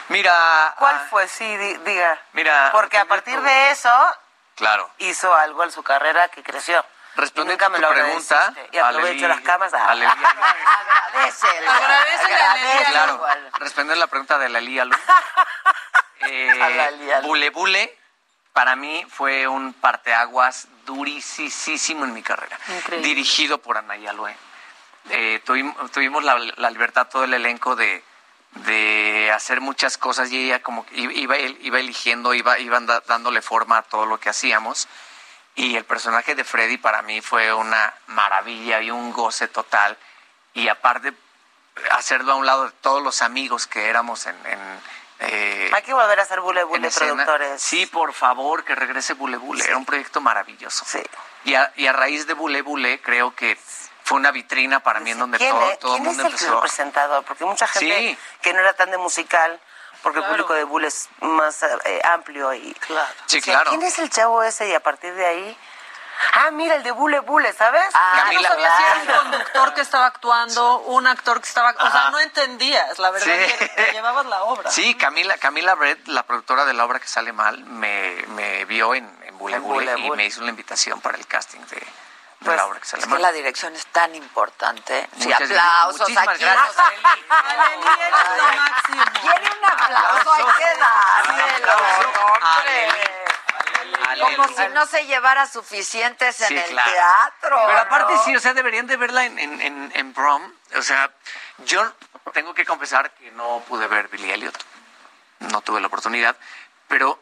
Mira. 0.09 0.75
¿Cuál 0.77 0.95
ah, 0.95 1.07
fue? 1.09 1.27
Sí, 1.27 1.45
di- 1.57 1.77
diga. 1.85 2.21
Mira. 2.33 2.69
Porque 2.73 2.97
a 2.97 3.05
partir 3.05 3.39
de 3.39 3.71
eso 3.71 3.89
Claro. 4.55 4.89
hizo 4.99 5.33
algo 5.35 5.63
en 5.63 5.71
su 5.71 5.83
carrera 5.83 6.29
que 6.29 6.41
creció. 6.43 6.83
Respondiendo 7.15 7.53
Y 7.53 7.55
nunca 7.55 7.65
a 7.67 7.69
me 7.69 7.75
tu 7.77 7.81
lo 7.81 7.89
pregunta. 7.89 8.53
Y 8.71 8.77
aprovecho 8.77 9.27
las 9.27 9.41
camas. 9.41 9.73
ah. 9.73 9.91
Agradece. 9.91 11.47
A 11.47 12.51
Aleli 12.51 12.83
Alú. 12.95 13.17
Claro, 13.17 13.25
respondiendo 13.59 13.95
la 13.99 14.07
pregunta 14.07 14.37
de 14.37 14.49
la 14.49 14.59
Lía 14.59 14.85
Lu. 14.85 14.95
Eh, 16.21 17.19
Bule 17.23 17.49
Bule, 17.51 17.97
para 18.53 18.75
mí 18.75 19.05
fue 19.09 19.47
un 19.47 19.73
parteaguas 19.73 20.67
durisísimo 20.85 22.03
en 22.05 22.13
mi 22.13 22.21
carrera. 22.23 22.57
Increíble. 22.67 23.07
Dirigido 23.07 23.59
por 23.59 23.77
Anaya 23.77 24.11
Lue. 24.13 24.35
Eh, 25.09 25.41
tuvimos, 25.45 25.91
tuvimos 25.91 26.23
la, 26.23 26.37
la 26.57 26.69
libertad, 26.69 27.07
todo 27.07 27.23
el 27.25 27.33
elenco, 27.33 27.75
de, 27.75 28.03
de 28.55 29.31
hacer 29.33 29.61
muchas 29.61 29.97
cosas 29.97 30.31
y 30.31 30.45
ella 30.45 30.61
como 30.63 30.85
que 30.85 30.95
iba, 30.97 31.37
iba 31.37 31.79
eligiendo, 31.79 32.33
iba, 32.33 32.57
iban 32.59 32.85
da- 32.85 33.01
dándole 33.07 33.41
forma 33.41 33.77
a 33.79 33.83
todo 33.83 34.05
lo 34.05 34.19
que 34.19 34.29
hacíamos. 34.29 34.87
Y 35.55 35.75
el 35.75 35.85
personaje 35.85 36.35
de 36.35 36.43
Freddy 36.43 36.77
para 36.77 37.01
mí 37.01 37.21
fue 37.21 37.53
una 37.53 37.93
maravilla 38.07 38.81
y 38.81 38.91
un 38.91 39.11
goce 39.13 39.47
total. 39.47 39.97
Y 40.53 40.67
aparte, 40.69 41.13
hacerlo 41.91 42.33
a 42.33 42.35
un 42.35 42.45
lado 42.45 42.65
de 42.65 42.71
todos 42.81 43.01
los 43.03 43.21
amigos 43.21 43.67
que 43.67 43.87
éramos 43.89 44.25
en... 44.25 44.35
en, 44.45 44.59
eh, 45.19 45.71
Hay 45.73 45.83
que 45.83 45.93
volver 45.93 46.19
a 46.19 46.23
hacer 46.23 46.41
bule 46.41 46.63
bule 46.65 46.89
productores. 46.91 47.61
Sí, 47.61 47.85
por 47.85 48.13
favor, 48.13 48.63
que 48.65 48.75
regrese 48.75 49.13
Bule 49.13 49.37
Bule. 49.37 49.63
Era 49.63 49.77
un 49.77 49.85
proyecto 49.85 50.19
maravilloso. 50.21 50.83
Sí. 50.85 51.01
Y 51.45 51.53
a, 51.55 51.71
y 51.77 51.87
a 51.87 51.93
raíz 51.93 52.25
de 52.27 52.33
Bule 52.33 52.61
Bule, 52.61 52.99
creo 53.01 53.33
que 53.35 53.57
fue 54.05 54.17
una 54.17 54.31
vitrina 54.31 54.79
para 54.79 54.99
mí 55.01 55.11
en 55.11 55.19
donde 55.19 55.37
¿Quién, 55.39 55.51
todo, 55.51 55.65
el 55.67 55.77
quién 55.79 55.95
es 55.95 56.01
mundo 56.01 56.21
el 56.21 56.27
empezó. 56.27 56.61
presentador? 56.61 57.23
Porque 57.25 57.43
mucha 57.43 57.67
gente 57.67 57.97
Sí. 57.97 58.17
que 58.41 58.53
no 58.53 58.59
era 58.59 58.73
tan 58.73 58.91
de 58.91 58.97
musical, 58.97 59.59
porque 60.03 60.19
el 60.19 60.25
público 60.25 60.53
de 60.53 60.63
Bull 60.63 60.85
es 60.85 61.09
más 61.21 61.63
eh, 61.63 62.01
amplio 62.03 62.53
y 62.53 62.73
claro. 62.75 63.11
Sí, 63.25 63.41
claro. 63.41 63.69
¿Quién 63.71 63.81
es 63.81 63.97
el 63.99 64.09
chavo 64.09 64.41
ese? 64.43 64.69
Y 64.69 64.73
a 64.73 64.79
partir 64.79 65.13
de 65.15 65.25
ahí. 65.25 65.57
Ah, 66.33 66.49
mira, 66.51 66.75
el 66.75 66.83
de 66.83 66.91
Bule 66.91 67.19
Bule, 67.19 67.51
¿sabes? 67.51 67.83
Ah, 67.93 68.21
Camila- 68.23 68.47
no 68.47 68.55
sabía 68.55 68.77
si 68.77 68.83
era 68.83 69.01
un 69.21 69.31
conductor 69.31 69.73
que 69.73 69.81
estaba 69.81 70.05
actuando, 70.05 70.77
un 70.79 71.07
actor 71.07 71.41
que 71.41 71.47
estaba... 71.47 71.71
O 71.71 71.91
sea, 71.91 72.09
no 72.09 72.19
entendías, 72.21 72.97
la 72.99 73.11
verdad, 73.11 73.35
Sí. 73.59 73.67
que 73.75 73.91
llevabas 73.91 74.25
la 74.27 74.43
obra. 74.43 74.71
Sí, 74.71 74.95
Camila, 74.95 75.35
Camila 75.39 75.75
Brett, 75.75 76.07
la 76.07 76.23
productora 76.23 76.63
de 76.63 76.71
la 76.73 76.85
obra 76.85 77.01
que 77.01 77.07
sale 77.07 77.33
mal, 77.33 77.65
me, 77.65 78.15
me 78.29 78.63
vio 78.63 78.95
en, 78.95 79.03
en 79.25 79.37
Bule 79.37 79.57
En 79.57 79.63
Bule 79.63 79.85
Bule 79.87 79.99
y 79.99 80.03
Bule. 80.07 80.15
me 80.17 80.25
hizo 80.25 80.41
la 80.41 80.51
invitación 80.51 81.01
para 81.01 81.17
el 81.17 81.27
casting 81.27 81.59
de, 81.59 81.75
de 81.75 81.85
Pues, 82.45 82.61
que 82.91 82.97
es 82.99 83.05
que 83.07 83.17
la 83.19 83.31
dirección 83.31 83.75
es 83.75 83.85
tan 83.87 84.13
importante. 84.15 85.09
Sí, 85.17 85.25
Muchas- 85.27 85.41
aplausos 85.49 85.99
muchísimas 86.01 86.27
aquí. 86.27 86.43
gracias, 86.43 86.75
Quiere 89.21 89.49
un 89.59 89.65
aplauso, 89.65 90.33
hay 90.33 90.43
que 90.57 90.79
dárselo, 90.79 91.73
hombre. 92.33 92.91
Como 94.21 94.47
si 94.47 94.67
no 94.73 94.85
se 94.85 95.05
llevara 95.05 95.47
suficientes 95.47 96.39
en 96.41 96.47
Sí, 96.49 96.57
el 96.57 96.65
claro. 96.69 96.91
teatro. 96.91 97.63
Pero 97.67 97.79
aparte 97.79 98.13
¿no? 98.13 98.23
sí, 98.23 98.35
o 98.35 98.39
sea, 98.39 98.53
deberían 98.53 98.87
de 98.87 98.97
verla 98.97 99.25
en, 99.25 99.37
en, 99.39 99.61
en, 99.61 99.91
en 99.93 100.13
prom. 100.13 100.53
O 100.77 100.81
sea, 100.81 101.11
yo 101.59 101.91
tengo 102.33 102.53
que 102.53 102.65
confesar 102.65 103.11
que 103.11 103.31
no 103.31 103.61
pude 103.67 103.87
ver 103.87 104.07
Billy 104.07 104.31
Elliot. 104.31 104.55
No 105.39 105.61
tuve 105.61 105.81
la 105.81 105.87
oportunidad. 105.87 106.35
Pero 106.87 107.19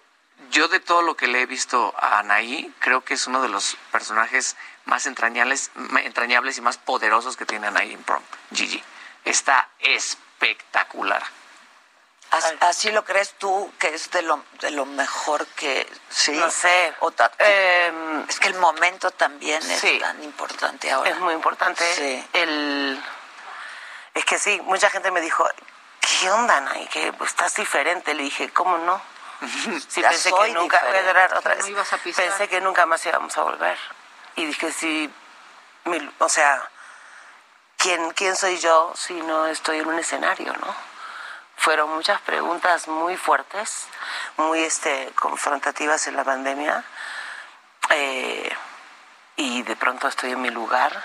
yo 0.52 0.68
de 0.68 0.80
todo 0.80 1.02
lo 1.02 1.16
que 1.16 1.28
le 1.28 1.42
he 1.42 1.46
visto 1.46 1.94
a 1.98 2.20
Anaí, 2.20 2.74
creo 2.80 3.04
que 3.04 3.14
es 3.16 3.28
uno 3.28 3.42
de 3.42 3.50
los 3.50 3.78
personajes 3.92 4.56
más 4.86 5.06
entrañables, 5.06 5.72
entrañables 6.04 6.58
y 6.58 6.62
más 6.62 6.78
poderosos 6.78 7.38
que 7.38 7.46
tiene 7.46 7.68
Anaí 7.68 7.94
en 7.94 8.04
prom. 8.04 8.22
Gigi. 8.54 8.84
Está 9.26 9.70
espectacular. 9.80 11.24
As- 12.32 12.56
¿Así 12.62 12.92
lo 12.92 13.06
crees 13.06 13.34
tú 13.38 13.72
que 13.78 13.94
es 13.94 14.10
de 14.12 14.24
lo, 14.24 14.44
de 14.60 14.72
lo 14.72 14.86
mejor 14.86 15.46
que 15.48 15.88
sí? 16.10 16.32
No 16.32 16.50
sé. 16.50 16.94
O 17.00 17.12
ta- 17.12 17.32
Eh, 17.38 18.26
es 18.28 18.40
que 18.40 18.48
el 18.48 18.56
momento 18.56 19.12
también 19.12 19.62
es 19.70 19.80
sí. 19.80 20.00
tan 20.00 20.22
importante 20.24 20.92
ahora. 20.92 21.12
Es 21.12 21.20
muy 21.20 21.34
importante. 21.36 21.84
Sí. 21.96 22.28
El... 22.34 23.04
Es 24.16 24.26
que 24.26 24.38
sí, 24.40 24.60
mucha 24.64 24.90
gente 24.90 25.12
me 25.12 25.22
dijo, 25.22 25.48
¿qué 26.20 26.30
onda, 26.32 26.60
Nay? 26.62 26.88
Que 26.88 27.14
estás 27.24 27.56
diferente. 27.56 28.14
Le 28.16 28.24
dije, 28.24 28.50
¿cómo 28.50 28.78
no? 28.80 29.00
Sí, 29.88 30.02
Ya 30.02 30.10
pensé 30.10 30.30
soy 30.30 30.50
que 30.50 30.54
nunca... 30.60 30.82
Voy 30.86 30.98
a 30.98 31.38
otra 31.38 31.56
no 31.56 31.58
vez. 31.58 31.68
ibas 31.70 31.94
a 31.94 31.98
pisar. 31.98 32.26
Pensé 32.26 32.48
que 32.48 32.62
nunca 32.62 32.86
más 32.86 33.06
íbamos 33.06 33.38
a 33.38 33.44
volver. 33.44 33.78
Y 34.36 34.46
dije, 34.46 34.72
sí, 34.72 35.14
mi- 35.86 36.12
o 36.20 36.30
sea, 36.30 36.70
¿quién, 37.78 38.12
¿quién 38.12 38.36
soy 38.36 38.58
yo 38.60 38.94
si 38.96 39.14
no 39.14 39.46
estoy 39.48 39.80
en 39.80 39.88
un 39.88 40.00
escenario, 40.00 40.54
no? 40.54 40.76
Fueron 41.58 41.92
muchas 41.94 42.20
preguntas 42.22 42.88
muy 42.88 43.16
fuertes, 43.16 43.88
muy 44.38 44.60
este, 44.64 45.12
confrontativas 45.20 46.08
en 46.08 46.16
la 46.16 46.24
pandemia. 46.24 46.84
Eh, 47.90 48.52
y 49.36 49.62
de 49.64 49.76
pronto 49.76 50.08
estoy 50.08 50.32
en 50.32 50.42
mi 50.42 50.50
lugar 50.50 51.04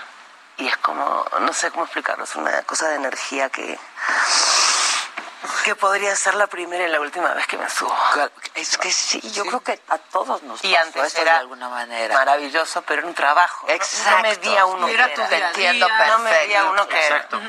y 0.57 0.67
es 0.67 0.77
como, 0.77 1.25
no 1.39 1.53
sé 1.53 1.71
cómo 1.71 1.83
explicarlo, 1.83 2.23
es 2.25 2.35
una 2.35 2.61
cosa 2.63 2.89
de 2.89 2.95
energía 2.95 3.49
que, 3.49 3.79
que 5.63 5.75
podría 5.75 6.15
ser 6.15 6.35
la 6.35 6.47
primera 6.47 6.83
y 6.85 6.89
la 6.89 6.99
última 6.99 7.33
vez 7.33 7.47
que 7.47 7.57
me 7.57 7.69
subo. 7.69 7.95
Es 8.55 8.77
que 8.77 8.91
sí, 8.91 9.21
yo 9.31 9.45
creo 9.45 9.61
que 9.61 9.79
a 9.87 9.97
todos 9.97 10.41
nos 10.43 10.63
Y 10.63 10.73
pasó 10.73 10.83
antes 10.85 11.03
eso 11.13 11.21
era 11.21 11.33
de 11.33 11.39
alguna 11.39 11.69
manera. 11.69 12.13
maravilloso, 12.15 12.81
pero 12.83 12.99
era 13.01 13.07
un 13.07 13.13
trabajo. 13.15 13.65
¿no? 13.67 13.73
Exacto. 13.73 14.17
No 14.17 14.21
medía 14.23 14.65
uno 14.65 14.87
Y 14.87 14.91
que 14.91 14.95
era 14.95 15.07
día 15.07 15.47
entiendo 15.47 15.85
día. 15.85 16.07
No 16.07 16.19
medía 16.19 16.39
perfecto. 16.61 16.71
uno 16.71 16.87
que 16.87 17.05
era. 17.05 17.15
Exacto. 17.17 17.41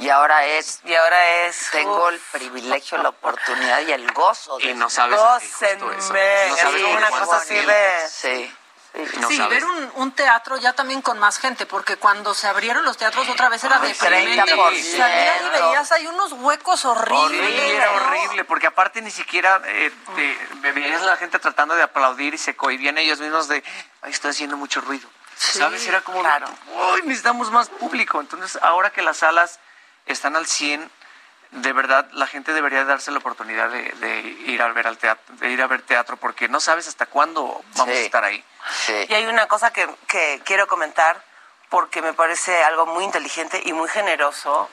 Y 0.00 0.10
ahora 0.10 0.44
es, 0.46 0.80
Y 0.84 0.94
ahora 0.94 1.46
es... 1.46 1.70
tengo 1.72 2.04
uf, 2.06 2.12
el 2.12 2.20
privilegio, 2.32 2.98
la 2.98 3.08
oportunidad 3.08 3.80
y 3.80 3.92
el 3.92 4.12
gozo. 4.12 4.58
De 4.58 4.66
Y 4.66 4.74
no 4.74 4.88
sabes. 4.88 5.18
Gócenme. 5.18 5.80
No 5.80 5.92
Es 5.92 6.60
sabes 6.60 6.84
una 6.84 7.08
cuánto 7.08 7.26
cosa 7.26 7.36
así 7.42 7.54
de... 7.54 8.08
Sí. 8.08 8.56
No 9.20 9.28
sí, 9.28 9.36
sabes. 9.36 9.50
ver 9.50 9.64
un, 9.64 9.92
un 9.96 10.12
teatro 10.12 10.56
ya 10.56 10.72
también 10.72 11.02
con 11.02 11.18
más 11.18 11.38
gente, 11.38 11.66
porque 11.66 11.96
cuando 11.96 12.34
se 12.34 12.46
abrieron 12.48 12.84
los 12.84 12.96
teatros 12.96 13.28
otra 13.28 13.48
vez 13.48 13.62
era. 13.62 13.80
30%. 13.80 14.96
Salías 14.96 15.42
y 15.46 15.48
veías 15.50 15.92
hay 15.92 16.06
unos 16.06 16.32
huecos 16.32 16.84
horribles. 16.84 17.22
Horrible, 17.40 17.76
era 17.76 17.92
horrible, 17.92 18.44
porque 18.44 18.66
aparte 18.66 19.00
ni 19.02 19.10
siquiera 19.10 19.60
eh, 19.66 19.92
te- 20.16 20.70
veías 20.72 21.02
a 21.02 21.06
la 21.06 21.16
gente 21.16 21.38
tratando 21.38 21.74
de 21.74 21.82
aplaudir 21.82 22.34
y 22.34 22.38
se 22.38 22.56
cohibían 22.56 22.98
ellos 22.98 23.20
mismos 23.20 23.46
de, 23.48 23.62
ay, 24.02 24.10
estoy 24.10 24.30
haciendo 24.30 24.56
mucho 24.56 24.80
ruido. 24.80 25.08
¿Sabes? 25.36 25.86
Era 25.86 26.00
como, 26.00 26.20
uy, 26.20 27.02
necesitamos 27.04 27.50
más 27.52 27.68
público. 27.68 28.20
Entonces, 28.20 28.58
ahora 28.62 28.90
que 28.90 29.02
las 29.02 29.18
salas 29.18 29.60
están 30.06 30.34
al 30.34 30.46
100, 30.46 30.90
de 31.50 31.72
verdad, 31.72 32.06
la 32.12 32.26
gente 32.26 32.52
debería 32.52 32.84
darse 32.84 33.10
la 33.10 33.18
oportunidad 33.18 33.70
de, 33.70 33.82
de 33.82 34.20
ir 34.46 34.60
a 34.62 34.68
ver 34.72 34.86
al 34.86 34.98
teatro, 34.98 35.34
de 35.36 35.48
ir 35.50 35.62
a 35.62 35.66
ver 35.66 35.82
teatro, 35.82 36.16
porque 36.16 36.48
no 36.48 36.60
sabes 36.60 36.86
hasta 36.88 37.06
cuándo 37.06 37.62
vamos 37.74 37.94
Sí. 37.94 38.02
a 38.02 38.04
estar 38.04 38.24
ahí. 38.24 38.44
Y 39.08 39.14
hay 39.14 39.26
una 39.26 39.46
cosa 39.48 39.72
que, 39.72 39.88
que 40.06 40.42
quiero 40.44 40.66
comentar 40.66 41.22
porque 41.70 42.00
me 42.02 42.12
parece 42.14 42.62
algo 42.64 42.86
muy 42.86 43.04
inteligente 43.04 43.60
y 43.64 43.72
muy 43.72 43.88
generoso 43.88 44.70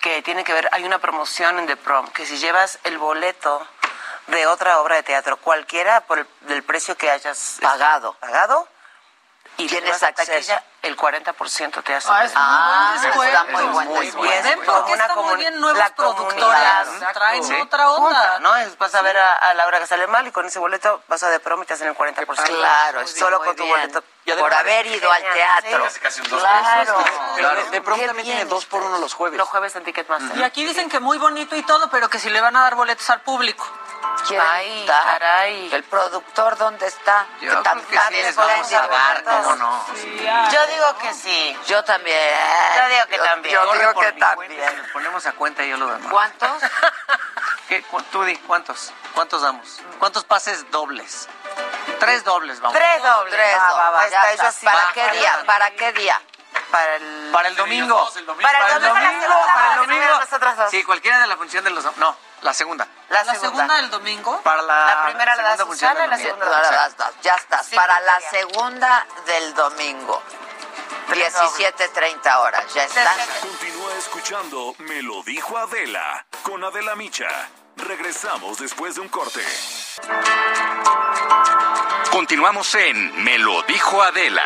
que 0.00 0.22
tiene 0.22 0.44
que 0.44 0.52
ver, 0.52 0.68
hay 0.72 0.84
una 0.84 0.98
promoción 0.98 1.58
en 1.58 1.66
The 1.66 1.76
Prom, 1.76 2.08
que 2.12 2.24
si 2.26 2.38
llevas 2.38 2.78
el 2.84 2.98
boleto 2.98 3.66
de 4.28 4.46
otra 4.46 4.80
obra 4.80 4.96
de 4.96 5.02
teatro, 5.02 5.36
cualquiera 5.38 6.02
por 6.02 6.18
el, 6.18 6.26
del 6.42 6.62
precio 6.62 6.96
que 6.96 7.10
hayas 7.10 7.58
Pagado. 7.62 8.14
pagado 8.20 8.68
y 9.56 9.66
Tienes 9.66 9.90
vas 9.90 10.02
a 10.02 10.06
acceso. 10.08 10.30
taquilla, 10.32 10.64
el 10.88 10.96
40% 10.96 11.82
te 11.84 11.94
hace. 11.94 12.08
Ah, 12.10 12.24
es 12.24 12.32
muy 12.32 12.42
Ah, 12.44 12.90
buen 13.14 13.28
está 13.28 13.44
muy 13.44 13.62
buen 13.72 13.88
Muy 13.88 14.06
descuento. 14.06 14.32
bien. 14.32 14.44
Ven 14.44 14.58
Como 14.66 14.78
porque 14.78 14.92
una 14.92 15.02
está 15.04 15.14
muy 15.14 15.24
comun- 15.24 15.38
bien 15.38 15.60
productores. 15.94 16.38
comunidad. 16.40 17.12
Traen 17.14 17.44
Sí. 17.44 17.54
otra 17.62 17.90
onda. 17.92 18.38
¿no? 18.40 18.50
Vas 18.78 18.94
a 18.94 19.02
ver 19.02 19.16
a, 19.18 19.34
a 19.36 19.54
la 19.54 19.66
hora 19.66 19.78
que 19.80 19.86
sale 19.86 20.06
mal 20.06 20.26
y 20.26 20.32
con 20.32 20.46
ese 20.46 20.58
boleto 20.58 21.02
vas 21.08 21.22
a 21.22 21.28
de 21.30 21.40
prom 21.40 21.62
y 21.62 21.66
te 21.66 21.74
hacen 21.74 21.88
el 21.88 21.94
40%. 21.94 22.44
Claro, 22.58 23.00
está 23.00 23.18
solo 23.20 23.38
con 23.38 23.54
tu 23.56 23.62
bien. 23.64 23.76
boleto. 23.76 24.02
Y 24.28 24.32
además- 24.32 24.50
Por 24.50 24.58
haber 24.58 24.86
ido 24.86 25.10
al 25.10 25.22
teatro. 25.22 25.88
sí. 25.90 26.00
casi 26.00 26.20
un 26.20 26.28
dos 26.28 26.40
Claro. 26.40 27.04
De, 27.36 27.70
de 27.70 27.80
pronto 27.80 28.04
también 28.06 28.26
tiene 28.26 28.44
dos 28.44 28.66
por 28.66 28.82
uno 28.82 28.98
los 28.98 29.14
jueves. 29.14 29.38
Los 29.38 29.48
jueves 29.48 29.74
en 29.76 29.84
Ticketmaster. 29.84 30.36
Y 30.36 30.42
aquí 30.42 30.66
dicen 30.66 30.90
que 30.90 31.00
muy 31.00 31.16
bonito 31.18 31.56
y 31.56 31.62
todo, 31.62 31.88
pero 31.90 32.10
que 32.10 32.18
si 32.18 32.28
le 32.28 32.40
van 32.42 32.54
a 32.56 32.62
dar 32.62 32.74
boletos 32.74 33.08
al 33.08 33.22
público. 33.22 33.66
¿Quién 34.26 34.40
Ay, 34.40 34.80
está? 34.80 35.02
caray. 35.02 35.72
¿El 35.74 35.82
productor 35.84 36.58
dónde 36.58 36.86
está? 36.86 37.26
Yo 37.34 37.40
Que 37.40 37.46
creo 37.48 37.62
tan- 37.62 37.80
que 37.82 37.98
sí 37.98 38.14
les 38.14 38.36
vamos 38.36 38.72
a 38.72 38.86
dar. 38.88 39.24
¿cómo 39.24 39.56
no? 39.56 39.86
Yo 40.52 40.66
digo 40.66 40.98
que 41.00 41.14
sí. 41.14 41.56
Yo 41.66 41.82
también. 41.84 42.18
Yo 42.76 42.88
digo 42.94 43.06
que 43.08 43.18
también. 43.18 43.54
Yo 43.54 43.72
digo 43.72 43.88
que 43.88 43.94
cuenta, 43.94 44.30
también. 44.36 44.76
nos 44.82 44.90
ponemos 44.90 45.26
a 45.26 45.32
cuenta 45.32 45.64
y 45.64 45.70
yo 45.70 45.76
lo 45.78 45.86
demás. 45.86 46.10
¿Cuántos? 46.10 46.50
¿Qué? 47.68 47.82
Cu- 47.84 48.02
Tú 48.12 48.24
di, 48.24 48.36
¿cuántos? 48.38 48.92
¿Cuántos 49.14 49.40
damos? 49.42 49.80
¿Cuántos 49.98 50.24
pases 50.24 50.70
dobles? 50.70 51.28
Tres 51.98 52.24
dobles, 52.24 52.60
vamos. 52.60 52.76
Tres 52.78 53.02
dobles. 53.02 53.34
Tres, 53.34 53.56
Va, 53.56 53.72
va, 53.74 53.90
va, 53.90 54.08
ya 54.08 54.30
está, 54.30 54.30
está. 54.32 54.42
yo 54.44 54.48
así. 54.48 54.66
¿Para 54.66 54.92
qué 54.92 55.10
día? 55.18 55.42
¿Para 55.46 55.70
qué 55.72 55.92
día? 55.92 56.20
Para 56.70 56.96
el... 56.96 57.30
Para 57.32 57.48
el 57.48 57.56
domingo. 57.56 57.96
Para 58.08 58.18
el 58.20 58.26
domingo, 58.26 58.42
para 58.48 58.58
el 58.58 58.64
para 58.64 59.76
domingo. 59.76 60.56
dos. 60.56 60.70
Sí, 60.70 60.84
cualquiera 60.84 61.20
de 61.20 61.26
la 61.26 61.36
función 61.36 61.64
de 61.64 61.70
los... 61.70 61.84
No, 61.96 62.16
la 62.42 62.52
segunda. 62.54 62.86
La 63.08 63.24
La 63.24 63.32
segunda. 63.32 63.40
segunda 63.50 63.74
del 63.76 63.90
domingo. 63.90 64.40
Para 64.42 64.62
la, 64.62 64.86
La 64.86 65.02
primera 65.04 65.34
la 65.36 65.42
da 65.42 65.56
segunda 65.56 65.66
función 65.66 65.90
Susana 65.92 65.98
y 65.98 66.02
del 66.02 66.10
la 66.10 66.16
domingo. 66.16 66.52
segunda 66.52 66.88
dos. 67.06 67.14
Ya 67.22 67.34
estás. 67.36 67.66
Sí, 67.66 67.76
Para 67.76 68.00
la 68.00 68.20
segunda 68.20 69.06
del 69.26 69.54
domingo. 69.54 70.22
Tres 71.08 71.34
17.30 71.34 72.36
horas. 72.38 72.74
Ya 72.74 72.84
estás. 72.84 73.16
Continúa 73.40 73.94
escuchando 73.94 74.74
Me 74.78 75.00
lo 75.02 75.22
dijo 75.22 75.56
Adela 75.56 76.26
con 76.42 76.62
Adela 76.64 76.94
Micha. 76.96 77.28
Regresamos 77.76 78.58
después 78.58 78.94
de 78.96 79.00
un 79.00 79.08
corte. 79.08 79.42
Continuamos 82.18 82.74
en 82.74 83.22
Me 83.22 83.38
lo 83.38 83.62
dijo 83.62 84.02
Adela. 84.02 84.42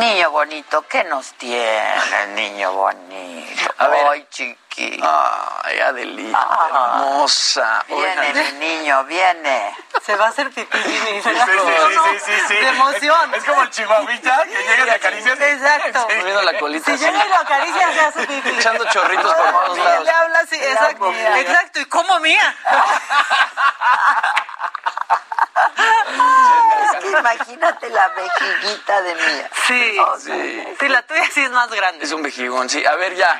Niño 0.00 0.30
bonito, 0.30 0.86
¿qué 0.88 1.04
nos 1.04 1.34
tiene, 1.34 2.26
niño 2.34 2.72
bonito? 2.72 3.74
A 3.76 3.88
ver. 3.88 4.06
Ay, 4.10 4.26
chiquito. 4.80 5.06
Ay, 5.62 5.78
Adelita, 5.80 6.48
hermosa. 6.68 7.84
Viene 7.86 8.28
Oigan. 8.28 8.58
mi 8.58 8.66
niño, 8.66 9.04
viene. 9.04 9.74
Se 10.04 10.16
va 10.16 10.26
a 10.26 10.28
hacer 10.28 10.50
pipí. 10.50 10.78
Sí, 10.78 11.00
sí, 11.04 11.22
sí, 11.22 11.30
sí, 12.24 12.32
sí. 12.48 12.54
De 12.54 12.68
emoción. 12.68 13.34
Es, 13.34 13.44
como 13.44 13.62
el 13.62 13.70
chihuahuita 13.70 14.44
que 14.44 14.62
llega 14.62 14.86
y 14.86 14.90
acaricias. 14.90 15.40
Exacto. 15.40 16.08
Moviendo 16.08 16.42
la 16.42 16.58
colita 16.58 16.90
Si 16.90 17.04
llega 17.04 17.24
y 17.24 17.28
lo 17.28 17.36
acaricia, 17.36 17.92
se 17.92 18.00
hace 18.00 18.26
pipí. 18.26 18.48
Echando 18.50 18.84
chorritos 18.90 19.34
por 19.34 19.64
todos 19.64 19.78
Y 19.78 19.80
lados. 19.82 20.04
le 20.04 20.10
habla 20.10 20.38
así, 20.40 20.56
exacto. 20.56 21.12
Exacto, 21.12 21.80
y 21.80 21.84
como 21.86 22.18
mía. 22.20 22.56
Es 26.92 27.00
que 27.04 27.10
imagínate 27.10 27.88
la 27.90 28.08
vejiguita 28.08 29.02
de 29.02 29.14
mía. 29.14 29.50
Sí, 29.66 29.98
Sí. 30.18 30.76
sí, 30.78 30.88
la 30.88 31.02
tuya 31.02 31.24
sí 31.32 31.42
es 31.44 31.50
más 31.50 31.70
grande. 31.70 32.04
Es 32.04 32.12
un 32.12 32.22
vejigón, 32.22 32.68
sí. 32.68 32.84
A 32.84 32.94
ver, 32.96 33.14
ya. 33.14 33.32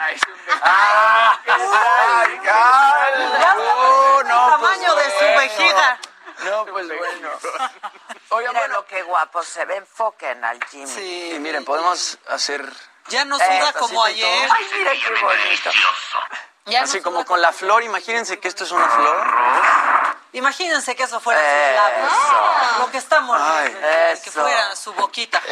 ¡Ay, 0.62 2.40
Ya 2.44 3.54
No, 3.54 4.20
el 4.20 4.28
no, 4.28 4.50
tamaño 4.50 4.92
pues 4.94 5.06
de 5.06 5.12
su 5.12 5.24
bueno. 5.24 5.38
vejiga. 5.40 5.98
No, 6.44 6.64
pues 6.66 6.86
bueno. 6.88 7.30
Oigan, 8.30 8.54
bueno, 8.54 8.84
qué 8.86 9.02
guapo 9.02 9.42
se 9.42 9.64
ve. 9.64 9.76
Enfoquen 9.76 10.44
al 10.44 10.62
Jimmy. 10.66 10.86
Sí, 10.86 11.36
miren, 11.40 11.64
podemos 11.64 12.18
hacer 12.28 12.64
Ya 13.08 13.24
no 13.24 13.36
suda 13.38 13.72
como 13.74 14.04
ayer. 14.04 14.48
Ay, 14.52 14.68
mira 14.78 14.92
qué 14.92 15.10
bonito. 15.22 15.70
Ya 16.66 16.82
así 16.82 17.00
como 17.00 17.24
con 17.24 17.40
la 17.40 17.52
flor. 17.52 17.82
Imagínense 17.82 18.38
que 18.38 18.48
esto 18.48 18.64
es 18.64 18.70
una 18.72 18.88
flor. 18.88 19.26
Imagínense 20.32 20.94
que 20.94 21.02
eso 21.02 21.18
fuera 21.18 21.40
Eso. 21.40 21.66
sus 21.66 21.76
labios. 21.76 22.78
Lo 22.78 22.90
que 22.92 22.98
estamos 22.98 23.40
Ay, 23.40 23.72
que 24.22 24.28
eso. 24.30 24.40
fuera 24.40 24.76
su 24.76 24.92
boquita. 24.92 25.42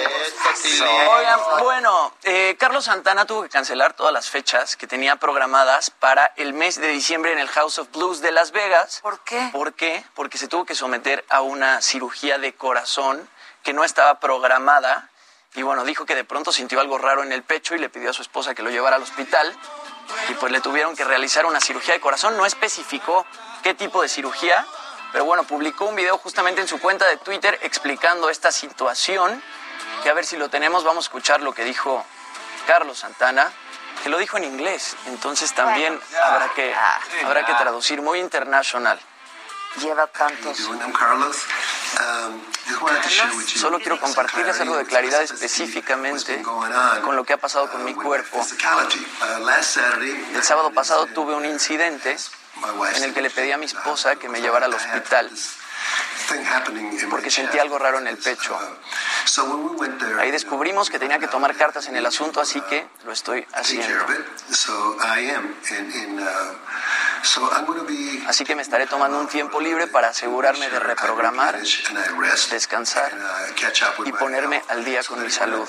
Oigan, 1.16 1.40
bueno, 1.60 2.14
eh, 2.22 2.56
Carlos 2.58 2.84
Santana 2.84 3.24
tuvo 3.24 3.42
que 3.42 3.48
cancelar 3.48 3.94
todas 3.94 4.12
las 4.12 4.30
fechas 4.30 4.76
que 4.76 4.86
tenía 4.86 5.16
programadas 5.16 5.90
para 5.90 6.32
el 6.36 6.52
mes 6.52 6.80
de 6.80 6.88
diciembre 6.88 7.32
en 7.32 7.40
el 7.40 7.48
House 7.48 7.78
of 7.80 7.90
Blues 7.92 8.20
de 8.20 8.30
Las 8.30 8.52
Vegas. 8.52 9.00
¿Por 9.02 9.18
qué? 9.24 9.48
¿Por 9.52 9.72
qué? 9.74 10.04
Porque 10.14 10.38
se 10.38 10.46
tuvo 10.46 10.64
que 10.64 10.76
someter 10.76 11.24
a 11.28 11.40
una 11.40 11.82
cirugía 11.82 12.38
de 12.38 12.54
corazón 12.54 13.28
que 13.64 13.72
no 13.72 13.82
estaba 13.82 14.20
programada. 14.20 15.08
Y 15.54 15.62
bueno, 15.62 15.82
dijo 15.84 16.06
que 16.06 16.14
de 16.14 16.22
pronto 16.24 16.52
sintió 16.52 16.78
algo 16.78 16.98
raro 16.98 17.24
en 17.24 17.32
el 17.32 17.42
pecho 17.42 17.74
y 17.74 17.78
le 17.78 17.88
pidió 17.88 18.10
a 18.10 18.12
su 18.12 18.22
esposa 18.22 18.54
que 18.54 18.62
lo 18.62 18.70
llevara 18.70 18.94
al 18.96 19.02
hospital. 19.02 19.56
Y 20.28 20.34
pues 20.34 20.52
le 20.52 20.60
tuvieron 20.60 20.96
que 20.96 21.04
realizar 21.04 21.46
una 21.46 21.60
cirugía 21.60 21.94
de 21.94 22.00
corazón. 22.00 22.36
No 22.36 22.46
especificó 22.46 23.26
qué 23.62 23.74
tipo 23.74 24.02
de 24.02 24.08
cirugía, 24.08 24.66
pero 25.12 25.24
bueno, 25.24 25.44
publicó 25.44 25.86
un 25.86 25.94
video 25.94 26.18
justamente 26.18 26.60
en 26.60 26.68
su 26.68 26.80
cuenta 26.80 27.06
de 27.06 27.16
Twitter 27.16 27.58
explicando 27.62 28.30
esta 28.30 28.52
situación. 28.52 29.42
Que 30.02 30.10
a 30.10 30.14
ver 30.14 30.24
si 30.24 30.36
lo 30.36 30.48
tenemos, 30.48 30.84
vamos 30.84 31.04
a 31.04 31.06
escuchar 31.06 31.40
lo 31.40 31.52
que 31.52 31.64
dijo 31.64 32.04
Carlos 32.66 32.98
Santana, 32.98 33.50
que 34.02 34.08
lo 34.08 34.18
dijo 34.18 34.36
en 34.36 34.44
inglés. 34.44 34.96
Entonces 35.06 35.54
también 35.54 35.98
habrá 36.22 36.48
que, 36.54 36.70
ya, 36.70 37.00
habrá 37.26 37.44
que 37.44 37.52
ya. 37.52 37.58
traducir 37.58 38.02
muy 38.02 38.20
internacional. 38.20 39.00
Lleva 39.80 40.06
tantos. 40.08 40.58
Solo 43.54 43.78
quiero 43.78 44.00
compartirles 44.00 44.60
algo 44.60 44.76
de 44.76 44.84
claridad 44.84 45.22
específicamente 45.22 46.42
con 47.02 47.16
lo 47.16 47.24
que 47.24 47.34
ha 47.34 47.38
pasado 47.38 47.70
con 47.70 47.84
mi 47.84 47.94
cuerpo. 47.94 48.44
El 50.34 50.42
sábado 50.42 50.72
pasado 50.72 51.06
tuve 51.06 51.34
un 51.34 51.44
incidente 51.44 52.16
en 52.96 53.04
el 53.04 53.14
que 53.14 53.22
le 53.22 53.30
pedí 53.30 53.52
a 53.52 53.58
mi 53.58 53.66
esposa 53.66 54.16
que 54.16 54.28
me 54.28 54.40
llevara 54.40 54.66
al 54.66 54.74
hospital 54.74 55.30
porque 57.10 57.30
sentí 57.30 57.58
algo 57.58 57.78
raro 57.78 57.98
en 57.98 58.06
el 58.06 58.18
pecho. 58.18 58.58
Ahí 60.18 60.30
descubrimos 60.30 60.90
que 60.90 60.98
tenía 60.98 61.18
que 61.18 61.28
tomar 61.28 61.54
cartas 61.56 61.86
en 61.86 61.96
el 61.96 62.04
asunto, 62.04 62.40
así 62.40 62.60
que 62.62 62.86
lo 63.04 63.12
estoy 63.12 63.46
haciendo. 63.54 64.04
Así 68.26 68.44
que 68.44 68.54
me 68.54 68.62
estaré 68.62 68.86
tomando 68.86 69.18
un 69.18 69.28
tiempo 69.28 69.60
libre 69.60 69.86
para 69.86 70.08
asegurarme 70.08 70.68
de 70.68 70.78
reprogramar, 70.78 71.58
descansar 72.50 73.12
y 74.04 74.12
ponerme 74.12 74.62
al 74.68 74.84
día 74.84 75.02
con 75.04 75.22
mi 75.22 75.30
salud. 75.30 75.68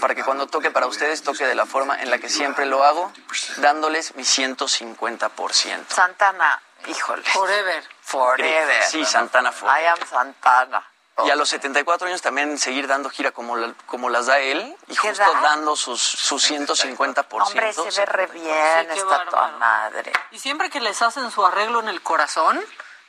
Para 0.00 0.14
que 0.14 0.24
cuando 0.24 0.46
toque 0.46 0.70
para 0.70 0.86
ustedes 0.86 1.22
toque 1.22 1.46
de 1.46 1.54
la 1.54 1.66
forma 1.66 2.00
en 2.00 2.10
la 2.10 2.18
que 2.18 2.28
siempre 2.28 2.66
lo 2.66 2.84
hago, 2.84 3.12
dándoles 3.58 4.14
mi 4.16 4.24
150%. 4.24 5.84
Santana, 5.88 6.60
híjole. 6.86 7.22
Forever. 7.24 7.84
Forever. 8.00 8.82
Sí, 8.84 9.04
Santana 9.04 9.52
Forever. 9.52 9.82
I 9.82 9.86
am 9.86 9.98
Santana. 10.08 10.93
Y 11.24 11.30
a 11.30 11.36
los 11.36 11.48
74 11.48 12.08
años 12.08 12.20
también 12.22 12.58
seguir 12.58 12.88
dando 12.88 13.08
gira 13.08 13.30
como, 13.30 13.56
la- 13.56 13.72
como 13.86 14.10
las 14.10 14.26
da 14.26 14.40
él 14.40 14.74
y 14.88 14.94
¿Qué 14.96 15.08
justo 15.08 15.32
da? 15.32 15.40
dando 15.40 15.76
sus, 15.76 16.02
su 16.02 16.40
150%. 16.40 17.26
Hombre, 17.46 17.72
se 17.72 17.82
ve 18.00 18.06
re 18.06 18.26
bien, 18.26 18.88
Sí, 18.92 18.98
está 18.98 19.24
toda 19.26 19.48
madre. 19.58 20.12
Y 20.32 20.38
siempre 20.40 20.70
que 20.70 20.80
les 20.80 21.00
hacen 21.02 21.30
su 21.30 21.46
arreglo 21.46 21.78
en 21.80 21.88
el 21.88 22.02
corazón, 22.02 22.60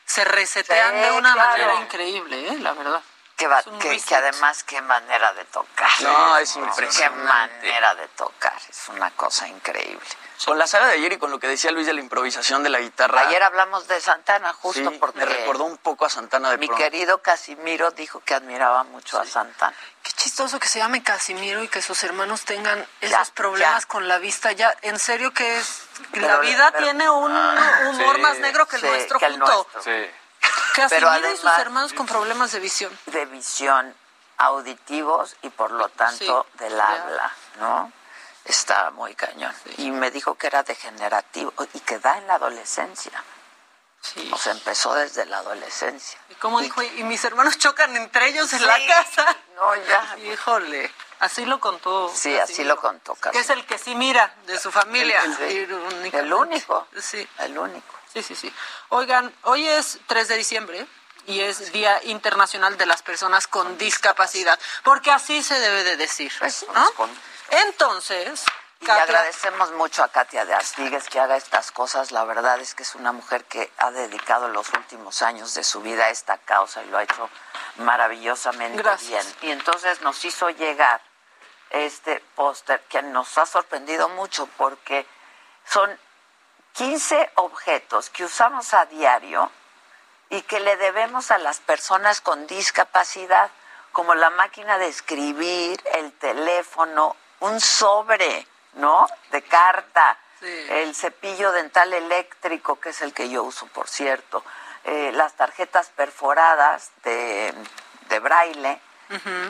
se 0.05 0.23
resetean 0.23 0.93
Sí, 0.93 0.99
de 0.99 1.11
una 1.13 1.33
claro. 1.33 1.49
manera 1.49 1.73
increíble, 1.81 2.47
¿eh? 2.49 2.59
la 2.59 2.73
verdad. 2.73 3.01
Que, 3.35 3.47
va- 3.47 3.61
que, 3.81 3.99
que 4.01 4.15
además 4.15 4.63
qué 4.63 4.81
manera 4.81 5.33
de 5.33 5.43
tocar. 5.45 5.89
No, 6.01 6.37
es 6.37 6.53
Qué 6.53 6.59
impresionante. 6.59 7.25
manera 7.67 7.93
de 7.95 8.07
tocar, 8.09 8.53
es 8.69 8.87
una 8.89 9.11
cosa 9.11 9.45
increíble. 9.47 10.05
Con 10.45 10.57
la 10.57 10.67
saga 10.67 10.87
de 10.87 10.93
ayer 10.93 11.13
y 11.13 11.17
con 11.17 11.31
lo 11.31 11.39
que 11.39 11.47
decía 11.47 11.71
Luis 11.71 11.85
de 11.85 11.93
la 11.93 11.99
improvisación 12.01 12.63
de 12.63 12.69
la 12.69 12.79
guitarra. 12.79 13.21
Ayer 13.21 13.41
hablamos 13.43 13.87
de 13.89 13.99
Santana 13.99 14.53
justo 14.53 14.89
sí, 14.89 14.97
porque 14.99 15.19
me 15.19 15.25
recordó 15.25 15.65
un 15.65 15.77
poco 15.77 16.05
a 16.05 16.09
Santana 16.09 16.49
de 16.51 16.57
mi 16.57 16.67
pronto. 16.67 16.81
querido 16.83 17.21
Casimiro 17.21 17.91
dijo 17.91 18.21
que 18.21 18.33
admiraba 18.35 18.83
mucho 18.85 19.19
a 19.19 19.25
Santana. 19.25 19.75
Qué 20.03 20.11
chistoso 20.13 20.57
que 20.59 20.67
se 20.69 20.79
llame 20.79 21.03
Casimiro 21.03 21.61
y 21.63 21.67
que 21.67 21.81
sus 21.81 22.01
hermanos 22.05 22.43
tengan 22.45 22.85
Ya, 23.01 23.07
esos 23.21 23.31
problemas 23.31 23.83
ya. 23.83 23.87
con 23.87 24.07
la 24.07 24.17
vista. 24.17 24.51
Ya, 24.53 24.75
en 24.81 24.97
serio 24.99 25.33
que 25.33 25.57
es. 25.57 25.83
la 26.13 26.37
vida 26.39 26.71
pero- 26.71 26.83
tiene 26.85 27.09
un 27.09 27.31
humor 27.33 28.15
sí, 28.15 28.21
más 28.21 28.37
negro 28.39 28.65
que 28.65 28.75
el 28.77 28.81
sí, 28.81 28.87
nuestro 28.87 29.19
que 29.19 29.25
el 29.25 29.31
junto. 29.39 29.67
nuestro. 29.73 29.83
Sí. 29.83 30.11
Casimiro 30.75 31.09
Pero 31.11 31.27
y 31.27 31.31
sus 31.35 31.45
además- 31.45 31.59
hermanos 31.59 31.93
con 31.93 32.05
problemas 32.05 32.51
de 32.51 32.59
visión. 32.59 32.97
de 33.07 33.25
visión 33.25 33.95
auditivos 34.37 35.35
y 35.41 35.49
por 35.49 35.71
lo 35.71 35.89
tanto 35.89 36.45
Sí, 36.51 36.57
del 36.63 36.79
habla, 36.79 37.31
¿no? 37.59 37.91
Está 38.43 38.91
muy 38.91 39.15
cañón. 39.15 39.53
Y 39.77 39.89
me 39.91 40.11
dijo 40.11 40.35
que 40.35 40.47
era 40.47 40.61
degenerativo 40.63 41.51
y 41.73 41.79
que 41.79 41.97
da 41.99 42.17
en 42.17 42.27
la 42.27 42.35
adolescencia. 42.35 43.23
Sí. 44.01 44.29
O 44.31 44.37
sea, 44.37 44.51
empezó 44.51 44.93
desde 44.93 45.25
la 45.25 45.39
adolescencia. 45.39 46.19
Y 46.29 46.35
como 46.35 46.61
dijo, 46.61 46.83
y 46.83 47.03
mis 47.03 47.23
hermanos 47.25 47.57
chocan 47.57 47.95
entre 47.97 48.27
ellos 48.27 48.53
en 48.53 48.67
la 48.67 48.77
casa. 48.87 49.35
No, 49.55 49.75
ya. 49.77 50.15
Híjole, 50.19 50.91
así 51.21 51.43
lo 51.45 51.59
contó. 51.59 52.11
Sí, 52.13 52.37
así 52.37 52.63
lo 52.63 52.75
contó 52.77 53.15
Que 53.15 53.29
es 53.29 53.47
Casimiro. 53.47 53.53
el 53.61 53.65
que 53.65 53.77
sí 53.79 53.95
mira 53.95 54.35
de 54.45 54.59
su 54.59 54.71
familia. 54.71 55.23
El- 55.23 55.41
el-. 55.41 56.13
El 56.13 56.33
único. 56.33 56.87
Sí, 57.01 57.27
El 57.39 57.57
único. 57.57 57.95
Sí, 58.15 58.23
sí, 58.23 58.35
sí. 58.35 58.53
Oigan, 58.89 59.31
hoy 59.43 59.67
es 59.67 59.99
3 60.07 60.27
de 60.27 60.37
diciembre 60.37 60.87
y 61.27 61.41
es 61.41 61.71
Día 61.71 61.99
Internacional 62.05 62.77
de 62.77 62.85
las 62.85 63.01
Personas 63.03 63.47
con 63.47 63.77
Discapacidad, 63.77 64.59
porque 64.83 65.11
así 65.11 65.43
se 65.43 65.59
debe 65.59 65.83
de 65.83 65.97
decir. 65.97 66.31
Pues, 66.39 66.65
¿no? 66.73 66.89
Entonces, 67.51 68.43
Y 68.81 68.85
Katia- 68.85 69.03
agradecemos 69.03 69.71
mucho 69.71 70.03
a 70.03 70.09
Katia 70.09 70.45
de 70.45 70.53
Artigues 70.53 71.07
que 71.09 71.19
haga 71.19 71.37
estas 71.37 71.71
cosas. 71.71 72.11
La 72.11 72.25
verdad 72.25 72.59
es 72.59 72.75
que 72.75 72.83
es 72.83 72.93
una 72.95 73.11
mujer 73.11 73.43
que 73.45 73.71
ha 73.77 73.91
dedicado 73.91 74.47
los 74.49 74.69
últimos 74.73 75.21
años 75.21 75.53
de 75.53 75.63
su 75.63 75.81
vida 75.81 76.05
a 76.05 76.09
esta 76.09 76.37
causa 76.39 76.83
y 76.83 76.87
lo 76.89 76.97
ha 76.97 77.03
hecho 77.03 77.29
maravillosamente 77.77 78.81
Gracias. 78.81 79.39
bien. 79.39 79.49
Y 79.49 79.51
entonces 79.51 80.01
nos 80.01 80.23
hizo 80.25 80.49
llegar 80.49 81.01
este 81.69 82.19
póster 82.35 82.81
que 82.89 83.01
nos 83.01 83.37
ha 83.37 83.45
sorprendido 83.45 84.09
mucho 84.09 84.47
porque 84.57 85.05
son 85.67 85.97
15 86.75 87.31
objetos 87.35 88.09
que 88.09 88.25
usamos 88.25 88.73
a 88.73 88.85
diario 88.85 89.49
y 90.29 90.41
que 90.41 90.59
le 90.59 90.75
debemos 90.77 91.31
a 91.31 91.37
las 91.37 91.59
personas 91.59 92.19
con 92.21 92.47
discapacidad, 92.47 93.49
como 93.91 94.13
la 94.15 94.29
máquina 94.29 94.77
de 94.77 94.87
escribir, 94.87 95.81
el 95.93 96.11
teléfono, 96.13 97.15
un 97.39 97.61
sobre, 97.61 98.45
¿no? 98.73 99.07
De 99.31 99.41
carta, 99.41 100.17
Sí. 100.41 100.65
el 100.69 100.93
cepillo 100.93 101.53
dental 101.53 101.93
eléctrico, 101.93 102.77
que 102.79 102.89
es 102.89 103.01
el 103.01 103.13
que 103.13 103.29
yo 103.29 103.43
uso, 103.43 103.67
por 103.67 103.87
cierto, 103.87 104.43
eh, 104.83 105.11
las 105.13 105.33
tarjetas 105.33 105.87
perforadas 105.95 106.91
de, 107.03 107.53
de 108.09 108.19
braille, 108.19 108.79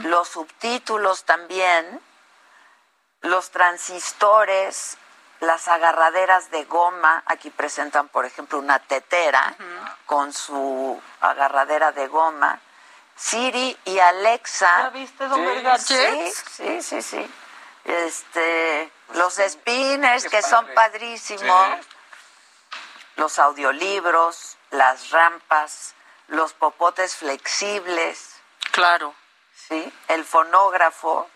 los 0.03 0.27
subtítulos 0.30 1.23
también, 1.26 1.99
los 3.22 3.49
transistores, 3.49 4.97
las 5.40 5.68
agarraderas 5.68 6.52
de 6.52 6.64
goma, 6.66 7.24
aquí 7.26 7.49
presentan, 7.49 8.07
por 8.07 8.26
ejemplo, 8.26 8.57
una 8.57 8.80
tetera 8.80 9.56
con 10.06 10.34
su 10.34 11.02
agarradera 11.22 11.91
de 11.91 12.07
goma, 12.07 12.60
Siri 13.16 13.78
y 13.86 13.99
Alexa. 13.99 14.70
¿Ya 14.84 14.90
viste, 14.90 15.28
don 15.28 15.44
Verga? 15.45 15.78
Sí, 15.78 16.34
sí, 16.52 16.82
sí, 16.82 17.02
sí. 17.02 17.32
Este, 17.84 18.91
los 19.14 19.36
spinners 19.36 20.26
que 20.26 20.41
son 20.41 20.68
padrísimos, 20.74 21.70
los 23.16 23.40
audiolibros, 23.40 24.57
las 24.72 25.12
rampas, 25.12 25.94
los 26.28 26.53
popotes 26.53 27.16
flexibles. 27.16 28.36
Claro. 28.72 29.14
Sí, 29.68 29.94
el 30.07 30.26
fonógrafo 30.26 31.30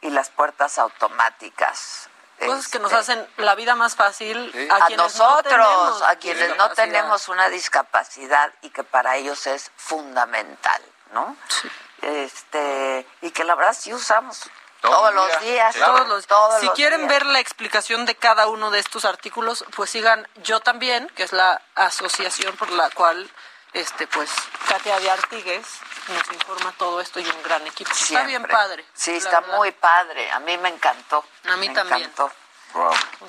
y 0.00 0.10
las 0.10 0.30
puertas 0.30 0.78
automáticas. 0.78 2.09
Cosas 2.46 2.68
que 2.68 2.78
nos 2.78 2.92
hacen 2.92 3.26
la 3.36 3.54
vida 3.54 3.74
más 3.74 3.96
fácil 3.96 4.68
a, 4.70 4.76
a 4.76 4.86
quienes 4.86 4.98
nosotros, 5.18 5.44
no 5.58 5.66
tenemos 5.66 6.02
a 6.02 6.16
quienes 6.16 6.56
no 6.56 6.70
tenemos 6.70 7.28
una 7.28 7.48
discapacidad 7.48 8.52
y 8.62 8.70
que 8.70 8.82
para 8.84 9.16
ellos 9.16 9.46
es 9.46 9.70
fundamental, 9.76 10.82
¿no? 11.12 11.36
Este, 12.02 13.06
y 13.20 13.30
que 13.30 13.44
la 13.44 13.54
verdad 13.54 13.76
sí 13.78 13.92
usamos 13.92 14.40
todos 14.80 15.12
los 15.14 15.40
días, 15.42 15.74
Todos 15.76 16.08
los- 16.08 16.26
todos 16.26 16.60
si 16.60 16.66
los 16.66 16.74
quieren 16.74 17.00
días. 17.00 17.10
ver 17.10 17.26
la 17.26 17.40
explicación 17.40 18.06
de 18.06 18.14
cada 18.14 18.46
uno 18.46 18.70
de 18.70 18.78
estos 18.78 19.04
artículos, 19.04 19.64
pues 19.76 19.90
sigan 19.90 20.26
Yo 20.36 20.60
también, 20.60 21.08
que 21.14 21.22
es 21.24 21.32
la 21.32 21.60
asociación 21.74 22.56
por 22.56 22.70
la 22.70 22.88
cual 22.90 23.30
este 23.74 24.06
pues 24.06 24.30
Katia 24.68 24.98
de 24.98 25.10
Artigues 25.10 25.66
nos 26.08 26.32
informa 26.32 26.72
todo 26.78 27.00
esto 27.00 27.20
y 27.20 27.28
un 27.28 27.42
gran 27.42 27.66
equipo. 27.66 27.90
Está 27.92 28.22
bien 28.24 28.42
padre. 28.44 28.84
Sí, 28.94 29.16
está 29.16 29.40
verdad. 29.40 29.56
muy 29.56 29.70
padre. 29.72 30.30
A 30.30 30.40
mí 30.40 30.56
me 30.58 30.68
encantó. 30.70 31.24
A 31.48 31.56
mí 31.56 31.68
me 31.68 31.74
también. 31.74 32.02
encantó. 32.02 32.30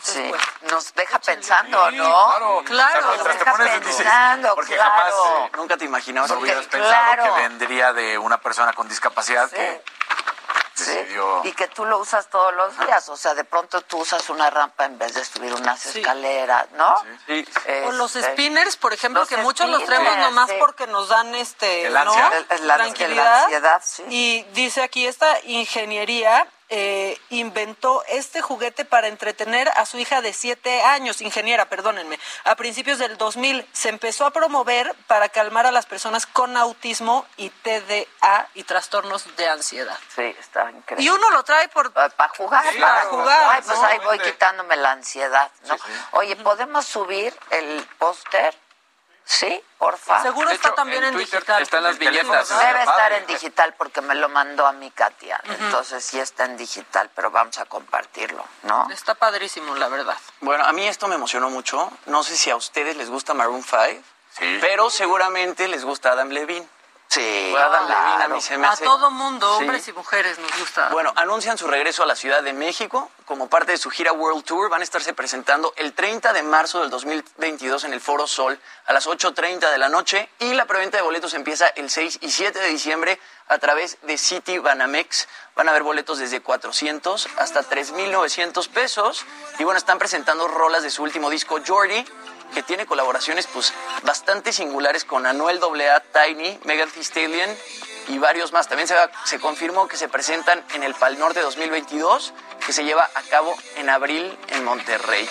Sí. 0.03 0.23
pues, 0.29 0.71
Nos 0.71 0.93
deja 0.93 1.17
pensando, 1.19 1.89
¿no? 1.91 2.61
Claro. 2.63 3.15
Nos 3.17 3.23
deja 3.23 3.53
pensando, 3.55 4.53
Porque 4.55 4.75
claro. 4.75 4.91
jamás 4.91 5.13
eh, 5.13 5.51
Nunca 5.55 5.77
te 5.77 5.85
imaginabas 5.85 6.29
no 6.29 6.37
que 6.37 6.43
hubieras 6.43 6.65
Porque, 6.65 6.77
pensado 6.77 7.13
claro. 7.15 7.23
que 7.35 7.41
vendría 7.41 7.93
de 7.93 8.17
una 8.19 8.39
persona 8.39 8.73
con 8.73 8.87
discapacidad 8.87 9.49
que 9.49 9.83
decidió... 10.85 11.41
Y 11.45 11.51
que 11.53 11.67
tú 11.67 11.85
lo 11.85 11.99
usas 11.99 12.27
todos 12.29 12.53
los 12.55 12.77
días. 12.79 13.07
O 13.09 13.17
sea, 13.17 13.33
de 13.33 13.43
pronto 13.43 13.81
tú 13.81 13.99
usas 13.99 14.29
una 14.29 14.49
rampa 14.49 14.85
en 14.85 14.97
vez 14.97 15.13
de 15.13 15.23
subir 15.25 15.53
unas 15.53 15.85
escaleras, 15.85 16.67
¿no? 16.73 16.95
O 17.87 17.91
los 17.93 18.15
Este, 18.15 18.31
spinners, 18.33 18.77
por 18.77 18.93
ejemplo, 18.93 19.21
los 19.21 19.29
que 19.29 19.37
muchos 19.37 19.69
los 19.69 19.83
traemos 19.85 20.07
spinners, 20.09 20.29
nomás 20.33 20.49
sí. 20.49 20.55
porque 20.59 20.87
nos 20.87 21.09
dan 21.09 21.33
este 21.35 21.87
El 21.87 21.93
¿no? 21.93 22.31
El- 22.31 22.45
el- 22.49 22.67
la- 22.67 22.75
tranquilidad. 22.75 23.23
la 23.25 23.43
ansiedad, 23.43 23.81
sí. 23.85 24.03
Y 24.09 24.43
dice 24.53 24.81
aquí, 24.83 25.07
esta 25.07 25.37
ingeniería 25.43 26.47
eh, 26.73 27.19
inventó 27.29 28.01
este 28.07 28.41
juguete 28.41 28.85
para 28.85 29.07
entretener 29.09 29.69
a 29.75 29.85
su 29.85 29.99
hija 29.99 30.21
de 30.21 30.31
siete 30.31 30.81
años, 30.83 31.19
ingeniera, 31.21 31.65
perdónenme. 31.65 32.17
A 32.45 32.55
principios 32.55 32.97
del 32.97 33.17
2000 33.17 33.67
se 33.73 33.89
empezó 33.89 34.25
a 34.25 34.31
promover 34.31 34.95
para 35.07 35.27
calmar 35.27 35.65
a 35.65 35.71
las 35.71 35.85
personas 35.85 36.25
con 36.25 36.55
autismo 36.55 37.25
y 37.35 37.49
TDA 37.49 38.47
y 38.53 38.63
trastornos 38.63 39.35
de 39.35 39.49
ansiedad. 39.49 39.99
Sí, 40.15 40.33
está 40.39 40.71
increíble. 40.71 41.03
Y 41.03 41.09
uno 41.09 41.29
lo 41.31 41.43
trae 41.43 41.67
por 41.67 41.91
para 41.91 42.29
jugar, 42.37 42.65
Sí, 42.71 42.79
para 42.79 43.01
jugar. 43.01 43.49
Ay, 43.49 43.61
pues 43.65 43.77
¿no? 43.77 43.85
ahí 43.85 43.99
voy 43.99 44.19
quitándome 44.19 44.77
la 44.77 44.93
ansiedad, 44.93 45.51
¿no? 45.67 45.75
Oye, 46.11 46.37
¿podemos 46.37 46.85
subir 46.85 47.37
el 47.49 47.85
póster? 47.99 48.55
Sí, 49.31 49.63
porfa. 49.77 50.21
Seguro 50.23 50.49
De 50.49 50.55
está 50.55 50.67
hecho, 50.67 50.75
también 50.75 51.03
en 51.03 51.09
en, 51.09 51.15
Twitter 51.15 51.39
digital. 51.39 51.63
están 51.63 51.83
las. 51.83 51.97
¿verdad? 51.97 52.43
Debe 52.43 52.83
estar 52.83 53.13
en 53.13 53.25
digital 53.27 53.73
porque 53.77 54.01
me 54.01 54.13
lo 54.15 54.27
mandó 54.27 54.67
a 54.67 54.73
mi 54.73 54.91
Katia. 54.91 55.39
Entonces 55.45 56.03
sí 56.03 56.19
está 56.19 56.43
en 56.43 56.57
digital, 56.57 57.09
pero 57.15 57.31
vamos 57.31 57.57
a 57.57 57.63
compartirlo, 57.63 58.43
¿no? 58.63 58.89
Está 58.91 59.15
padrísimo, 59.15 59.73
la 59.75 59.87
verdad. 59.87 60.17
Bueno, 60.41 60.65
a 60.65 60.73
mí 60.73 60.85
esto 60.85 61.07
me 61.07 61.15
emocionó 61.15 61.49
mucho. 61.49 61.89
No 62.07 62.23
sé 62.23 62.35
si 62.35 62.49
a 62.49 62.57
ustedes 62.57 62.97
les 62.97 63.09
gusta 63.09 63.33
Maroon 63.33 63.63
5, 63.63 64.03
pero 64.59 64.89
seguramente 64.89 65.69
les 65.69 65.85
gusta 65.85 66.11
Adam 66.11 66.27
Levine. 66.27 66.67
Sí, 67.11 67.53
Adam 67.57 67.87
claro. 67.87 68.05
Levine 68.07 68.23
a 68.23 68.27
mí 68.29 68.41
se 68.41 68.57
me 68.57 68.67
A 68.67 68.71
hace... 68.71 68.85
todo 68.85 69.11
mundo, 69.11 69.45
Sí. 69.57 69.63
hombres 69.65 69.85
y 69.85 69.91
mujeres, 69.91 70.39
nos 70.39 70.57
gusta. 70.57 70.87
Bueno, 70.93 71.11
anuncian 71.17 71.57
su 71.57 71.67
regreso 71.67 72.03
a 72.03 72.05
la 72.05 72.15
Ciudad 72.15 72.41
de 72.41 72.53
México 72.53 73.11
como 73.25 73.49
parte 73.49 73.73
de 73.73 73.77
su 73.77 73.89
gira 73.89 74.13
World 74.13 74.45
Tour. 74.45 74.69
Van 74.69 74.79
a 74.79 74.83
estarse 74.85 75.13
presentando 75.13 75.73
el 75.75 75.91
30 75.91 76.31
de 76.31 76.41
marzo 76.41 76.79
del 76.79 76.89
2022 76.89 77.83
en 77.83 77.91
el 77.91 77.99
Foro 77.99 78.27
Sol 78.27 78.57
a 78.85 78.93
las 78.93 79.07
8.30 79.07 79.69
de 79.71 79.77
la 79.77 79.89
noche 79.89 80.29
y 80.39 80.53
la 80.53 80.63
preventa 80.67 80.95
de 80.95 81.03
boletos 81.03 81.33
empieza 81.33 81.67
el 81.67 81.89
6 81.89 82.19
y 82.21 82.31
7 82.31 82.57
de 82.57 82.67
diciembre 82.69 83.19
a 83.49 83.57
través 83.57 83.97
de 84.03 84.17
City 84.17 84.59
Banamex. 84.59 85.27
Van 85.57 85.67
a 85.67 85.71
haber 85.71 85.83
boletos 85.83 86.17
desde 86.19 86.39
400 86.41 87.27
hasta 87.37 87.59
3.900 87.69 88.69
pesos 88.69 89.25
y 89.59 89.65
bueno, 89.65 89.77
están 89.77 89.99
presentando 89.99 90.47
rolas 90.47 90.81
de 90.81 90.89
su 90.89 91.03
último 91.03 91.29
disco 91.29 91.57
Jordi 91.67 92.05
que 92.53 92.63
tiene 92.63 92.85
colaboraciones 92.85 93.47
pues 93.47 93.73
bastante 94.03 94.53
singulares 94.53 95.05
con 95.05 95.25
Anuel 95.25 95.59
AA, 95.63 95.99
Tiny, 96.25 96.59
Megan 96.65 96.89
Thee 96.91 97.03
Stallion 97.03 97.49
y 98.07 98.17
varios 98.17 98.51
más. 98.51 98.67
También 98.67 98.87
se, 98.87 98.95
va- 98.95 99.09
se 99.25 99.39
confirmó 99.39 99.87
que 99.87 99.97
se 99.97 100.07
presentan 100.09 100.63
en 100.73 100.83
el 100.83 100.93
Pal 100.95 101.17
Norte 101.19 101.39
2022, 101.41 102.33
que 102.65 102.73
se 102.73 102.83
lleva 102.83 103.09
a 103.15 103.21
cabo 103.23 103.55
en 103.75 103.89
abril 103.89 104.37
en 104.49 104.63
Monterrey. 104.65 105.27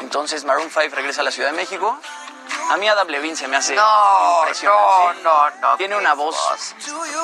Entonces 0.00 0.44
Maroon 0.44 0.70
5 0.70 0.94
regresa 0.94 1.20
a 1.20 1.24
la 1.24 1.30
Ciudad 1.30 1.50
de 1.50 1.56
México. 1.56 1.98
A 2.70 2.76
mí 2.76 2.86
Adam 2.88 3.08
Levine 3.08 3.36
se 3.36 3.48
me 3.48 3.56
hace 3.56 3.74
No, 3.74 4.38
impresionante. 4.40 5.22
no, 5.22 5.50
no, 5.50 5.50
no, 5.60 5.76
Tiene 5.76 5.96
una 5.96 6.14
voz 6.14 6.36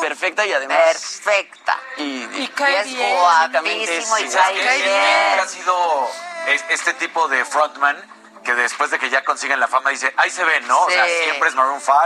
perfecta 0.00 0.44
y 0.46 0.52
además... 0.52 0.76
Perfecta. 0.78 1.78
Y, 1.98 2.02
y- 2.42 2.48
cae 2.54 2.72
y 2.72 2.76
es 2.76 2.84
bien. 2.94 3.16
guapísimo 3.18 4.18
y 4.18 4.22
y 4.22 4.30
¿Sabes 4.30 4.64
cae 4.64 4.78
qué? 4.78 4.82
bien. 4.84 5.40
Ha 5.40 5.46
sido 5.46 6.10
es- 6.48 6.64
este 6.70 6.94
tipo 6.94 7.28
de 7.28 7.44
frontman 7.44 7.96
que 8.44 8.54
después 8.54 8.90
de 8.90 8.98
que 8.98 9.10
ya 9.10 9.24
consiguen 9.24 9.60
la 9.60 9.68
fama 9.68 9.90
dice, 9.90 10.12
ahí 10.16 10.30
se 10.30 10.44
ven, 10.44 10.66
¿no? 10.66 10.80
O 10.84 10.90
sea, 10.90 11.04
Sí. 11.06 11.12
siempre 11.24 11.48
es 11.48 11.54
Maroon 11.54 11.80
5, 11.80 11.96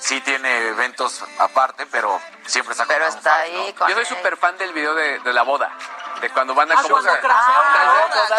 sí 0.00 0.20
tiene 0.20 0.68
eventos 0.68 1.22
aparte, 1.38 1.86
pero 1.86 2.20
siempre 2.46 2.72
está 2.72 2.84
con 2.86 2.94
Pero 2.94 3.04
Maroon 3.06 3.18
está 3.18 3.44
5, 3.44 3.58
¿no? 3.58 3.64
ahí 3.64 3.72
con 3.72 3.88
Yo 3.88 3.94
soy 3.94 4.02
él. 4.02 4.08
súper 4.08 4.36
fan 4.36 4.56
del 4.58 4.72
video 4.72 4.94
de, 4.94 5.18
de 5.20 5.32
la 5.32 5.42
boda. 5.42 5.72
De 6.20 6.28
cuando 6.30 6.54
van 6.54 6.70
a 6.70 6.74
Ah, 6.78 6.82
como 6.82 6.96
Ah, 6.98 7.00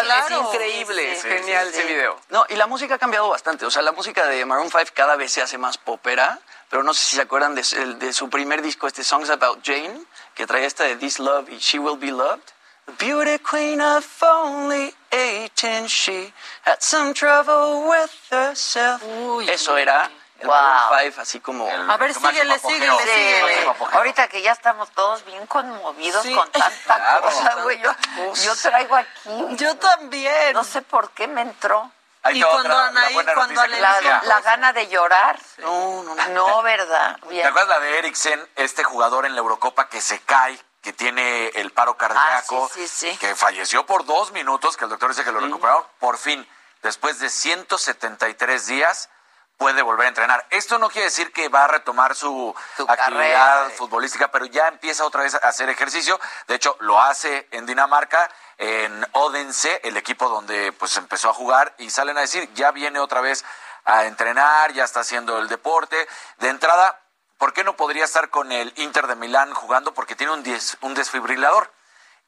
claro. 0.02 0.26
Es 0.26 0.30
increíble, 0.30 1.02
Sí, 1.02 1.12
es 1.16 1.22
sí, 1.22 1.28
genial 1.28 1.64
sí, 1.68 1.72
ese 1.78 1.82
sí. 1.88 1.88
video. 1.94 2.20
No, 2.30 2.46
y 2.48 2.54
la 2.56 2.66
música 2.66 2.94
ha 2.94 2.98
cambiado 2.98 3.28
bastante. 3.28 3.66
O 3.66 3.70
sea, 3.70 3.82
la 3.82 3.92
música 3.92 4.24
de 4.26 4.44
Maroon 4.44 4.70
5 4.70 4.84
cada 4.94 5.16
vez 5.16 5.32
se 5.32 5.42
hace 5.42 5.58
más 5.58 5.78
popera, 5.78 6.38
pero 6.70 6.82
no 6.82 6.94
sé 6.94 7.04
si 7.04 7.16
se 7.16 7.22
acuerdan 7.22 7.54
de, 7.54 7.64
su- 7.64 7.98
de 7.98 8.12
su 8.12 8.30
primer 8.30 8.62
disco, 8.62 8.86
este 8.86 9.02
Songs 9.04 9.30
About 9.30 9.60
Jane, 9.64 10.00
que 10.34 10.46
traía 10.46 10.66
esta 10.66 10.84
de 10.84 10.96
This 10.96 11.18
Love 11.18 11.48
y 11.50 11.58
She 11.58 11.78
Will 11.78 11.98
Be 11.98 12.12
Loved. 12.12 12.40
The 12.86 12.92
beauty 12.98 13.38
queen 13.38 13.80
of 13.80 14.04
only 14.22 14.92
18, 15.12 15.86
she 15.86 16.32
had 16.64 16.80
some 16.80 17.14
trouble 17.14 17.88
with 17.88 18.10
herself. 18.30 19.02
Eso 19.48 19.76
era 19.76 20.10
el 20.40 20.48
Wow. 20.48 20.54
Maroon 20.90 21.12
5, 21.12 21.20
así 21.20 21.38
como... 21.40 21.68
A 21.70 21.96
ver, 21.96 22.12
síguele, 22.12 22.58
síguele, 22.58 22.98
Sí, 23.04 23.08
síguele. 23.08 23.74
ahorita 23.92 24.26
que 24.26 24.42
ya 24.42 24.50
estamos 24.52 24.90
todos 24.90 25.24
bien 25.24 25.46
conmovidos 25.46 26.22
Sí. 26.24 26.34
con 26.34 26.50
tanta 26.50 26.96
Claro. 26.96 27.22
cosa, 27.22 27.54
güey. 27.62 27.80
Yo, 27.80 27.92
yo 28.34 28.56
traigo 28.56 28.96
aquí. 28.96 29.56
Yo 29.56 29.76
también. 29.76 30.52
No 30.54 30.64
sé 30.64 30.82
por 30.82 31.10
qué 31.12 31.28
me 31.28 31.42
entró. 31.42 31.92
Ahí 32.24 32.38
Y 32.38 32.40
te 32.40 32.46
cuando 32.48 32.68
otra- 32.68 32.74
la 32.74 32.86
Anaí, 32.88 33.14
cuando 33.14 33.54
La, 33.54 33.94
decía. 33.94 34.22
la 34.24 34.40
gana 34.40 34.72
de 34.72 34.88
llorar. 34.88 35.38
No, 35.58 36.02
no, 36.02 36.14
no. 36.16 36.28
No, 36.30 36.62
¿verdad? 36.62 37.16
¿Te 37.22 37.28
Bien. 37.28 37.46
acuerdas 37.46 37.68
la 37.68 37.78
de 37.80 37.98
Eriksen, 37.98 38.48
este 38.56 38.82
jugador 38.84 39.26
en 39.26 39.34
la 39.34 39.38
Eurocopa 39.40 39.88
que 39.88 40.00
se 40.00 40.18
cae, 40.20 40.58
que 40.82 40.92
tiene 40.92 41.48
el 41.54 41.70
paro 41.72 41.96
cardíaco, 41.96 42.64
Ah, 42.70 42.74
sí, 42.74 42.86
sí, 42.88 43.10
sí. 43.12 43.16
que 43.18 43.34
falleció 43.36 43.86
por 43.86 44.04
dos 44.04 44.32
minutos, 44.32 44.76
que 44.76 44.84
el 44.84 44.90
doctor 44.90 45.10
dice 45.10 45.24
que 45.24 45.32
lo 45.32 45.40
recuperaron? 45.40 45.84
Por 46.00 46.18
fin, 46.18 46.46
después 46.82 47.18
de 47.20 47.30
173 47.30 48.66
días, 48.66 49.08
puede 49.56 49.82
volver 49.82 50.06
a 50.06 50.08
entrenar. 50.08 50.44
Esto 50.50 50.78
no 50.78 50.90
quiere 50.90 51.04
decir 51.04 51.32
que 51.32 51.48
va 51.48 51.64
a 51.64 51.68
retomar 51.68 52.16
su, 52.16 52.52
Su 52.76 52.82
actividad 52.82 52.96
carrera. 52.96 53.70
futbolística, 53.76 54.28
pero 54.32 54.46
ya 54.46 54.66
empieza 54.66 55.04
otra 55.04 55.22
vez 55.22 55.34
a 55.36 55.38
hacer 55.48 55.68
ejercicio. 55.68 56.18
De 56.48 56.56
hecho, 56.56 56.76
lo 56.80 57.00
hace 57.00 57.46
en 57.52 57.64
Dinamarca, 57.66 58.28
en 58.58 59.06
Odense, 59.12 59.80
el 59.84 59.96
equipo 59.96 60.28
donde 60.28 60.72
pues 60.72 60.96
empezó 60.96 61.30
a 61.30 61.34
jugar, 61.34 61.74
y 61.78 61.90
salen 61.90 62.18
a 62.18 62.22
decir, 62.22 62.52
ya 62.54 62.72
viene 62.72 62.98
otra 62.98 63.20
vez 63.20 63.44
a 63.84 64.06
entrenar, 64.06 64.72
ya 64.72 64.82
está 64.84 65.00
haciendo 65.00 65.38
el 65.38 65.48
deporte. 65.48 66.08
De 66.38 66.48
entrada, 66.48 67.00
¿por 67.42 67.52
qué 67.52 67.64
no 67.64 67.74
podría 67.74 68.04
estar 68.04 68.30
con 68.30 68.52
el 68.52 68.72
Inter 68.76 69.08
de 69.08 69.16
Milán 69.16 69.52
jugando? 69.52 69.92
Porque 69.94 70.14
tiene 70.14 70.32
un, 70.32 70.44
des- 70.44 70.76
un 70.80 70.94
desfibrilador. 70.94 71.72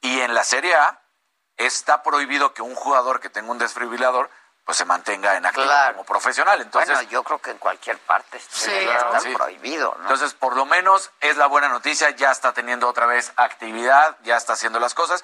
Y 0.00 0.20
en 0.22 0.34
la 0.34 0.42
Serie 0.42 0.74
A 0.74 0.98
está 1.56 2.02
prohibido 2.02 2.52
que 2.52 2.62
un 2.62 2.74
jugador 2.74 3.20
que 3.20 3.30
tenga 3.30 3.52
un 3.52 3.58
desfibrilador 3.58 4.28
pues 4.64 4.76
se 4.76 4.84
mantenga 4.84 5.36
en 5.36 5.46
activo 5.46 5.66
Claro. 5.66 5.92
como 5.94 6.04
profesional. 6.04 6.60
Entonces, 6.60 6.94
bueno, 6.96 7.08
yo 7.10 7.22
creo 7.22 7.38
que 7.38 7.52
en 7.52 7.58
cualquier 7.58 7.96
parte 7.98 8.40
Sí, 8.48 8.68
debería 8.72 8.92
claro, 8.94 9.06
estar 9.08 9.22
sí. 9.22 9.36
prohibido, 9.36 9.94
¿no? 9.98 10.02
Entonces, 10.02 10.34
por 10.34 10.56
lo 10.56 10.64
menos 10.66 11.12
es 11.20 11.36
la 11.36 11.46
buena 11.46 11.68
noticia, 11.68 12.10
ya 12.10 12.32
está 12.32 12.52
teniendo 12.52 12.88
otra 12.88 13.06
vez 13.06 13.32
actividad, 13.36 14.16
ya 14.24 14.36
está 14.36 14.54
haciendo 14.54 14.80
las 14.80 14.94
cosas. 14.94 15.22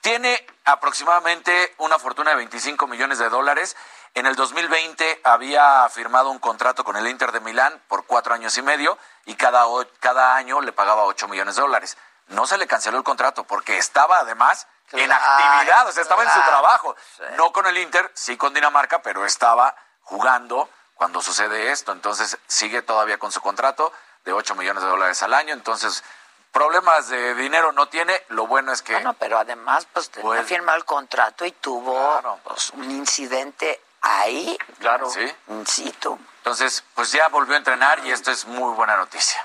Tiene 0.00 0.44
aproximadamente 0.64 1.72
una 1.78 1.98
fortuna 2.00 2.30
de 2.30 2.36
25 2.38 2.88
millones 2.88 3.18
de 3.18 3.28
dólares. 3.28 3.76
En 4.14 4.26
el 4.26 4.34
2020 4.34 5.20
había 5.22 5.88
firmado 5.88 6.30
un 6.30 6.40
contrato 6.40 6.82
con 6.82 6.96
el 6.96 7.06
Inter 7.06 7.30
de 7.30 7.38
Milán 7.40 7.80
por 7.86 8.06
cuatro 8.06 8.34
años 8.34 8.58
y 8.58 8.62
medio 8.62 8.98
y 9.26 9.34
cada, 9.34 9.64
cada 10.00 10.34
año 10.34 10.60
le 10.60 10.72
pagaba 10.72 11.04
8 11.04 11.28
millones 11.28 11.56
de 11.56 11.62
dólares. 11.62 11.96
No 12.28 12.46
se 12.46 12.58
le 12.58 12.66
canceló 12.66 12.98
el 12.98 13.04
contrato 13.04 13.44
porque 13.44 13.78
estaba 13.78 14.18
además 14.20 14.66
en 14.92 15.06
Claro, 15.06 15.24
actividad, 15.24 15.86
o 15.88 15.92
sea, 15.92 16.02
estaba 16.02 16.22
en 16.22 16.28
su 16.28 16.34
claro. 16.34 16.50
trabajo. 16.50 16.96
No 17.36 17.52
con 17.52 17.66
el 17.66 17.76
Inter, 17.78 18.10
sí 18.14 18.36
con 18.36 18.52
Dinamarca, 18.54 19.02
pero 19.02 19.24
estaba 19.24 19.74
jugando 20.02 20.68
cuando 20.94 21.20
sucede 21.22 21.70
esto. 21.72 21.92
Entonces 21.92 22.38
sigue 22.46 22.82
todavía 22.82 23.18
con 23.18 23.30
su 23.32 23.40
contrato 23.40 23.92
de 24.24 24.32
8 24.32 24.54
millones 24.54 24.82
de 24.82 24.88
dólares 24.88 25.22
al 25.22 25.32
año, 25.34 25.54
entonces 25.54 26.04
problemas 26.52 27.08
de 27.08 27.34
dinero 27.34 27.72
no 27.72 27.88
tiene, 27.88 28.22
lo 28.28 28.46
bueno 28.46 28.72
es 28.72 28.82
que... 28.82 28.92
Bueno, 28.94 29.14
pero 29.14 29.38
además 29.38 29.86
pues 29.92 30.10
tenía 30.10 30.28
Pues- 30.28 30.46
firmado 30.46 30.76
el 30.76 30.84
contrato 30.84 31.44
y 31.46 31.52
tuvo 31.52 32.20
pues, 32.44 32.70
un 32.70 32.90
incidente 32.90 33.80
ahí, 34.02 34.58
Claro. 34.78 35.08
Sí. 35.08 35.20
in 35.48 35.66
situ. 35.66 36.18
Entonces, 36.40 36.84
pues 36.94 37.12
ya 37.12 37.28
volvió 37.28 37.54
a 37.54 37.58
entrenar 37.58 38.04
y 38.06 38.12
esto 38.12 38.30
es 38.30 38.46
muy 38.46 38.72
buena 38.74 38.96
noticia. 38.96 39.44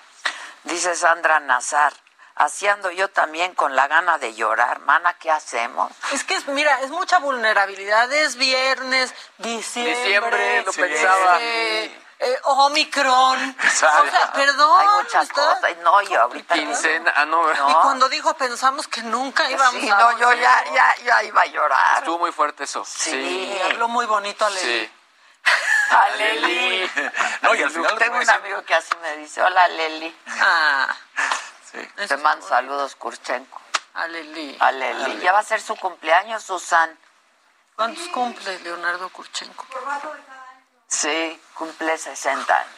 Dice 0.63 0.95
Sandra 0.95 1.39
Nazar, 1.41 1.93
haciendo 2.35 2.89
yo 2.89 3.09
también 3.09 3.53
con 3.53 3.75
la 3.75 3.87
gana 3.87 4.17
de 4.17 4.33
llorar, 4.33 4.79
mana, 4.79 5.13
¿qué 5.15 5.29
hacemos? 5.29 5.91
Es 6.13 6.23
que, 6.23 6.35
es- 6.35 6.47
mira, 6.47 6.79
es 6.81 6.89
mucha 6.91 7.19
vulnerabilidad. 7.19 8.11
Es 8.11 8.35
viernes, 8.37 9.13
diciembre. 9.37 9.95
Diciembre, 9.95 10.63
lo 10.65 10.71
sí, 10.71 10.81
pensaba. 10.81 11.37
eh, 11.41 12.01
eh, 12.19 12.39
Omicron. 12.43 13.55
Exacto. 13.61 14.03
O 14.07 14.09
sea, 14.09 14.31
perdón. 14.31 14.79
Hay 14.79 14.87
muchas 15.03 15.23
está- 15.23 15.33
cosas. 15.33 15.77
No, 15.83 16.01
yo 16.01 16.21
ahorita... 16.21 16.55
Quincena, 16.55 17.13
ah, 17.15 17.25
no, 17.25 17.53
No. 17.53 17.69
Y 17.69 17.73
cuando 17.73 18.07
dijo 18.09 18.33
pensamos 18.35 18.87
que 18.87 19.01
nunca 19.03 19.49
íbamos 19.51 19.81
Sí, 19.81 19.89
a... 19.89 19.95
no, 19.97 20.17
yo 20.17 20.33
ya, 20.33 20.63
ya, 20.73 20.95
ya 21.03 21.23
iba 21.23 21.41
a 21.41 21.45
llorar. 21.45 21.97
Estuvo 21.99 22.19
muy 22.19 22.31
fuerte 22.31 22.63
eso. 22.63 22.85
Sí, 22.85 23.59
habló 23.65 23.89
muy 23.89 24.05
bonito 24.05 24.45
Ale. 24.45 24.59
Sí. 24.59 24.91
A 25.91 26.09
Leli. 26.17 26.91
No, 27.41 27.55
y 27.55 27.61
al 27.63 27.69
final 27.71 27.97
Tengo 27.97 28.17
un 28.17 28.29
amigo 28.29 28.63
que 28.63 28.75
así 28.75 28.93
me 29.01 29.17
dice, 29.17 29.41
hola 29.41 29.67
Leli. 29.67 30.15
Ah, 30.27 30.95
Te 32.07 32.17
mando 32.17 32.47
saludos, 32.47 32.95
Kurchenko. 32.95 33.61
a 33.93 34.07
Leli. 34.07 34.57
A 34.59 34.71
Leli. 34.71 35.19
Ya 35.21 35.31
va 35.31 35.39
a 35.39 35.43
ser 35.43 35.61
su 35.61 35.75
cumpleaños, 35.75 36.43
Susan. 36.43 36.97
¿Cuántos 37.75 38.07
cumple 38.09 38.59
Leonardo 38.59 39.09
Kurchenko? 39.09 39.65
Sí, 40.87 41.41
cumple 41.53 41.97
60 41.97 42.57
años. 42.57 42.69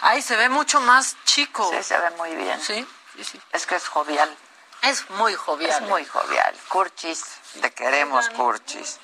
Ay, 0.00 0.22
se 0.22 0.36
ve 0.36 0.48
mucho 0.48 0.80
más 0.80 1.16
chico. 1.24 1.70
Sí, 1.70 1.82
se 1.82 1.96
ve 1.98 2.10
muy 2.10 2.34
bien. 2.34 2.60
Sí, 2.60 2.86
sí, 3.14 3.24
sí. 3.24 3.40
Es 3.52 3.66
que 3.66 3.76
es 3.76 3.86
jovial. 3.88 4.34
Es 4.82 5.08
muy 5.10 5.34
jovial. 5.34 5.70
Es 5.70 5.80
muy 5.82 6.04
jovial. 6.04 6.54
Curchis, 6.68 7.24
te 7.60 7.72
queremos, 7.72 8.28
Curchis. 8.30 8.98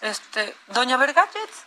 Este, 0.00 0.56
¿Doña 0.66 0.96
Vergallets? 0.96 1.64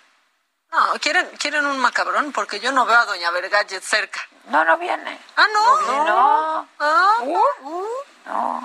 No, 0.75 0.91
¿quieren, 0.99 1.25
¿quieren 1.39 1.65
un 1.65 1.79
macabrón? 1.79 2.33
Porque 2.33 2.59
yo 2.59 2.71
no 2.73 2.85
veo 2.85 2.97
a 2.97 3.05
Doña 3.05 3.31
Vergallet 3.31 3.81
cerca. 3.81 4.19
No, 4.47 4.65
no 4.65 4.77
viene. 4.77 5.17
Ah, 5.37 5.45
no. 5.53 5.81
No. 6.03 6.67
Ah, 6.79 7.13
Uh, 7.21 7.39
uh, 7.61 7.87
no. 8.25 8.63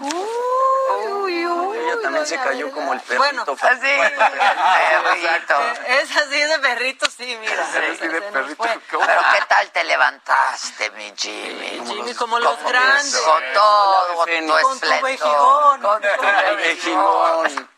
uy, 1.20 1.46
uy, 1.46 1.78
Ella 1.78 2.02
también 2.02 2.26
se 2.26 2.36
cayó 2.38 2.70
como 2.72 2.94
el 2.94 3.00
Bueno, 3.16 3.44
perrito. 3.44 3.66
Así, 3.66 3.80
perrito. 5.20 5.60
Es 5.86 6.16
así 6.16 6.40
de 6.40 6.58
perrito, 6.58 7.06
sí, 7.16 7.38
mira. 7.40 7.64
Sí, 7.66 8.08
de 8.08 8.22
perrito. 8.22 8.64
Pero 8.90 9.22
¿qué 9.32 9.44
tal 9.48 9.70
te 9.70 9.84
levantaste, 9.84 10.90
mi 10.90 11.12
Jimmy? 11.16 11.80
Jimmy, 11.86 12.14
como 12.14 12.38
los 12.40 12.60
grandes. 12.64 13.16
Con 13.18 13.42
todo, 13.54 14.16
con 14.16 14.26
tu 14.26 14.32
Con 14.32 14.46
tu 14.48 14.56
esplendor. 14.86 15.02
vejigón. 15.02 15.80
Con 15.82 16.02
tu 16.02 16.56
Vejigón. 16.56 17.70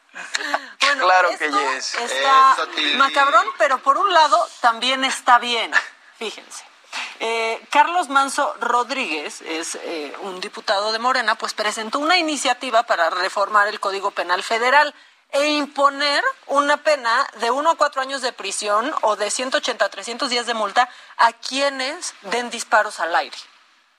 Bueno, 0.94 1.04
Claro 1.04 1.30
esto 1.30 1.44
que 1.44 1.50
yes. 1.50 1.94
Está 1.94 2.52
Eso, 2.54 2.96
macabrón, 2.96 3.46
pero 3.58 3.78
por 3.78 3.98
un 3.98 4.12
lado 4.12 4.48
también 4.60 5.04
está 5.04 5.38
bien. 5.38 5.72
Fíjense. 6.18 6.64
Eh, 7.20 7.64
Carlos 7.70 8.08
Manso 8.08 8.54
Rodríguez 8.60 9.40
es 9.42 9.76
eh, 9.76 10.14
un 10.20 10.40
diputado 10.40 10.92
de 10.92 10.98
Morena, 10.98 11.36
pues 11.36 11.54
presentó 11.54 11.98
una 11.98 12.18
iniciativa 12.18 12.82
para 12.82 13.08
reformar 13.10 13.68
el 13.68 13.80
Código 13.80 14.10
Penal 14.10 14.42
Federal 14.42 14.94
e 15.30 15.46
imponer 15.46 16.22
una 16.46 16.76
pena 16.76 17.26
de 17.36 17.50
uno 17.50 17.70
a 17.70 17.76
cuatro 17.76 18.02
años 18.02 18.20
de 18.20 18.32
prisión 18.32 18.94
o 19.00 19.16
de 19.16 19.30
180 19.30 19.84
a 19.84 19.88
300 19.88 20.28
días 20.28 20.46
de 20.46 20.52
multa 20.52 20.90
a 21.16 21.32
quienes 21.32 22.14
den 22.22 22.50
disparos 22.50 23.00
al 23.00 23.16
aire. 23.16 23.38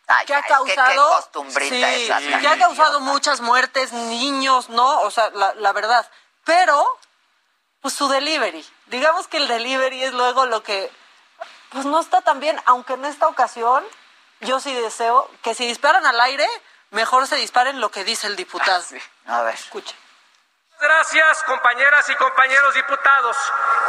Ay, 0.06 0.26
que 0.28 0.34
ha 0.36 0.40
es 0.40 0.46
que 0.46 0.50
qué 0.50 0.76
causado 0.76 1.12
costumbrita 1.14 1.70
sí, 1.70 2.04
esa 2.04 2.20
que 2.20 2.48
ha 2.48 2.60
causado 2.60 3.00
muchas 3.00 3.42
muertes, 3.42 3.94
niños, 3.94 4.70
¿no? 4.70 5.02
O 5.02 5.12
sea, 5.12 5.32
la, 5.32 5.56
la 5.56 5.72
verdad. 5.72 6.08
Pero, 6.46 7.00
pues 7.82 7.94
su 7.94 8.08
delivery. 8.08 8.66
Digamos 8.88 9.28
que 9.28 9.38
el 9.38 9.48
delivery 9.48 10.04
es 10.04 10.14
luego 10.14 10.46
lo 10.46 10.64
que, 10.64 10.92
pues 11.70 11.86
no 11.86 12.00
está 12.00 12.22
tan 12.22 12.40
bien, 12.40 12.60
aunque 12.66 12.94
en 12.94 13.06
esta 13.06 13.28
ocasión 13.28 13.84
yo 14.42 14.60
sí 14.60 14.74
deseo 14.74 15.30
que 15.42 15.56
si 15.56 15.66
disparan 15.66 16.06
al 16.06 16.20
aire, 16.22 16.48
mejor 16.92 17.28
se 17.28 17.36
disparen 17.36 17.80
lo 17.80 17.90
que 17.90 18.04
dice 18.04 18.28
el 18.28 18.36
diputado. 18.36 18.84
A 19.28 19.42
ver. 19.42 19.56
Escuche. 19.56 19.96
Gracias, 20.80 21.44
compañeras 21.44 22.10
y 22.10 22.16
compañeros 22.16 22.74
diputados. 22.74 23.38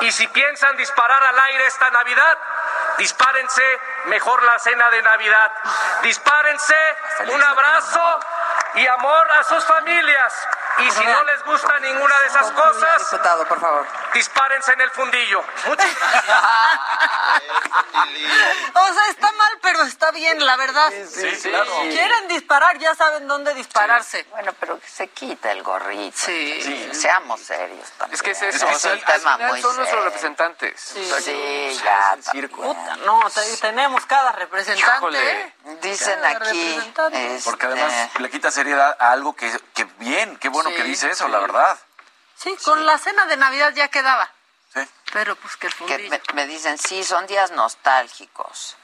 Y 0.03 0.13
si 0.13 0.29
piensan 0.29 0.77
disparar 0.77 1.25
al 1.25 1.41
aire 1.41 1.67
esta 1.67 1.91
Navidad, 1.91 2.39
dispárense 2.99 3.81
mejor 4.05 4.41
la 4.45 4.59
cena 4.61 4.91
de 4.91 5.03
Navidad. 5.03 5.53
Dispárense 6.03 6.77
un 7.33 7.43
abrazo 7.43 8.21
y 8.77 8.87
amor 8.87 9.31
a 9.33 9.45
sus 9.45 9.65
familias. 9.65 10.33
Y 10.79 10.91
si 10.91 11.05
no 11.05 11.23
les 11.25 11.45
gusta 11.45 11.79
ninguna 11.79 12.19
de 12.21 12.27
esas 12.27 12.51
cosas, 12.51 13.11
diputado, 13.11 13.47
por 13.47 13.61
favor. 13.61 13.87
dispárense 14.13 14.73
en 14.73 14.81
el 14.81 14.91
fundillo. 14.91 15.45
Muchas 15.67 15.87
O 18.75 18.93
sea, 18.93 19.09
está 19.09 19.31
mal, 19.33 19.59
pero 19.63 19.83
está 19.83 20.11
bien, 20.11 20.45
la 20.45 20.57
verdad. 20.57 20.91
sí, 21.09 21.31
sí, 21.37 21.49
claro. 21.49 21.71
Quieren 21.83 22.29
disparar, 22.29 22.77
ya 22.79 22.95
saben 22.95 23.27
dónde 23.29 23.55
dispararse. 23.55 24.27
Bueno, 24.31 24.53
pero 24.59 24.79
que 24.81 24.89
se 24.89 25.09
quita 25.09 25.53
el 25.53 25.63
gorrito. 25.63 26.17
Sí. 26.17 26.91
Seamos 26.93 27.41
serios 27.41 27.89
también. 27.93 28.15
Es 28.15 28.23
que 28.23 28.33
es 28.33 28.43
eso. 28.43 28.69
Es 28.69 28.85
o 28.85 28.91
al 28.91 29.05
tema 29.05 29.37
final 29.37 29.51
muy 29.53 29.63
son 29.63 29.77
nuestros 29.77 30.05
representantes. 30.05 30.81
Sí, 30.81 31.81
ya. 31.85 32.17
Puta, 32.49 32.97
no, 33.05 33.31
te- 33.31 33.57
tenemos 33.59 34.05
cada 34.07 34.33
representante. 34.33 34.97
Híjole. 34.97 35.55
Dicen 35.81 36.21
Cada 36.21 36.29
aquí. 36.51 36.93
este, 37.13 37.41
Porque 37.45 37.67
además 37.67 37.93
le 38.19 38.31
quita 38.31 38.51
seriedad 38.65 38.97
a 38.99 39.11
algo 39.13 39.35
que, 39.37 39.51
que 39.75 39.85
bien, 39.99 40.37
qué 40.39 40.49
bueno 40.49 40.71
Sí, 40.71 40.77
que 40.77 40.83
dice 40.85 41.11
eso, 41.11 41.27
sí. 41.27 41.31
la 41.31 41.39
verdad. 41.39 41.79
Sí, 42.37 42.57
con 42.65 42.85
la 42.87 42.97
cena 42.99 43.27
de 43.27 43.37
Navidad 43.37 43.73
ya 43.75 43.89
quedaba. 43.89 44.31
Sí. 44.73 44.81
Pero 45.13 45.37
pues 45.37 45.57
que 45.57 45.67
el 45.69 45.75
que 45.75 46.09
me, 46.09 46.21
me 46.33 46.47
dicen, 46.47 46.79
sí, 46.79 47.05
son 47.05 47.27
días 47.27 47.51
nostálgicos. 47.53 48.77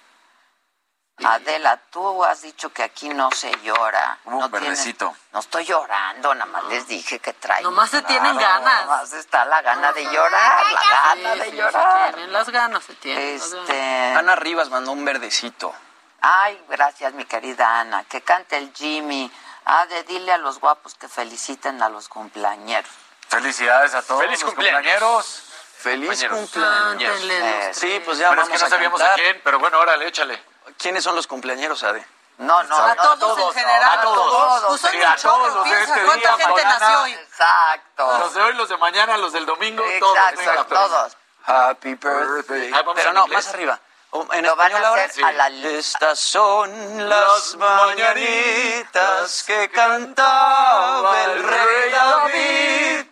Adela, 1.23 1.77
tú 1.91 2.25
has 2.25 2.41
dicho 2.41 2.73
que 2.73 2.83
aquí 2.83 3.11
no 3.11 3.31
se 3.33 3.51
llora. 3.63 4.19
Hubo 4.25 4.37
un 4.37 4.41
no 4.41 4.49
verdecito. 4.49 5.15
No 5.33 5.41
estoy 5.41 5.67
llorando, 5.67 6.35
nada 6.35 6.47
más 6.51 6.65
les 6.65 6.87
dije 6.87 7.19
que 7.19 7.35
traen. 7.35 7.63
Nomás 7.63 7.91
se 7.91 8.01
tienen 8.03 8.37
ganas. 8.39 8.87
Nomás 8.87 9.13
está 9.13 9.45
la 9.45 9.61
gana 9.61 9.93
de 9.93 10.05
llorar, 10.05 10.65
la 10.73 10.81
gana 10.83 11.33
Sí, 11.35 11.39
de 11.41 11.51
sí, 11.51 11.57
llorar. 11.57 12.07
Se 12.07 12.13
tienen 12.15 12.33
las 12.33 12.49
ganas, 12.49 12.85
se 12.85 12.95
tienen. 12.95 13.35
Este, 13.37 14.15
Ana 14.17 14.35
Rivas 14.37 14.71
mandó 14.71 14.93
un 14.93 15.05
verdecito. 15.05 15.75
ay, 16.23 16.59
gracias 16.71 17.13
mi 17.13 17.25
querida 17.27 17.81
Ana, 17.81 18.05
que 18.05 18.23
cante 18.23 18.57
el 18.57 18.73
Jimmy. 18.75 19.31
Ah, 19.73 19.87
de 19.87 20.03
dile 20.03 20.33
a 20.33 20.39
los 20.39 20.59
guapos 20.59 20.95
que 20.97 21.07
feliciten 21.09 21.81
a 21.81 21.89
los 21.89 22.09
cumpleañeros. 22.09 22.91
Felicidades 23.29 23.95
a 23.95 24.03
todos 24.03 24.21
Feliz 24.23 24.43
los 24.43 24.51
cumpleaños. 24.53 24.81
compañeros. 24.83 25.43
Feliz 25.79 26.25
cumpleaños. 26.29 27.21
Los 27.23 27.77
Sí, 27.77 28.03
pues 28.05 28.19
ya 28.19 28.31
Pero 28.31 28.43
es 28.43 28.49
vamos 28.49 28.53
que 28.53 28.59
no 28.59 28.67
a 28.67 28.69
sabíamos 28.69 29.01
a 29.01 29.15
quién, 29.15 29.41
pero 29.45 29.61
bueno, 29.61 29.79
órale, 29.79 30.09
échale. 30.09 30.43
¿Quiénes 30.77 31.05
son 31.05 31.15
los 31.15 31.29
cumpleaños, 31.29 31.85
Ade? 31.85 32.05
No, 32.39 32.63
no, 32.65 32.77
A 32.77 32.95
no, 32.97 33.17
todos, 33.19 33.39
en 33.55 33.61
general. 33.61 33.99
a 33.99 34.03
todos. 34.03 34.65
Pues 34.67 34.81
son 34.81 34.91
Sí, 34.91 35.03
a 35.03 35.15
todos 35.17 35.55
los 35.55 35.65
de 35.65 35.71
piensa 35.71 35.95
este 35.95 36.05
¿Cuánta 36.07 36.37
día, 36.37 36.47
gente 36.47 36.65
nació 36.65 37.03
hoy? 37.03 37.13
Exacto. 37.13 38.19
Los 38.19 38.35
de 38.35 38.43
hoy, 38.43 38.55
los 38.55 38.69
de 38.71 38.77
mañana, 38.79 39.17
los 39.19 39.33
del 39.33 39.47
domingo, 39.47 39.85
todos. 40.01 40.17
Exacto, 40.17 40.39
venga, 40.41 40.65
pues. 40.65 40.81
todos. 40.81 41.17
Happy 41.47 41.95
birthday. 41.95 42.73
Ah, 42.75 42.83
Pero 42.95 43.13
no, 43.13 43.25
inglés. 43.27 43.45
más 43.47 43.55
arriba. 43.55 43.81
En 44.13 44.45
Lo 44.45 44.57
van 44.57 44.73
a 44.73 44.95
hacer 44.95 45.25
a 45.25 45.33
la 45.33 45.49
Estas 45.49 46.19
son 46.19 47.09
las 47.09 47.55
mañanitas 47.57 49.45
que 49.45 49.71
cantaba 49.71 51.25
el 51.25 51.43
rey 51.45 51.91
David. 51.93 53.07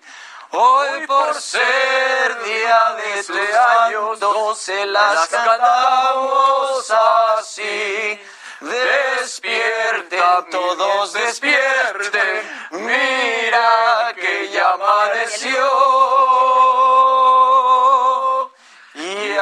Hoy 0.51 1.07
por 1.07 1.41
ser 1.41 2.43
día 2.43 2.97
de 2.97 3.21
este 3.21 3.57
año, 3.57 4.17
se 4.57 4.87
las 4.87 5.29
cantamos 5.29 6.91
así. 6.91 8.21
Despierten, 8.61 10.51
todos 10.51 11.13
despierten, 11.13 12.69
mira 12.73 14.13
que 14.17 14.51
ya 14.51 14.71
amaneció. 14.71 16.88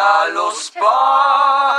Y 0.06 0.08
a 0.08 0.26
los 0.26 0.70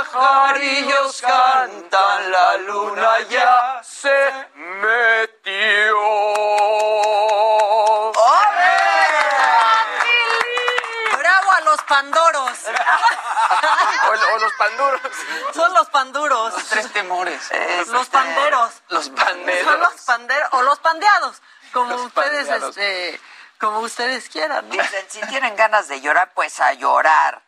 pajarillos 0.04 1.22
cantan, 1.22 2.30
la 2.30 2.56
luna 2.58 3.20
ya 3.30 3.80
se 3.82 4.46
metió. 4.54 5.98
Bravo 11.18 11.52
a 11.52 11.60
los 11.62 11.82
pandoros. 11.82 12.50
O, 14.08 14.10
o 14.10 14.38
los 14.38 14.52
panduros. 14.54 15.00
Son 15.54 15.72
los 15.74 15.88
panduros. 15.90 16.54
Tres 16.70 16.92
temores. 16.92 17.50
Los 17.88 18.08
panderos. 18.08 18.70
Los 18.88 19.12
banderos. 19.14 19.64
Son 19.70 19.80
los 19.80 19.92
panderos 20.02 20.48
o 20.52 20.62
los 20.62 20.78
pandeados, 20.78 21.42
como 21.72 21.90
Los 21.90 22.00
ustedes 22.06 22.48
pandeados. 22.48 22.76
este 22.76 23.20
como 23.58 23.80
ustedes 23.80 24.28
quieran. 24.30 24.66
¿no? 24.68 24.72
Dicen, 24.74 25.04
si 25.10 25.20
tienen 25.26 25.56
ganas 25.56 25.88
de 25.88 26.00
llorar, 26.00 26.32
pues 26.34 26.58
a 26.60 26.72
llorar. 26.74 27.42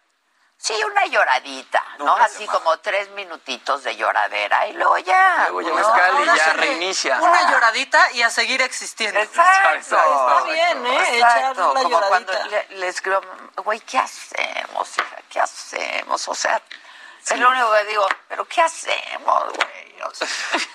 Sí, 0.63 0.75
una 0.85 1.07
lloradita, 1.07 1.83
¿no? 2.01 2.15
Así 2.17 2.47
como 2.47 2.77
tres 2.81 3.09
minutitos 3.13 3.83
de 3.83 3.97
lloradera 3.97 4.67
y 4.67 4.75
luego 4.75 4.99
ya. 4.99 5.49
Luego 5.49 5.63
ya 5.63 5.71
¿no? 6.11 6.23
y 6.23 6.27
ya 6.27 6.37
sí 6.37 6.51
reinicia. 6.51 7.19
Una 7.19 7.51
lloradita 7.51 8.13
y 8.13 8.21
a 8.21 8.29
seguir 8.29 8.61
existiendo. 8.61 9.19
Exacto. 9.19 9.97
Está 9.97 10.43
bien, 10.45 10.87
¿eh? 10.87 11.19
Exacto. 11.19 11.71
Echar 11.73 11.75
la 11.75 11.83
Como 11.83 12.01
cuando 12.09 12.33
le, 12.51 12.67
le 12.77 12.89
escribo, 12.89 13.23
güey, 13.65 13.81
¿qué 13.81 13.99
hacemos, 13.99 14.99
hija? 14.99 15.17
¿Qué 15.31 15.41
hacemos? 15.41 16.29
O 16.29 16.35
sea, 16.35 16.61
es 17.27 17.39
lo 17.39 17.49
único 17.49 17.73
que 17.73 17.85
digo, 17.87 18.07
¿pero 18.29 18.45
qué 18.45 18.61
hacemos, 18.61 19.45
güey? 19.55 20.03
O 20.03 20.15
sea, 20.15 20.29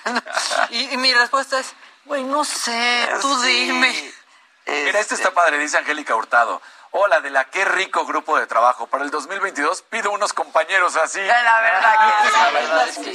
Y, 0.71 0.93
y 0.93 0.97
mi 0.97 1.13
respuesta 1.13 1.59
es, 1.59 1.73
güey, 2.05 2.23
no 2.23 2.43
sé, 2.43 3.07
tú 3.21 3.39
Sí. 3.39 3.65
dime. 3.65 4.13
Mira, 4.65 4.99
este 4.99 5.13
está 5.13 5.29
padre, 5.31 5.59
dice 5.59 5.77
Angélica 5.77 6.15
Hurtado. 6.15 6.59
Hola, 6.97 7.19
de 7.19 7.29
la 7.29 7.43
qué 7.49 7.65
rico 7.65 8.05
grupo 8.05 8.39
de 8.39 8.47
trabajo. 8.47 8.87
Para 8.87 9.03
el 9.03 9.11
2022 9.11 9.81
pido 9.81 10.11
unos 10.11 10.31
compañeros 10.31 10.95
así. 10.95 11.21
La 11.21 11.59
verdad 11.59 11.93
que 11.99 12.29
sí. 12.29 12.35
La 12.37 12.51
verdad 12.51 12.87
es 12.87 12.97
que 12.99 13.11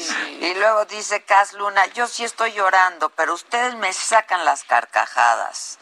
Y 0.46 0.54
luego 0.56 0.84
dice 0.84 1.22
Cas 1.22 1.54
Luna, 1.54 1.86
yo 1.86 2.06
sí 2.06 2.22
estoy 2.22 2.52
llorando, 2.52 3.08
pero 3.08 3.32
ustedes 3.32 3.74
me 3.76 3.94
sacan 3.94 4.44
las 4.44 4.64
carcajadas. 4.64 5.78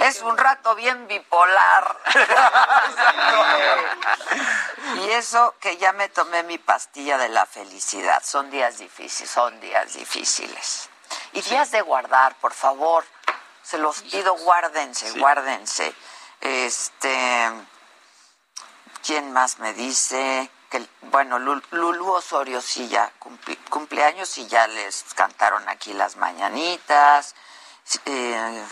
es 0.00 0.22
un 0.22 0.36
rato 0.36 0.74
bien 0.74 1.06
bipolar. 1.06 1.96
y 4.96 5.10
eso 5.10 5.54
que 5.60 5.76
ya 5.76 5.92
me 5.92 6.08
tomé 6.08 6.42
mi 6.42 6.58
pastilla 6.58 7.16
de 7.16 7.28
la 7.28 7.46
felicidad. 7.46 8.24
Son 8.24 8.50
días 8.50 8.78
difíciles, 8.78 9.30
son 9.30 9.60
días 9.60 9.92
difíciles. 9.92 10.90
Y 11.32 11.42
días 11.42 11.70
de 11.70 11.80
guardar, 11.82 12.34
por 12.40 12.54
favor. 12.54 13.04
Se 13.62 13.78
los 13.78 14.02
pido, 14.02 14.34
guárdense, 14.34 15.12
guárdense. 15.20 15.94
Este, 16.40 17.50
¿quién 19.04 19.32
más 19.32 19.58
me 19.58 19.72
dice? 19.74 20.50
Que, 20.70 20.86
bueno, 21.02 21.38
Lul- 21.38 21.64
Lulú 21.70 22.10
Osorio 22.12 22.60
sí 22.60 22.88
ya 22.88 23.12
cumpli- 23.20 23.58
cumpleaños 23.68 24.36
y 24.38 24.46
ya 24.48 24.66
les 24.66 25.04
cantaron 25.14 25.68
aquí 25.68 25.92
las 25.94 26.16
mañanitas. 26.16 27.34
Eh, 28.04 28.64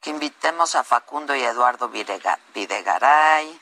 que 0.00 0.10
invitemos 0.10 0.74
a 0.74 0.84
Facundo 0.84 1.34
y 1.34 1.42
Eduardo 1.42 1.88
Videga- 1.88 2.38
Videgaray, 2.54 3.58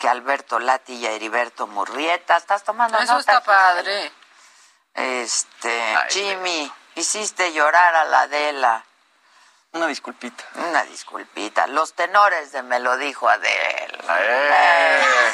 que 0.00 0.08
Alberto 0.08 0.58
Lati 0.58 0.94
y 0.94 1.06
a 1.06 1.12
Heriberto 1.12 1.68
Murrieta. 1.68 2.36
¿Estás 2.36 2.64
tomando 2.64 2.98
Eso 2.98 3.12
notas, 3.12 3.20
está 3.20 3.40
padre. 3.44 4.10
Este, 4.94 5.96
Jimmy, 6.10 6.72
hiciste 6.96 7.52
llorar 7.52 7.94
a 7.94 8.04
la 8.06 8.22
Adela. 8.22 8.84
Una 9.74 9.86
disculpita. 9.86 10.44
Una 10.56 10.84
disculpita. 10.84 11.66
Los 11.66 11.94
tenores 11.94 12.52
de 12.52 12.62
Me 12.62 12.78
lo 12.78 12.98
dijo 12.98 13.26
Adela. 13.26 14.18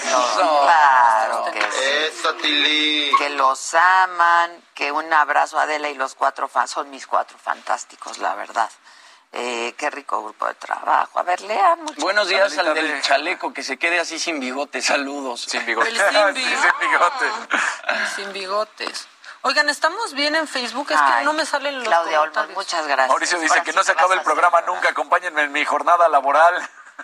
Eso, 0.05 0.31
Eso. 0.31 0.61
claro 0.63 1.45
que 1.53 1.61
sí. 2.13 3.11
Que 3.19 3.31
los 3.31 3.75
aman, 3.75 4.63
que 4.75 4.93
un 4.93 5.13
abrazo 5.13 5.59
a 5.59 5.63
Adela 5.63 5.89
y 5.89 5.95
los 5.95 6.15
cuatro 6.15 6.47
fans. 6.47 6.71
Son 6.71 6.89
mis 6.89 7.07
cuatro 7.07 7.37
fantásticos, 7.37 8.19
la 8.19 8.37
verdad. 8.37 8.71
Eh, 9.33 9.75
qué 9.77 9.91
rico 9.91 10.23
grupo 10.23 10.47
de 10.47 10.55
trabajo. 10.55 11.19
A 11.19 11.23
ver, 11.25 11.41
lean 11.41 11.83
mucho. 11.83 12.01
Buenos 12.01 12.29
días 12.29 12.57
al 12.59 12.75
del 12.75 13.03
chaleco, 13.03 13.53
que 13.53 13.65
se 13.65 13.77
quede 13.77 13.99
así 13.99 14.21
sin 14.21 14.39
bigote. 14.39 14.81
Saludos. 14.81 15.43
Sin 15.43 15.67
bigote. 15.67 15.89
El 15.89 15.97
sin 15.97 16.35
bigote. 16.81 17.31
Sin 18.15 18.33
bigotes. 18.33 19.09
Oigan, 19.43 19.69
¿estamos 19.69 20.15
bien 20.15 20.35
en 20.35 20.49
Facebook? 20.49 20.91
Es 20.91 21.01
que 21.01 21.25
no 21.25 21.33
me 21.33 21.47
salen 21.47 21.77
los 21.79 21.85
Claudia 21.87 22.21
Olmos, 22.21 22.35
comentarios. 22.35 22.57
muchas 22.57 22.87
gracias. 22.87 23.09
Mauricio 23.09 23.39
dice 23.39 23.53
Ahora 23.55 23.65
que 23.65 23.71
sí 23.73 23.77
no 23.77 23.85
se 23.85 23.93
acaba 23.93 24.15
el 24.15 24.23
programa 24.23 24.61
nunca. 24.63 24.91
Acompáñenme 24.91 25.43
en 25.43 25.53
mi 25.53 25.65
jornada 25.65 26.09
laboral. 26.09 26.55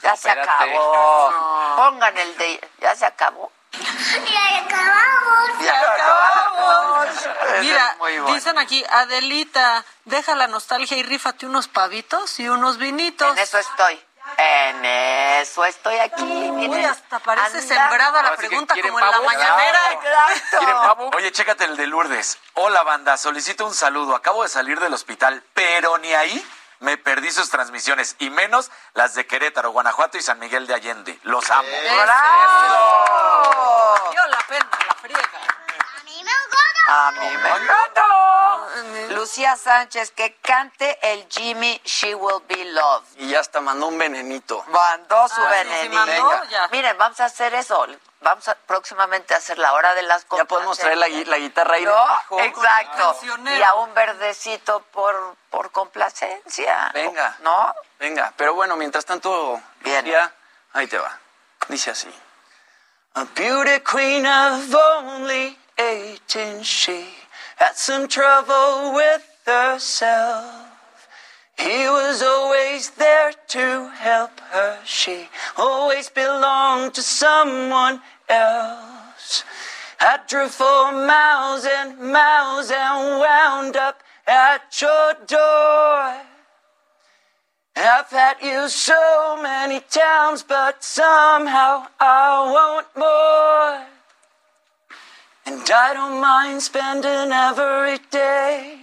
Ya 0.02 0.16
se 0.16 0.28
Espérate. 0.28 0.50
acabó. 0.50 1.76
Pongan 1.76 2.18
el 2.18 2.36
de. 2.36 2.70
Ya 2.80 2.96
se 2.96 3.06
acabó. 3.06 3.52
Ya 3.72 4.58
acabamos. 4.64 5.58
Ya 5.60 5.80
acabamos. 5.80 7.08
Mira, 7.60 7.96
dicen 8.26 8.58
aquí, 8.58 8.84
Adelita, 8.88 9.84
deja 10.04 10.34
la 10.34 10.46
nostalgia 10.48 10.96
y 10.96 11.02
rífate 11.02 11.46
unos 11.46 11.68
pavitos 11.68 12.38
y 12.40 12.48
unos 12.48 12.78
vinitos. 12.78 13.30
En 13.32 13.38
eso 13.38 13.58
estoy. 13.58 14.00
En 14.36 14.84
eso 14.84 15.64
estoy 15.64 15.96
aquí. 15.98 16.22
Miren. 16.24 16.70
Uy, 16.70 16.84
hasta 16.84 17.18
parece 17.18 17.58
Anda. 17.58 17.74
sembrada 17.74 18.22
la 18.22 18.36
pregunta 18.36 18.74
como 18.80 18.98
en 18.98 19.10
la 19.10 19.20
mañanera. 19.20 19.80
Exacto. 19.92 21.10
Oye, 21.16 21.32
chécate 21.32 21.64
el 21.64 21.76
de 21.76 21.86
Lourdes. 21.86 22.38
Hola, 22.54 22.82
banda. 22.82 23.16
Solicito 23.16 23.66
un 23.66 23.74
saludo. 23.74 24.14
Acabo 24.14 24.42
de 24.42 24.48
salir 24.48 24.80
del 24.80 24.92
hospital, 24.94 25.42
pero 25.54 25.98
ni 25.98 26.12
ahí 26.14 26.46
me 26.80 26.96
perdí 26.98 27.30
sus 27.30 27.48
transmisiones, 27.48 28.16
y 28.18 28.30
menos 28.30 28.70
las 28.92 29.14
de 29.14 29.26
Querétaro, 29.26 29.70
Guanajuato 29.70 30.18
y 30.18 30.22
San 30.22 30.38
Miguel 30.38 30.66
de 30.66 30.74
Allende. 30.74 31.18
Los 31.22 31.50
amo. 31.50 31.68
¡Bravo! 32.02 33.04
Dio 34.10 34.26
la 34.26 34.38
pena, 34.48 34.68
la 34.88 34.94
friega. 34.96 35.30
A 36.86 37.10
mí 37.12 37.36
me 37.36 37.50
Lucía 39.10 39.56
Sánchez, 39.56 40.10
que 40.12 40.34
cante 40.36 40.98
el 41.12 41.26
Jimmy 41.30 41.80
She 41.84 42.14
Will 42.14 42.42
Be 42.48 42.64
Loved. 42.64 43.06
Y 43.18 43.28
ya 43.28 43.40
hasta 43.40 43.60
mandó 43.60 43.86
un 43.88 43.98
venenito. 43.98 44.64
Mandó 44.68 45.28
su 45.28 45.40
Ah, 45.40 45.50
sí, 45.62 45.64
venenito. 45.88 45.94
mandó, 46.24 46.44
ya. 46.50 46.68
Miren, 46.68 46.96
vamos 46.98 47.20
a 47.20 47.26
hacer 47.26 47.54
eso. 47.54 47.86
Vamos 48.20 48.48
a 48.48 48.54
próximamente 48.54 49.34
a 49.34 49.36
hacer 49.36 49.58
la 49.58 49.74
hora 49.74 49.94
de 49.94 50.02
las 50.02 50.26
Ya 50.34 50.46
podemos 50.46 50.78
traer 50.78 50.96
la, 50.96 51.08
gui- 51.08 51.26
la 51.26 51.36
guitarra 51.38 51.74
ahí 51.76 51.84
¿No? 51.84 51.90
debajo. 51.90 52.40
Exacto. 52.40 53.18
Y 53.44 53.62
a 53.62 53.74
un 53.74 53.92
verdecito 53.92 54.80
por, 54.92 55.36
por 55.50 55.70
complacencia. 55.72 56.90
Venga. 56.94 57.36
¿No? 57.40 57.74
Venga, 57.98 58.32
pero 58.36 58.54
bueno, 58.54 58.76
mientras 58.76 59.04
tanto, 59.04 59.60
Bien. 59.80 60.04
ya, 60.06 60.32
ahí 60.72 60.86
te 60.86 60.96
va. 60.98 61.18
Dice 61.68 61.90
así. 61.90 62.08
A 63.14 63.24
beauty 63.34 63.80
queen 63.80 64.26
of 64.26 64.74
only 64.74 65.58
18, 65.76 66.62
she 66.62 67.14
had 67.56 67.76
some 67.76 68.08
trouble 68.08 68.94
with 68.94 69.26
herself. 69.46 70.70
He 71.58 71.86
was 71.86 72.22
always 72.22 72.90
there 72.90 73.32
to 73.48 73.88
help 73.90 74.40
her. 74.40 74.78
She 74.84 75.28
always 75.56 76.08
belonged 76.10 76.94
to 76.94 77.02
someone 77.02 78.00
else. 78.28 79.44
I 80.00 80.18
drove 80.28 80.50
for 80.50 80.92
miles 80.92 81.64
and 81.64 81.98
miles 82.12 82.70
and 82.70 83.20
wound 83.20 83.76
up 83.76 84.02
at 84.26 84.80
your 84.80 85.14
door. 85.26 86.20
I've 87.76 88.10
had 88.10 88.36
you 88.42 88.68
so 88.68 89.38
many 89.42 89.80
times, 89.80 90.42
but 90.42 90.82
somehow 90.82 91.86
I 92.00 92.50
want 92.52 92.86
more. 92.96 93.93
And 95.46 95.60
I 95.70 95.92
don't 95.92 96.20
mind 96.20 96.62
spending 96.62 97.32
every 97.32 97.98
day 98.10 98.78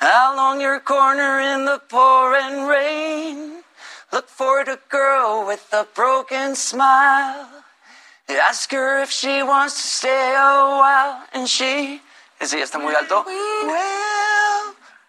along 0.00 0.60
your 0.60 0.80
corner 0.80 1.40
in 1.40 1.64
the 1.64 1.80
pouring 1.88 2.66
rain. 2.66 3.62
Look 4.12 4.28
for 4.28 4.64
the 4.64 4.78
girl 4.88 5.44
with 5.46 5.66
a 5.72 5.86
broken 5.94 6.54
smile. 6.54 7.48
Ask 8.28 8.70
her 8.72 9.02
if 9.02 9.10
she 9.10 9.42
wants 9.42 9.74
to 9.82 9.88
stay 9.88 10.34
a 10.34 10.78
while, 10.78 11.24
and 11.32 11.48
she. 11.48 12.00
Ese 12.40 12.54
ya 12.54 12.64
está 12.64 12.78
muy 12.78 12.94
alto. 12.94 13.24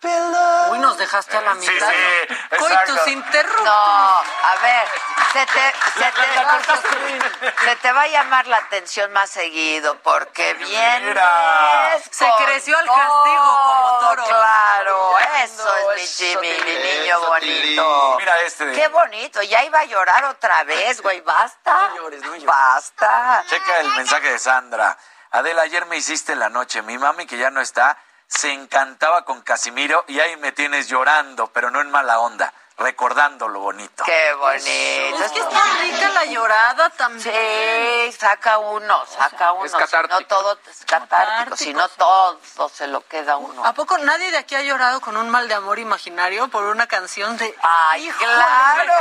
Uy, 0.03 0.79
nos 0.79 0.97
dejaste 0.97 1.37
a 1.37 1.41
la 1.41 1.53
Sí, 1.55 1.69
mitad. 1.69 1.89
sí, 1.89 2.35
Coitus 2.57 2.71
exacto. 2.71 3.09
interruptus. 3.09 3.63
No, 3.65 3.71
a 3.71 4.55
ver, 4.61 4.87
se 5.33 5.45
te, 5.45 5.73
se, 5.93 6.11
te, 6.11 7.65
se 7.65 7.75
te 7.75 7.91
va 7.91 8.01
a 8.01 8.07
llamar 8.07 8.47
la 8.47 8.57
atención 8.57 9.11
más 9.13 9.29
seguido 9.29 9.95
porque 10.01 10.55
vienes 10.55 11.01
Mira. 11.03 11.97
Se 12.09 12.25
creció 12.43 12.77
al 12.77 12.85
castigo 12.85 13.63
como 13.65 13.99
todo, 13.99 14.09
toro. 14.09 14.23
Claro, 14.25 15.19
eso 15.43 15.75
es 15.77 15.95
mi 15.95 16.01
eso, 16.01 16.23
Jimmy, 16.23 16.49
mi 16.65 16.73
niño 16.73 17.17
eso, 17.17 17.27
bonito. 17.27 18.15
Mira 18.17 18.39
este 18.41 18.65
de- 18.65 18.75
Qué 18.75 18.87
bonito, 18.87 19.41
ya 19.43 19.63
iba 19.63 19.79
a 19.79 19.85
llorar 19.85 20.25
otra 20.25 20.63
vez, 20.63 20.99
güey, 21.01 21.21
basta. 21.21 21.73
No 21.89 21.95
llores, 21.97 22.21
no 22.21 22.27
llores. 22.29 22.45
Basta. 22.45 23.43
Checa 23.47 23.79
el 23.81 23.89
mensaje 23.89 24.31
de 24.31 24.39
Sandra. 24.39 24.97
Adela, 25.31 25.61
ayer 25.61 25.85
me 25.85 25.97
hiciste 25.97 26.35
la 26.35 26.49
noche. 26.49 26.81
Mi 26.81 26.97
mami, 26.97 27.25
que 27.27 27.37
ya 27.37 27.49
no 27.51 27.61
está, 27.61 27.97
se 28.31 28.51
encantaba 28.53 29.23
con 29.25 29.41
Casimiro 29.41 30.03
y 30.07 30.19
ahí 30.19 30.37
me 30.37 30.51
tienes 30.53 30.87
llorando, 30.87 31.47
pero 31.47 31.69
no 31.69 31.81
en 31.81 31.91
mala 31.91 32.19
onda, 32.19 32.53
recordando 32.77 33.47
lo 33.49 33.59
bonito. 33.59 34.03
Qué 34.05 34.33
bonito. 34.33 35.23
Es 35.25 35.31
que 35.33 35.39
está 35.39 35.59
rica 35.81 36.09
la 36.09 36.25
llorada 36.25 36.89
también. 36.91 37.21
Sí, 37.23 38.11
saca 38.13 38.57
uno, 38.57 39.05
saca 39.05 39.51
uno. 39.51 39.65
es 39.65 39.71
Si 39.71 39.77
no 40.07 40.21
todo 40.27 40.57
es 40.69 40.85
catártico, 40.85 41.57
si 41.57 41.73
no 41.73 41.87
todo 41.89 42.69
se 42.69 42.87
lo 42.87 43.05
queda 43.05 43.35
uno. 43.35 43.65
¿A 43.65 43.73
poco 43.73 43.97
nadie 43.97 44.31
de 44.31 44.37
aquí 44.37 44.55
ha 44.55 44.61
llorado 44.61 45.01
con 45.01 45.17
un 45.17 45.29
mal 45.29 45.47
de 45.49 45.53
amor 45.53 45.77
imaginario 45.79 46.47
por 46.47 46.63
una 46.63 46.87
canción 46.87 47.35
de... 47.37 47.53
Ay, 47.61 48.07
Híjole, 48.07 48.25
claro, 48.33 48.93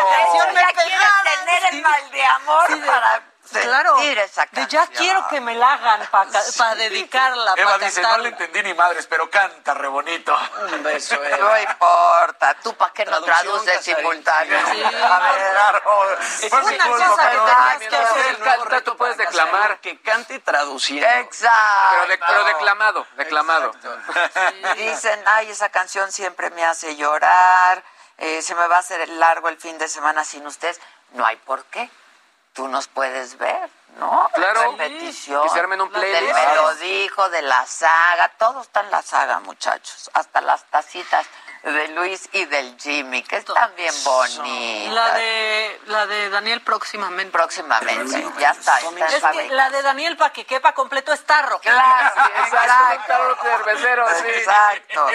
esa 0.00 0.16
canción 0.16 0.54
me 0.54 0.60
tener 1.24 1.74
el 1.74 1.82
mal 1.82 2.10
de 2.10 2.24
amor 2.26 2.66
Sí, 2.66 2.80
de- 2.80 2.86
para 2.86 3.22
claro, 3.50 3.98
esa 4.00 4.46
de 4.50 4.66
ya 4.68 4.86
quiero 4.88 5.26
que 5.28 5.40
me 5.40 5.54
la 5.54 5.72
hagan 5.74 6.06
para 6.10 6.74
dedicarla. 6.74 7.54
Eva 7.56 7.78
dice, 7.78 8.02
no 8.02 8.18
le 8.18 8.28
entendí 8.30 8.62
ni 8.62 8.74
madres, 8.74 9.06
pero 9.06 9.30
canta 9.30 9.74
re 9.74 9.88
bonito. 9.88 10.36
Un 10.72 10.82
beso, 10.82 11.14
Eva. 11.24 11.36
No 11.38 11.58
importa, 11.60 12.54
tú 12.62 12.74
para 12.74 12.92
qué 12.92 13.04
no 13.04 13.20
traduces 13.22 13.82
simultáneo. 13.82 14.58
Sí. 14.70 14.82
A 14.84 15.18
ver, 15.18 15.56
Aro, 15.56 16.18
Es 16.40 16.52
una 16.52 16.86
cosa 16.86 17.30
que 17.30 17.38
tenías 17.38 17.78
que 17.88 17.96
hacer. 17.96 18.38
Canta, 18.38 18.80
tú 18.82 18.96
puedes 18.96 19.16
declamar. 19.16 19.80
Que 19.80 20.00
cante 20.00 20.38
traduciendo. 20.40 21.06
Exacto. 21.08 21.58
Pero, 21.90 22.06
de- 22.08 22.18
pero 22.18 22.44
declamado, 22.44 23.06
declamado. 23.16 23.72
Dicen, 24.76 25.22
ay, 25.26 25.50
esa 25.50 25.68
canción 25.70 26.10
siempre 26.12 26.50
me 26.50 26.64
hace 26.64 26.96
llorar, 26.96 27.82
eh, 28.18 28.42
se 28.42 28.54
me 28.54 28.66
va 28.66 28.76
a 28.76 28.80
hacer 28.80 29.08
largo 29.10 29.48
el 29.48 29.58
fin 29.58 29.78
de 29.78 29.88
semana 29.88 30.24
sin 30.24 30.46
ustedes. 30.46 30.80
No 31.12 31.24
hay 31.24 31.36
por 31.36 31.64
qué. 31.66 31.90
Tú 32.58 32.66
nos 32.66 32.88
puedes 32.88 33.38
ver, 33.38 33.70
¿no? 34.00 34.28
Claro. 34.34 34.72
Repetición. 34.72 35.44
Que 35.44 35.48
se 35.48 35.60
armen 35.60 35.80
un 35.80 35.92
Del 35.92 36.00
playlist. 36.00 36.34
me 36.34 36.54
lo 36.56 36.74
dijo, 36.74 37.28
de 37.30 37.42
la 37.42 37.64
saga, 37.66 38.32
todo 38.36 38.62
está 38.62 38.80
en 38.80 38.90
la 38.90 39.00
saga, 39.00 39.38
muchachos. 39.38 40.10
Hasta 40.12 40.40
las 40.40 40.64
tacitas 40.64 41.24
de 41.62 41.88
Luis 41.88 42.28
y 42.32 42.44
del 42.46 42.76
Jimmy, 42.78 43.22
que 43.22 43.36
están 43.36 43.74
bien 43.76 43.94
bonitas. 44.04 44.94
La 44.94 45.12
de, 45.14 45.80
la 45.86 46.06
de 46.06 46.30
Daniel 46.30 46.60
próximamente. 46.62 47.32
Próximamente, 47.32 48.26
ya 48.38 48.50
está. 48.50 48.78
está 48.78 48.88
en 48.88 48.98
Es 48.98 49.14
que 49.14 49.20
fábrica. 49.20 49.54
la 49.54 49.70
de 49.70 49.82
Daniel 49.82 50.16
para 50.16 50.32
que 50.32 50.44
quepa 50.46 50.72
completo 50.72 51.12
es 51.12 51.24
tarro. 51.24 51.58
Claro, 51.60 52.14
Exacto, 52.44 53.36
cervecero, 53.42 54.06
sí. 54.20 54.28
Exacto. 54.28 55.06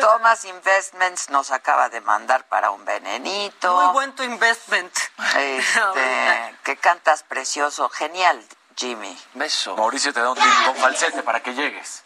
Thomas 0.00 0.44
Investments 0.44 1.30
nos 1.30 1.50
acaba 1.50 1.88
de 1.88 2.00
mandar 2.00 2.44
para 2.48 2.70
un 2.70 2.84
venenito. 2.84 3.74
Muy 3.74 3.92
buen 3.92 4.14
tu 4.14 4.22
investment. 4.22 4.92
Este, 5.36 6.56
que 6.64 6.76
cantas 6.76 7.22
precioso. 7.22 7.88
Genial, 7.88 8.42
Jimmy. 8.76 9.16
Beso. 9.34 9.76
Mauricio 9.76 10.12
te 10.12 10.20
da 10.20 10.30
un 10.30 10.38
con 10.64 10.76
falsete 10.76 11.22
para 11.22 11.40
que 11.40 11.54
llegues. 11.54 12.02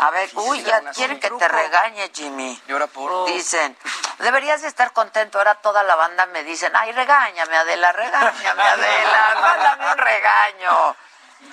A 0.00 0.10
ver, 0.10 0.30
uy, 0.32 0.62
ya 0.62 0.80
quieren 0.92 1.20
que 1.20 1.30
te 1.30 1.46
regañe, 1.46 2.10
Jimmy. 2.14 2.58
Y 2.66 2.72
ahora 2.72 2.86
por... 2.86 3.26
Dicen, 3.26 3.76
deberías 4.18 4.62
de 4.62 4.68
estar 4.68 4.94
contento. 4.94 5.36
Ahora 5.36 5.56
toda 5.56 5.82
la 5.82 5.94
banda 5.94 6.24
me 6.24 6.42
dicen, 6.42 6.72
ay, 6.74 6.90
regáñame, 6.92 7.54
Adela, 7.54 7.92
regáñame, 7.92 8.62
Adela, 8.62 9.34
mándame 9.40 9.92
un 9.92 9.98
regaño. 9.98 10.96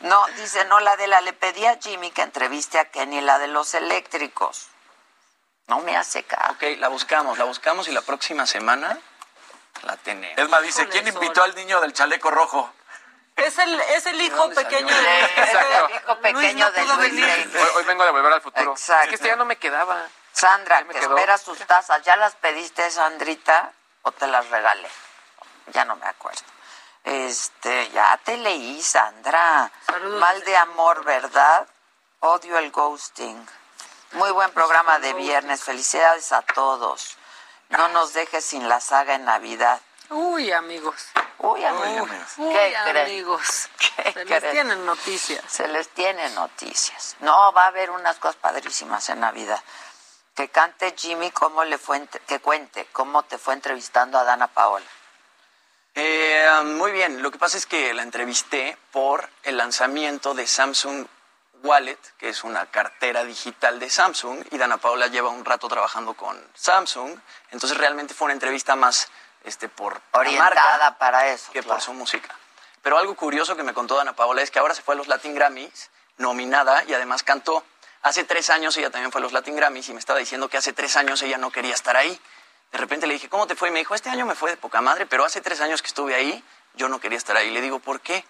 No, 0.03 0.25
dice, 0.37 0.63
no, 0.63 0.79
la 0.79 0.91
Adela, 0.91 1.19
le 1.19 1.33
pedí 1.33 1.65
a 1.65 1.77
Jimmy 1.77 2.09
que 2.11 2.21
entreviste 2.21 2.79
a 2.79 2.85
Kenny, 2.85 3.19
la 3.19 3.37
de 3.37 3.47
los 3.47 3.73
eléctricos. 3.73 4.67
No 5.67 5.79
me 5.81 5.97
hace 5.97 6.23
caso. 6.23 6.53
Ok, 6.53 6.63
la 6.77 6.87
buscamos, 6.87 7.37
la 7.37 7.43
buscamos 7.43 7.89
y 7.89 7.91
la 7.91 8.01
próxima 8.01 8.45
semana 8.45 8.97
la 9.83 9.97
tenemos. 9.97 10.37
Esma 10.37 10.61
dice, 10.61 10.87
¿quién 10.87 11.05
invitó 11.05 11.43
al 11.43 11.53
niño 11.53 11.81
del 11.81 11.91
chaleco 11.91 12.31
rojo? 12.31 12.73
Es 13.37 13.57
el, 13.59 13.79
es 13.81 14.05
el 14.07 14.19
hijo 14.21 14.49
pequeño 14.49 14.87
de 14.87 15.19
el 15.19 15.95
hijo 15.95 16.15
Luis 16.15 16.21
pequeño 16.21 16.65
no 16.65 16.71
de 16.71 17.09
Luis. 17.09 17.55
Hoy, 17.55 17.69
hoy 17.75 17.83
vengo 17.85 18.03
de 18.03 18.11
volver 18.11 18.33
al 18.33 18.41
futuro. 18.41 18.71
Exacto. 18.71 19.03
Es 19.03 19.09
que 19.09 19.15
este 19.15 19.27
ya 19.27 19.35
no 19.35 19.45
me 19.45 19.57
quedaba. 19.57 20.07
Sandra, 20.31 20.81
me 20.83 20.93
que 20.93 20.99
quedó. 20.99 21.15
espera 21.15 21.37
sus 21.37 21.59
tazas. 21.59 22.01
¿Ya 22.03 22.15
las 22.15 22.35
pediste, 22.35 22.89
Sandrita? 22.89 23.71
¿O 24.01 24.11
te 24.11 24.27
las 24.27 24.49
regalé? 24.49 24.89
Ya 25.67 25.85
no 25.85 25.95
me 25.95 26.07
acuerdo. 26.07 26.41
Este, 27.03 27.89
ya 27.91 28.19
te 28.23 28.37
leí, 28.37 28.81
Sandra. 28.81 29.71
Saludos. 29.85 30.19
Mal 30.19 30.43
de 30.43 30.57
amor, 30.57 31.03
¿verdad? 31.05 31.67
Odio 32.19 32.57
el 32.57 32.71
ghosting. 32.71 33.47
Muy 34.13 34.31
buen 34.31 34.51
programa 34.51 34.99
de 34.99 35.13
viernes. 35.13 35.63
Felicidades 35.63 36.31
a 36.31 36.41
todos. 36.41 37.17
No 37.69 37.87
nos 37.89 38.13
dejes 38.13 38.45
sin 38.45 38.67
la 38.67 38.79
saga 38.79 39.15
en 39.15 39.25
Navidad. 39.25 39.79
Uy, 40.09 40.51
amigos. 40.51 41.07
Uy, 41.39 41.63
amigos. 41.63 42.09
Uy, 42.37 42.53
¿Qué 42.53 42.73
crees? 42.89 43.07
amigos. 43.07 43.69
¿Qué 43.77 44.13
Se 44.13 44.25
les 44.25 44.51
tienen 44.51 44.85
noticias. 44.85 45.43
Se 45.47 45.67
les 45.67 45.89
tiene 45.89 46.29
noticias. 46.29 47.15
No, 47.19 47.51
va 47.53 47.63
a 47.63 47.67
haber 47.67 47.91
unas 47.91 48.17
cosas 48.17 48.37
padrísimas 48.37 49.09
en 49.09 49.19
Navidad. 49.19 49.61
Que 50.35 50.49
cante 50.49 50.93
Jimmy 50.95 51.31
cómo 51.31 51.63
le 51.63 51.77
fue, 51.77 52.07
que 52.27 52.39
cuente 52.39 52.87
cómo 52.91 53.23
te 53.23 53.37
fue 53.37 53.53
entrevistando 53.53 54.17
a 54.17 54.23
Dana 54.23 54.47
Paola. 54.47 54.85
Eh, 55.95 56.47
muy 56.63 56.91
bien, 56.91 57.23
lo 57.23 57.31
que 57.31 57.39
pasa 57.39 57.57
es 57.57 57.65
que 57.65 57.91
la 57.93 58.03
entrevisté 58.03 58.77
por 58.91 59.27
el 59.43 59.57
lanzamiento 59.57 60.35
de 60.35 60.45
Samsung 60.45 61.07
Wallet, 61.63 61.97
que 62.19 62.29
es 62.29 62.43
una 62.43 62.67
cartera 62.67 63.23
digital 63.23 63.79
de 63.79 63.89
Samsung, 63.89 64.45
y 64.51 64.59
Dana 64.59 64.77
Paola 64.77 65.07
lleva 65.07 65.29
un 65.29 65.43
rato 65.43 65.67
trabajando 65.67 66.13
con 66.13 66.39
Samsung, 66.53 67.17
entonces 67.49 67.77
realmente 67.77 68.13
fue 68.13 68.25
una 68.25 68.33
entrevista 68.33 68.75
más 68.75 69.09
este, 69.47 69.69
por 69.69 70.01
Orientada 70.11 70.77
marca 70.77 70.97
para 70.97 71.27
eso. 71.27 71.51
que 71.51 71.61
claro. 71.61 71.75
por 71.75 71.81
su 71.81 71.93
música. 71.93 72.35
Pero 72.81 72.97
algo 72.97 73.15
curioso 73.15 73.55
que 73.55 73.63
me 73.63 73.73
contó 73.73 73.95
Dana 73.95 74.13
Paola 74.13 74.41
es 74.41 74.51
que 74.51 74.59
ahora 74.59 74.73
se 74.73 74.81
fue 74.81 74.95
a 74.95 74.97
los 74.97 75.07
Latin 75.07 75.33
Grammys, 75.33 75.89
nominada, 76.17 76.83
y 76.87 76.93
además 76.93 77.23
cantó. 77.23 77.63
Hace 78.01 78.23
tres 78.23 78.49
años 78.49 78.77
ella 78.77 78.89
también 78.89 79.11
fue 79.11 79.19
a 79.19 79.23
los 79.23 79.33
Latin 79.33 79.55
Grammys 79.55 79.89
y 79.89 79.93
me 79.93 79.99
estaba 79.99 80.19
diciendo 80.19 80.47
que 80.47 80.57
hace 80.57 80.71
tres 80.71 80.95
años 80.95 81.21
ella 81.21 81.37
no 81.37 81.51
quería 81.51 81.73
estar 81.73 81.97
ahí. 81.97 82.19
De 82.71 82.77
repente 82.77 83.07
le 83.07 83.13
dije, 83.13 83.29
¿cómo 83.29 83.47
te 83.47 83.55
fue? 83.55 83.69
Y 83.69 83.71
me 83.71 83.79
dijo, 83.79 83.95
este 83.95 84.09
año 84.09 84.25
me 84.25 84.35
fue 84.35 84.51
de 84.51 84.57
poca 84.57 84.81
madre, 84.81 85.05
pero 85.05 85.25
hace 85.25 85.41
tres 85.41 85.59
años 85.61 85.81
que 85.81 85.87
estuve 85.87 86.15
ahí, 86.15 86.43
yo 86.75 86.89
no 86.89 86.99
quería 86.99 87.17
estar 87.17 87.35
ahí. 87.35 87.49
Le 87.49 87.61
digo, 87.61 87.79
¿por 87.79 88.01
qué? 88.01 88.23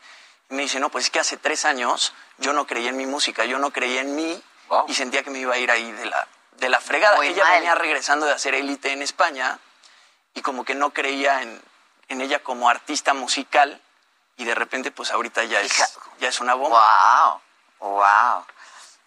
Y 0.50 0.56
me 0.56 0.64
dice, 0.64 0.80
no, 0.80 0.90
pues 0.90 1.06
es 1.06 1.12
que 1.12 1.20
hace 1.20 1.38
tres 1.38 1.66
años 1.66 2.14
yo 2.38 2.54
no 2.54 2.66
creía 2.66 2.90
en 2.90 2.98
mi 2.98 3.06
música, 3.06 3.46
yo 3.46 3.60
no 3.60 3.72
creía 3.72 4.02
en 4.02 4.16
mí 4.16 4.42
y 4.88 4.94
sentía 4.94 5.24
que 5.24 5.30
me 5.30 5.40
iba 5.40 5.54
a 5.54 5.58
ir 5.58 5.70
ahí 5.70 5.92
de 5.92 6.06
la, 6.06 6.28
de 6.54 6.70
la 6.70 6.80
fregada. 6.80 7.18
Muy 7.18 7.28
ella 7.28 7.44
mal. 7.44 7.54
venía 7.56 7.76
regresando 7.76 8.26
de 8.26 8.34
hacer 8.34 8.56
élite 8.56 8.92
en 8.92 9.02
España 9.02 9.60
y 10.34 10.42
como 10.42 10.66
que 10.66 10.76
no 10.76 10.92
creía 10.92 11.42
en, 11.42 11.62
en 12.10 12.22
ella 12.22 12.44
como 12.44 12.70
artista 12.70 13.14
musical 13.14 13.82
y 14.38 14.46
de 14.46 14.56
repente 14.56 14.92
pues 14.92 15.12
ahorita 15.12 15.44
ya 15.46 15.62
es, 15.62 16.00
ya 16.20 16.30
es 16.30 16.40
una 16.40 16.54
bomba. 16.54 17.42
Wow, 17.80 17.90
wow. 17.92 18.46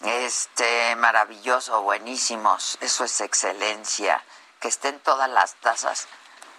Este, 0.00 0.96
maravilloso, 0.96 1.82
buenísimos. 1.82 2.78
Eso 2.80 3.04
es 3.04 3.20
excelencia. 3.20 4.22
Que 4.60 4.68
estén 4.68 4.98
todas 5.00 5.28
las 5.30 5.54
tazas. 5.56 6.08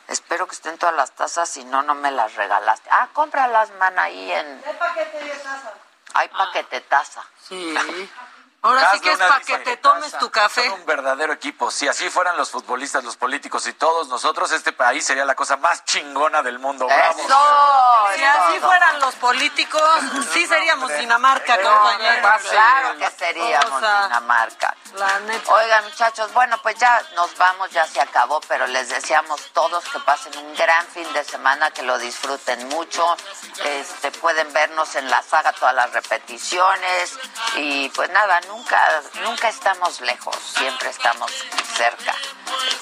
Espero 0.07 0.47
que 0.47 0.55
estén 0.55 0.77
todas 0.77 0.95
las 0.95 1.11
tazas, 1.11 1.49
si 1.49 1.63
no, 1.63 1.83
no 1.83 1.95
me 1.95 2.11
las 2.11 2.35
regalaste. 2.35 2.89
Ah, 2.91 3.09
cómpralas, 3.13 3.71
man, 3.71 3.97
ahí 3.99 4.31
en... 4.31 4.61
¿Qué 4.61 4.73
paquete 4.73 5.23
de 5.23 5.31
taza? 5.31 5.73
Hay 6.13 6.27
paquete 6.29 6.81
taza. 6.81 7.23
Sí. 7.47 7.75
Ahora 8.63 8.91
sí 8.93 8.99
que 8.99 9.11
es 9.11 9.17
para 9.17 9.39
que 9.39 9.57
te 9.57 9.77
tomes 9.77 10.15
tu 10.19 10.29
café. 10.29 10.69
Son 10.69 10.81
un 10.81 10.85
verdadero 10.85 11.33
equipo. 11.33 11.71
Si 11.71 11.87
así 11.87 12.11
fueran 12.11 12.37
los 12.37 12.51
futbolistas, 12.51 13.03
los 13.03 13.17
políticos 13.17 13.65
y 13.65 13.73
todos 13.73 14.07
nosotros, 14.07 14.51
este 14.51 14.71
país 14.71 15.03
sería 15.03 15.25
la 15.25 15.33
cosa 15.33 15.57
más 15.57 15.83
chingona 15.85 16.43
del 16.43 16.59
mundo. 16.59 16.85
¡Bravo! 16.85 17.19
¡Eso! 17.19 18.15
Si 18.15 18.23
así 18.23 18.59
fueran 18.59 18.99
los 18.99 19.15
políticos, 19.15 19.81
sí 20.31 20.45
seríamos 20.45 20.95
Dinamarca, 20.95 21.59
compañeros. 21.59 22.41
Claro 22.51 22.97
que 22.99 23.09
seríamos 23.09 23.71
O 23.71 23.79
sea, 23.79 24.03
Dinamarca. 24.03 24.75
La 24.93 25.19
neta. 25.21 25.53
Oigan, 25.53 25.83
muchachos, 25.85 26.31
bueno, 26.33 26.59
pues 26.61 26.77
ya 26.77 27.01
nos 27.15 27.35
vamos, 27.37 27.71
ya 27.71 27.87
se 27.87 27.99
acabó, 27.99 28.41
pero 28.41 28.67
les 28.67 28.89
deseamos 28.89 29.41
todos 29.53 29.83
que 29.89 29.99
pasen 30.01 30.37
un 30.37 30.55
gran 30.55 30.85
fin 30.87 31.11
de 31.13 31.23
semana, 31.23 31.71
que 31.71 31.81
lo 31.81 31.97
disfruten 31.97 32.67
mucho. 32.67 33.17
Este, 33.63 34.11
pueden 34.11 34.53
vernos 34.53 34.93
en 34.95 35.09
la 35.09 35.23
saga 35.23 35.51
todas 35.53 35.73
las 35.73 35.91
repeticiones 35.93 37.17
y 37.55 37.89
pues 37.89 38.09
nada, 38.11 38.39
nunca 38.51 39.01
nunca 39.23 39.47
estamos 39.47 40.01
lejos, 40.01 40.35
siempre 40.35 40.89
estamos 40.89 41.31
cerca. 41.75 42.13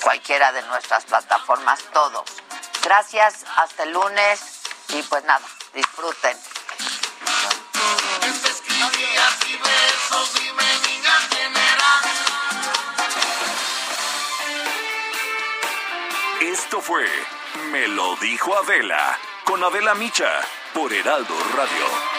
Cualquiera 0.02 0.52
de 0.52 0.64
nuestras 0.64 1.06
plataformas, 1.06 1.80
todos. 1.94 2.24
Gracias, 2.82 3.46
hasta 3.56 3.84
el 3.84 3.92
lunes 3.92 4.42
y 4.90 5.04
pues 5.04 5.24
nada, 5.26 5.46
disfruten. 5.74 6.38
Esto 16.42 16.82
fue 16.82 17.06
Me 17.72 17.88
lo 17.90 18.16
dijo 18.16 18.56
Adela 18.58 19.18
con 19.44 19.64
Adela 19.64 19.94
Micha 19.94 20.42
por 20.74 20.92
Heraldo 20.92 21.36
Radio. 21.56 22.19